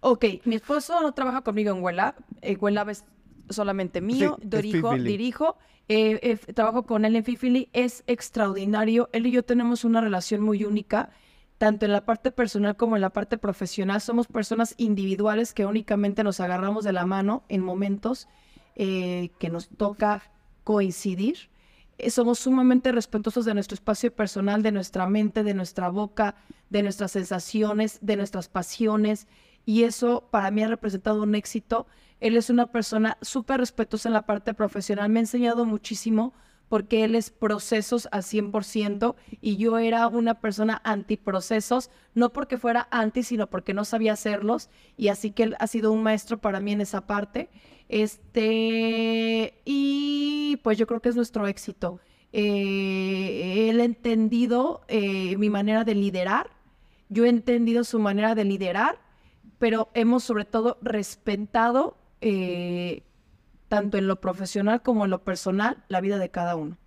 Ok, 0.00 0.24
mi 0.46 0.56
esposo 0.56 1.00
no 1.00 1.14
trabaja 1.14 1.42
conmigo 1.42 1.70
en 1.70 1.80
Wellab. 1.80 2.16
Eh, 2.42 2.58
es 2.90 3.04
solamente 3.50 4.00
mío. 4.00 4.36
Sí, 4.40 4.48
dirijo, 4.48 4.94
dirijo. 4.96 5.56
eh, 5.86 6.18
eh, 6.24 6.52
trabajo 6.54 6.82
con 6.86 7.04
él 7.04 7.14
en 7.14 7.22
Fifili. 7.22 7.68
Es 7.72 8.02
extraordinario. 8.08 9.10
Él 9.12 9.28
y 9.28 9.30
yo 9.30 9.44
tenemos 9.44 9.84
una 9.84 10.00
relación 10.00 10.40
muy 10.40 10.64
única, 10.64 11.10
tanto 11.56 11.86
en 11.86 11.92
la 11.92 12.04
parte 12.04 12.32
personal 12.32 12.76
como 12.76 12.96
en 12.96 13.02
la 13.02 13.10
parte 13.10 13.38
profesional. 13.38 14.00
Somos 14.00 14.26
personas 14.26 14.74
individuales 14.76 15.54
que 15.54 15.66
únicamente 15.66 16.24
nos 16.24 16.40
agarramos 16.40 16.82
de 16.82 16.94
la 16.94 17.06
mano 17.06 17.44
en 17.48 17.60
momentos 17.60 18.26
eh, 18.74 19.30
que 19.38 19.50
nos 19.50 19.68
toca 19.68 20.32
coincidir. 20.64 21.48
Eh, 21.98 22.10
somos 22.10 22.38
sumamente 22.40 22.92
respetuosos 22.92 23.44
de 23.44 23.54
nuestro 23.54 23.74
espacio 23.74 24.14
personal, 24.14 24.62
de 24.62 24.72
nuestra 24.72 25.08
mente, 25.08 25.44
de 25.44 25.54
nuestra 25.54 25.88
boca, 25.88 26.36
de 26.70 26.82
nuestras 26.82 27.12
sensaciones, 27.12 27.98
de 28.02 28.16
nuestras 28.16 28.48
pasiones. 28.48 29.26
Y 29.64 29.84
eso 29.84 30.28
para 30.30 30.50
mí 30.50 30.62
ha 30.62 30.68
representado 30.68 31.22
un 31.22 31.34
éxito. 31.34 31.86
Él 32.20 32.36
es 32.36 32.50
una 32.50 32.66
persona 32.66 33.18
súper 33.22 33.60
respetuosa 33.60 34.08
en 34.08 34.14
la 34.14 34.26
parte 34.26 34.54
profesional. 34.54 35.08
Me 35.08 35.20
ha 35.20 35.22
enseñado 35.22 35.64
muchísimo 35.64 36.34
porque 36.68 37.04
él 37.04 37.14
es 37.14 37.30
procesos 37.30 38.08
al 38.10 38.22
100% 38.22 39.14
y 39.40 39.56
yo 39.56 39.78
era 39.78 40.08
una 40.08 40.40
persona 40.40 40.80
antiprocesos, 40.84 41.90
no 42.14 42.32
porque 42.32 42.58
fuera 42.58 42.88
anti, 42.90 43.22
sino 43.22 43.48
porque 43.48 43.74
no 43.74 43.84
sabía 43.84 44.14
hacerlos. 44.14 44.70
Y 44.96 45.08
así 45.08 45.30
que 45.30 45.44
él 45.44 45.56
ha 45.58 45.66
sido 45.66 45.92
un 45.92 46.02
maestro 46.02 46.38
para 46.38 46.60
mí 46.60 46.72
en 46.72 46.80
esa 46.80 47.06
parte. 47.06 47.48
Este, 47.88 49.60
y 49.64 50.58
pues 50.62 50.78
yo 50.78 50.86
creo 50.86 51.00
que 51.00 51.10
es 51.10 51.16
nuestro 51.16 51.46
éxito. 51.46 52.00
eh, 52.32 53.68
él 53.70 53.80
ha 53.80 53.84
entendido 53.84 54.82
eh, 54.88 55.36
mi 55.36 55.50
manera 55.50 55.84
de 55.84 55.94
liderar, 55.94 56.50
yo 57.08 57.24
he 57.24 57.28
entendido 57.28 57.84
su 57.84 57.98
manera 58.00 58.34
de 58.34 58.44
liderar, 58.44 58.98
pero 59.58 59.88
hemos 59.94 60.24
sobre 60.24 60.44
todo 60.44 60.78
respetado 60.82 61.96
eh, 62.20 63.02
tanto 63.74 63.98
en 63.98 64.06
lo 64.06 64.20
profesional 64.20 64.82
como 64.82 65.04
en 65.04 65.10
lo 65.10 65.24
personal 65.24 65.82
la 65.88 66.00
vida 66.00 66.16
de 66.18 66.30
cada 66.30 66.54
uno. 66.54 66.78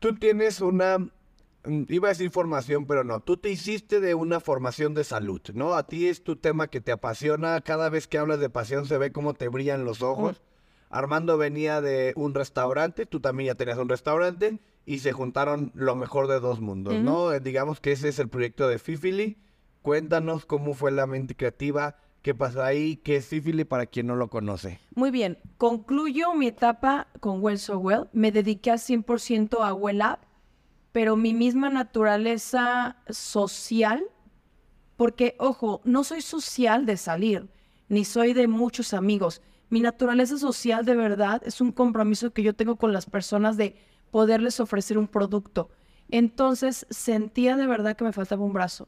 Tú 0.00 0.14
tienes 0.14 0.60
una, 0.60 0.98
mm, 0.98 1.84
iba 1.88 2.08
a 2.08 2.10
decir 2.10 2.28
formación, 2.28 2.84
pero 2.84 3.04
no, 3.04 3.20
tú 3.20 3.38
te 3.38 3.48
hiciste 3.48 3.98
de 3.98 4.14
una 4.14 4.38
formación 4.38 4.92
de 4.92 5.02
salud, 5.02 5.40
¿no? 5.54 5.72
A 5.72 5.86
ti 5.86 6.08
es 6.08 6.24
tu 6.24 6.36
tema 6.36 6.68
que 6.68 6.82
te 6.82 6.92
apasiona, 6.92 7.58
cada 7.62 7.88
vez 7.88 8.06
que 8.06 8.18
hablas 8.18 8.38
de 8.38 8.50
pasión 8.50 8.84
se 8.84 8.98
ve 8.98 9.12
cómo 9.12 9.32
te 9.32 9.48
brillan 9.48 9.86
los 9.86 10.02
ojos. 10.02 10.42
Armando 10.90 11.38
venía 11.38 11.80
de 11.80 12.12
un 12.16 12.34
restaurante, 12.34 13.06
tú 13.06 13.20
también 13.20 13.46
ya 13.46 13.54
tenías 13.54 13.78
un 13.78 13.88
restaurante 13.88 14.60
y 14.84 14.98
se 14.98 15.12
juntaron 15.12 15.72
lo 15.74 15.96
mejor 15.96 16.28
de 16.28 16.38
dos 16.38 16.60
mundos, 16.60 16.96
¿no? 16.96 17.32
Eh, 17.32 17.40
Digamos 17.40 17.80
que 17.80 17.92
ese 17.92 18.10
es 18.10 18.18
el 18.18 18.28
proyecto 18.28 18.68
de 18.68 18.78
Fifili. 18.78 19.38
Cuéntanos 19.80 20.44
cómo 20.44 20.74
fue 20.74 20.92
la 20.92 21.06
mente 21.06 21.34
creativa, 21.34 21.96
qué 22.22 22.34
pasó 22.34 22.62
ahí, 22.62 22.96
qué 22.96 23.16
es 23.16 23.26
Fifili 23.26 23.64
para 23.64 23.86
quien 23.86 24.06
no 24.06 24.16
lo 24.16 24.30
conoce. 24.30 24.80
Muy 24.94 25.10
bien, 25.10 25.38
concluyo 25.58 26.34
mi 26.34 26.46
etapa 26.46 27.08
con 27.20 27.42
Well 27.42 27.58
So 27.58 27.78
Well. 27.78 28.08
Me 28.12 28.32
dediqué 28.32 28.70
al 28.70 28.78
100% 28.78 29.58
a 29.60 29.74
Well 29.74 30.00
Up, 30.00 30.20
pero 30.92 31.16
mi 31.16 31.34
misma 31.34 31.68
naturaleza 31.68 32.96
social, 33.08 34.04
porque, 34.96 35.34
ojo, 35.38 35.80
no 35.84 36.04
soy 36.04 36.22
social 36.22 36.86
de 36.86 36.96
salir, 36.96 37.48
ni 37.88 38.04
soy 38.04 38.32
de 38.32 38.46
muchos 38.46 38.94
amigos. 38.94 39.42
Mi 39.68 39.80
naturaleza 39.80 40.38
social 40.38 40.84
de 40.84 40.94
verdad 40.94 41.42
es 41.44 41.60
un 41.60 41.72
compromiso 41.72 42.32
que 42.32 42.42
yo 42.42 42.54
tengo 42.54 42.76
con 42.76 42.92
las 42.92 43.06
personas 43.06 43.56
de 43.56 43.76
poderles 44.10 44.60
ofrecer 44.60 44.98
un 44.98 45.08
producto. 45.08 45.70
Entonces 46.10 46.86
sentía 46.90 47.56
de 47.56 47.66
verdad 47.66 47.96
que 47.96 48.04
me 48.04 48.12
faltaba 48.12 48.44
un 48.44 48.52
brazo 48.52 48.86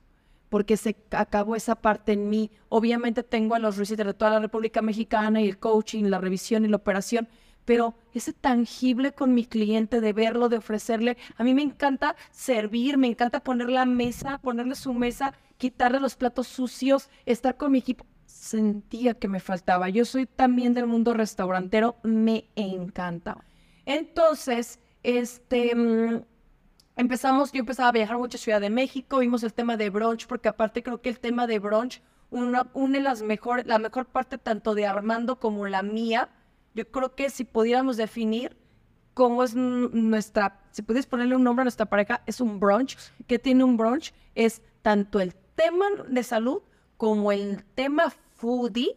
porque 0.55 0.77
se 0.77 0.95
acabó 1.11 1.57
esa 1.57 1.75
parte 1.75 2.13
en 2.13 2.31
mí. 2.31 2.49
Obviamente 2.69 3.25
tengo 3.25 3.57
a 3.57 3.59
los 3.59 3.77
reciters 3.77 4.07
de 4.07 4.15
toda 4.15 4.31
la 4.31 4.39
República 4.39 4.83
Mexicana 4.83 5.41
y 5.41 5.49
el 5.49 5.59
coaching, 5.59 6.05
la 6.05 6.21
revisión 6.21 6.65
y 6.65 6.69
la 6.69 6.77
operación, 6.77 7.27
pero 7.65 7.97
ese 8.13 8.33
tangible 8.33 9.11
con 9.11 9.35
mi 9.35 9.47
cliente 9.47 10.01
de 10.01 10.13
verlo, 10.13 10.49
de 10.49 10.59
ofrecerle, 10.59 11.17
a 11.37 11.43
mí 11.43 11.55
me 11.55 11.63
encanta 11.63 12.15
servir, 12.31 12.99
me 12.99 13.09
encanta 13.09 13.41
poner 13.41 13.69
la 13.69 13.85
mesa, 13.85 14.39
ponerle 14.39 14.77
su 14.77 14.95
mesa, 14.95 15.35
quitarle 15.59 15.99
los 15.99 16.15
platos 16.15 16.47
sucios, 16.47 17.11
estar 17.27 17.57
con 17.57 17.73
mi 17.73 17.79
equipo. 17.79 18.07
Sentía 18.25 19.15
que 19.15 19.27
me 19.27 19.41
faltaba. 19.41 19.89
Yo 19.89 20.05
soy 20.05 20.27
también 20.27 20.73
del 20.73 20.87
mundo 20.87 21.15
restaurantero, 21.15 21.97
me 22.05 22.45
encanta. 22.55 23.45
Entonces, 23.87 24.79
este, 25.03 25.75
mm, 25.75 26.23
empezamos, 26.97 27.53
yo 27.53 27.61
empezaba 27.61 27.89
a 27.89 27.93
viajar 27.93 28.19
mucho 28.19 28.37
a 28.37 28.41
Ciudad 28.41 28.61
de 28.61 28.71
México, 28.71 29.19
vimos 29.19 29.43
el 29.43 29.53
tema 29.55 29.77
de 29.77 29.91
brunch, 29.91 30.27
porque 30.27 30.49
aparte 30.49 30.83
creo 30.83 31.01
que 31.01 31.09
el 31.11 31.19
tema 31.21 31.47
de 31.47 31.59
brunch 31.59 32.03
una- 32.31 32.69
une 32.75 33.01
las 33.01 33.23
mejor, 33.23 33.67
la 33.67 33.79
mejor 33.79 34.07
parte 34.07 34.39
tanto 34.39 34.75
de 34.75 34.87
Armando 34.87 35.39
como 35.39 35.67
la 35.69 35.83
mía. 35.83 36.31
Yo 36.75 36.91
creo 36.91 37.15
que 37.15 37.31
si 37.31 37.45
pudiéramos 37.45 37.97
definir 37.97 38.57
cómo 39.13 39.45
es 39.45 39.55
nuestra, 39.55 40.61
si 40.73 40.83
pudieras 40.83 41.07
ponerle 41.07 41.37
un 41.37 41.45
nombre 41.45 41.63
a 41.63 41.65
nuestra 41.65 41.87
pareja, 41.87 42.23
es 42.27 42.41
un 42.41 42.59
brunch. 42.59 42.97
que 43.29 43.39
tiene 43.39 43.63
un 43.63 43.77
brunch? 43.77 44.13
Es 44.35 44.63
tanto 44.83 45.21
el 45.21 45.35
tema 45.55 45.87
de 46.09 46.23
salud 46.25 46.63
como 46.97 47.31
el 47.31 47.65
tema 47.77 48.11
foodie 48.35 48.97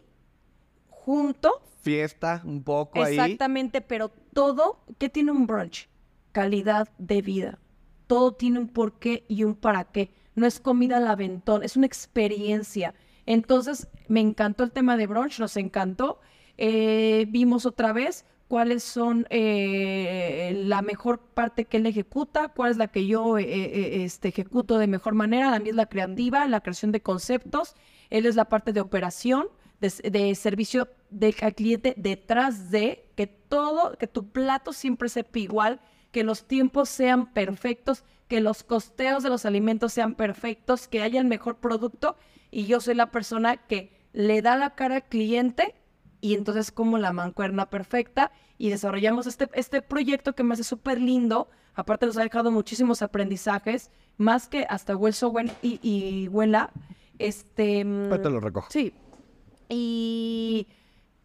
junto 0.89 1.61
Fiesta 1.81 2.41
un 2.43 2.63
poco 2.63 3.01
ahí. 3.03 3.17
Exactamente, 3.17 3.81
pero 3.81 4.09
todo, 4.33 4.79
¿qué 4.97 5.07
tiene 5.09 5.31
un 5.31 5.45
brunch? 5.47 5.87
Calidad 6.31 6.89
de 6.97 7.21
vida. 7.21 7.59
Todo 8.07 8.33
tiene 8.33 8.59
un 8.59 8.69
porqué 8.69 9.25
y 9.27 9.43
un 9.43 9.55
para 9.55 9.85
qué. 9.85 10.11
No 10.35 10.45
es 10.45 10.59
comida 10.59 10.97
al 10.97 11.07
aventón, 11.07 11.63
es 11.63 11.77
una 11.77 11.85
experiencia. 11.85 12.93
Entonces, 13.25 13.87
me 14.07 14.21
encantó 14.21 14.63
el 14.63 14.71
tema 14.71 14.97
de 14.97 15.07
brunch, 15.07 15.39
nos 15.39 15.57
encantó. 15.57 16.19
Eh, 16.57 17.25
vimos 17.29 17.65
otra 17.65 17.93
vez 17.93 18.25
cuáles 18.47 18.83
son 18.83 19.27
eh, 19.29 20.63
la 20.65 20.81
mejor 20.81 21.19
parte 21.19 21.65
que 21.65 21.77
él 21.77 21.85
ejecuta, 21.85 22.49
cuál 22.49 22.71
es 22.71 22.77
la 22.77 22.87
que 22.87 23.05
yo 23.05 23.37
eh, 23.37 23.43
eh, 23.43 24.03
este, 24.03 24.29
ejecuto 24.29 24.77
de 24.77 24.87
mejor 24.87 25.13
manera. 25.13 25.51
La 25.51 25.59
mía 25.59 25.71
es 25.71 25.75
la 25.75 25.87
creativa, 25.87 26.47
la 26.47 26.61
creación 26.61 26.91
de 26.91 27.01
conceptos. 27.01 27.75
Él 28.09 28.25
es 28.25 28.35
la 28.35 28.45
parte 28.45 28.73
de 28.73 28.81
operación, 28.81 29.47
de, 29.81 29.89
de 30.09 30.35
servicio 30.35 30.87
del 31.09 31.35
cliente 31.35 31.93
detrás 31.97 32.71
de 32.71 33.05
que 33.15 33.27
todo, 33.27 33.97
que 33.97 34.07
tu 34.07 34.29
plato 34.29 34.73
siempre 34.73 35.09
sepa 35.09 35.39
igual, 35.39 35.81
que 36.11 36.23
los 36.23 36.47
tiempos 36.47 36.89
sean 36.89 37.33
perfectos, 37.33 38.03
que 38.27 38.41
los 38.41 38.63
costeos 38.63 39.23
de 39.23 39.29
los 39.29 39.45
alimentos 39.45 39.93
sean 39.93 40.15
perfectos, 40.15 40.87
que 40.87 41.01
haya 41.01 41.19
el 41.19 41.27
mejor 41.27 41.57
producto. 41.57 42.17
Y 42.51 42.65
yo 42.65 42.79
soy 42.79 42.95
la 42.95 43.11
persona 43.11 43.57
que 43.57 43.91
le 44.13 44.41
da 44.41 44.55
la 44.55 44.75
cara 44.75 44.95
al 44.95 45.03
cliente 45.03 45.75
y 46.21 46.33
entonces 46.33 46.71
como 46.71 46.97
la 46.97 47.13
mancuerna 47.13 47.69
perfecta 47.69 48.31
y 48.57 48.69
desarrollamos 48.69 49.27
este, 49.27 49.49
este 49.53 49.81
proyecto 49.81 50.33
que 50.33 50.43
me 50.43 50.53
hace 50.53 50.63
súper 50.63 50.99
lindo. 50.99 51.49
Aparte 51.75 52.07
nos 52.07 52.17
ha 52.17 52.23
dejado 52.23 52.51
muchísimos 52.51 53.01
aprendizajes, 53.01 53.91
más 54.17 54.47
que 54.47 54.65
hasta 54.69 54.93
y, 55.61 55.79
y 55.83 56.27
Huela. 56.29 56.71
Este, 57.19 57.85
mm, 57.85 58.11
Ahorita 58.11 58.29
lo 58.29 58.39
recojo. 58.39 58.67
Sí. 58.71 58.93
Y 59.69 60.67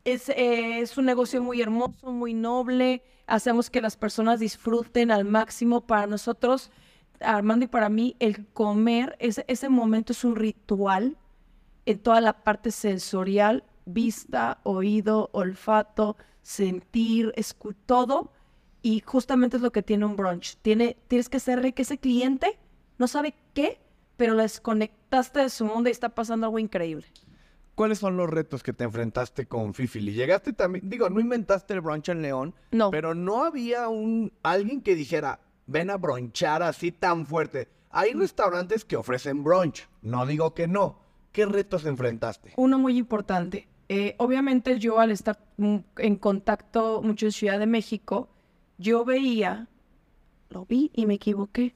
es, 0.04 0.28
eh, 0.30 0.80
es 0.80 0.98
un 0.98 1.04
negocio 1.04 1.42
muy 1.42 1.60
hermoso, 1.60 2.12
muy 2.12 2.34
noble. 2.34 3.02
Hacemos 3.26 3.70
que 3.70 3.80
las 3.80 3.96
personas 3.96 4.40
disfruten 4.40 5.10
al 5.10 5.24
máximo. 5.24 5.86
Para 5.86 6.06
nosotros, 6.06 6.70
Armando 7.20 7.64
y 7.64 7.68
para 7.68 7.88
mí, 7.88 8.16
el 8.18 8.46
comer, 8.48 9.16
ese, 9.20 9.44
ese 9.48 9.68
momento 9.68 10.12
es 10.12 10.24
un 10.24 10.36
ritual 10.36 11.16
en 11.86 11.98
toda 11.98 12.20
la 12.20 12.42
parte 12.44 12.70
sensorial, 12.70 13.64
vista, 13.84 14.60
oído, 14.64 15.30
olfato, 15.32 16.16
sentir, 16.42 17.32
escu 17.36 17.74
todo. 17.74 18.32
Y 18.82 19.00
justamente 19.00 19.56
es 19.56 19.62
lo 19.62 19.70
que 19.70 19.82
tiene 19.82 20.04
un 20.04 20.16
brunch. 20.16 20.56
Tiene, 20.62 20.96
tienes 21.06 21.28
que 21.28 21.36
hacerle 21.36 21.72
que 21.72 21.82
ese 21.82 21.98
cliente 21.98 22.58
no 22.98 23.06
sabe 23.06 23.34
qué, 23.54 23.80
pero 24.16 24.34
lo 24.34 24.42
desconectaste 24.42 25.40
de 25.40 25.50
su 25.50 25.64
mundo 25.64 25.88
y 25.88 25.92
está 25.92 26.08
pasando 26.08 26.46
algo 26.46 26.58
increíble. 26.58 27.06
¿Cuáles 27.74 27.98
son 27.98 28.16
los 28.16 28.28
retos 28.28 28.62
que 28.62 28.72
te 28.72 28.84
enfrentaste 28.84 29.46
con 29.46 29.72
Fifili? 29.74 30.12
Llegaste 30.12 30.52
también, 30.52 30.88
digo, 30.88 31.08
no 31.08 31.20
inventaste 31.20 31.72
el 31.74 31.80
brunch 31.80 32.10
en 32.10 32.20
León, 32.22 32.54
No. 32.70 32.90
pero 32.90 33.14
no 33.14 33.44
había 33.44 33.88
un 33.88 34.32
alguien 34.42 34.82
que 34.82 34.94
dijera, 34.94 35.40
ven 35.66 35.88
a 35.90 35.96
bronchar 35.96 36.62
así 36.62 36.92
tan 36.92 37.24
fuerte. 37.26 37.68
Hay 37.90 38.12
restaurantes 38.12 38.84
que 38.84 38.96
ofrecen 38.96 39.42
brunch, 39.42 39.88
no 40.02 40.26
digo 40.26 40.54
que 40.54 40.66
no. 40.68 41.00
¿Qué 41.32 41.46
retos 41.46 41.86
enfrentaste? 41.86 42.52
Uno 42.56 42.78
muy 42.78 42.98
importante. 42.98 43.68
eh, 43.88 44.14
obviamente 44.18 44.78
yo 44.78 45.00
al 45.00 45.10
estar 45.10 45.38
mm, 45.56 45.76
en 45.98 46.16
contacto 46.16 47.00
mucho 47.02 47.26
en 47.26 47.32
Ciudad 47.32 47.58
de 47.58 47.66
México, 47.66 48.28
yo 48.78 49.04
veía, 49.04 49.68
lo 50.50 50.64
vi 50.66 50.90
y 50.94 51.06
me 51.06 51.14
equivoqué, 51.14 51.74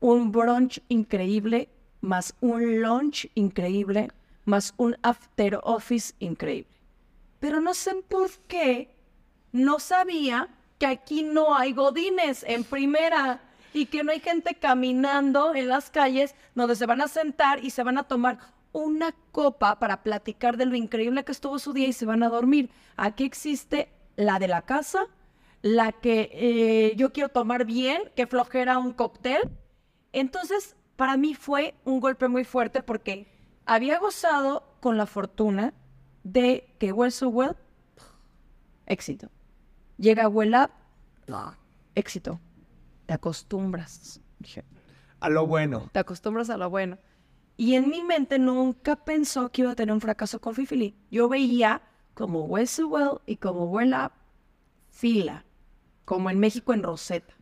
un 0.00 0.30
brunch 0.32 0.82
increíble, 0.88 1.68
más 2.00 2.34
un 2.40 2.80
lunch 2.80 3.28
increíble, 3.34 4.08
más 4.46 4.72
un 4.78 4.96
after 5.02 5.60
office 5.62 6.14
increíble. 6.18 6.74
Pero 7.38 7.60
no 7.60 7.74
sé 7.74 7.94
por 8.08 8.30
qué 8.48 8.96
no 9.52 9.78
sabía 9.78 10.48
que 10.78 10.86
aquí 10.86 11.22
no 11.22 11.54
hay 11.54 11.72
godines 11.72 12.42
en 12.44 12.64
primera 12.64 13.40
y 13.72 13.86
que 13.86 14.02
no 14.02 14.12
hay 14.12 14.20
gente 14.20 14.54
caminando 14.54 15.54
en 15.54 15.68
las 15.68 15.90
calles 15.90 16.34
donde 16.54 16.76
se 16.76 16.86
van 16.86 17.02
a 17.02 17.08
sentar 17.08 17.62
y 17.62 17.70
se 17.70 17.82
van 17.82 17.98
a 17.98 18.04
tomar 18.04 18.38
una 18.72 19.14
copa 19.32 19.78
para 19.78 20.02
platicar 20.02 20.56
de 20.56 20.66
lo 20.66 20.76
increíble 20.76 21.24
que 21.24 21.32
estuvo 21.32 21.58
su 21.58 21.72
día 21.72 21.88
y 21.88 21.92
se 21.92 22.06
van 22.06 22.22
a 22.22 22.28
dormir. 22.28 22.70
Aquí 22.96 23.24
existe 23.24 23.90
la 24.16 24.38
de 24.38 24.48
la 24.48 24.62
casa, 24.62 25.06
la 25.62 25.92
que 25.92 26.30
eh, 26.32 26.94
yo 26.96 27.12
quiero 27.12 27.28
tomar 27.28 27.64
bien, 27.64 28.02
que 28.14 28.26
flojera 28.26 28.78
un 28.78 28.92
cóctel. 28.92 29.40
Entonces, 30.12 30.76
para 30.96 31.16
mí 31.16 31.34
fue 31.34 31.74
un 31.84 32.00
golpe 32.00 32.28
muy 32.28 32.44
fuerte 32.44 32.82
porque 32.82 33.26
había 33.66 33.98
gozado 33.98 34.76
con 34.80 34.96
la 34.96 35.06
fortuna 35.06 35.74
de 36.22 36.74
que 36.78 36.92
Well 36.92 37.12
So 37.12 37.28
Well, 37.28 37.56
éxito. 38.86 39.28
Llega 39.98 40.28
Well 40.28 40.54
Up, 40.54 40.70
éxito. 41.94 42.40
Te 43.06 43.14
acostumbras. 43.14 44.20
A 45.20 45.28
lo 45.28 45.46
bueno. 45.46 45.90
te 45.92 45.98
acostumbras 45.98 46.50
a 46.50 46.56
lo 46.56 46.70
bueno. 46.70 46.98
Y 47.56 47.74
en 47.74 47.88
mi 47.88 48.02
mente 48.02 48.38
nunca 48.38 48.96
pensó 48.96 49.50
que 49.50 49.62
iba 49.62 49.72
a 49.72 49.74
tener 49.76 49.92
un 49.92 50.00
fracaso 50.00 50.40
con 50.40 50.54
Fifili. 50.54 50.94
Yo 51.10 51.28
veía 51.28 51.82
como 52.14 52.44
Well 52.44 52.68
So 52.68 52.88
Well 52.88 53.20
y 53.26 53.36
como 53.36 53.64
Well 53.64 53.94
Up, 53.94 54.12
fila, 54.90 55.44
como 56.04 56.30
en 56.30 56.38
México 56.38 56.74
en 56.74 56.82
Rosetta. 56.82 57.34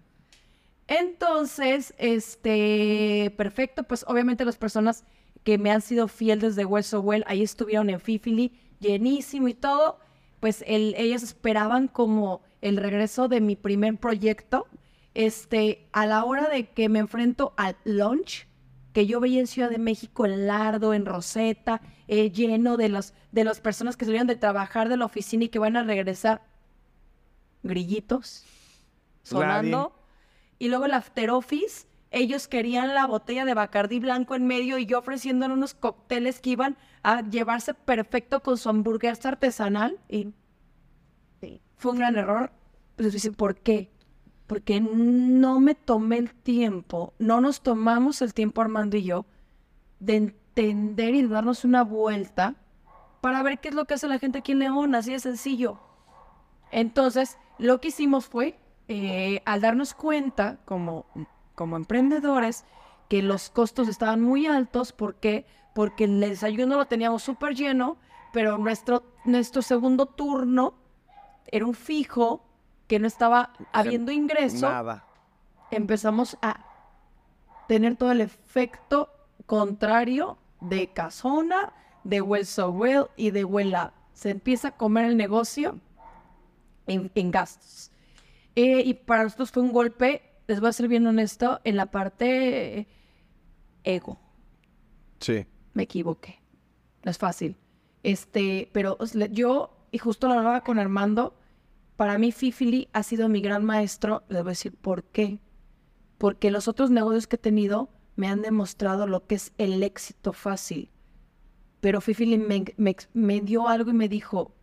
Entonces, 0.87 1.95
este, 1.99 3.35
perfecto, 3.37 3.85
pues 3.85 4.05
obviamente 4.07 4.45
las 4.45 4.57
personas 4.57 5.05
que 5.45 5.59
me 5.59 5.71
han 5.71 5.81
sido 5.83 6.09
fieles 6.09 6.57
desde 6.57 6.65
Well 6.65 6.83
So 6.85 7.01
Well, 7.01 7.25
ahí 7.27 7.43
estuvieron 7.43 7.91
en 7.91 8.01
Fifili, 8.01 8.53
llenísimo 8.81 9.47
y 9.49 9.55
todo, 9.55 9.99
pues 10.41 10.65
el- 10.67 10.95
ellos 10.97 11.23
esperaban 11.23 11.87
como 11.89 12.43
el 12.61 12.77
regreso 12.79 13.29
de 13.29 13.41
mi 13.41 13.57
primer 13.57 13.97
proyecto 13.99 14.67
este, 15.15 15.87
a 15.93 16.07
la 16.07 16.25
hora 16.25 16.49
de 16.49 16.71
que 16.71 16.89
me 16.89 16.99
enfrento 16.99 17.55
al 17.57 17.77
lunch, 17.85 18.49
que 18.93 19.07
yo 19.07 19.21
veía 19.21 19.39
en 19.41 19.47
Ciudad 19.47 19.71
de 19.71 19.79
México, 19.79 20.27
en 20.27 20.47
Lardo, 20.49 20.93
en 20.93 21.07
Rosetta, 21.07 21.81
eh, 22.09 22.31
lleno 22.33 22.77
de, 22.77 22.89
los, 22.89 23.15
de 23.31 23.45
las 23.45 23.61
personas 23.61 23.97
que 23.97 24.05
salieron 24.07 24.27
de 24.27 24.35
trabajar 24.37 24.89
de 24.89 24.97
la 24.97 25.05
oficina 25.05 25.45
y 25.45 25.49
que 25.51 25.59
van 25.61 25.77
a 25.77 25.85
regresar, 25.85 26.43
grillitos, 27.63 28.45
sonando. 29.23 29.95
Y 30.59 30.69
luego 30.69 30.87
el 30.87 30.93
after 30.95 31.31
office, 31.31 31.87
ellos 32.15 32.47
querían 32.47 32.95
la 32.95 33.07
botella 33.07 33.45
de 33.45 33.55
Bacardí 33.55 33.99
blanco 33.99 34.37
en 34.37 34.47
medio 34.47 34.79
y 34.79 34.87
yo 34.87 35.01
ofreciendo 35.01 35.47
unos 35.47 35.75
cócteles 35.75 36.41
que 36.41 36.51
iban 36.51 36.77
a 37.03 37.23
llevarse 37.23 37.75
perfecto 37.75 38.41
con 38.41 38.57
su 38.57 38.69
hamburguesa 38.69 39.31
artesanal. 39.31 39.99
Y 40.09 40.33
fue 41.77 41.93
un 41.93 41.99
gran 41.99 42.17
error. 42.17 42.53
Pues 42.97 43.13
dicen, 43.13 43.35
¿por 43.35 43.57
qué? 43.57 43.91
Porque 44.47 44.81
no 44.81 45.59
me 45.59 45.75
tomé 45.75 46.19
el 46.19 46.33
tiempo, 46.33 47.15
no 47.19 47.41
nos 47.41 47.63
tomamos 47.63 48.23
el 48.23 48.33
tiempo 48.33 48.61
Armando 48.61 48.97
y 48.97 49.03
yo 49.03 49.27
de 49.99 50.17
entender 50.17 51.15
y 51.15 51.23
de 51.23 51.29
darnos 51.29 51.65
una 51.65 51.83
vuelta 51.83 52.55
para 53.23 53.43
ver 53.43 53.59
qué 53.59 53.71
es 53.71 53.75
lo 53.75 53.87
que 53.87 53.95
hace 53.95 54.07
la 54.07 54.19
gente 54.19 54.39
aquí 54.39 54.53
en 54.53 54.61
León, 54.61 54.95
así 54.95 55.13
de 55.13 55.19
sencillo. 55.19 55.81
Entonces, 56.71 57.39
lo 57.59 57.81
que 57.81 57.89
hicimos 57.89 58.27
fue, 58.27 58.59
eh, 58.87 59.41
al 59.47 59.63
darnos 59.63 59.95
cuenta 59.95 60.61
como, 60.65 61.07
como 61.55 61.77
emprendedores, 61.77 62.65
que 63.09 63.23
los 63.23 63.51
costos 63.51 63.89
estaban 63.89 64.23
muy 64.23 64.47
altos, 64.47 64.93
¿por 64.93 65.17
qué? 65.17 65.47
Porque 65.75 66.05
el 66.05 66.21
desayuno 66.21 66.77
lo 66.77 66.87
teníamos 66.87 67.23
súper 67.23 67.55
lleno, 67.55 67.97
pero 68.33 68.59
nuestro, 68.59 69.05
nuestro 69.25 69.63
segundo 69.63 70.07
turno 70.07 70.75
era 71.47 71.67
un 71.67 71.75
fijo 71.75 72.45
que 72.87 72.99
no 72.99 73.07
estaba 73.07 73.53
habiendo 73.73 74.13
ingreso. 74.13 74.69
Nada. 74.69 75.07
Empezamos 75.71 76.37
a 76.43 76.65
tener 77.69 77.97
todo 77.97 78.13
el 78.13 78.21
efecto 78.21 79.11
contrario 79.47 80.39
de 80.61 80.89
Casona, 80.89 81.73
de 82.05 82.21
Well 82.21 82.47
So 82.47 82.71
Well 82.71 83.07
y 83.17 83.31
de 83.31 83.45
Well 83.45 83.75
Se 84.13 84.31
empieza 84.31 84.69
a 84.69 84.77
comer 84.77 85.07
el 85.07 85.17
negocio 85.17 85.79
en, 86.87 87.31
gastos. 87.31 87.91
Eh, 88.57 88.83
y 88.85 88.95
para 88.95 89.25
nosotros 89.25 89.51
fue 89.51 89.63
un 89.63 89.73
golpe, 89.73 90.34
les 90.47 90.61
voy 90.61 90.69
a 90.69 90.73
ser 90.73 90.89
bien 90.89 91.07
honesto, 91.07 91.61
en 91.65 91.77
la 91.77 91.87
parte 91.87 92.87
ego. 93.83 94.19
Sí. 95.21 95.47
Me 95.73 95.85
equivoqué. 95.85 96.41
No 97.05 97.11
es 97.11 97.19
fácil. 97.19 97.57
Este, 98.03 98.69
pero 98.73 98.99
yo, 99.31 99.77
y 99.91 99.99
justo 99.99 100.29
lo 100.29 100.35
hablaba 100.35 100.63
con 100.63 100.79
Armando, 100.79 101.37
para 101.97 102.19
mí 102.19 102.33
Fifili 102.33 102.89
ha 102.93 103.03
sido 103.03 103.29
mi 103.29 103.41
gran 103.41 103.65
maestro. 103.65 104.25
Les 104.29 104.43
voy 104.43 104.51
a 104.51 104.53
decir 104.53 104.75
por 104.75 105.05
qué. 105.05 105.39
Porque 106.19 106.51
los 106.51 106.69
otros 106.69 106.91
negocios 106.91 107.27
que 107.27 107.37
he 107.37 107.39
tenido 107.39 107.91
me 108.17 108.29
han 108.29 108.43
demostrado 108.43 109.07
lo 109.07 109.27
que 109.27 109.37
es 109.37 109.53
el 109.59 109.83
éxito 109.83 110.33
fácil. 110.33 110.91
Pero 111.81 112.01
Fifili 112.01 112.39
me, 112.39 112.65
me, 113.13 113.41
dio 113.41 113.69
algo 113.69 113.91
y 113.91 113.95
me 113.95 114.09
dijo, 114.09 114.55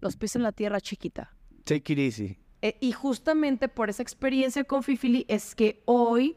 los 0.00 0.16
pies 0.16 0.36
en 0.36 0.42
la 0.42 0.52
tierra 0.52 0.80
chiquita. 0.80 1.36
Take 1.64 1.92
it 1.92 1.98
easy. 1.98 2.38
Eh, 2.62 2.76
y 2.80 2.92
justamente 2.92 3.68
por 3.68 3.90
esa 3.90 4.02
experiencia 4.02 4.64
con 4.64 4.82
Fifili 4.82 5.24
es 5.28 5.54
que 5.54 5.82
hoy 5.86 6.36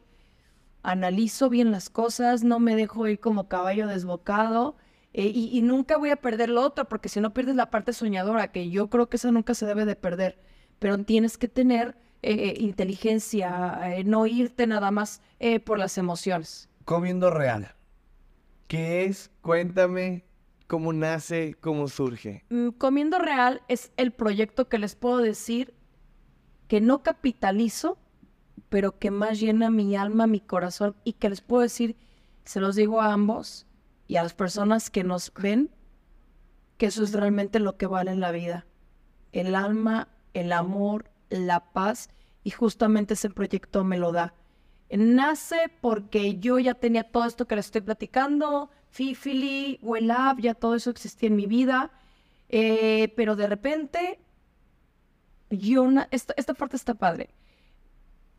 analizo 0.82 1.50
bien 1.50 1.72
las 1.72 1.90
cosas, 1.90 2.44
no 2.44 2.60
me 2.60 2.76
dejo 2.76 3.08
ir 3.08 3.20
como 3.20 3.48
caballo 3.48 3.88
desbocado 3.88 4.76
eh, 5.14 5.32
y, 5.34 5.62
nunca 5.62 5.98
voy 5.98 6.10
a 6.10 6.16
perder 6.16 6.50
lo 6.50 6.62
otro, 6.62 6.86
porque 6.90 7.08
si 7.08 7.22
no 7.22 7.34
pierdes 7.34 7.56
la 7.56 7.70
parte 7.70 7.94
soñadora, 7.94 8.52
que 8.52 8.70
yo 8.72 8.90
creo 8.90 9.10
que 9.10 9.18
esa 9.18 9.32
nunca 9.32 9.54
se 9.54 9.68
debe 9.68 9.86
de 9.86 9.95
perder, 9.95 10.40
pero 10.80 10.98
tienes 10.98 11.38
que 11.38 11.48
tener 11.48 11.95
eh, 12.24 12.56
inteligencia, 12.58 13.80
no 14.06 14.26
irte 14.26 14.66
nada 14.66 14.90
más 14.90 15.22
por 15.66 15.78
las 15.78 16.00
emociones. 16.00 16.68
Comiendo 16.84 17.30
real. 17.30 17.76
¿Qué 18.68 19.06
es? 19.06 19.30
Cuéntame 19.41 20.26
cómo 20.66 20.94
nace, 20.94 21.56
cómo 21.62 21.88
surge. 21.88 22.44
Mm, 22.50 22.70
Comiendo 22.70 23.20
Real 23.20 23.62
es 23.68 23.91
el 23.98 24.12
proyecto 24.12 24.68
que 24.68 24.80
les 24.80 24.95
puedo 24.95 25.20
decir 25.20 25.76
que 26.74 26.82
no 26.82 27.04
capitalizo, 27.04 28.00
pero 28.70 28.98
que 28.98 29.12
más 29.12 29.40
llena 29.40 29.70
mi 29.70 29.95
alma, 29.95 30.26
mi 30.26 30.40
corazón 30.40 30.95
y 31.04 31.14
que 31.14 31.30
les 31.30 31.41
puedo 31.41 31.62
decir, 31.62 31.95
se 32.45 32.60
los 32.60 32.76
digo 32.76 33.00
a 33.00 33.14
ambos 33.14 33.68
y 34.08 34.16
a 34.16 34.24
las 34.24 34.34
personas 34.34 34.90
que 34.90 35.04
nos 35.04 35.32
ven, 35.36 35.70
que 36.80 36.88
eso 36.88 37.04
es 37.04 37.14
realmente 37.14 37.60
lo 37.60 37.78
que 37.78 37.86
vale 37.86 38.10
en 38.10 38.22
la 38.22 38.32
vida. 38.32 38.66
El 39.34 39.54
alma, 39.54 40.08
el 40.34 40.52
amor, 40.52 41.12
la 41.30 41.72
paz 41.74 42.10
y 42.44 42.50
justamente 42.50 43.14
ese 43.14 43.30
proyecto 43.30 43.84
me 43.84 44.00
lo 44.00 44.12
da. 44.12 44.34
Nace 44.90 45.72
porque 45.80 46.40
yo 46.40 46.58
ya 46.58 46.74
tenía 46.74 47.04
todo 47.04 47.26
esto 47.26 47.45
que 47.45 47.56
les 47.56 47.66
estoy 47.66 47.82
platicando, 47.82 48.72
Fifili, 48.90 49.78
Wellab, 49.84 50.40
ya 50.40 50.56
todo 50.56 50.74
eso 50.74 50.90
existía 50.90 51.30
en 51.30 51.36
mi 51.36 51.45
vida. 51.45 51.91
Eh, 52.50 53.14
pero 53.16 53.36
de 53.36 53.45
repente, 53.45 54.23
yo, 55.60 55.88
esta, 56.12 56.34
esta 56.38 56.54
parte 56.54 56.76
está 56.76 56.94
padre. 56.94 57.30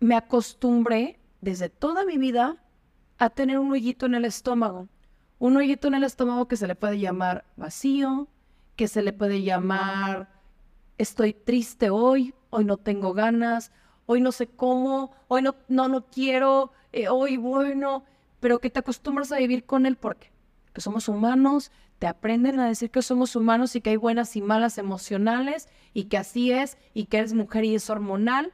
Me 0.00 0.16
acostumbré 0.16 1.18
desde 1.40 1.68
toda 1.68 2.04
mi 2.04 2.18
vida 2.18 2.62
a 3.18 3.30
tener 3.30 3.58
un 3.58 3.72
hoyito 3.72 4.06
en 4.06 4.14
el 4.14 4.24
estómago. 4.24 4.88
Un 5.38 5.56
hoyito 5.56 5.88
en 5.88 5.94
el 5.94 6.04
estómago 6.04 6.48
que 6.48 6.56
se 6.56 6.66
le 6.66 6.74
puede 6.74 6.98
llamar 6.98 7.44
vacío, 7.56 8.28
que 8.76 8.88
se 8.88 9.02
le 9.02 9.12
puede 9.12 9.42
llamar 9.42 10.34
estoy 10.98 11.32
triste 11.32 11.90
hoy, 11.90 12.34
hoy 12.50 12.64
no 12.64 12.76
tengo 12.76 13.12
ganas, 13.12 13.72
hoy 14.06 14.20
no 14.20 14.32
sé 14.32 14.46
cómo, 14.48 15.12
hoy 15.28 15.42
no, 15.42 15.56
no, 15.68 15.88
no 15.88 16.06
quiero, 16.06 16.72
eh, 16.92 17.08
hoy 17.08 17.36
bueno, 17.36 18.04
pero 18.40 18.58
que 18.58 18.70
te 18.70 18.80
acostumbras 18.80 19.32
a 19.32 19.38
vivir 19.38 19.64
con 19.64 19.86
él 19.86 19.96
porque 19.96 20.32
que 20.72 20.80
somos 20.80 21.08
humanos, 21.08 21.70
aprenden 22.06 22.60
a 22.60 22.66
decir 22.66 22.90
que 22.90 23.02
somos 23.02 23.36
humanos 23.36 23.74
y 23.76 23.80
que 23.80 23.90
hay 23.90 23.96
buenas 23.96 24.36
y 24.36 24.42
malas 24.42 24.78
emocionales 24.78 25.68
y 25.92 26.04
que 26.04 26.18
así 26.18 26.52
es 26.52 26.76
y 26.92 27.06
que 27.06 27.18
eres 27.18 27.34
mujer 27.34 27.64
y 27.64 27.74
es 27.74 27.88
hormonal. 27.90 28.52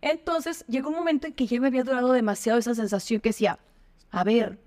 Entonces 0.00 0.64
llegó 0.68 0.90
un 0.90 0.96
momento 0.96 1.26
en 1.26 1.32
que 1.32 1.46
ya 1.46 1.60
me 1.60 1.68
había 1.68 1.84
durado 1.84 2.12
demasiado 2.12 2.58
esa 2.58 2.74
sensación 2.74 3.20
que 3.20 3.30
decía, 3.30 3.58
a 4.10 4.24
ver, 4.24 4.58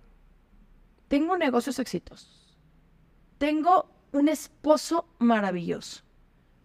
tengo 1.08 1.38
negocios 1.38 1.78
exitosos, 1.80 2.58
tengo 3.38 3.90
un 4.12 4.30
esposo 4.30 5.08
maravilloso, 5.20 6.04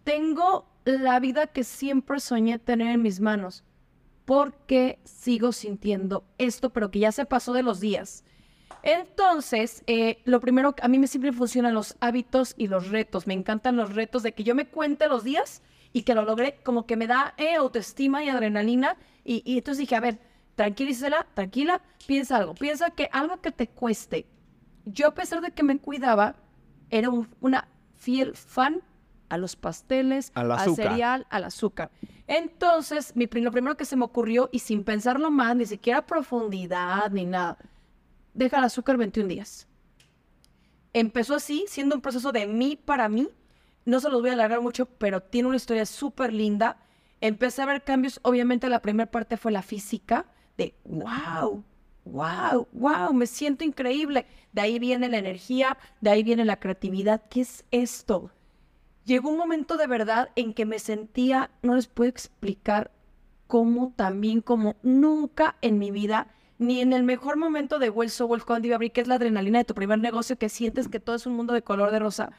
tengo 0.03 0.71
la 0.85 1.19
vida 1.19 1.47
que 1.47 1.63
siempre 1.63 2.19
soñé 2.19 2.59
tener 2.59 2.87
en 2.87 3.01
mis 3.01 3.19
manos, 3.19 3.63
porque 4.25 4.99
sigo 5.03 5.51
sintiendo 5.51 6.23
esto, 6.37 6.71
pero 6.71 6.89
que 6.91 6.99
ya 6.99 7.11
se 7.11 7.25
pasó 7.25 7.53
de 7.53 7.63
los 7.63 7.79
días. 7.79 8.23
Entonces, 8.83 9.83
eh, 9.87 10.21
lo 10.25 10.39
primero, 10.39 10.75
a 10.81 10.87
mí 10.87 10.99
me 10.99 11.07
siempre 11.07 11.31
funcionan 11.31 11.73
los 11.73 11.95
hábitos 11.99 12.53
y 12.57 12.67
los 12.67 12.89
retos. 12.89 13.27
Me 13.27 13.33
encantan 13.33 13.75
los 13.75 13.95
retos 13.95 14.23
de 14.23 14.33
que 14.33 14.43
yo 14.43 14.55
me 14.55 14.67
cuente 14.67 15.07
los 15.07 15.23
días 15.23 15.61
y 15.93 16.03
que 16.03 16.15
lo 16.15 16.23
logré, 16.23 16.59
como 16.63 16.85
que 16.85 16.95
me 16.95 17.07
da 17.07 17.33
eh, 17.37 17.55
autoestima 17.55 18.23
y 18.23 18.29
adrenalina. 18.29 18.97
Y, 19.23 19.57
entonces 19.57 19.79
dije, 19.79 19.95
a 19.95 19.99
ver, 19.99 20.19
tranquilízala, 20.55 21.27
tranquila, 21.33 21.81
piensa 22.07 22.37
algo, 22.37 22.53
piensa 22.55 22.91
que 22.91 23.09
algo 23.11 23.41
que 23.41 23.51
te 23.51 23.67
cueste. 23.67 24.25
Yo, 24.85 25.07
a 25.07 25.13
pesar 25.13 25.41
de 25.41 25.51
que 25.51 25.63
me 25.63 25.77
cuidaba, 25.77 26.35
era 26.89 27.09
una 27.39 27.67
fiel 27.95 28.35
fan 28.35 28.81
a 29.29 29.37
los 29.37 29.55
pasteles, 29.55 30.31
al, 30.35 30.75
cereal, 30.75 31.25
al 31.29 31.45
azúcar. 31.45 31.91
Entonces, 32.27 33.15
mi, 33.15 33.27
lo 33.27 33.51
primero 33.51 33.77
que 33.77 33.85
se 33.85 33.95
me 33.95 34.05
ocurrió, 34.05 34.49
y 34.51 34.59
sin 34.59 34.83
pensarlo 34.83 35.31
más, 35.31 35.55
ni 35.55 35.65
siquiera 35.65 36.05
profundidad, 36.05 37.11
ni 37.11 37.25
nada, 37.25 37.57
deja 38.33 38.57
el 38.57 38.63
azúcar 38.63 38.97
21 38.97 39.27
días. 39.27 39.67
Empezó 40.93 41.35
así, 41.35 41.65
siendo 41.67 41.95
un 41.95 42.01
proceso 42.01 42.31
de 42.31 42.47
mí 42.47 42.75
para 42.75 43.07
mí. 43.07 43.29
No 43.85 43.99
se 43.99 44.09
los 44.09 44.21
voy 44.21 44.29
a 44.29 44.33
alargar 44.33 44.61
mucho, 44.61 44.85
pero 44.85 45.21
tiene 45.21 45.47
una 45.47 45.57
historia 45.57 45.85
súper 45.85 46.33
linda. 46.33 46.77
Empecé 47.21 47.61
a 47.61 47.65
ver 47.65 47.83
cambios. 47.83 48.19
Obviamente, 48.23 48.69
la 48.69 48.81
primera 48.81 49.09
parte 49.09 49.37
fue 49.37 49.51
la 49.51 49.61
física, 49.61 50.25
de 50.57 50.75
wow, 50.83 51.63
wow, 52.05 52.67
wow, 52.73 53.13
me 53.13 53.25
siento 53.25 53.63
increíble. 53.63 54.25
De 54.51 54.61
ahí 54.61 54.79
viene 54.79 55.07
la 55.07 55.17
energía, 55.17 55.77
de 56.01 56.09
ahí 56.09 56.23
viene 56.23 56.45
la 56.45 56.59
creatividad. 56.59 57.23
¿Qué 57.29 57.41
es 57.41 57.63
esto? 57.71 58.31
Llegó 59.05 59.29
un 59.29 59.37
momento 59.37 59.77
de 59.77 59.87
verdad 59.87 60.29
en 60.35 60.53
que 60.53 60.65
me 60.65 60.77
sentía, 60.77 61.51
no 61.63 61.75
les 61.75 61.87
puedo 61.87 62.09
explicar 62.09 62.91
cómo 63.47 63.93
también, 63.95 64.41
como 64.41 64.75
nunca 64.83 65.57
en 65.61 65.79
mi 65.79 65.89
vida 65.89 66.27
ni 66.61 66.79
en 66.79 66.93
el 66.93 67.01
mejor 67.01 67.37
momento 67.37 67.79
de 67.79 67.89
Well 67.89 68.11
So 68.11 68.27
Well 68.27 68.45
cuando 68.45 68.67
iba 68.67 68.75
a 68.75 68.77
abrir, 68.77 68.91
que 68.91 69.01
es 69.01 69.07
la 69.07 69.15
adrenalina 69.15 69.57
de 69.57 69.65
tu 69.65 69.73
primer 69.73 69.97
negocio, 69.97 70.37
que 70.37 70.47
sientes 70.47 70.87
que 70.87 70.99
todo 70.99 71.15
es 71.15 71.25
un 71.25 71.33
mundo 71.33 71.55
de 71.55 71.63
color 71.63 71.89
de 71.89 71.97
rosa, 71.97 72.33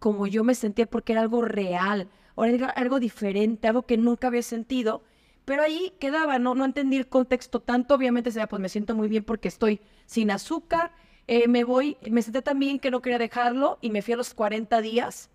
como 0.00 0.26
yo 0.26 0.42
me 0.42 0.56
sentía 0.56 0.86
porque 0.86 1.12
era 1.12 1.22
algo 1.22 1.40
real, 1.42 2.08
o 2.34 2.42
algo 2.42 2.98
diferente, 2.98 3.68
algo 3.68 3.86
que 3.86 3.96
nunca 3.96 4.26
había 4.26 4.42
sentido. 4.42 5.04
Pero 5.44 5.62
ahí 5.62 5.92
quedaba, 6.00 6.40
no, 6.40 6.56
no 6.56 6.64
entendí 6.64 6.96
el 6.96 7.06
contexto 7.06 7.60
tanto, 7.60 7.94
obviamente 7.94 8.32
sea, 8.32 8.48
pues 8.48 8.60
me 8.60 8.68
siento 8.68 8.96
muy 8.96 9.08
bien 9.08 9.22
porque 9.22 9.46
estoy 9.46 9.80
sin 10.04 10.32
azúcar, 10.32 10.90
eh, 11.28 11.46
me 11.46 11.62
voy, 11.62 11.96
me 12.10 12.22
senté 12.22 12.42
también 12.42 12.80
que 12.80 12.90
no 12.90 13.00
quería 13.00 13.18
dejarlo 13.18 13.78
y 13.80 13.90
me 13.90 14.02
fui 14.02 14.14
a 14.14 14.16
los 14.16 14.34
40 14.34 14.80
días. 14.80 15.30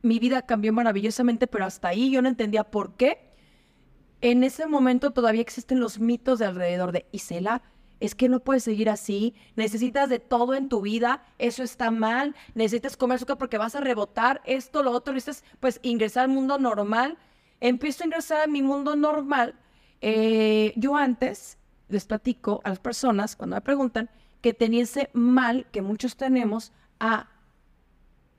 Mi 0.00 0.18
vida 0.18 0.46
cambió 0.46 0.72
maravillosamente, 0.72 1.46
pero 1.46 1.66
hasta 1.66 1.88
ahí 1.88 2.10
yo 2.10 2.22
no 2.22 2.28
entendía 2.30 2.64
por 2.64 2.96
qué 2.96 3.27
en 4.20 4.44
ese 4.44 4.66
momento 4.66 5.12
todavía 5.12 5.40
existen 5.40 5.80
los 5.80 5.98
mitos 5.98 6.38
de 6.38 6.46
alrededor 6.46 6.92
de 6.92 7.06
Isela. 7.12 7.62
Es 8.00 8.14
que 8.14 8.28
no 8.28 8.40
puedes 8.40 8.62
seguir 8.62 8.88
así, 8.90 9.34
necesitas 9.56 10.08
de 10.08 10.20
todo 10.20 10.54
en 10.54 10.68
tu 10.68 10.80
vida, 10.82 11.24
eso 11.38 11.64
está 11.64 11.90
mal, 11.90 12.36
necesitas 12.54 12.96
comer 12.96 13.16
azúcar 13.16 13.38
porque 13.38 13.58
vas 13.58 13.74
a 13.74 13.80
rebotar 13.80 14.40
esto, 14.44 14.84
lo 14.84 14.92
otro, 14.92 15.12
necesitas 15.12 15.44
pues 15.58 15.80
ingresar 15.82 16.24
al 16.24 16.30
mundo 16.30 16.58
normal. 16.58 17.18
Empiezo 17.60 18.04
a 18.04 18.06
ingresar 18.06 18.42
a 18.42 18.46
mi 18.46 18.62
mundo 18.62 18.94
normal. 18.94 19.56
Eh, 20.00 20.74
yo 20.76 20.96
antes 20.96 21.58
les 21.88 22.04
platico 22.04 22.60
a 22.62 22.68
las 22.68 22.78
personas 22.78 23.34
cuando 23.34 23.56
me 23.56 23.62
preguntan 23.62 24.10
que 24.40 24.54
tenía 24.54 24.84
ese 24.84 25.10
mal 25.12 25.66
que 25.72 25.82
muchos 25.82 26.16
tenemos 26.16 26.72
a 27.00 27.28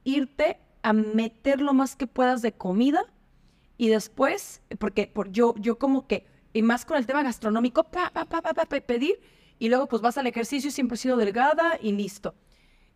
irte 0.06 0.58
a 0.84 0.94
meter 0.94 1.60
lo 1.60 1.74
más 1.74 1.98
que 1.98 2.08
puedas 2.08 2.42
de 2.42 2.54
comida 2.54 3.06
y 3.80 3.88
después, 3.88 4.62
porque 4.78 5.08
por 5.08 5.32
yo, 5.32 5.56
yo 5.58 5.80
como 5.80 6.06
que, 6.06 6.28
y 6.52 6.64
más 6.64 6.84
con 6.84 6.98
el 6.98 7.06
tema 7.06 7.24
gastronómico, 7.24 7.86
pa, 7.86 8.12
pa, 8.12 8.26
pa, 8.26 8.42
pa, 8.42 8.66
pedir, 8.66 9.22
y 9.58 9.70
luego 9.70 9.88
pues 9.88 10.02
vas 10.02 10.18
al 10.18 10.28
ejercicio, 10.28 10.70
siempre 10.70 10.96
he 10.96 10.98
sido 10.98 11.16
delgada 11.16 11.80
y 11.82 11.94
listo. 11.94 12.36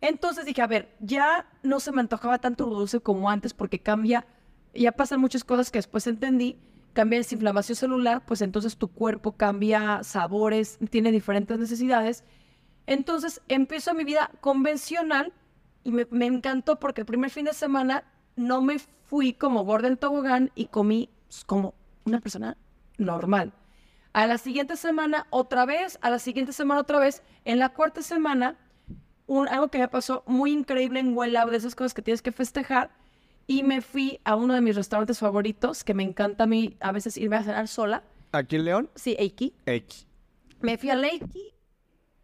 Entonces 0.02 0.44
dije, 0.44 0.60
a 0.60 0.66
ver, 0.66 0.94
ya 1.00 1.50
no 1.62 1.80
se 1.80 1.90
me 1.90 2.02
antojaba 2.02 2.38
tanto 2.38 2.66
dulce 2.66 3.00
como 3.00 3.30
antes 3.30 3.54
porque 3.54 3.78
cambia, 3.78 4.26
ya 4.74 4.92
pasan 4.92 5.22
muchas 5.22 5.42
cosas 5.42 5.70
que 5.70 5.78
después 5.78 6.06
entendí, 6.06 6.58
cambia 6.92 7.18
la 7.18 7.26
inflamación 7.30 7.76
celular, 7.76 8.22
pues 8.26 8.42
entonces 8.42 8.76
tu 8.76 8.88
cuerpo 8.88 9.32
cambia 9.32 10.02
sabores, 10.02 10.78
tiene 10.90 11.12
diferentes 11.12 11.58
necesidades. 11.58 12.24
Entonces 12.86 13.40
empiezo 13.48 13.94
mi 13.94 14.04
vida 14.04 14.30
convencional 14.42 15.32
y 15.82 15.92
me, 15.92 16.06
me 16.10 16.26
encantó 16.26 16.78
porque 16.78 17.00
el 17.00 17.06
primer 17.06 17.30
fin 17.30 17.46
de 17.46 17.54
semana 17.54 18.04
no 18.36 18.60
me 18.60 18.76
fui 19.14 19.32
como 19.32 19.62
gorda 19.62 19.86
en 19.86 19.96
tobogán 19.96 20.50
y 20.56 20.64
comí 20.66 21.08
pues, 21.28 21.44
como 21.44 21.74
una 22.04 22.18
persona 22.18 22.56
normal. 22.98 23.52
A 24.12 24.26
la 24.26 24.38
siguiente 24.38 24.76
semana 24.76 25.28
otra 25.30 25.64
vez, 25.66 26.00
a 26.02 26.10
la 26.10 26.18
siguiente 26.18 26.52
semana 26.52 26.80
otra 26.80 26.98
vez. 26.98 27.22
En 27.44 27.60
la 27.60 27.68
cuarta 27.68 28.02
semana, 28.02 28.58
un, 29.28 29.46
algo 29.46 29.68
que 29.68 29.78
me 29.78 29.86
pasó 29.86 30.24
muy 30.26 30.50
increíble 30.50 30.98
en 30.98 31.16
Well 31.16 31.38
de 31.48 31.56
esas 31.56 31.76
cosas 31.76 31.94
que 31.94 32.02
tienes 32.02 32.22
que 32.22 32.32
festejar, 32.32 32.90
y 33.46 33.62
me 33.62 33.82
fui 33.82 34.18
a 34.24 34.34
uno 34.34 34.52
de 34.52 34.60
mis 34.60 34.74
restaurantes 34.74 35.20
favoritos, 35.20 35.84
que 35.84 35.94
me 35.94 36.02
encanta 36.02 36.42
a 36.42 36.46
mí 36.48 36.76
a 36.80 36.90
veces 36.90 37.16
irme 37.16 37.36
a 37.36 37.44
cenar 37.44 37.68
sola. 37.68 38.02
¿Aquí 38.32 38.56
en 38.56 38.64
León? 38.64 38.90
Sí, 38.96 39.14
Eiki. 39.16 39.54
Eiki. 39.64 40.08
Me 40.60 40.76
fui 40.76 40.90
a 40.90 40.94
Eiki, 40.94 41.54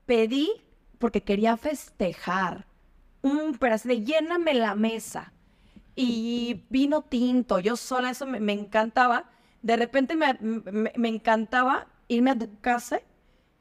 pedí, 0.06 0.50
porque 0.98 1.22
quería 1.22 1.56
festejar, 1.56 2.66
un 3.22 3.58
pedazo 3.58 3.86
de 3.86 4.02
lléname 4.02 4.54
la 4.54 4.74
mesa 4.74 5.32
y 5.96 6.64
vino 6.70 7.02
tinto, 7.02 7.58
yo 7.58 7.76
sola, 7.76 8.10
eso 8.10 8.26
me, 8.26 8.52
encantaba. 8.52 9.30
De 9.62 9.76
repente 9.76 10.16
me, 10.16 10.38
me, 10.40 11.08
encantaba 11.08 11.86
irme 12.08 12.30
a 12.30 12.38
tu 12.38 12.48
casa 12.60 13.00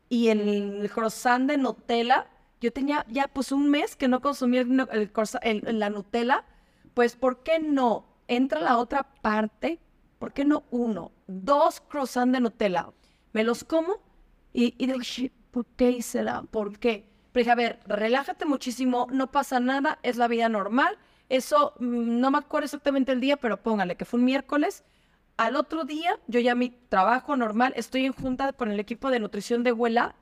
y 0.08 0.30
el 0.30 0.90
croissant 0.94 1.50
de 1.50 1.58
Nutella, 1.58 2.28
yo 2.62 2.72
tenía 2.74 3.06
ya 3.10 3.28
pues 3.28 3.52
un 3.52 3.70
mes 3.70 3.96
que 3.96 4.08
no 4.08 4.22
consumía 4.22 4.62
el, 4.62 5.12
el, 5.42 5.80
la 5.80 5.90
Nutella, 5.90 6.46
pues 6.94 7.16
¿por 7.16 7.44
qué 7.44 7.60
no? 7.60 8.06
Entra 8.28 8.60
la 8.60 8.78
otra 8.78 9.04
parte, 9.22 9.80
¿por 10.18 10.34
qué 10.34 10.46
no 10.46 10.64
uno? 10.72 11.12
Dos 11.28 11.82
croissants 11.82 12.34
de 12.34 12.40
Nutella, 12.40 12.90
me 13.34 13.44
los 13.44 13.64
como 13.64 13.98
y, 14.54 14.76
y 14.78 14.88
digo, 14.88 15.00
¿por 15.52 15.66
qué 15.66 16.00
la? 16.14 16.44
¿Por 16.44 16.80
qué? 16.80 17.08
Pero 17.32 17.42
dije, 17.42 17.52
a 17.52 17.56
ver, 17.56 17.80
relájate 17.86 18.46
muchísimo, 18.46 19.08
no 19.12 19.32
pasa 19.32 19.60
nada, 19.60 20.00
es 20.02 20.18
la 20.18 20.28
vida 20.28 20.50
normal 20.50 20.98
eso, 21.30 21.74
mm, 21.80 22.20
no 22.20 22.32
me 22.32 22.40
acuerdo 22.40 22.66
exactamente 22.66 23.12
el 23.12 23.22
día, 23.22 23.38
pero 23.38 23.62
póngale 23.62 23.96
que 23.96 24.06
fue 24.06 24.20
un 24.20 24.26
miércoles. 24.26 24.84
Al 25.38 25.56
otro 25.56 25.86
día, 25.86 26.20
yo 26.28 26.40
ya 26.40 26.56
mi 26.56 26.72
trabajo 26.72 27.38
normal, 27.38 27.74
estoy 27.76 28.06
en 28.06 28.14
junta 28.14 28.52
con 28.52 28.72
el 28.72 28.80
equipo 28.80 29.10
de 29.10 29.20
nutrición 29.20 29.64
de 29.64 29.72
Huela 29.72 30.16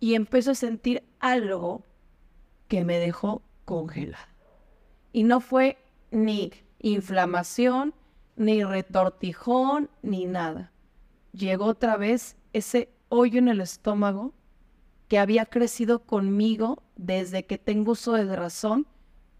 y 0.00 0.14
empiezo 0.14 0.50
a 0.50 0.54
sentir 0.54 1.04
algo 1.20 1.84
que 2.68 2.84
me 2.84 2.98
dejó 2.98 3.42
congelada. 3.64 4.28
Y 5.12 5.22
no 5.22 5.40
fue 5.40 5.78
ni 6.10 6.52
inflamación, 6.80 7.94
ni 8.36 8.64
retortijón, 8.64 9.88
ni 10.02 10.26
nada. 10.26 10.72
Llegó 11.32 11.66
otra 11.66 11.96
vez 11.96 12.36
ese 12.52 12.90
hoyo 13.08 13.38
en 13.38 13.48
el 13.48 13.60
estómago 13.60 14.34
que 15.08 15.18
había 15.18 15.46
crecido 15.46 16.00
conmigo 16.00 16.82
desde 16.96 17.44
que 17.44 17.58
tengo 17.58 17.92
uso 17.92 18.12
de 18.12 18.36
razón 18.36 18.86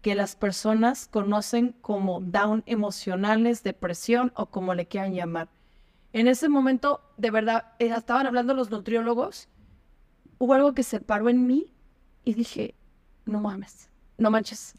que 0.01 0.15
las 0.15 0.35
personas 0.35 1.07
conocen 1.07 1.73
como 1.81 2.21
down 2.21 2.63
emocionales, 2.65 3.63
depresión 3.63 4.33
o 4.35 4.47
como 4.47 4.73
le 4.73 4.87
quieran 4.87 5.13
llamar. 5.13 5.49
En 6.13 6.27
ese 6.27 6.49
momento, 6.49 7.01
de 7.17 7.31
verdad, 7.31 7.73
eh, 7.79 7.93
estaban 7.95 8.27
hablando 8.27 8.53
los 8.53 8.69
nutriólogos, 8.69 9.47
hubo 10.39 10.53
algo 10.53 10.73
que 10.73 10.83
se 10.83 10.99
paró 10.99 11.29
en 11.29 11.47
mí 11.47 11.73
y 12.25 12.33
dije, 12.33 12.75
no 13.25 13.39
mames, 13.39 13.89
no 14.17 14.31
manches. 14.31 14.73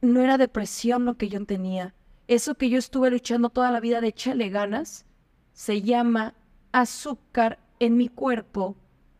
No 0.00 0.20
era 0.20 0.38
depresión 0.38 1.04
lo 1.04 1.16
que 1.16 1.28
yo 1.28 1.44
tenía. 1.44 1.94
Eso 2.26 2.56
que 2.56 2.68
yo 2.68 2.78
estuve 2.78 3.10
luchando 3.10 3.48
toda 3.48 3.70
la 3.70 3.80
vida 3.80 4.00
de 4.00 4.08
echarle 4.08 4.48
ganas, 4.50 5.06
se 5.52 5.82
llama 5.82 6.34
azúcar 6.72 7.58
en 7.80 7.96
mi 7.96 8.08
cuerpo 8.08 8.76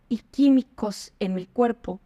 y 0.09 0.19
químicos 0.19 1.13
en 1.19 1.35
mi 1.35 1.47
cuerpo 1.47 2.01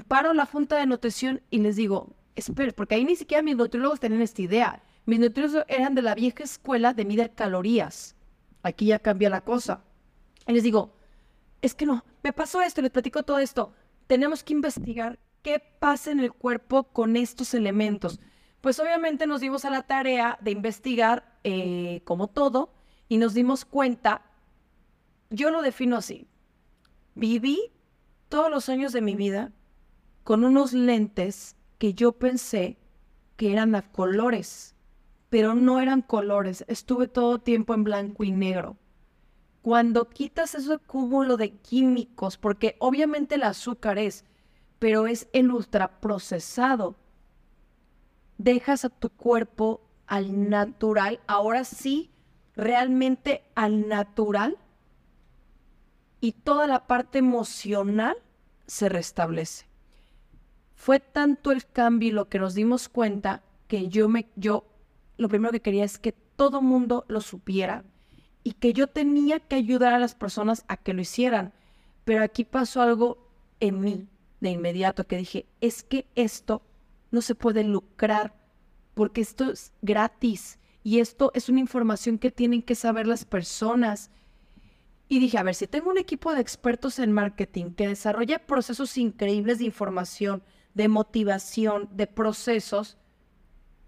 paro 0.00 0.34
la 0.34 0.46
junta 0.46 0.76
de 0.76 0.86
nutrición 0.86 1.42
y 1.50 1.58
les 1.58 1.76
digo, 1.76 2.14
espera, 2.34 2.72
porque 2.72 2.96
ahí 2.96 3.04
ni 3.04 3.16
siquiera 3.16 3.42
mis 3.42 3.56
nutriólogos 3.56 4.00
tenían 4.00 4.22
esta 4.22 4.42
idea. 4.42 4.82
Mis 5.06 5.18
nutriólogos 5.20 5.64
eran 5.68 5.94
de 5.94 6.02
la 6.02 6.14
vieja 6.14 6.44
escuela 6.44 6.94
de 6.94 7.04
medir 7.04 7.32
calorías. 7.34 8.16
Aquí 8.62 8.86
ya 8.86 8.98
cambia 8.98 9.30
la 9.30 9.42
cosa. 9.42 9.84
Y 10.46 10.52
les 10.52 10.62
digo, 10.62 10.96
es 11.62 11.74
que 11.74 11.86
no, 11.86 12.04
me 12.22 12.32
pasó 12.32 12.60
esto, 12.60 12.82
les 12.82 12.90
platico 12.90 13.22
todo 13.22 13.38
esto. 13.38 13.72
Tenemos 14.06 14.42
que 14.42 14.52
investigar 14.52 15.18
qué 15.42 15.60
pasa 15.78 16.10
en 16.10 16.20
el 16.20 16.32
cuerpo 16.32 16.84
con 16.84 17.16
estos 17.16 17.54
elementos. 17.54 18.20
Pues 18.60 18.80
obviamente 18.80 19.26
nos 19.26 19.42
dimos 19.42 19.64
a 19.64 19.70
la 19.70 19.82
tarea 19.82 20.38
de 20.40 20.50
investigar 20.50 21.38
eh, 21.44 22.00
como 22.04 22.28
todo 22.28 22.72
y 23.08 23.18
nos 23.18 23.34
dimos 23.34 23.64
cuenta, 23.64 24.22
yo 25.28 25.50
lo 25.50 25.60
defino 25.60 25.98
así, 25.98 26.26
viví 27.14 27.72
todos 28.30 28.50
los 28.50 28.70
años 28.70 28.92
de 28.92 29.02
mi 29.02 29.14
vida 29.14 29.52
con 30.24 30.42
unos 30.42 30.72
lentes 30.72 31.54
que 31.78 31.92
yo 31.92 32.12
pensé 32.12 32.78
que 33.36 33.52
eran 33.52 33.74
a 33.74 33.82
colores, 33.92 34.74
pero 35.28 35.54
no 35.54 35.80
eran 35.80 36.00
colores, 36.00 36.64
estuve 36.66 37.08
todo 37.08 37.38
tiempo 37.38 37.74
en 37.74 37.84
blanco 37.84 38.24
y 38.24 38.32
negro. 38.32 38.76
Cuando 39.60 40.08
quitas 40.08 40.54
ese 40.54 40.78
cúmulo 40.78 41.36
de 41.36 41.52
químicos, 41.52 42.38
porque 42.38 42.76
obviamente 42.78 43.34
el 43.34 43.42
azúcar 43.42 43.98
es, 43.98 44.24
pero 44.78 45.06
es 45.06 45.28
el 45.32 45.50
ultraprocesado, 45.50 46.96
dejas 48.38 48.84
a 48.84 48.90
tu 48.90 49.10
cuerpo 49.10 49.82
al 50.06 50.48
natural, 50.48 51.20
ahora 51.26 51.64
sí, 51.64 52.10
realmente 52.54 53.42
al 53.54 53.88
natural, 53.88 54.58
y 56.20 56.32
toda 56.32 56.66
la 56.66 56.86
parte 56.86 57.18
emocional 57.18 58.16
se 58.66 58.88
restablece. 58.88 59.73
Fue 60.74 61.00
tanto 61.00 61.52
el 61.52 61.66
cambio 61.66 62.08
y 62.08 62.12
lo 62.12 62.28
que 62.28 62.38
nos 62.38 62.54
dimos 62.54 62.88
cuenta 62.88 63.42
que 63.68 63.88
yo 63.88 64.08
me, 64.08 64.26
yo, 64.36 64.64
lo 65.16 65.28
primero 65.28 65.52
que 65.52 65.60
quería 65.60 65.84
es 65.84 65.98
que 65.98 66.12
todo 66.12 66.60
mundo 66.60 67.04
lo 67.08 67.20
supiera 67.20 67.84
y 68.42 68.52
que 68.52 68.72
yo 68.72 68.86
tenía 68.86 69.40
que 69.40 69.56
ayudar 69.56 69.94
a 69.94 69.98
las 69.98 70.14
personas 70.14 70.64
a 70.68 70.76
que 70.76 70.92
lo 70.92 71.00
hicieran. 71.00 71.52
Pero 72.04 72.22
aquí 72.22 72.44
pasó 72.44 72.82
algo 72.82 73.18
en 73.60 73.80
mí 73.80 74.08
de 74.40 74.50
inmediato 74.50 75.06
que 75.06 75.16
dije, 75.16 75.46
es 75.60 75.82
que 75.82 76.06
esto 76.14 76.62
no 77.10 77.22
se 77.22 77.34
puede 77.34 77.64
lucrar 77.64 78.34
porque 78.92 79.20
esto 79.22 79.50
es 79.50 79.72
gratis 79.82 80.58
y 80.82 81.00
esto 81.00 81.30
es 81.34 81.48
una 81.48 81.60
información 81.60 82.18
que 82.18 82.30
tienen 82.30 82.62
que 82.62 82.74
saber 82.74 83.06
las 83.06 83.24
personas. 83.24 84.10
Y 85.08 85.18
dije, 85.18 85.38
a 85.38 85.42
ver, 85.42 85.54
si 85.54 85.66
tengo 85.66 85.90
un 85.90 85.98
equipo 85.98 86.34
de 86.34 86.40
expertos 86.40 86.98
en 86.98 87.12
marketing 87.12 87.72
que 87.72 87.88
desarrolla 87.88 88.46
procesos 88.46 88.98
increíbles 88.98 89.58
de 89.58 89.64
información, 89.64 90.42
de 90.74 90.88
motivación, 90.88 91.88
de 91.92 92.06
procesos 92.06 92.98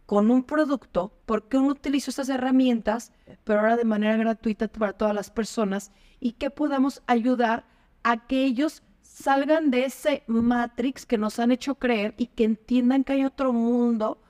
con 0.07 0.31
un 0.31 0.45
producto, 0.45 1.13
porque 1.27 1.57
uno 1.57 1.69
utiliza 1.69 2.11
estas 2.11 2.29
herramientas, 2.29 3.13
pero 3.43 3.61
ahora 3.61 3.77
de 3.77 3.85
manera 3.85 4.17
gratuita 4.17 4.69
para 4.69 4.93
todas 4.93 5.15
las 5.15 5.31
personas, 5.31 5.91
y 6.21 6.33
que 6.33 6.49
podamos 6.51 7.03
ayudar 7.07 7.67
a 8.05 8.27
que 8.27 8.45
ellos 8.45 8.85
salgan 9.03 9.71
de 9.71 9.85
ese 9.85 10.23
matrix 10.29 11.07
que 11.07 11.19
nos 11.19 11.39
han 11.41 11.51
hecho 11.51 11.75
creer 11.75 12.15
y 12.19 12.27
que 12.27 12.45
entiendan 12.45 13.03
que 13.03 13.15
hay 13.15 13.25
otro 13.25 13.53
mundo 13.53 14.23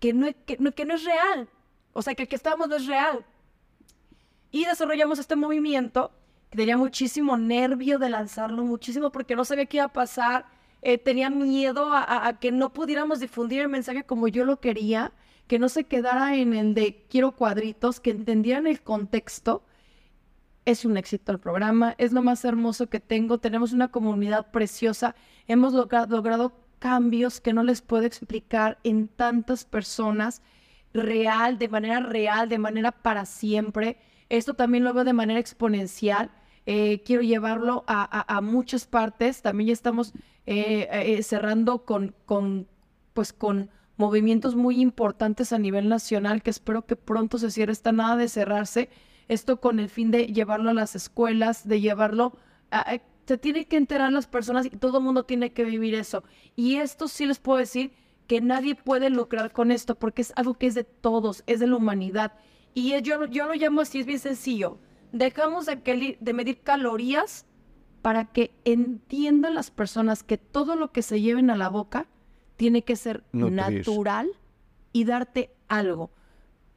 que 0.00 0.14
no, 0.14 0.28
que, 0.46 0.56
que 0.56 0.84
no 0.84 0.94
es 0.94 1.04
real. 1.04 1.48
O 1.92 2.00
sea, 2.00 2.14
que 2.14 2.22
el 2.22 2.28
que 2.28 2.36
estamos 2.36 2.68
no 2.68 2.76
es 2.76 2.86
real. 2.86 3.24
Y 4.50 4.64
desarrollamos 4.64 5.18
este 5.18 5.36
movimiento 5.36 6.12
que 6.48 6.56
tenía 6.56 6.76
muchísimo 6.76 7.36
nervio 7.36 7.98
de 7.98 8.08
lanzarlo, 8.08 8.64
muchísimo 8.64 9.10
porque 9.10 9.36
no 9.36 9.44
sabía 9.44 9.66
qué 9.66 9.78
iba 9.78 9.86
a 9.86 9.92
pasar 9.92 10.46
eh, 10.84 10.98
tenía 10.98 11.30
miedo 11.30 11.90
a, 11.92 12.38
que 12.38 12.52
no 12.52 12.72
pudiéramos 12.74 13.18
difundir 13.18 13.60
el 13.62 13.68
mensaje 13.68 14.04
como 14.04 14.28
yo 14.28 14.44
lo 14.44 14.60
quería, 14.60 15.12
que 15.46 15.58
no 15.58 15.70
se 15.70 15.84
quedara 15.84 16.36
en 16.36 16.52
el 16.54 16.74
de 16.74 17.06
quiero 17.08 17.32
cuadritos, 17.32 18.00
que 18.00 18.10
entendieran 18.10 18.66
el 18.66 18.82
contexto. 18.82 19.64
Es 20.66 20.84
un 20.84 20.96
éxito 20.98 21.32
el 21.32 21.40
programa, 21.40 21.94
es 21.98 22.12
lo 22.12 22.22
más 22.22 22.44
hermoso 22.44 22.88
que 22.88 23.00
tengo, 23.00 23.38
tenemos 23.38 23.72
una 23.72 23.88
comunidad 23.88 24.50
preciosa, 24.50 25.14
hemos 25.48 25.72
logrado 25.72 26.52
cambios 26.78 27.40
que 27.40 27.54
no 27.54 27.62
les 27.62 27.80
puedo 27.80 28.04
explicar 28.04 28.78
en 28.84 29.08
tantas 29.08 29.64
personas, 29.64 30.42
real, 30.92 31.58
de 31.58 31.68
manera 31.68 32.00
real, 32.00 32.48
de 32.48 32.58
manera 32.58 32.92
para 32.92 33.24
siempre. 33.24 33.96
Esto 34.28 34.54
también 34.54 34.84
lo 34.84 34.92
veo 34.92 35.04
de 35.04 35.12
manera 35.14 35.40
exponencial. 35.40 36.30
Eh, 36.66 37.02
quiero 37.04 37.22
llevarlo 37.22 37.84
a, 37.86 38.40
muchas 38.42 38.86
partes. 38.86 39.42
También 39.42 39.68
ya 39.68 39.72
estamos 39.72 40.12
eh, 40.46 40.88
eh, 40.90 41.22
cerrando 41.22 41.84
con, 41.84 42.14
con, 42.26 42.66
pues 43.12 43.32
con 43.32 43.70
movimientos 43.96 44.56
muy 44.56 44.80
importantes 44.80 45.52
a 45.52 45.58
nivel 45.58 45.88
nacional 45.88 46.42
que 46.42 46.50
espero 46.50 46.86
que 46.86 46.96
pronto 46.96 47.38
se 47.38 47.50
cierre. 47.50 47.72
Está 47.72 47.92
nada 47.92 48.16
de 48.16 48.28
cerrarse. 48.28 48.88
Esto 49.28 49.60
con 49.60 49.78
el 49.78 49.88
fin 49.88 50.10
de 50.10 50.26
llevarlo 50.26 50.70
a 50.70 50.74
las 50.74 50.94
escuelas, 50.94 51.66
de 51.66 51.80
llevarlo 51.80 52.36
a, 52.70 52.98
se 53.26 53.38
tiene 53.38 53.66
que 53.66 53.76
enterar 53.76 54.12
las 54.12 54.26
personas 54.26 54.66
y 54.66 54.70
todo 54.70 54.98
el 54.98 55.04
mundo 55.04 55.24
tiene 55.24 55.52
que 55.52 55.64
vivir 55.64 55.94
eso. 55.94 56.24
Y 56.56 56.76
esto 56.76 57.08
sí 57.08 57.26
les 57.26 57.38
puedo 57.38 57.58
decir 57.58 57.92
que 58.26 58.40
nadie 58.40 58.74
puede 58.74 59.10
lucrar 59.10 59.52
con 59.52 59.70
esto 59.70 59.94
porque 59.94 60.22
es 60.22 60.32
algo 60.36 60.54
que 60.54 60.66
es 60.66 60.74
de 60.74 60.84
todos, 60.84 61.42
es 61.46 61.60
de 61.60 61.66
la 61.66 61.76
humanidad. 61.76 62.32
Y 62.74 63.00
yo, 63.02 63.26
yo 63.26 63.46
lo 63.46 63.54
llamo 63.54 63.80
así, 63.80 64.00
es 64.00 64.06
bien 64.06 64.18
sencillo. 64.18 64.78
Dejamos 65.14 65.66
de, 65.66 66.18
de 66.18 66.32
medir 66.32 66.60
calorías 66.62 67.46
para 68.02 68.24
que 68.26 68.50
entiendan 68.64 69.54
las 69.54 69.70
personas 69.70 70.24
que 70.24 70.38
todo 70.38 70.74
lo 70.74 70.90
que 70.90 71.02
se 71.02 71.20
lleven 71.20 71.50
a 71.50 71.56
la 71.56 71.68
boca 71.68 72.08
tiene 72.56 72.82
que 72.82 72.96
ser 72.96 73.22
natural 73.32 74.28
y 74.92 75.04
darte 75.04 75.54
algo, 75.68 76.10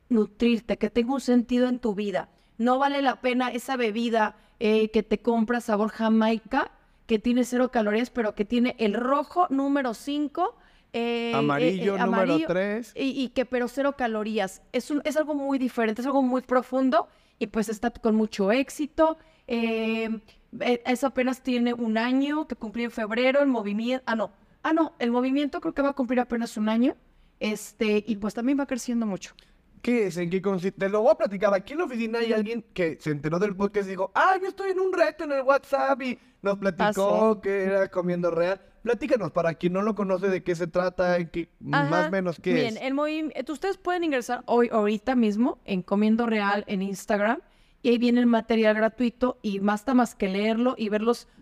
nutrirte, 0.09 0.77
que 0.77 0.91
tenga 0.91 1.15
un 1.15 1.19
sentido 1.19 1.67
en 1.67 1.79
tu 1.79 1.95
vida. 1.95 2.29
No 2.59 2.77
vale 2.77 3.01
la 3.01 3.21
pena 3.21 3.49
esa 3.49 3.75
bebida 3.75 4.35
eh, 4.59 4.89
que 4.91 5.01
te 5.01 5.17
compras 5.17 5.65
sabor 5.65 5.89
Jamaica, 5.89 6.69
que 7.07 7.17
tiene 7.17 7.43
cero 7.43 7.71
calorías, 7.71 8.11
pero 8.11 8.35
que 8.35 8.45
tiene 8.45 8.75
el 8.77 8.93
rojo 8.93 9.47
número 9.49 9.95
5. 9.95 10.55
Eh, 10.93 11.33
amarillo, 11.33 11.95
eh, 11.95 11.99
número 11.99 12.37
3. 12.45 12.93
Y, 12.95 13.29
que 13.29 13.45
pero 13.45 13.67
cero 13.67 13.95
calorías. 13.97 14.61
Es, 14.73 14.91
un, 14.91 15.01
es 15.05 15.17
algo 15.17 15.33
muy 15.33 15.57
diferente, 15.57 16.01
es 16.01 16.05
algo 16.05 16.21
muy 16.21 16.43
profundo 16.43 17.07
y 17.39 17.47
pues 17.47 17.69
está 17.69 17.91
con 17.91 18.15
mucho 18.15 18.51
éxito. 18.51 19.17
eso 19.47 21.07
apenas 21.07 21.41
tiene 21.41 21.73
un 21.73 21.97
año 21.97 22.47
que 22.47 22.55
cumplí 22.55 22.83
en 22.83 22.91
febrero, 22.91 23.41
el 23.41 23.47
movimiento, 23.47 24.03
ah 24.07 24.15
no, 24.15 24.31
ah 24.63 24.73
no, 24.73 24.93
el 24.99 25.11
movimiento 25.11 25.61
creo 25.61 25.73
que 25.73 25.81
va 25.81 25.89
a 25.89 25.93
cumplir 25.93 26.19
apenas 26.19 26.57
un 26.57 26.69
año, 26.69 26.95
este, 27.39 28.03
y 28.05 28.15
pues 28.17 28.33
también 28.33 28.59
va 28.59 28.65
creciendo 28.65 29.05
mucho. 29.05 29.33
¿Qué 29.81 30.07
es? 30.07 30.17
¿En 30.17 30.29
qué 30.29 30.41
consiste? 30.41 30.89
Lo 30.89 31.01
voy 31.01 31.11
a 31.11 31.15
platicar. 31.15 31.53
Aquí 31.53 31.73
en 31.73 31.79
la 31.79 31.85
oficina 31.85 32.19
hay 32.19 32.33
alguien 32.33 32.65
que 32.73 32.97
se 32.99 33.11
enteró 33.11 33.39
del 33.39 33.55
podcast 33.55 33.87
y 33.87 33.91
dijo, 33.91 34.11
ah, 34.15 34.35
yo 34.41 34.47
estoy 34.47 34.71
en 34.71 34.79
un 34.79 34.91
reto 34.91 35.23
en 35.23 35.31
el 35.31 35.43
WhatsApp 35.43 36.01
y 36.01 36.19
nos 36.41 36.57
platicó 36.57 37.39
que 37.39 37.63
era 37.63 37.87
comiendo 37.87 38.31
real. 38.31 38.59
Platícanos, 38.87 39.33
para 39.33 39.55
quien 39.55 39.73
no 39.73 39.81
lo 39.81 39.95
conoce, 39.95 40.29
de 40.29 40.43
qué 40.43 40.55
se 40.55 40.65
trata, 40.65 41.21
qué, 41.25 41.49
más 41.59 42.07
o 42.07 42.09
menos 42.09 42.39
qué 42.41 42.51
es. 42.51 42.73
Bien, 42.73 42.85
el 42.85 42.93
movimiento, 42.93 43.51
ustedes 43.51 43.75
pueden 43.75 44.05
ingresar 44.05 44.43
hoy, 44.45 44.69
ahorita 44.71 45.13
mismo, 45.13 45.59
en 45.65 45.81
Comiendo 45.81 46.25
Real 46.25 46.63
en 46.67 46.81
Instagram 46.81 47.41
y 47.81 47.89
ahí 47.89 47.97
viene 47.97 48.21
el 48.21 48.27
material 48.27 48.75
gratuito 48.75 49.39
y 49.41 49.59
basta 49.59 49.93
más 49.93 50.15
que 50.15 50.29
leerlo 50.29 50.75
y 50.77 50.87
ver 50.87 51.01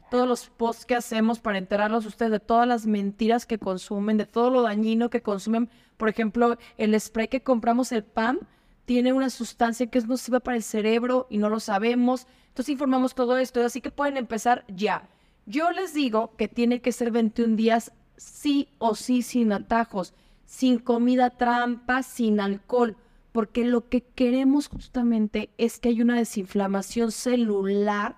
todos 0.09 0.27
los 0.27 0.49
posts 0.49 0.87
que 0.87 0.95
hacemos 0.95 1.39
para 1.39 1.59
enterarlos 1.59 2.07
ustedes 2.07 2.31
de 2.31 2.39
todas 2.39 2.67
las 2.67 2.87
mentiras 2.87 3.45
que 3.45 3.59
consumen, 3.59 4.17
de 4.17 4.25
todo 4.25 4.49
lo 4.49 4.63
dañino 4.63 5.11
que 5.11 5.21
consumen. 5.21 5.69
Por 5.97 6.09
ejemplo, 6.09 6.57
el 6.79 6.99
spray 6.99 7.27
que 7.27 7.43
compramos, 7.43 7.91
el 7.91 8.03
PAM, 8.03 8.39
tiene 8.85 9.13
una 9.13 9.29
sustancia 9.29 9.85
que 9.85 9.99
es 9.99 10.07
nociva 10.07 10.39
para 10.39 10.57
el 10.57 10.63
cerebro 10.63 11.27
y 11.29 11.37
no 11.37 11.49
lo 11.49 11.59
sabemos. 11.59 12.25
Entonces 12.47 12.69
informamos 12.73 13.13
todo 13.13 13.37
esto, 13.37 13.63
así 13.63 13.81
que 13.81 13.91
pueden 13.91 14.17
empezar 14.17 14.65
ya. 14.67 15.07
Yo 15.45 15.71
les 15.71 15.93
digo 15.93 16.35
que 16.37 16.47
tiene 16.47 16.81
que 16.81 16.91
ser 16.91 17.11
21 17.11 17.55
días 17.55 17.91
sí 18.17 18.69
o 18.77 18.95
sí 18.95 19.21
sin 19.21 19.51
atajos, 19.51 20.13
sin 20.45 20.79
comida 20.79 21.29
trampa, 21.31 22.03
sin 22.03 22.39
alcohol 22.39 22.97
porque 23.35 23.65
lo 23.65 23.89
que 23.89 24.01
queremos 24.01 24.69
justamente 24.69 25.49
es 25.57 25.77
que 25.77 25.89
hay 25.89 26.01
una 26.01 26.15
desinflamación 26.15 27.11
celular 27.11 28.15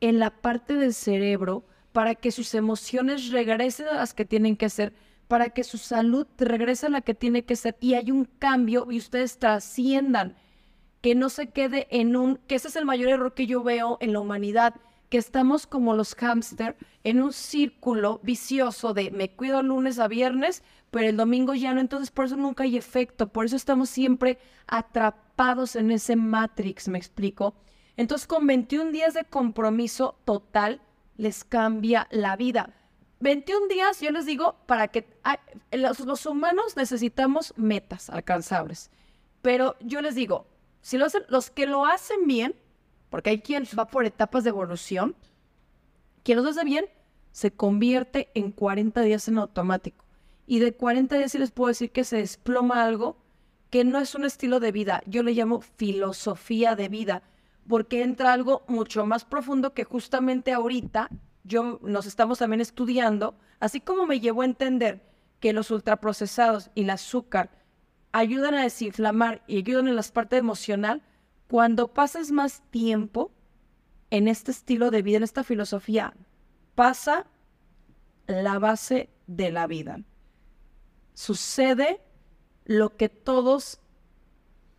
en 0.00 0.18
la 0.18 0.30
parte 0.30 0.74
del 0.74 0.94
cerebro 0.94 1.64
para 1.92 2.16
que 2.16 2.32
sus 2.32 2.52
emociones 2.56 3.30
regresen 3.30 3.86
a 3.86 3.94
las 3.94 4.14
que 4.14 4.24
tienen 4.24 4.56
que 4.56 4.68
ser, 4.68 4.94
para 5.28 5.50
que 5.50 5.62
su 5.62 5.78
salud 5.78 6.26
regrese 6.38 6.86
a 6.86 6.90
la 6.90 7.02
que 7.02 7.14
tiene 7.14 7.44
que 7.44 7.54
ser 7.54 7.76
y 7.78 7.94
hay 7.94 8.10
un 8.10 8.24
cambio 8.24 8.88
y 8.90 8.98
ustedes 8.98 9.38
trasciendan, 9.38 10.34
que 11.02 11.14
no 11.14 11.28
se 11.28 11.50
quede 11.50 11.86
en 11.92 12.16
un, 12.16 12.38
que 12.48 12.56
ese 12.56 12.66
es 12.66 12.74
el 12.74 12.84
mayor 12.84 13.10
error 13.10 13.34
que 13.34 13.46
yo 13.46 13.62
veo 13.62 13.96
en 14.00 14.12
la 14.12 14.18
humanidad, 14.18 14.74
que 15.12 15.18
estamos 15.18 15.66
como 15.66 15.92
los 15.94 16.14
hámster 16.14 16.74
en 17.04 17.20
un 17.20 17.34
círculo 17.34 18.18
vicioso 18.22 18.94
de 18.94 19.10
me 19.10 19.28
cuido 19.30 19.62
lunes 19.62 19.98
a 19.98 20.08
viernes, 20.08 20.62
pero 20.90 21.06
el 21.06 21.18
domingo 21.18 21.52
ya 21.52 21.74
no, 21.74 21.82
entonces 21.82 22.10
por 22.10 22.24
eso 22.24 22.36
nunca 22.38 22.64
hay 22.64 22.78
efecto, 22.78 23.28
por 23.28 23.44
eso 23.44 23.54
estamos 23.54 23.90
siempre 23.90 24.38
atrapados 24.66 25.76
en 25.76 25.90
ese 25.90 26.16
matrix, 26.16 26.88
me 26.88 26.96
explico. 26.96 27.54
Entonces 27.98 28.26
con 28.26 28.46
21 28.46 28.90
días 28.90 29.12
de 29.12 29.24
compromiso 29.24 30.16
total 30.24 30.80
les 31.18 31.44
cambia 31.44 32.08
la 32.10 32.34
vida. 32.36 32.70
21 33.20 33.66
días, 33.68 34.00
yo 34.00 34.12
les 34.12 34.24
digo, 34.24 34.56
para 34.64 34.88
que 34.88 35.06
los, 35.72 36.00
los 36.00 36.24
humanos 36.24 36.74
necesitamos 36.74 37.52
metas 37.58 38.08
alcanzables, 38.08 38.90
pero 39.42 39.76
yo 39.80 40.00
les 40.00 40.14
digo, 40.14 40.46
si 40.80 40.96
lo 40.96 41.04
hacen, 41.04 41.24
los 41.28 41.50
que 41.50 41.66
lo 41.66 41.84
hacen 41.84 42.26
bien, 42.26 42.56
porque 43.12 43.28
hay 43.28 43.40
quien 43.42 43.64
va 43.78 43.86
por 43.88 44.06
etapas 44.06 44.42
de 44.42 44.48
evolución. 44.48 45.14
Quien 46.22 46.42
lo 46.42 46.48
hace 46.48 46.64
bien 46.64 46.86
se 47.30 47.50
convierte 47.50 48.30
en 48.32 48.52
40 48.52 49.02
días 49.02 49.28
en 49.28 49.36
automático. 49.36 50.06
Y 50.46 50.60
de 50.60 50.72
40 50.72 51.18
días 51.18 51.32
sí 51.32 51.38
les 51.38 51.50
puedo 51.50 51.68
decir 51.68 51.92
que 51.92 52.04
se 52.04 52.16
desploma 52.16 52.82
algo 52.82 53.18
que 53.68 53.84
no 53.84 53.98
es 53.98 54.14
un 54.14 54.24
estilo 54.24 54.60
de 54.60 54.72
vida, 54.72 55.02
yo 55.04 55.22
le 55.22 55.32
llamo 55.32 55.60
filosofía 55.60 56.74
de 56.74 56.88
vida, 56.88 57.22
porque 57.68 58.02
entra 58.02 58.32
algo 58.32 58.64
mucho 58.66 59.04
más 59.04 59.26
profundo 59.26 59.74
que 59.74 59.84
justamente 59.84 60.52
ahorita 60.52 61.10
yo 61.44 61.80
nos 61.82 62.06
estamos 62.06 62.38
también 62.38 62.62
estudiando, 62.62 63.34
así 63.60 63.80
como 63.80 64.06
me 64.06 64.20
llevó 64.20 64.40
a 64.40 64.46
entender 64.46 65.02
que 65.38 65.52
los 65.52 65.70
ultraprocesados 65.70 66.70
y 66.74 66.84
el 66.84 66.90
azúcar 66.90 67.50
ayudan 68.12 68.54
a 68.54 68.62
desinflamar 68.62 69.42
y 69.46 69.58
ayudan 69.58 69.88
en 69.88 69.96
la 69.96 70.02
parte 70.02 70.38
emocional, 70.38 71.02
cuando 71.52 71.88
pases 71.88 72.32
más 72.32 72.62
tiempo 72.70 73.30
en 74.08 74.26
este 74.26 74.52
estilo 74.52 74.90
de 74.90 75.02
vida, 75.02 75.18
en 75.18 75.22
esta 75.22 75.44
filosofía, 75.44 76.14
pasa 76.74 77.26
la 78.26 78.58
base 78.58 79.10
de 79.26 79.52
la 79.52 79.66
vida. 79.66 80.00
Sucede 81.12 82.00
lo 82.64 82.96
que 82.96 83.10
todos 83.10 83.80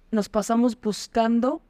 nos 0.10 0.30
pasamos 0.30 0.82
buscando 0.82 1.62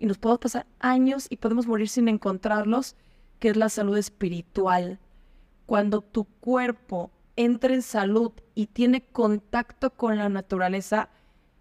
y 0.00 0.06
nos 0.06 0.18
podemos 0.18 0.40
pasar 0.40 0.66
años 0.80 1.28
y 1.30 1.36
podemos 1.36 1.68
morir 1.68 1.88
sin 1.88 2.08
encontrarlos, 2.08 2.96
que 3.38 3.50
es 3.50 3.56
la 3.56 3.68
salud 3.68 3.96
espiritual. 3.96 4.98
Cuando 5.64 6.00
tu 6.00 6.24
cuerpo 6.24 7.12
entra 7.36 7.72
en 7.72 7.82
salud 7.82 8.32
y 8.56 8.66
tiene 8.66 9.00
contacto 9.00 9.90
con 9.90 10.18
la 10.18 10.28
naturaleza, 10.28 11.08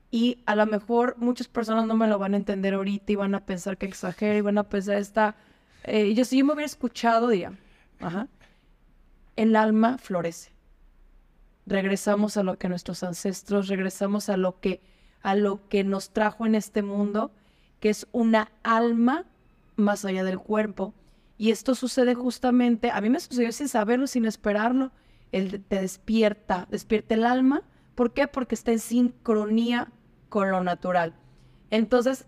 y 0.10 0.40
a 0.46 0.56
lo 0.56 0.66
mejor 0.66 1.16
muchas 1.18 1.48
personas 1.48 1.86
no 1.86 1.96
me 1.96 2.08
lo 2.08 2.18
van 2.18 2.34
a 2.34 2.38
entender 2.38 2.74
ahorita 2.74 3.12
y 3.12 3.16
van 3.16 3.36
a 3.36 3.46
pensar 3.46 3.78
que 3.78 3.86
exagero 3.86 4.38
y 4.38 4.42
van 4.42 4.58
a 4.58 4.64
pensar 4.64 4.98
esta... 4.98 5.36
Eh, 5.84 6.14
yo 6.14 6.26
si 6.26 6.38
yo 6.38 6.46
me 6.46 6.54
hubiera 6.54 6.66
escuchado, 6.66 7.28
diría, 7.28 7.54
el 9.36 9.56
alma 9.56 9.98
florece. 9.98 10.52
Regresamos 11.66 12.38
a 12.38 12.44
lo 12.44 12.58
que 12.58 12.70
nuestros 12.70 13.04
ancestros, 13.04 13.68
regresamos 13.68 14.30
a 14.30 14.38
lo 14.38 14.60
que, 14.60 14.82
a 15.22 15.36
lo 15.36 15.68
que 15.68 15.84
nos 15.84 16.12
trajo 16.12 16.46
en 16.46 16.56
este 16.56 16.82
mundo, 16.82 17.32
que 17.82 17.90
es 17.90 18.08
una 18.14 18.52
alma 18.64 19.26
más 19.76 20.06
allá 20.06 20.24
del 20.24 20.40
cuerpo. 20.40 20.94
Y 21.38 21.52
esto 21.52 21.76
sucede 21.76 22.16
justamente, 22.16 22.90
a 22.92 23.02
mí 23.02 23.10
me 23.10 23.20
sucedió 23.20 23.52
sin 23.52 23.68
saberlo, 23.68 24.08
sin 24.08 24.26
esperarlo. 24.26 24.92
Él 25.34 25.64
te 25.68 25.82
despierta, 25.82 26.68
despierta 26.72 27.14
el 27.14 27.26
alma. 27.26 27.64
¿Por 27.98 28.14
qué? 28.14 28.28
Porque 28.28 28.54
está 28.54 28.72
en 28.72 28.78
sincronía 28.78 29.88
con 30.30 30.52
lo 30.52 30.64
natural. 30.64 31.16
Entonces, 31.72 32.28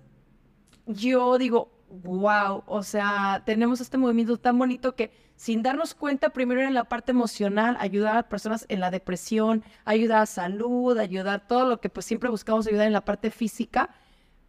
yo 0.88 1.38
digo, 1.38 1.72
wow, 1.90 2.64
o 2.66 2.82
sea, 2.82 3.44
tenemos 3.46 3.80
este 3.80 4.00
movimiento 4.00 4.38
tan 4.38 4.58
bonito 4.58 4.96
que 4.96 5.12
sin 5.36 5.62
darnos 5.62 5.94
cuenta, 5.94 6.32
primero 6.32 6.62
en 6.62 6.74
la 6.74 6.86
parte 6.86 7.12
emocional, 7.12 7.78
ayudar 7.80 8.18
a 8.18 8.30
personas 8.30 8.66
en 8.68 8.80
la 8.80 8.90
depresión, 8.90 9.64
ayudar 9.86 10.24
a 10.24 10.26
salud, 10.26 10.98
ayudar 10.98 11.48
todo 11.48 11.70
lo 11.70 11.80
que 11.80 11.90
pues 11.90 12.08
siempre 12.08 12.32
buscamos 12.32 12.66
ayudar 12.66 12.88
en 12.88 12.94
la 12.94 13.06
parte 13.06 13.30
física, 13.30 13.91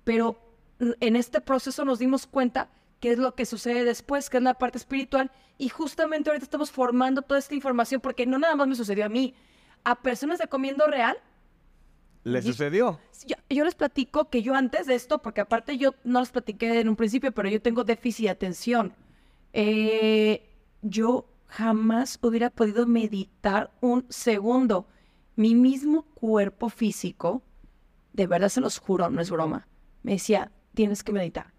pero 0.04 0.40
en 0.78 1.16
este 1.16 1.42
proceso 1.42 1.84
nos 1.84 1.98
dimos 1.98 2.26
cuenta 2.26 2.70
qué 2.98 3.12
es 3.12 3.18
lo 3.18 3.34
que 3.34 3.44
sucede 3.44 3.84
después, 3.84 4.30
que 4.30 4.38
es 4.38 4.42
la 4.42 4.54
parte 4.54 4.78
espiritual, 4.78 5.30
y 5.58 5.68
justamente 5.68 6.30
ahorita 6.30 6.44
estamos 6.44 6.70
formando 6.70 7.20
toda 7.20 7.38
esta 7.38 7.54
información 7.54 8.00
porque 8.00 8.24
no 8.24 8.38
nada 8.38 8.56
más 8.56 8.68
me 8.68 8.74
sucedió 8.74 9.04
a 9.04 9.10
mí, 9.10 9.34
a 9.84 10.02
personas 10.02 10.38
de 10.38 10.48
Comiendo 10.48 10.86
Real 10.86 11.18
¿Le 12.24 12.42
sucedió? 12.42 13.00
Yo, 13.26 13.36
yo 13.48 13.64
les 13.64 13.74
platico 13.74 14.28
que 14.28 14.42
yo 14.42 14.54
antes 14.54 14.86
de 14.86 14.94
esto, 14.94 15.20
porque 15.20 15.40
aparte 15.40 15.78
yo 15.78 15.94
no 16.04 16.20
les 16.20 16.30
platiqué 16.30 16.80
en 16.80 16.88
un 16.88 16.96
principio, 16.96 17.32
pero 17.32 17.48
yo 17.48 17.62
tengo 17.62 17.84
déficit 17.84 18.26
de 18.26 18.30
atención. 18.30 18.94
Eh, 19.52 20.46
yo 20.82 21.26
jamás 21.46 22.18
hubiera 22.22 22.50
podido 22.50 22.86
meditar 22.86 23.70
un 23.80 24.04
segundo. 24.10 24.86
Mi 25.36 25.54
mismo 25.54 26.02
cuerpo 26.14 26.68
físico, 26.68 27.42
de 28.12 28.26
verdad 28.26 28.50
se 28.50 28.60
los 28.60 28.78
juro, 28.78 29.08
no 29.08 29.22
es 29.22 29.30
broma, 29.30 29.66
me 30.02 30.12
decía, 30.12 30.52
tienes 30.74 31.02
que 31.02 31.12
meditar. 31.12 31.52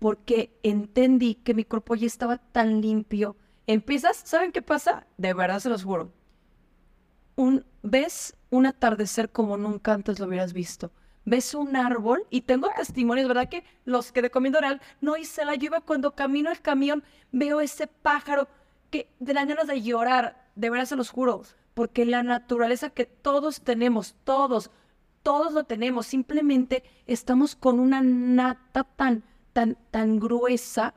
Porque 0.00 0.58
entendí 0.62 1.36
que 1.36 1.54
mi 1.54 1.64
cuerpo 1.64 1.94
ya 1.94 2.06
estaba 2.06 2.38
tan 2.38 2.80
limpio. 2.80 3.36
Empiezas, 3.66 4.16
¿saben 4.24 4.50
qué 4.50 4.62
pasa? 4.62 5.06
De 5.16 5.34
verdad 5.34 5.60
se 5.60 5.68
los 5.68 5.84
juro. 5.84 6.12
Un, 7.38 7.64
ves 7.84 8.36
un 8.50 8.66
atardecer 8.66 9.30
como 9.30 9.56
nunca 9.56 9.94
antes 9.94 10.18
lo 10.18 10.26
hubieras 10.26 10.52
visto. 10.52 10.90
Ves 11.24 11.54
un 11.54 11.76
árbol 11.76 12.26
y 12.30 12.40
tengo 12.40 12.68
testimonios, 12.76 13.28
¿verdad? 13.28 13.48
Que 13.48 13.62
los 13.84 14.10
que 14.10 14.22
de 14.22 14.30
comiendo 14.32 14.60
real, 14.60 14.80
no 15.00 15.16
hice 15.16 15.44
la 15.44 15.54
lluvia 15.54 15.80
cuando 15.80 16.16
camino 16.16 16.50
el 16.50 16.60
camión, 16.60 17.04
veo 17.30 17.60
ese 17.60 17.86
pájaro 17.86 18.48
que 18.90 19.08
de 19.20 19.34
las 19.34 19.46
ganas 19.46 19.68
de 19.68 19.80
llorar, 19.80 20.48
de 20.56 20.68
verdad 20.68 20.86
se 20.86 20.96
los 20.96 21.10
juro, 21.10 21.42
porque 21.74 22.04
la 22.04 22.24
naturaleza 22.24 22.90
que 22.90 23.04
todos 23.04 23.60
tenemos, 23.60 24.16
todos, 24.24 24.72
todos 25.22 25.52
lo 25.52 25.62
tenemos, 25.62 26.08
simplemente 26.08 26.82
estamos 27.06 27.54
con 27.54 27.78
una 27.78 28.00
nata 28.02 28.82
tan, 28.82 29.22
tan, 29.52 29.78
tan 29.92 30.18
gruesa 30.18 30.92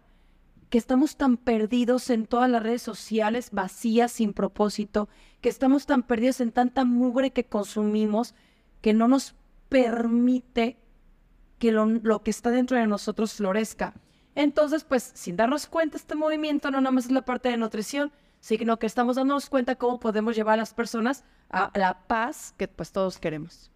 que 0.71 0.77
estamos 0.77 1.17
tan 1.17 1.35
perdidos 1.35 2.09
en 2.09 2.25
todas 2.25 2.49
las 2.49 2.63
redes 2.63 2.81
sociales, 2.81 3.49
vacías, 3.51 4.13
sin 4.13 4.31
propósito, 4.31 5.09
que 5.41 5.49
estamos 5.49 5.85
tan 5.85 6.01
perdidos 6.01 6.39
en 6.39 6.53
tanta 6.53 6.85
mugre 6.85 7.31
que 7.31 7.43
consumimos, 7.43 8.35
que 8.79 8.93
no 8.93 9.09
nos 9.09 9.35
permite 9.67 10.77
que 11.59 11.73
lo, 11.73 11.85
lo 11.85 12.23
que 12.23 12.31
está 12.31 12.51
dentro 12.51 12.77
de 12.77 12.87
nosotros 12.87 13.33
florezca. 13.33 13.93
Entonces, 14.33 14.85
pues, 14.85 15.11
sin 15.13 15.35
darnos 15.35 15.67
cuenta, 15.67 15.97
este 15.97 16.15
movimiento 16.15 16.71
no 16.71 16.79
nada 16.79 16.91
más 16.91 17.05
es 17.05 17.11
la 17.11 17.25
parte 17.25 17.49
de 17.49 17.57
nutrición, 17.57 18.13
sino 18.39 18.79
que 18.79 18.87
estamos 18.87 19.17
dándonos 19.17 19.49
cuenta 19.49 19.75
cómo 19.75 19.99
podemos 19.99 20.37
llevar 20.37 20.53
a 20.53 20.61
las 20.63 20.73
personas 20.73 21.25
a 21.49 21.69
la 21.75 22.07
paz 22.07 22.55
que 22.57 22.69
pues 22.69 22.93
todos 22.93 23.17
queremos. 23.17 23.69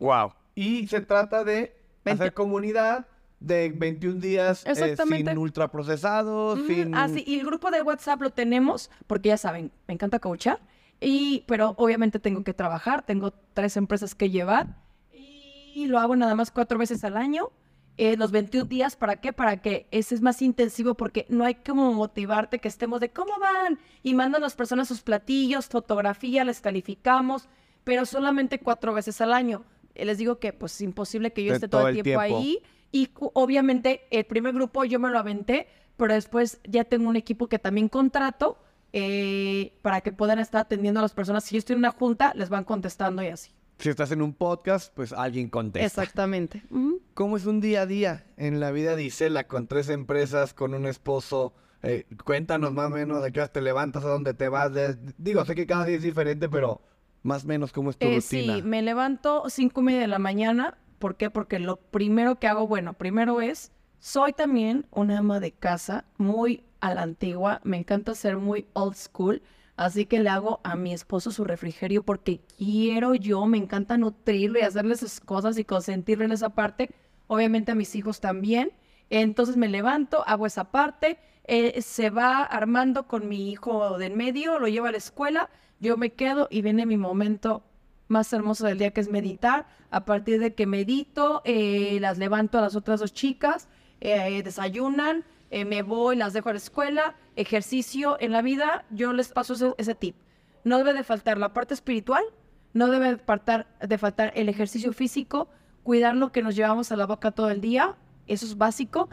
Wow. 0.00 0.34
Y 0.54 0.86
se 0.86 1.00
trata 1.00 1.44
de 1.44 1.74
hacer 2.04 2.34
comunidad 2.34 3.06
de 3.40 3.70
21 3.70 4.20
días 4.20 4.64
eh, 4.66 4.96
sin 4.96 5.38
ultraprocesados, 5.38 6.58
Mm, 6.60 6.66
sin... 6.66 6.94
Ah, 6.94 7.08
sí, 7.08 7.22
y 7.26 7.38
el 7.38 7.46
grupo 7.46 7.70
de 7.70 7.82
WhatsApp 7.82 8.20
lo 8.22 8.30
tenemos, 8.30 8.90
porque 9.06 9.28
ya 9.30 9.36
saben, 9.36 9.72
me 9.86 9.94
encanta 9.94 10.18
coachar, 10.18 10.60
y, 11.00 11.44
pero 11.46 11.74
obviamente 11.76 12.18
tengo 12.18 12.42
que 12.44 12.54
trabajar, 12.54 13.04
tengo 13.04 13.32
tres 13.54 13.76
empresas 13.76 14.14
que 14.14 14.30
llevar, 14.30 14.76
y 15.12 15.86
lo 15.86 15.98
hago 15.98 16.16
nada 16.16 16.34
más 16.34 16.50
cuatro 16.50 16.78
veces 16.78 17.04
al 17.04 17.16
año, 17.16 17.50
eh, 17.98 18.16
los 18.16 18.30
21 18.30 18.66
días, 18.66 18.96
¿para 18.96 19.16
qué? 19.20 19.32
Para 19.32 19.60
que 19.62 19.86
ese 19.90 20.14
es 20.14 20.22
más 20.22 20.40
intensivo, 20.42 20.94
porque 20.94 21.26
no 21.28 21.44
hay 21.44 21.56
como 21.56 21.92
motivarte 21.92 22.58
que 22.58 22.68
estemos 22.68 23.00
de 23.00 23.10
cómo 23.10 23.38
van, 23.38 23.78
y 24.02 24.14
mandan 24.14 24.40
las 24.42 24.54
personas 24.54 24.88
sus 24.88 25.02
platillos, 25.02 25.66
fotografía, 25.66 26.44
les 26.44 26.60
calificamos, 26.60 27.48
pero 27.84 28.04
solamente 28.06 28.58
cuatro 28.58 28.92
veces 28.94 29.20
al 29.20 29.32
año. 29.32 29.64
Eh, 29.94 30.04
Les 30.04 30.18
digo 30.18 30.38
que 30.38 30.52
pues 30.52 30.74
es 30.74 30.80
imposible 30.82 31.32
que 31.32 31.44
yo 31.44 31.54
esté 31.54 31.68
todo, 31.68 31.82
todo 31.82 31.88
el 31.88 31.96
el 31.98 32.02
tiempo, 32.02 32.22
tiempo. 32.22 32.38
ahí, 32.38 32.58
y 32.92 33.10
obviamente 33.34 34.02
el 34.10 34.24
primer 34.24 34.54
grupo 34.54 34.84
yo 34.84 34.98
me 34.98 35.10
lo 35.10 35.18
aventé, 35.18 35.66
pero 35.96 36.14
después 36.14 36.60
ya 36.64 36.84
tengo 36.84 37.08
un 37.08 37.16
equipo 37.16 37.48
que 37.48 37.58
también 37.58 37.88
contrato 37.88 38.58
eh, 38.92 39.72
para 39.82 40.00
que 40.00 40.12
puedan 40.12 40.38
estar 40.38 40.62
atendiendo 40.62 41.00
a 41.00 41.02
las 41.02 41.12
personas. 41.12 41.44
Si 41.44 41.54
yo 41.54 41.58
estoy 41.58 41.74
en 41.74 41.80
una 41.80 41.90
junta, 41.90 42.32
les 42.34 42.48
van 42.48 42.64
contestando 42.64 43.22
y 43.22 43.26
así. 43.28 43.50
Si 43.78 43.90
estás 43.90 44.10
en 44.10 44.22
un 44.22 44.32
podcast, 44.32 44.92
pues 44.94 45.12
alguien 45.12 45.50
contesta. 45.50 45.84
Exactamente. 46.02 46.62
Ujú. 46.70 47.02
¿Cómo 47.12 47.36
es 47.36 47.44
un 47.44 47.60
día 47.60 47.82
a 47.82 47.86
día 47.86 48.24
en 48.38 48.58
la 48.58 48.70
vida 48.70 48.96
de 48.96 49.04
Isela 49.04 49.46
con 49.46 49.66
tres 49.66 49.90
empresas, 49.90 50.54
con 50.54 50.72
un 50.72 50.86
esposo? 50.86 51.52
Eh, 51.82 52.06
cuéntanos 52.24 52.72
más 52.72 52.86
o 52.86 52.90
menos 52.94 53.22
de 53.22 53.32
qué 53.32 53.40
hora 53.40 53.52
te 53.52 53.60
levantas, 53.60 54.02
a 54.04 54.08
dónde 54.08 54.32
te 54.32 54.48
vas. 54.48 54.72
de- 54.72 54.96
digo, 55.18 55.44
sé 55.44 55.54
que 55.54 55.66
cada 55.66 55.84
día 55.84 55.96
es 55.96 56.02
diferente, 56.02 56.48
pero 56.48 56.80
más 57.22 57.44
o 57.44 57.48
menos 57.48 57.70
cómo 57.72 57.90
es 57.90 57.98
tu 57.98 58.06
Eh, 58.06 58.16
rutina. 58.16 58.56
sí, 58.56 58.62
me 58.62 58.80
levanto 58.80 59.44
cinco 59.50 59.82
y 59.82 59.84
media 59.84 60.00
de 60.00 60.06
la 60.08 60.18
mañana. 60.18 60.78
¿Por 60.98 61.16
qué? 61.16 61.30
Porque 61.30 61.58
lo 61.58 61.76
primero 61.76 62.36
que 62.36 62.46
hago, 62.46 62.66
bueno, 62.66 62.94
primero 62.94 63.40
es, 63.40 63.72
soy 63.98 64.32
también 64.32 64.86
una 64.90 65.18
ama 65.18 65.40
de 65.40 65.52
casa 65.52 66.04
muy 66.16 66.64
a 66.80 66.94
la 66.94 67.02
antigua. 67.02 67.60
Me 67.64 67.78
encanta 67.78 68.14
ser 68.14 68.36
muy 68.36 68.66
old 68.72 68.94
school. 68.94 69.42
Así 69.76 70.06
que 70.06 70.20
le 70.20 70.30
hago 70.30 70.60
a 70.64 70.74
mi 70.74 70.94
esposo 70.94 71.30
su 71.30 71.44
refrigerio 71.44 72.02
porque 72.02 72.40
quiero 72.56 73.14
yo, 73.14 73.44
me 73.44 73.58
encanta 73.58 73.98
nutrirlo 73.98 74.58
y 74.58 74.62
hacerle 74.62 74.96
sus 74.96 75.20
cosas 75.20 75.58
y 75.58 75.64
consentirlo 75.64 76.24
en 76.24 76.32
esa 76.32 76.50
parte. 76.50 76.90
Obviamente 77.26 77.72
a 77.72 77.74
mis 77.74 77.94
hijos 77.94 78.20
también. 78.20 78.72
Entonces 79.10 79.56
me 79.56 79.68
levanto, 79.68 80.24
hago 80.26 80.46
esa 80.46 80.70
parte, 80.70 81.18
eh, 81.44 81.80
se 81.82 82.10
va 82.10 82.42
armando 82.42 83.06
con 83.06 83.28
mi 83.28 83.50
hijo 83.50 83.98
del 83.98 84.16
medio, 84.16 84.58
lo 84.58 84.66
llevo 84.66 84.86
a 84.86 84.90
la 84.90 84.96
escuela, 84.96 85.48
yo 85.78 85.96
me 85.96 86.10
quedo 86.10 86.48
y 86.50 86.62
viene 86.62 86.86
mi 86.86 86.96
momento 86.96 87.62
más 88.08 88.32
hermoso 88.32 88.66
del 88.66 88.78
día 88.78 88.90
que 88.90 89.00
es 89.00 89.10
meditar. 89.10 89.66
A 89.90 90.04
partir 90.04 90.40
de 90.40 90.54
que 90.54 90.66
medito, 90.66 91.42
eh, 91.44 91.98
las 92.00 92.18
levanto 92.18 92.58
a 92.58 92.62
las 92.62 92.76
otras 92.76 93.00
dos 93.00 93.12
chicas, 93.12 93.68
eh, 94.00 94.42
desayunan, 94.42 95.24
eh, 95.50 95.64
me 95.64 95.82
voy, 95.82 96.16
las 96.16 96.32
dejo 96.32 96.48
a 96.48 96.52
la 96.52 96.58
escuela, 96.58 97.14
ejercicio 97.36 98.16
en 98.20 98.32
la 98.32 98.42
vida, 98.42 98.84
yo 98.90 99.12
les 99.12 99.28
paso 99.28 99.74
ese, 99.78 99.94
tip. 99.94 100.16
No 100.64 100.78
debe 100.78 100.92
de 100.92 101.04
faltar 101.04 101.38
la 101.38 101.52
parte 101.52 101.74
espiritual, 101.74 102.24
no 102.72 102.88
debe 102.88 103.12
de 103.12 103.16
faltar, 103.18 103.66
de 103.80 103.98
faltar 103.98 104.32
el 104.34 104.48
ejercicio 104.48 104.92
físico, 104.92 105.48
cuidar 105.82 106.16
lo 106.16 106.32
que 106.32 106.42
nos 106.42 106.56
llevamos 106.56 106.90
a 106.90 106.96
la 106.96 107.06
boca 107.06 107.30
todo 107.30 107.50
el 107.50 107.60
día, 107.60 107.94
eso 108.26 108.44
es 108.44 108.58
básico. 108.58 109.08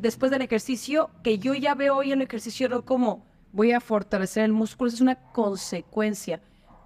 Después 0.00 0.30
del 0.30 0.42
ejercicio, 0.42 1.10
que 1.22 1.38
yo 1.38 1.54
ya 1.54 1.74
veo 1.74 1.96
hoy 1.96 2.12
el 2.12 2.22
ejercicio 2.22 2.68
no 2.68 2.84
como 2.84 3.26
voy 3.52 3.72
a 3.72 3.80
fortalecer 3.80 4.44
el 4.44 4.52
músculo, 4.52 4.88
es 4.88 5.00
una 5.00 5.16
consecuencia. 5.16 6.40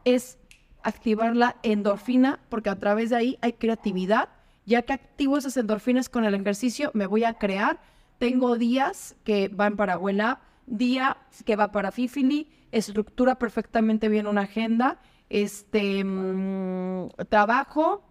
Es 0.04 0.38
activar 0.86 1.34
la 1.34 1.56
endorfina, 1.64 2.38
porque 2.48 2.70
a 2.70 2.78
través 2.78 3.10
de 3.10 3.16
ahí 3.16 3.38
hay 3.40 3.54
creatividad. 3.54 4.28
Ya 4.64 4.82
que 4.82 4.92
activo 4.92 5.36
esas 5.36 5.56
endorfinas 5.56 6.08
con 6.08 6.24
el 6.24 6.34
ejercicio, 6.34 6.90
me 6.94 7.06
voy 7.06 7.24
a 7.24 7.34
crear. 7.34 7.80
Tengo 8.18 8.56
días 8.56 9.16
que 9.24 9.48
van 9.48 9.76
para 9.76 9.94
Abuela, 9.94 10.40
día 10.66 11.16
que 11.44 11.56
va 11.56 11.72
para 11.72 11.90
Fifili, 11.90 12.50
estructura 12.70 13.36
perfectamente 13.36 14.08
bien 14.08 14.26
una 14.26 14.42
agenda, 14.42 15.00
este 15.28 16.04
mm, 16.04 17.08
trabajo 17.28 18.04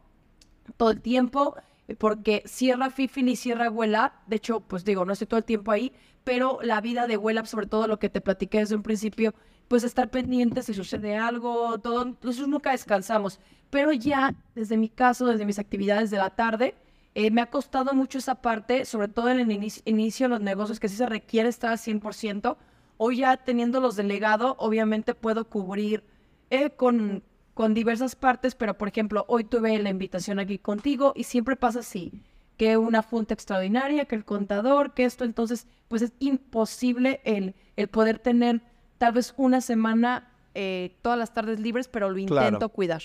todo 0.76 0.92
el 0.92 1.02
tiempo, 1.02 1.56
porque 1.98 2.44
cierra 2.46 2.90
Fifil 2.90 3.30
y 3.30 3.38
cierra 3.38 3.70
Wellap. 3.70 4.14
De 4.28 4.36
hecho, 4.36 4.60
pues 4.60 4.84
digo, 4.84 5.06
no 5.06 5.14
estoy 5.14 5.28
todo 5.28 5.38
el 5.38 5.46
tiempo 5.46 5.72
ahí, 5.72 5.94
pero 6.26 6.60
la 6.62 6.82
vida 6.82 7.08
de 7.08 7.16
Wellap, 7.16 7.46
sobre 7.46 7.68
todo 7.68 7.88
lo 7.88 8.00
que 8.00 8.10
te 8.10 8.20
platiqué 8.20 8.60
desde 8.60 8.76
un 8.76 8.84
principio, 8.84 9.34
pues 9.68 9.84
estar 9.84 10.10
pendientes 10.10 10.66
si 10.66 10.74
sucede 10.74 11.18
algo, 11.18 11.80
todo, 11.80 12.04
entonces 12.04 12.48
nunca 12.48 12.72
descansamos. 12.72 13.40
Pero 13.70 13.92
ya, 13.92 14.34
desde 14.54 14.78
mi 14.78 14.90
caso, 14.90 15.26
desde 15.26 15.46
mis 15.46 15.60
actividades 15.60 16.12
de 16.12 16.18
la 16.18 16.30
tarde, 16.30 16.76
eh, 17.16 17.32
me 17.32 17.42
ha 17.42 17.50
costado 17.50 17.94
mucho 17.94 18.18
esa 18.18 18.36
parte, 18.36 18.86
sobre 18.86 19.08
todo 19.08 19.30
en 19.30 19.40
el 19.40 19.52
inicio, 19.52 20.26
de 20.26 20.30
los 20.30 20.42
negocios, 20.42 20.80
que 20.80 20.90
sí 20.90 20.98
se 20.98 21.06
requiere 21.06 21.50
estar 21.50 21.72
al 21.72 21.78
100%. 21.78 22.58
Hoy 22.98 23.18
ya 23.18 23.38
teniéndolos 23.38 23.96
delegado, 23.96 24.56
obviamente 24.60 25.16
puedo 25.16 25.50
cubrir 25.50 26.04
eh, 26.50 26.72
con, 26.72 27.24
con 27.54 27.74
diversas 27.74 28.16
partes, 28.16 28.54
pero 28.56 28.78
por 28.78 28.90
ejemplo, 28.90 29.26
hoy 29.28 29.46
tuve 29.46 29.78
la 29.80 29.90
invitación 29.90 30.40
aquí 30.40 30.58
contigo 30.60 31.14
y 31.16 31.24
siempre 31.24 31.56
pasa 31.56 31.80
así, 31.80 32.22
que 32.58 32.78
una 32.78 33.02
junta 33.02 33.34
extraordinaria, 33.34 34.06
que 34.06 34.16
el 34.16 34.26
contador, 34.26 34.94
que 34.94 35.06
esto, 35.06 35.24
entonces, 35.26 35.68
pues 35.88 36.02
es 36.02 36.14
imposible 36.20 37.22
el, 37.24 37.56
el 37.76 37.88
poder 37.88 38.20
tener 38.20 38.62
tal 38.98 39.14
vez 39.14 39.34
una 39.38 39.62
semana 39.62 40.32
eh, 40.54 40.96
todas 41.02 41.20
las 41.20 41.34
tardes 41.34 41.60
libres, 41.60 41.88
pero 41.88 42.10
lo 42.10 42.16
Claro. 42.26 42.48
intento 42.48 42.70
cuidar. 42.70 43.02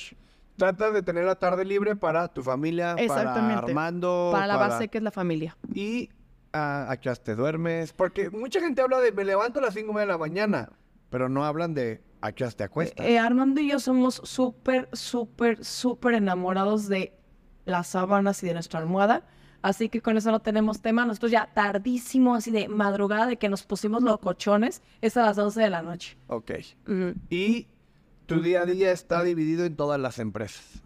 Tratas 0.57 0.93
de 0.93 1.03
tener 1.03 1.25
la 1.25 1.37
tarde 1.37 1.65
libre 1.65 1.97
para 1.97 2.29
tu 2.29 2.43
familia, 2.43 2.95
para. 3.09 3.59
Armando. 3.59 4.31
Para 4.33 4.47
la 4.47 4.57
base 4.57 4.89
que 4.89 4.99
es 4.99 5.05
la 5.05 5.11
familia. 5.11 5.57
Y 5.75 6.11
ah, 6.53 6.87
a 6.89 6.97
qué 6.99 7.09
horas 7.09 7.23
te 7.23 7.35
duermes. 7.35 7.93
Porque 7.93 8.31
mucha 8.31 8.61
gente 8.61 8.83
habla 8.83 9.01
de 9.01 9.11
me 9.11 9.25
levanto 9.25 9.59
a 9.59 9.63
las 9.63 9.75
5 9.75 9.99
de 9.99 10.07
la 10.07 10.19
mañana, 10.19 10.71
pero 11.09 11.29
no 11.29 11.45
hablan 11.45 11.75
de 11.75 12.03
a 12.21 12.33
qué 12.33 12.45
horas 12.45 12.57
te 12.57 12.65
acuestas. 12.65 13.05
Eh, 13.07 13.19
Armando 13.19 13.61
y 13.61 13.71
yo 13.71 13.81
somos 13.81 14.21
súper, 14.25 14.89
súper, 14.93 15.65
súper 15.65 16.15
enamorados 16.15 16.89
de 16.89 17.19
las 17.65 17.89
sábanas 17.89 18.43
y 18.43 18.47
de 18.47 18.53
nuestra 18.55 18.81
almohada. 18.81 19.25
Así 19.63 19.89
que 19.89 20.01
con 20.01 20.17
eso 20.17 20.31
no 20.31 20.41
tenemos 20.41 20.81
tema. 20.81 21.05
Nosotros 21.05 21.31
ya 21.31 21.51
tardísimo, 21.53 22.35
así 22.35 22.51
de 22.51 22.69
madrugada, 22.69 23.27
de 23.27 23.37
que 23.37 23.49
nos 23.49 23.63
pusimos 23.63 24.03
locochones, 24.03 24.83
es 25.01 25.17
a 25.17 25.27
las 25.27 25.39
11 25.39 25.61
de 25.61 25.71
la 25.71 25.83
noche. 25.83 26.17
Ok. 26.29 26.53
Y 27.29 27.67
tu 28.27 28.41
día 28.41 28.63
a 28.63 28.67
día 28.67 28.93
está 28.93 29.23
dividido 29.23 29.65
en 29.65 29.77
todas 29.77 30.01
las 30.01 30.19
empresas. 30.19 30.83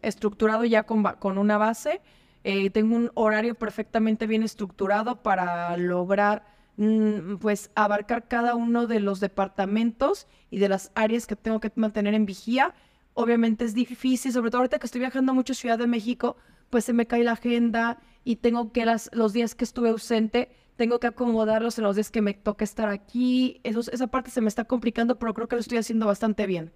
Estructurado 0.00 0.64
ya 0.64 0.82
con, 0.82 1.04
con 1.20 1.38
una 1.38 1.58
base. 1.58 2.00
Eh, 2.44 2.70
tengo 2.70 2.96
un 2.96 3.12
horario 3.14 3.54
perfectamente 3.54 4.26
bien 4.26 4.42
estructurado 4.42 5.22
para 5.22 5.76
lograr 5.76 6.44
mm, 6.76 7.36
pues 7.36 7.70
abarcar 7.76 8.26
cada 8.26 8.56
uno 8.56 8.88
de 8.88 8.98
los 8.98 9.20
departamentos 9.20 10.26
y 10.50 10.58
de 10.58 10.68
las 10.68 10.90
áreas 10.96 11.28
que 11.28 11.36
tengo 11.36 11.60
que 11.60 11.70
mantener 11.76 12.14
en 12.14 12.26
vigía. 12.26 12.74
obviamente 13.14 13.64
es 13.64 13.74
difícil, 13.74 14.32
sobre 14.32 14.50
todo 14.50 14.62
ahorita 14.62 14.80
que 14.80 14.86
estoy 14.86 15.00
viajando 15.00 15.34
mucho 15.34 15.52
a 15.52 15.56
Ciudad 15.56 15.78
de 15.78 15.86
México, 15.86 16.36
pues 16.72 16.86
se 16.86 16.94
me 16.94 17.06
cae 17.06 17.22
la 17.22 17.32
agenda 17.32 18.00
y 18.24 18.36
tengo 18.36 18.72
que 18.72 18.86
las, 18.86 19.10
los 19.12 19.34
días 19.34 19.54
que 19.54 19.62
estuve 19.62 19.90
ausente, 19.90 20.50
tengo 20.76 21.00
que 21.00 21.06
acomodarlos 21.06 21.76
en 21.76 21.84
los 21.84 21.96
días 21.96 22.10
que 22.10 22.22
me 22.22 22.32
toca 22.32 22.64
estar 22.64 22.88
aquí. 22.88 23.60
Esa 23.62 24.06
parte 24.06 24.30
se 24.30 24.40
me 24.40 24.48
está 24.48 24.64
complicando, 24.64 25.18
pero 25.18 25.34
creo 25.34 25.48
que 25.48 25.56
lo 25.56 25.60
estoy 25.60 25.76
haciendo 25.76 26.06
bastante 26.06 26.46
bien. 26.46 26.72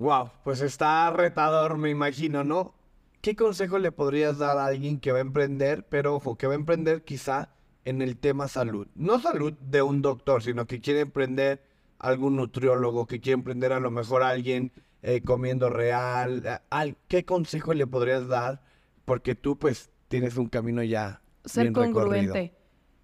Wow, 0.00 0.30
pues 0.42 0.62
está 0.62 1.12
retador, 1.12 1.78
me 1.78 1.90
imagino, 1.90 2.42
¿no? 2.42 2.74
¿Qué 3.20 3.36
consejo 3.36 3.78
le 3.78 3.92
podrías 3.92 4.36
dar 4.38 4.58
a 4.58 4.66
alguien 4.66 4.98
que 4.98 5.12
va 5.12 5.18
a 5.18 5.20
emprender, 5.20 5.86
pero 5.88 6.16
ojo, 6.16 6.34
que 6.36 6.48
va 6.48 6.54
a 6.54 6.56
emprender 6.56 7.04
quizá 7.04 7.50
en 7.84 8.02
el 8.02 8.16
tema 8.16 8.48
salud? 8.48 8.88
No 8.96 9.20
salud 9.20 9.52
de 9.52 9.80
un 9.82 10.02
doctor, 10.02 10.42
sino 10.42 10.66
que 10.66 10.80
quiere 10.80 11.00
emprender 11.00 11.62
algún 12.00 12.34
nutriólogo, 12.34 13.06
que 13.06 13.20
quiere 13.20 13.34
emprender 13.34 13.72
a 13.72 13.78
lo 13.78 13.92
mejor 13.92 14.24
a 14.24 14.30
alguien 14.30 14.72
eh, 15.06 15.20
comiendo 15.20 15.68
real. 15.68 16.42
Eh, 16.46 16.94
¿Qué 17.08 17.26
consejo 17.26 17.74
le 17.74 17.86
podrías 17.86 18.26
dar? 18.26 18.62
Porque 19.04 19.34
tú 19.34 19.58
pues 19.58 19.90
tienes 20.08 20.38
un 20.38 20.48
camino 20.48 20.82
ya. 20.82 21.20
Ser 21.44 21.72
congruente. 21.72 22.54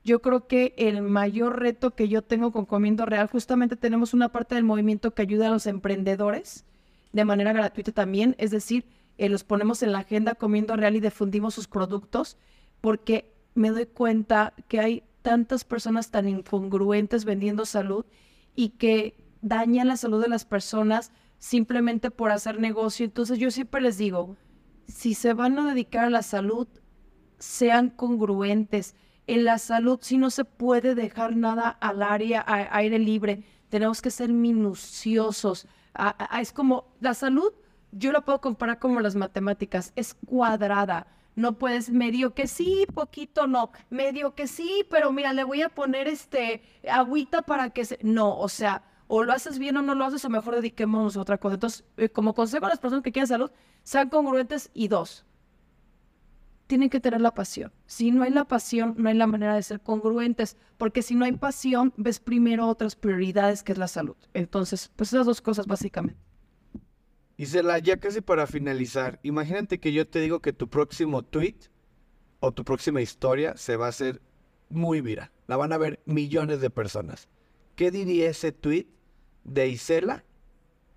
Yo 0.03 0.23
creo 0.23 0.47
que 0.47 0.73
el 0.79 1.03
mayor 1.03 1.61
reto 1.61 1.95
que 1.95 2.09
yo 2.09 2.23
tengo 2.23 2.53
con 2.53 2.65
Comiendo 2.65 3.05
Real, 3.05 3.27
justamente 3.27 3.77
tenemos 3.77 4.15
una 4.15 4.31
parte 4.31 4.55
del 4.55 4.65
movimiento 4.65 5.11
que 5.13 5.21
ayuda 5.21 5.49
a 5.49 5.51
los 5.51 5.67
emprendedores 5.67 6.65
de 7.13 7.27
manera 7.27 7.53
gratuita 7.53 7.93
también, 7.93 8.35
es 8.39 8.51
decir, 8.51 8.87
eh, 9.19 9.29
los 9.29 9.45
ponemos 9.45 9.83
en 9.83 9.93
la 9.93 9.99
agenda 9.99 10.37
Comiendo 10.37 10.75
Real 10.77 10.97
y 10.97 11.01
difundimos 11.01 11.53
sus 11.53 11.69
productos, 11.69 12.39
porque 12.81 13.31
me 13.55 13.69
doy 13.69 13.85
cuenta 13.85 14.55
que 14.69 14.81
hay 14.81 15.03
tantas 15.21 15.65
personas 15.65 16.11
tan 16.11 16.27
incongruentes 16.27 17.27
vendiendo 17.27 17.67
salud 17.67 18.07
y 18.57 18.71
que 18.71 19.17
dañan 19.43 19.89
la 19.89 19.99
salud 19.99 20.23
de 20.23 20.31
las 20.31 20.47
personas 20.47 21.13
simplemente 21.41 22.13
por 22.13 22.31
hacer 22.31 22.61
negocio. 22.61 23.05
Entonces 23.05 23.41
yo 23.41 23.51
siempre 23.51 23.81
les 23.81 23.99
digo, 23.99 24.37
si 24.87 25.15
se 25.15 25.35
van 25.35 25.59
a 25.59 25.69
dedicar 25.69 26.05
a 26.05 26.11
la 26.11 26.23
salud, 26.23 26.69
sean 27.41 27.91
congruentes. 27.91 28.95
En 29.27 29.45
la 29.45 29.59
salud 29.59 29.99
si 30.01 30.19
no 30.19 30.31
se 30.31 30.45
puede 30.45 30.95
dejar 30.95 31.35
nada 31.35 31.69
al 31.69 32.05
área, 32.05 32.45
a 32.47 32.77
aire 32.77 33.01
libre. 33.01 33.43
Tenemos 33.69 34.01
que 34.01 34.13
ser 34.13 34.29
minuciosos 34.29 35.67
es 36.41 36.53
como 36.53 36.93
la 37.01 37.15
salud, 37.15 37.53
yo 37.93 38.13
la 38.13 38.21
puedo 38.21 38.41
comparar 38.41 38.79
como 38.79 39.01
las 39.01 39.17
matemáticas, 39.17 39.93
es 39.97 40.15
cuadrada. 40.15 41.07
No 41.37 41.59
puedes 41.59 41.91
medio 41.91 42.35
que 42.35 42.47
sí, 42.47 42.87
poquito 42.93 43.47
no, 43.47 43.71
medio 43.89 44.35
que 44.35 44.47
sí, 44.47 44.85
pero 44.91 45.13
mira, 45.13 45.33
le 45.33 45.45
voy 45.45 45.63
a 45.63 45.69
poner 45.69 46.09
este 46.09 46.63
agüita 46.91 47.43
para 47.43 47.71
que 47.71 47.85
se... 47.85 47.99
No, 48.03 48.37
o 48.39 48.49
sea, 48.49 48.83
o 49.13 49.25
lo 49.25 49.33
haces 49.33 49.59
bien 49.59 49.77
o 49.77 49.83
no 49.83 49.97
lo 49.97 50.05
haces, 50.05 50.25
o 50.25 50.31
mejor 50.31 50.55
dediquémonos 50.55 51.17
a 51.17 51.21
otra 51.21 51.37
cosa. 51.37 51.55
Entonces, 51.55 51.85
eh, 51.97 52.09
como 52.09 52.33
consejo 52.33 52.67
a 52.67 52.69
las 52.69 52.79
personas 52.79 53.03
que 53.03 53.11
quieren 53.11 53.27
salud, 53.27 53.51
sean 53.83 54.09
congruentes 54.09 54.71
y 54.73 54.87
dos, 54.87 55.27
tienen 56.69 56.91
que 56.91 57.01
tener 57.01 57.21
la 57.21 57.35
pasión. 57.35 57.73
Si 57.87 58.13
no 58.13 58.23
hay 58.23 58.31
la 58.31 58.45
pasión, 58.45 58.95
no 58.99 59.09
hay 59.09 59.17
la 59.17 59.27
manera 59.27 59.57
de 59.57 59.65
ser 59.65 59.81
congruentes, 59.81 60.57
porque 60.79 61.03
si 61.03 61.17
no 61.17 61.25
hay 61.25 61.33
pasión, 61.33 61.93
ves 61.97 62.21
primero 62.21 62.69
otras 62.69 62.95
prioridades 62.95 63.65
que 63.65 63.73
es 63.73 63.79
la 63.79 63.89
salud. 63.89 64.15
Entonces, 64.33 64.93
pues 64.95 65.13
esas 65.13 65.27
dos 65.27 65.41
cosas 65.41 65.67
básicamente. 65.67 66.21
Isela, 67.37 67.81
ya 67.81 67.97
casi 67.97 68.21
para 68.21 68.47
finalizar, 68.47 69.19
imagínate 69.25 69.81
que 69.81 69.93
yo 69.93 70.07
te 70.07 70.21
digo 70.21 70.39
que 70.39 70.53
tu 70.53 70.69
próximo 70.69 71.25
tweet 71.25 71.57
o 72.39 72.53
tu 72.53 72.65
próxima 72.65 73.03
historia 73.03 73.57
se 73.57 73.77
va 73.77 73.87
a 73.87 73.89
hacer 73.89 74.23
muy 74.69 75.01
viral. 75.01 75.33
La 75.49 75.57
van 75.57 75.73
a 75.73 75.79
ver 75.79 75.99
millones 76.05 76.61
de 76.61 76.71
personas. 76.71 77.29
¿Qué 77.75 77.91
diría 77.91 78.31
ese 78.31 78.53
tweet 78.53 78.87
de 79.45 79.69
Isela 79.69 80.25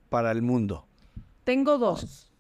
para 0.09 0.31
el 0.31 0.41
mundo? 0.41 0.85
Tengo 1.43 1.77
dos. 1.77 2.31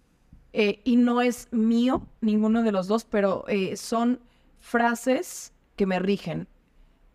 Eh, 0.53 0.81
y 0.83 0.97
no 0.97 1.21
es 1.21 1.47
mío 1.51 2.07
ninguno 2.21 2.61
de 2.61 2.71
los 2.71 2.87
dos, 2.87 3.05
pero 3.05 3.43
eh, 3.47 3.75
son 3.75 4.19
frases 4.59 5.51
que 5.75 5.85
me 5.85 5.99
rigen. 5.99 6.47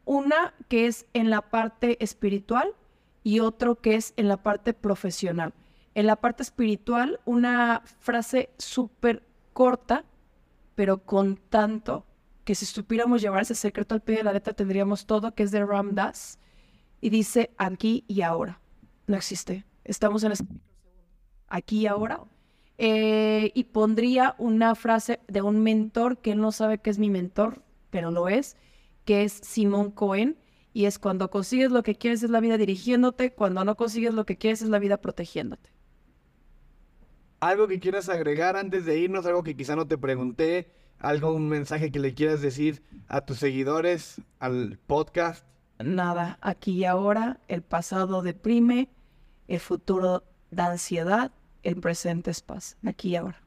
Una 0.04 0.54
que 0.68 0.86
es 0.86 1.06
en 1.12 1.30
la 1.30 1.42
parte 1.42 2.02
espiritual 2.02 2.74
y 3.22 3.40
otro 3.40 3.76
que 3.76 3.94
es 3.94 4.14
en 4.16 4.26
la 4.26 4.42
parte 4.42 4.72
profesional. 4.74 5.54
En 5.94 6.06
la 6.06 6.16
parte 6.16 6.42
espiritual, 6.42 7.20
una 7.24 7.82
frase 8.00 8.50
súper 8.58 9.22
corta, 9.52 10.04
pero 10.74 11.04
con 11.04 11.36
tanto 11.36 12.06
que 12.44 12.54
si 12.54 12.64
supiéramos 12.66 13.20
llevar 13.20 13.42
ese 13.42 13.54
secreto 13.54 13.94
al 13.94 14.00
pie 14.00 14.16
de 14.16 14.22
la 14.22 14.32
letra 14.32 14.54
tendríamos 14.54 15.06
todo, 15.06 15.34
que 15.34 15.42
es 15.42 15.50
de 15.50 15.64
Ram 15.64 15.94
Das, 15.94 16.38
y 17.00 17.10
dice 17.10 17.50
aquí 17.58 18.04
y 18.08 18.22
ahora. 18.22 18.60
No 19.08 19.16
existe. 19.16 19.64
Estamos 19.84 20.22
en 20.22 20.32
este 20.32 20.44
aquí 21.48 21.80
y 21.80 21.86
ahora 21.86 22.20
eh, 22.76 23.50
y 23.54 23.64
pondría 23.64 24.36
una 24.38 24.76
frase 24.76 25.18
de 25.26 25.42
un 25.42 25.62
mentor 25.62 26.18
que 26.18 26.32
él 26.32 26.40
no 26.40 26.52
sabe 26.52 26.78
que 26.78 26.90
es 26.90 26.98
mi 26.98 27.10
mentor, 27.10 27.62
pero 27.90 28.12
lo 28.12 28.28
es, 28.28 28.56
que 29.04 29.24
es 29.24 29.32
Simón 29.32 29.90
Cohen, 29.90 30.38
y 30.72 30.84
es 30.84 31.00
cuando 31.00 31.28
consigues 31.28 31.72
lo 31.72 31.82
que 31.82 31.96
quieres 31.96 32.22
es 32.22 32.30
la 32.30 32.38
vida 32.38 32.56
dirigiéndote, 32.56 33.32
cuando 33.32 33.64
no 33.64 33.76
consigues 33.76 34.14
lo 34.14 34.24
que 34.24 34.36
quieres 34.36 34.62
es 34.62 34.68
la 34.68 34.78
vida 34.78 34.98
protegiéndote. 34.98 35.70
¿Algo 37.40 37.66
que 37.66 37.80
quieras 37.80 38.08
agregar 38.08 38.56
antes 38.56 38.84
de 38.84 38.98
irnos? 38.98 39.26
¿Algo 39.26 39.42
que 39.42 39.56
quizá 39.56 39.74
no 39.74 39.88
te 39.88 39.98
pregunté? 39.98 40.70
¿Algo, 40.98 41.32
un 41.32 41.48
mensaje 41.48 41.90
que 41.90 41.98
le 41.98 42.14
quieras 42.14 42.42
decir 42.42 42.82
a 43.08 43.22
tus 43.22 43.38
seguidores, 43.38 44.20
al 44.38 44.78
podcast? 44.86 45.44
Nada, 45.78 46.38
aquí 46.42 46.72
y 46.72 46.84
ahora, 46.84 47.40
el 47.48 47.62
pasado 47.62 48.22
deprime, 48.22 48.88
el 49.48 49.60
futuro 49.60 50.22
da 50.50 50.70
ansiedad 50.70 51.32
el 51.62 51.76
presente 51.76 52.30
es 52.30 52.40
paz, 52.40 52.76
aquí 52.86 53.10
y 53.10 53.16
ahora. 53.16 53.42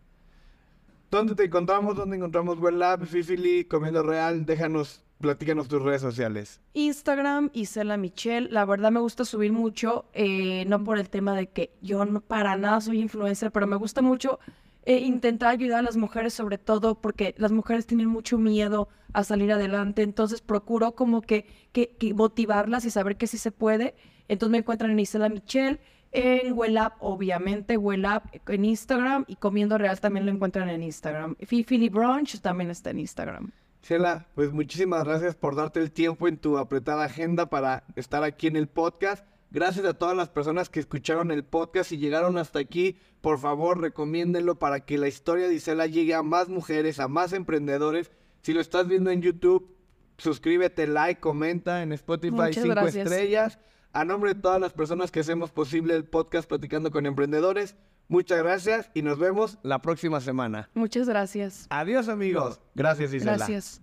¿Dónde 1.09 1.35
te 1.35 1.45
encontramos? 1.45 1.95
¿Dónde 1.95 2.17
encontramos 2.17 2.57
Lab, 2.73 3.05
Fifili, 3.05 3.65
Comiendo 3.65 4.03
Real? 4.03 4.45
Déjanos, 4.45 5.03
platícanos 5.19 5.67
tus 5.67 5.81
redes 5.81 6.01
sociales. 6.01 6.61
Instagram, 6.73 7.49
Isela 7.53 7.97
Michelle. 7.97 8.49
La 8.49 8.63
verdad 8.65 8.91
me 8.91 8.99
gusta 8.99 9.25
subir 9.25 9.51
mucho, 9.51 10.05
eh, 10.13 10.65
no 10.67 10.83
por 10.83 10.99
el 10.99 11.09
tema 11.09 11.35
de 11.35 11.47
que 11.47 11.73
yo 11.81 12.05
no 12.05 12.21
para 12.21 12.55
nada 12.55 12.79
soy 12.79 13.01
influencer, 13.01 13.51
pero 13.51 13.67
me 13.67 13.75
gusta 13.75 14.01
mucho 14.01 14.39
eh, 14.83 14.99
intentar 14.99 15.49
ayudar 15.49 15.79
a 15.79 15.83
las 15.83 15.97
mujeres, 15.97 16.33
sobre 16.33 16.57
todo 16.57 16.95
porque 16.95 17.35
las 17.37 17.51
mujeres 17.51 17.85
tienen 17.85 18.07
mucho 18.07 18.37
miedo 18.37 18.87
a 19.13 19.23
salir 19.23 19.51
adelante. 19.51 20.01
Entonces 20.01 20.41
procuro 20.41 20.93
como 20.93 21.21
que, 21.21 21.45
que, 21.73 21.89
que 21.97 22.13
motivarlas 22.13 22.85
y 22.85 22.89
saber 22.89 23.17
que 23.17 23.27
sí 23.27 23.37
se 23.37 23.51
puede. 23.51 23.95
Entonces 24.31 24.51
me 24.51 24.59
encuentran 24.59 24.91
en 24.91 24.99
Isela 24.99 25.27
Michelle 25.27 25.77
en 26.13 26.53
Wellap, 26.53 26.93
obviamente, 27.01 27.75
Wellap 27.75 28.33
en 28.47 28.63
Instagram 28.63 29.25
y 29.27 29.35
Comiendo 29.35 29.77
Real 29.77 29.99
también 29.99 30.25
lo 30.25 30.31
encuentran 30.31 30.69
en 30.69 30.83
Instagram. 30.83 31.35
Fifili 31.45 31.89
Brunch 31.89 32.39
también 32.39 32.69
está 32.69 32.91
en 32.91 32.99
Instagram. 32.99 33.51
Shela, 33.83 34.27
pues 34.33 34.53
muchísimas 34.53 35.03
gracias 35.03 35.35
por 35.35 35.57
darte 35.57 35.81
el 35.81 35.91
tiempo 35.91 36.29
en 36.29 36.37
tu 36.37 36.57
apretada 36.57 37.03
agenda 37.03 37.47
para 37.49 37.83
estar 37.97 38.23
aquí 38.23 38.47
en 38.47 38.55
el 38.55 38.67
podcast. 38.67 39.25
Gracias 39.51 39.85
a 39.85 39.95
todas 39.95 40.15
las 40.15 40.29
personas 40.29 40.69
que 40.69 40.79
escucharon 40.79 41.29
el 41.29 41.43
podcast 41.43 41.91
y 41.91 41.97
llegaron 41.97 42.37
hasta 42.37 42.59
aquí. 42.59 42.97
Por 43.19 43.37
favor, 43.37 43.81
recomiéndenlo 43.81 44.59
para 44.59 44.85
que 44.85 44.97
la 44.97 45.09
historia 45.09 45.49
de 45.49 45.55
Isela 45.55 45.87
llegue 45.87 46.13
a 46.13 46.23
más 46.23 46.47
mujeres, 46.47 47.01
a 47.01 47.09
más 47.09 47.33
emprendedores. 47.33 48.11
Si 48.43 48.53
lo 48.53 48.61
estás 48.61 48.87
viendo 48.87 49.11
en 49.11 49.21
YouTube, 49.21 49.75
suscríbete, 50.17 50.87
like, 50.87 51.19
comenta 51.19 51.83
en 51.83 51.91
Spotify 51.91 52.53
cinco 52.53 52.79
estrellas. 52.79 53.59
A 53.93 54.05
nombre 54.05 54.33
de 54.33 54.39
todas 54.39 54.61
las 54.61 54.71
personas 54.71 55.11
que 55.11 55.19
hacemos 55.19 55.51
posible 55.51 55.95
el 55.95 56.05
podcast 56.05 56.47
Platicando 56.47 56.91
con 56.91 57.05
Emprendedores, 57.05 57.75
muchas 58.07 58.39
gracias 58.39 58.89
y 58.93 59.01
nos 59.01 59.19
vemos 59.19 59.57
la 59.63 59.81
próxima 59.81 60.21
semana. 60.21 60.69
Muchas 60.73 61.09
gracias. 61.09 61.67
Adiós 61.69 62.07
amigos. 62.07 62.61
Gracias 62.73 63.13
Isela. 63.13 63.35
Gracias. 63.35 63.81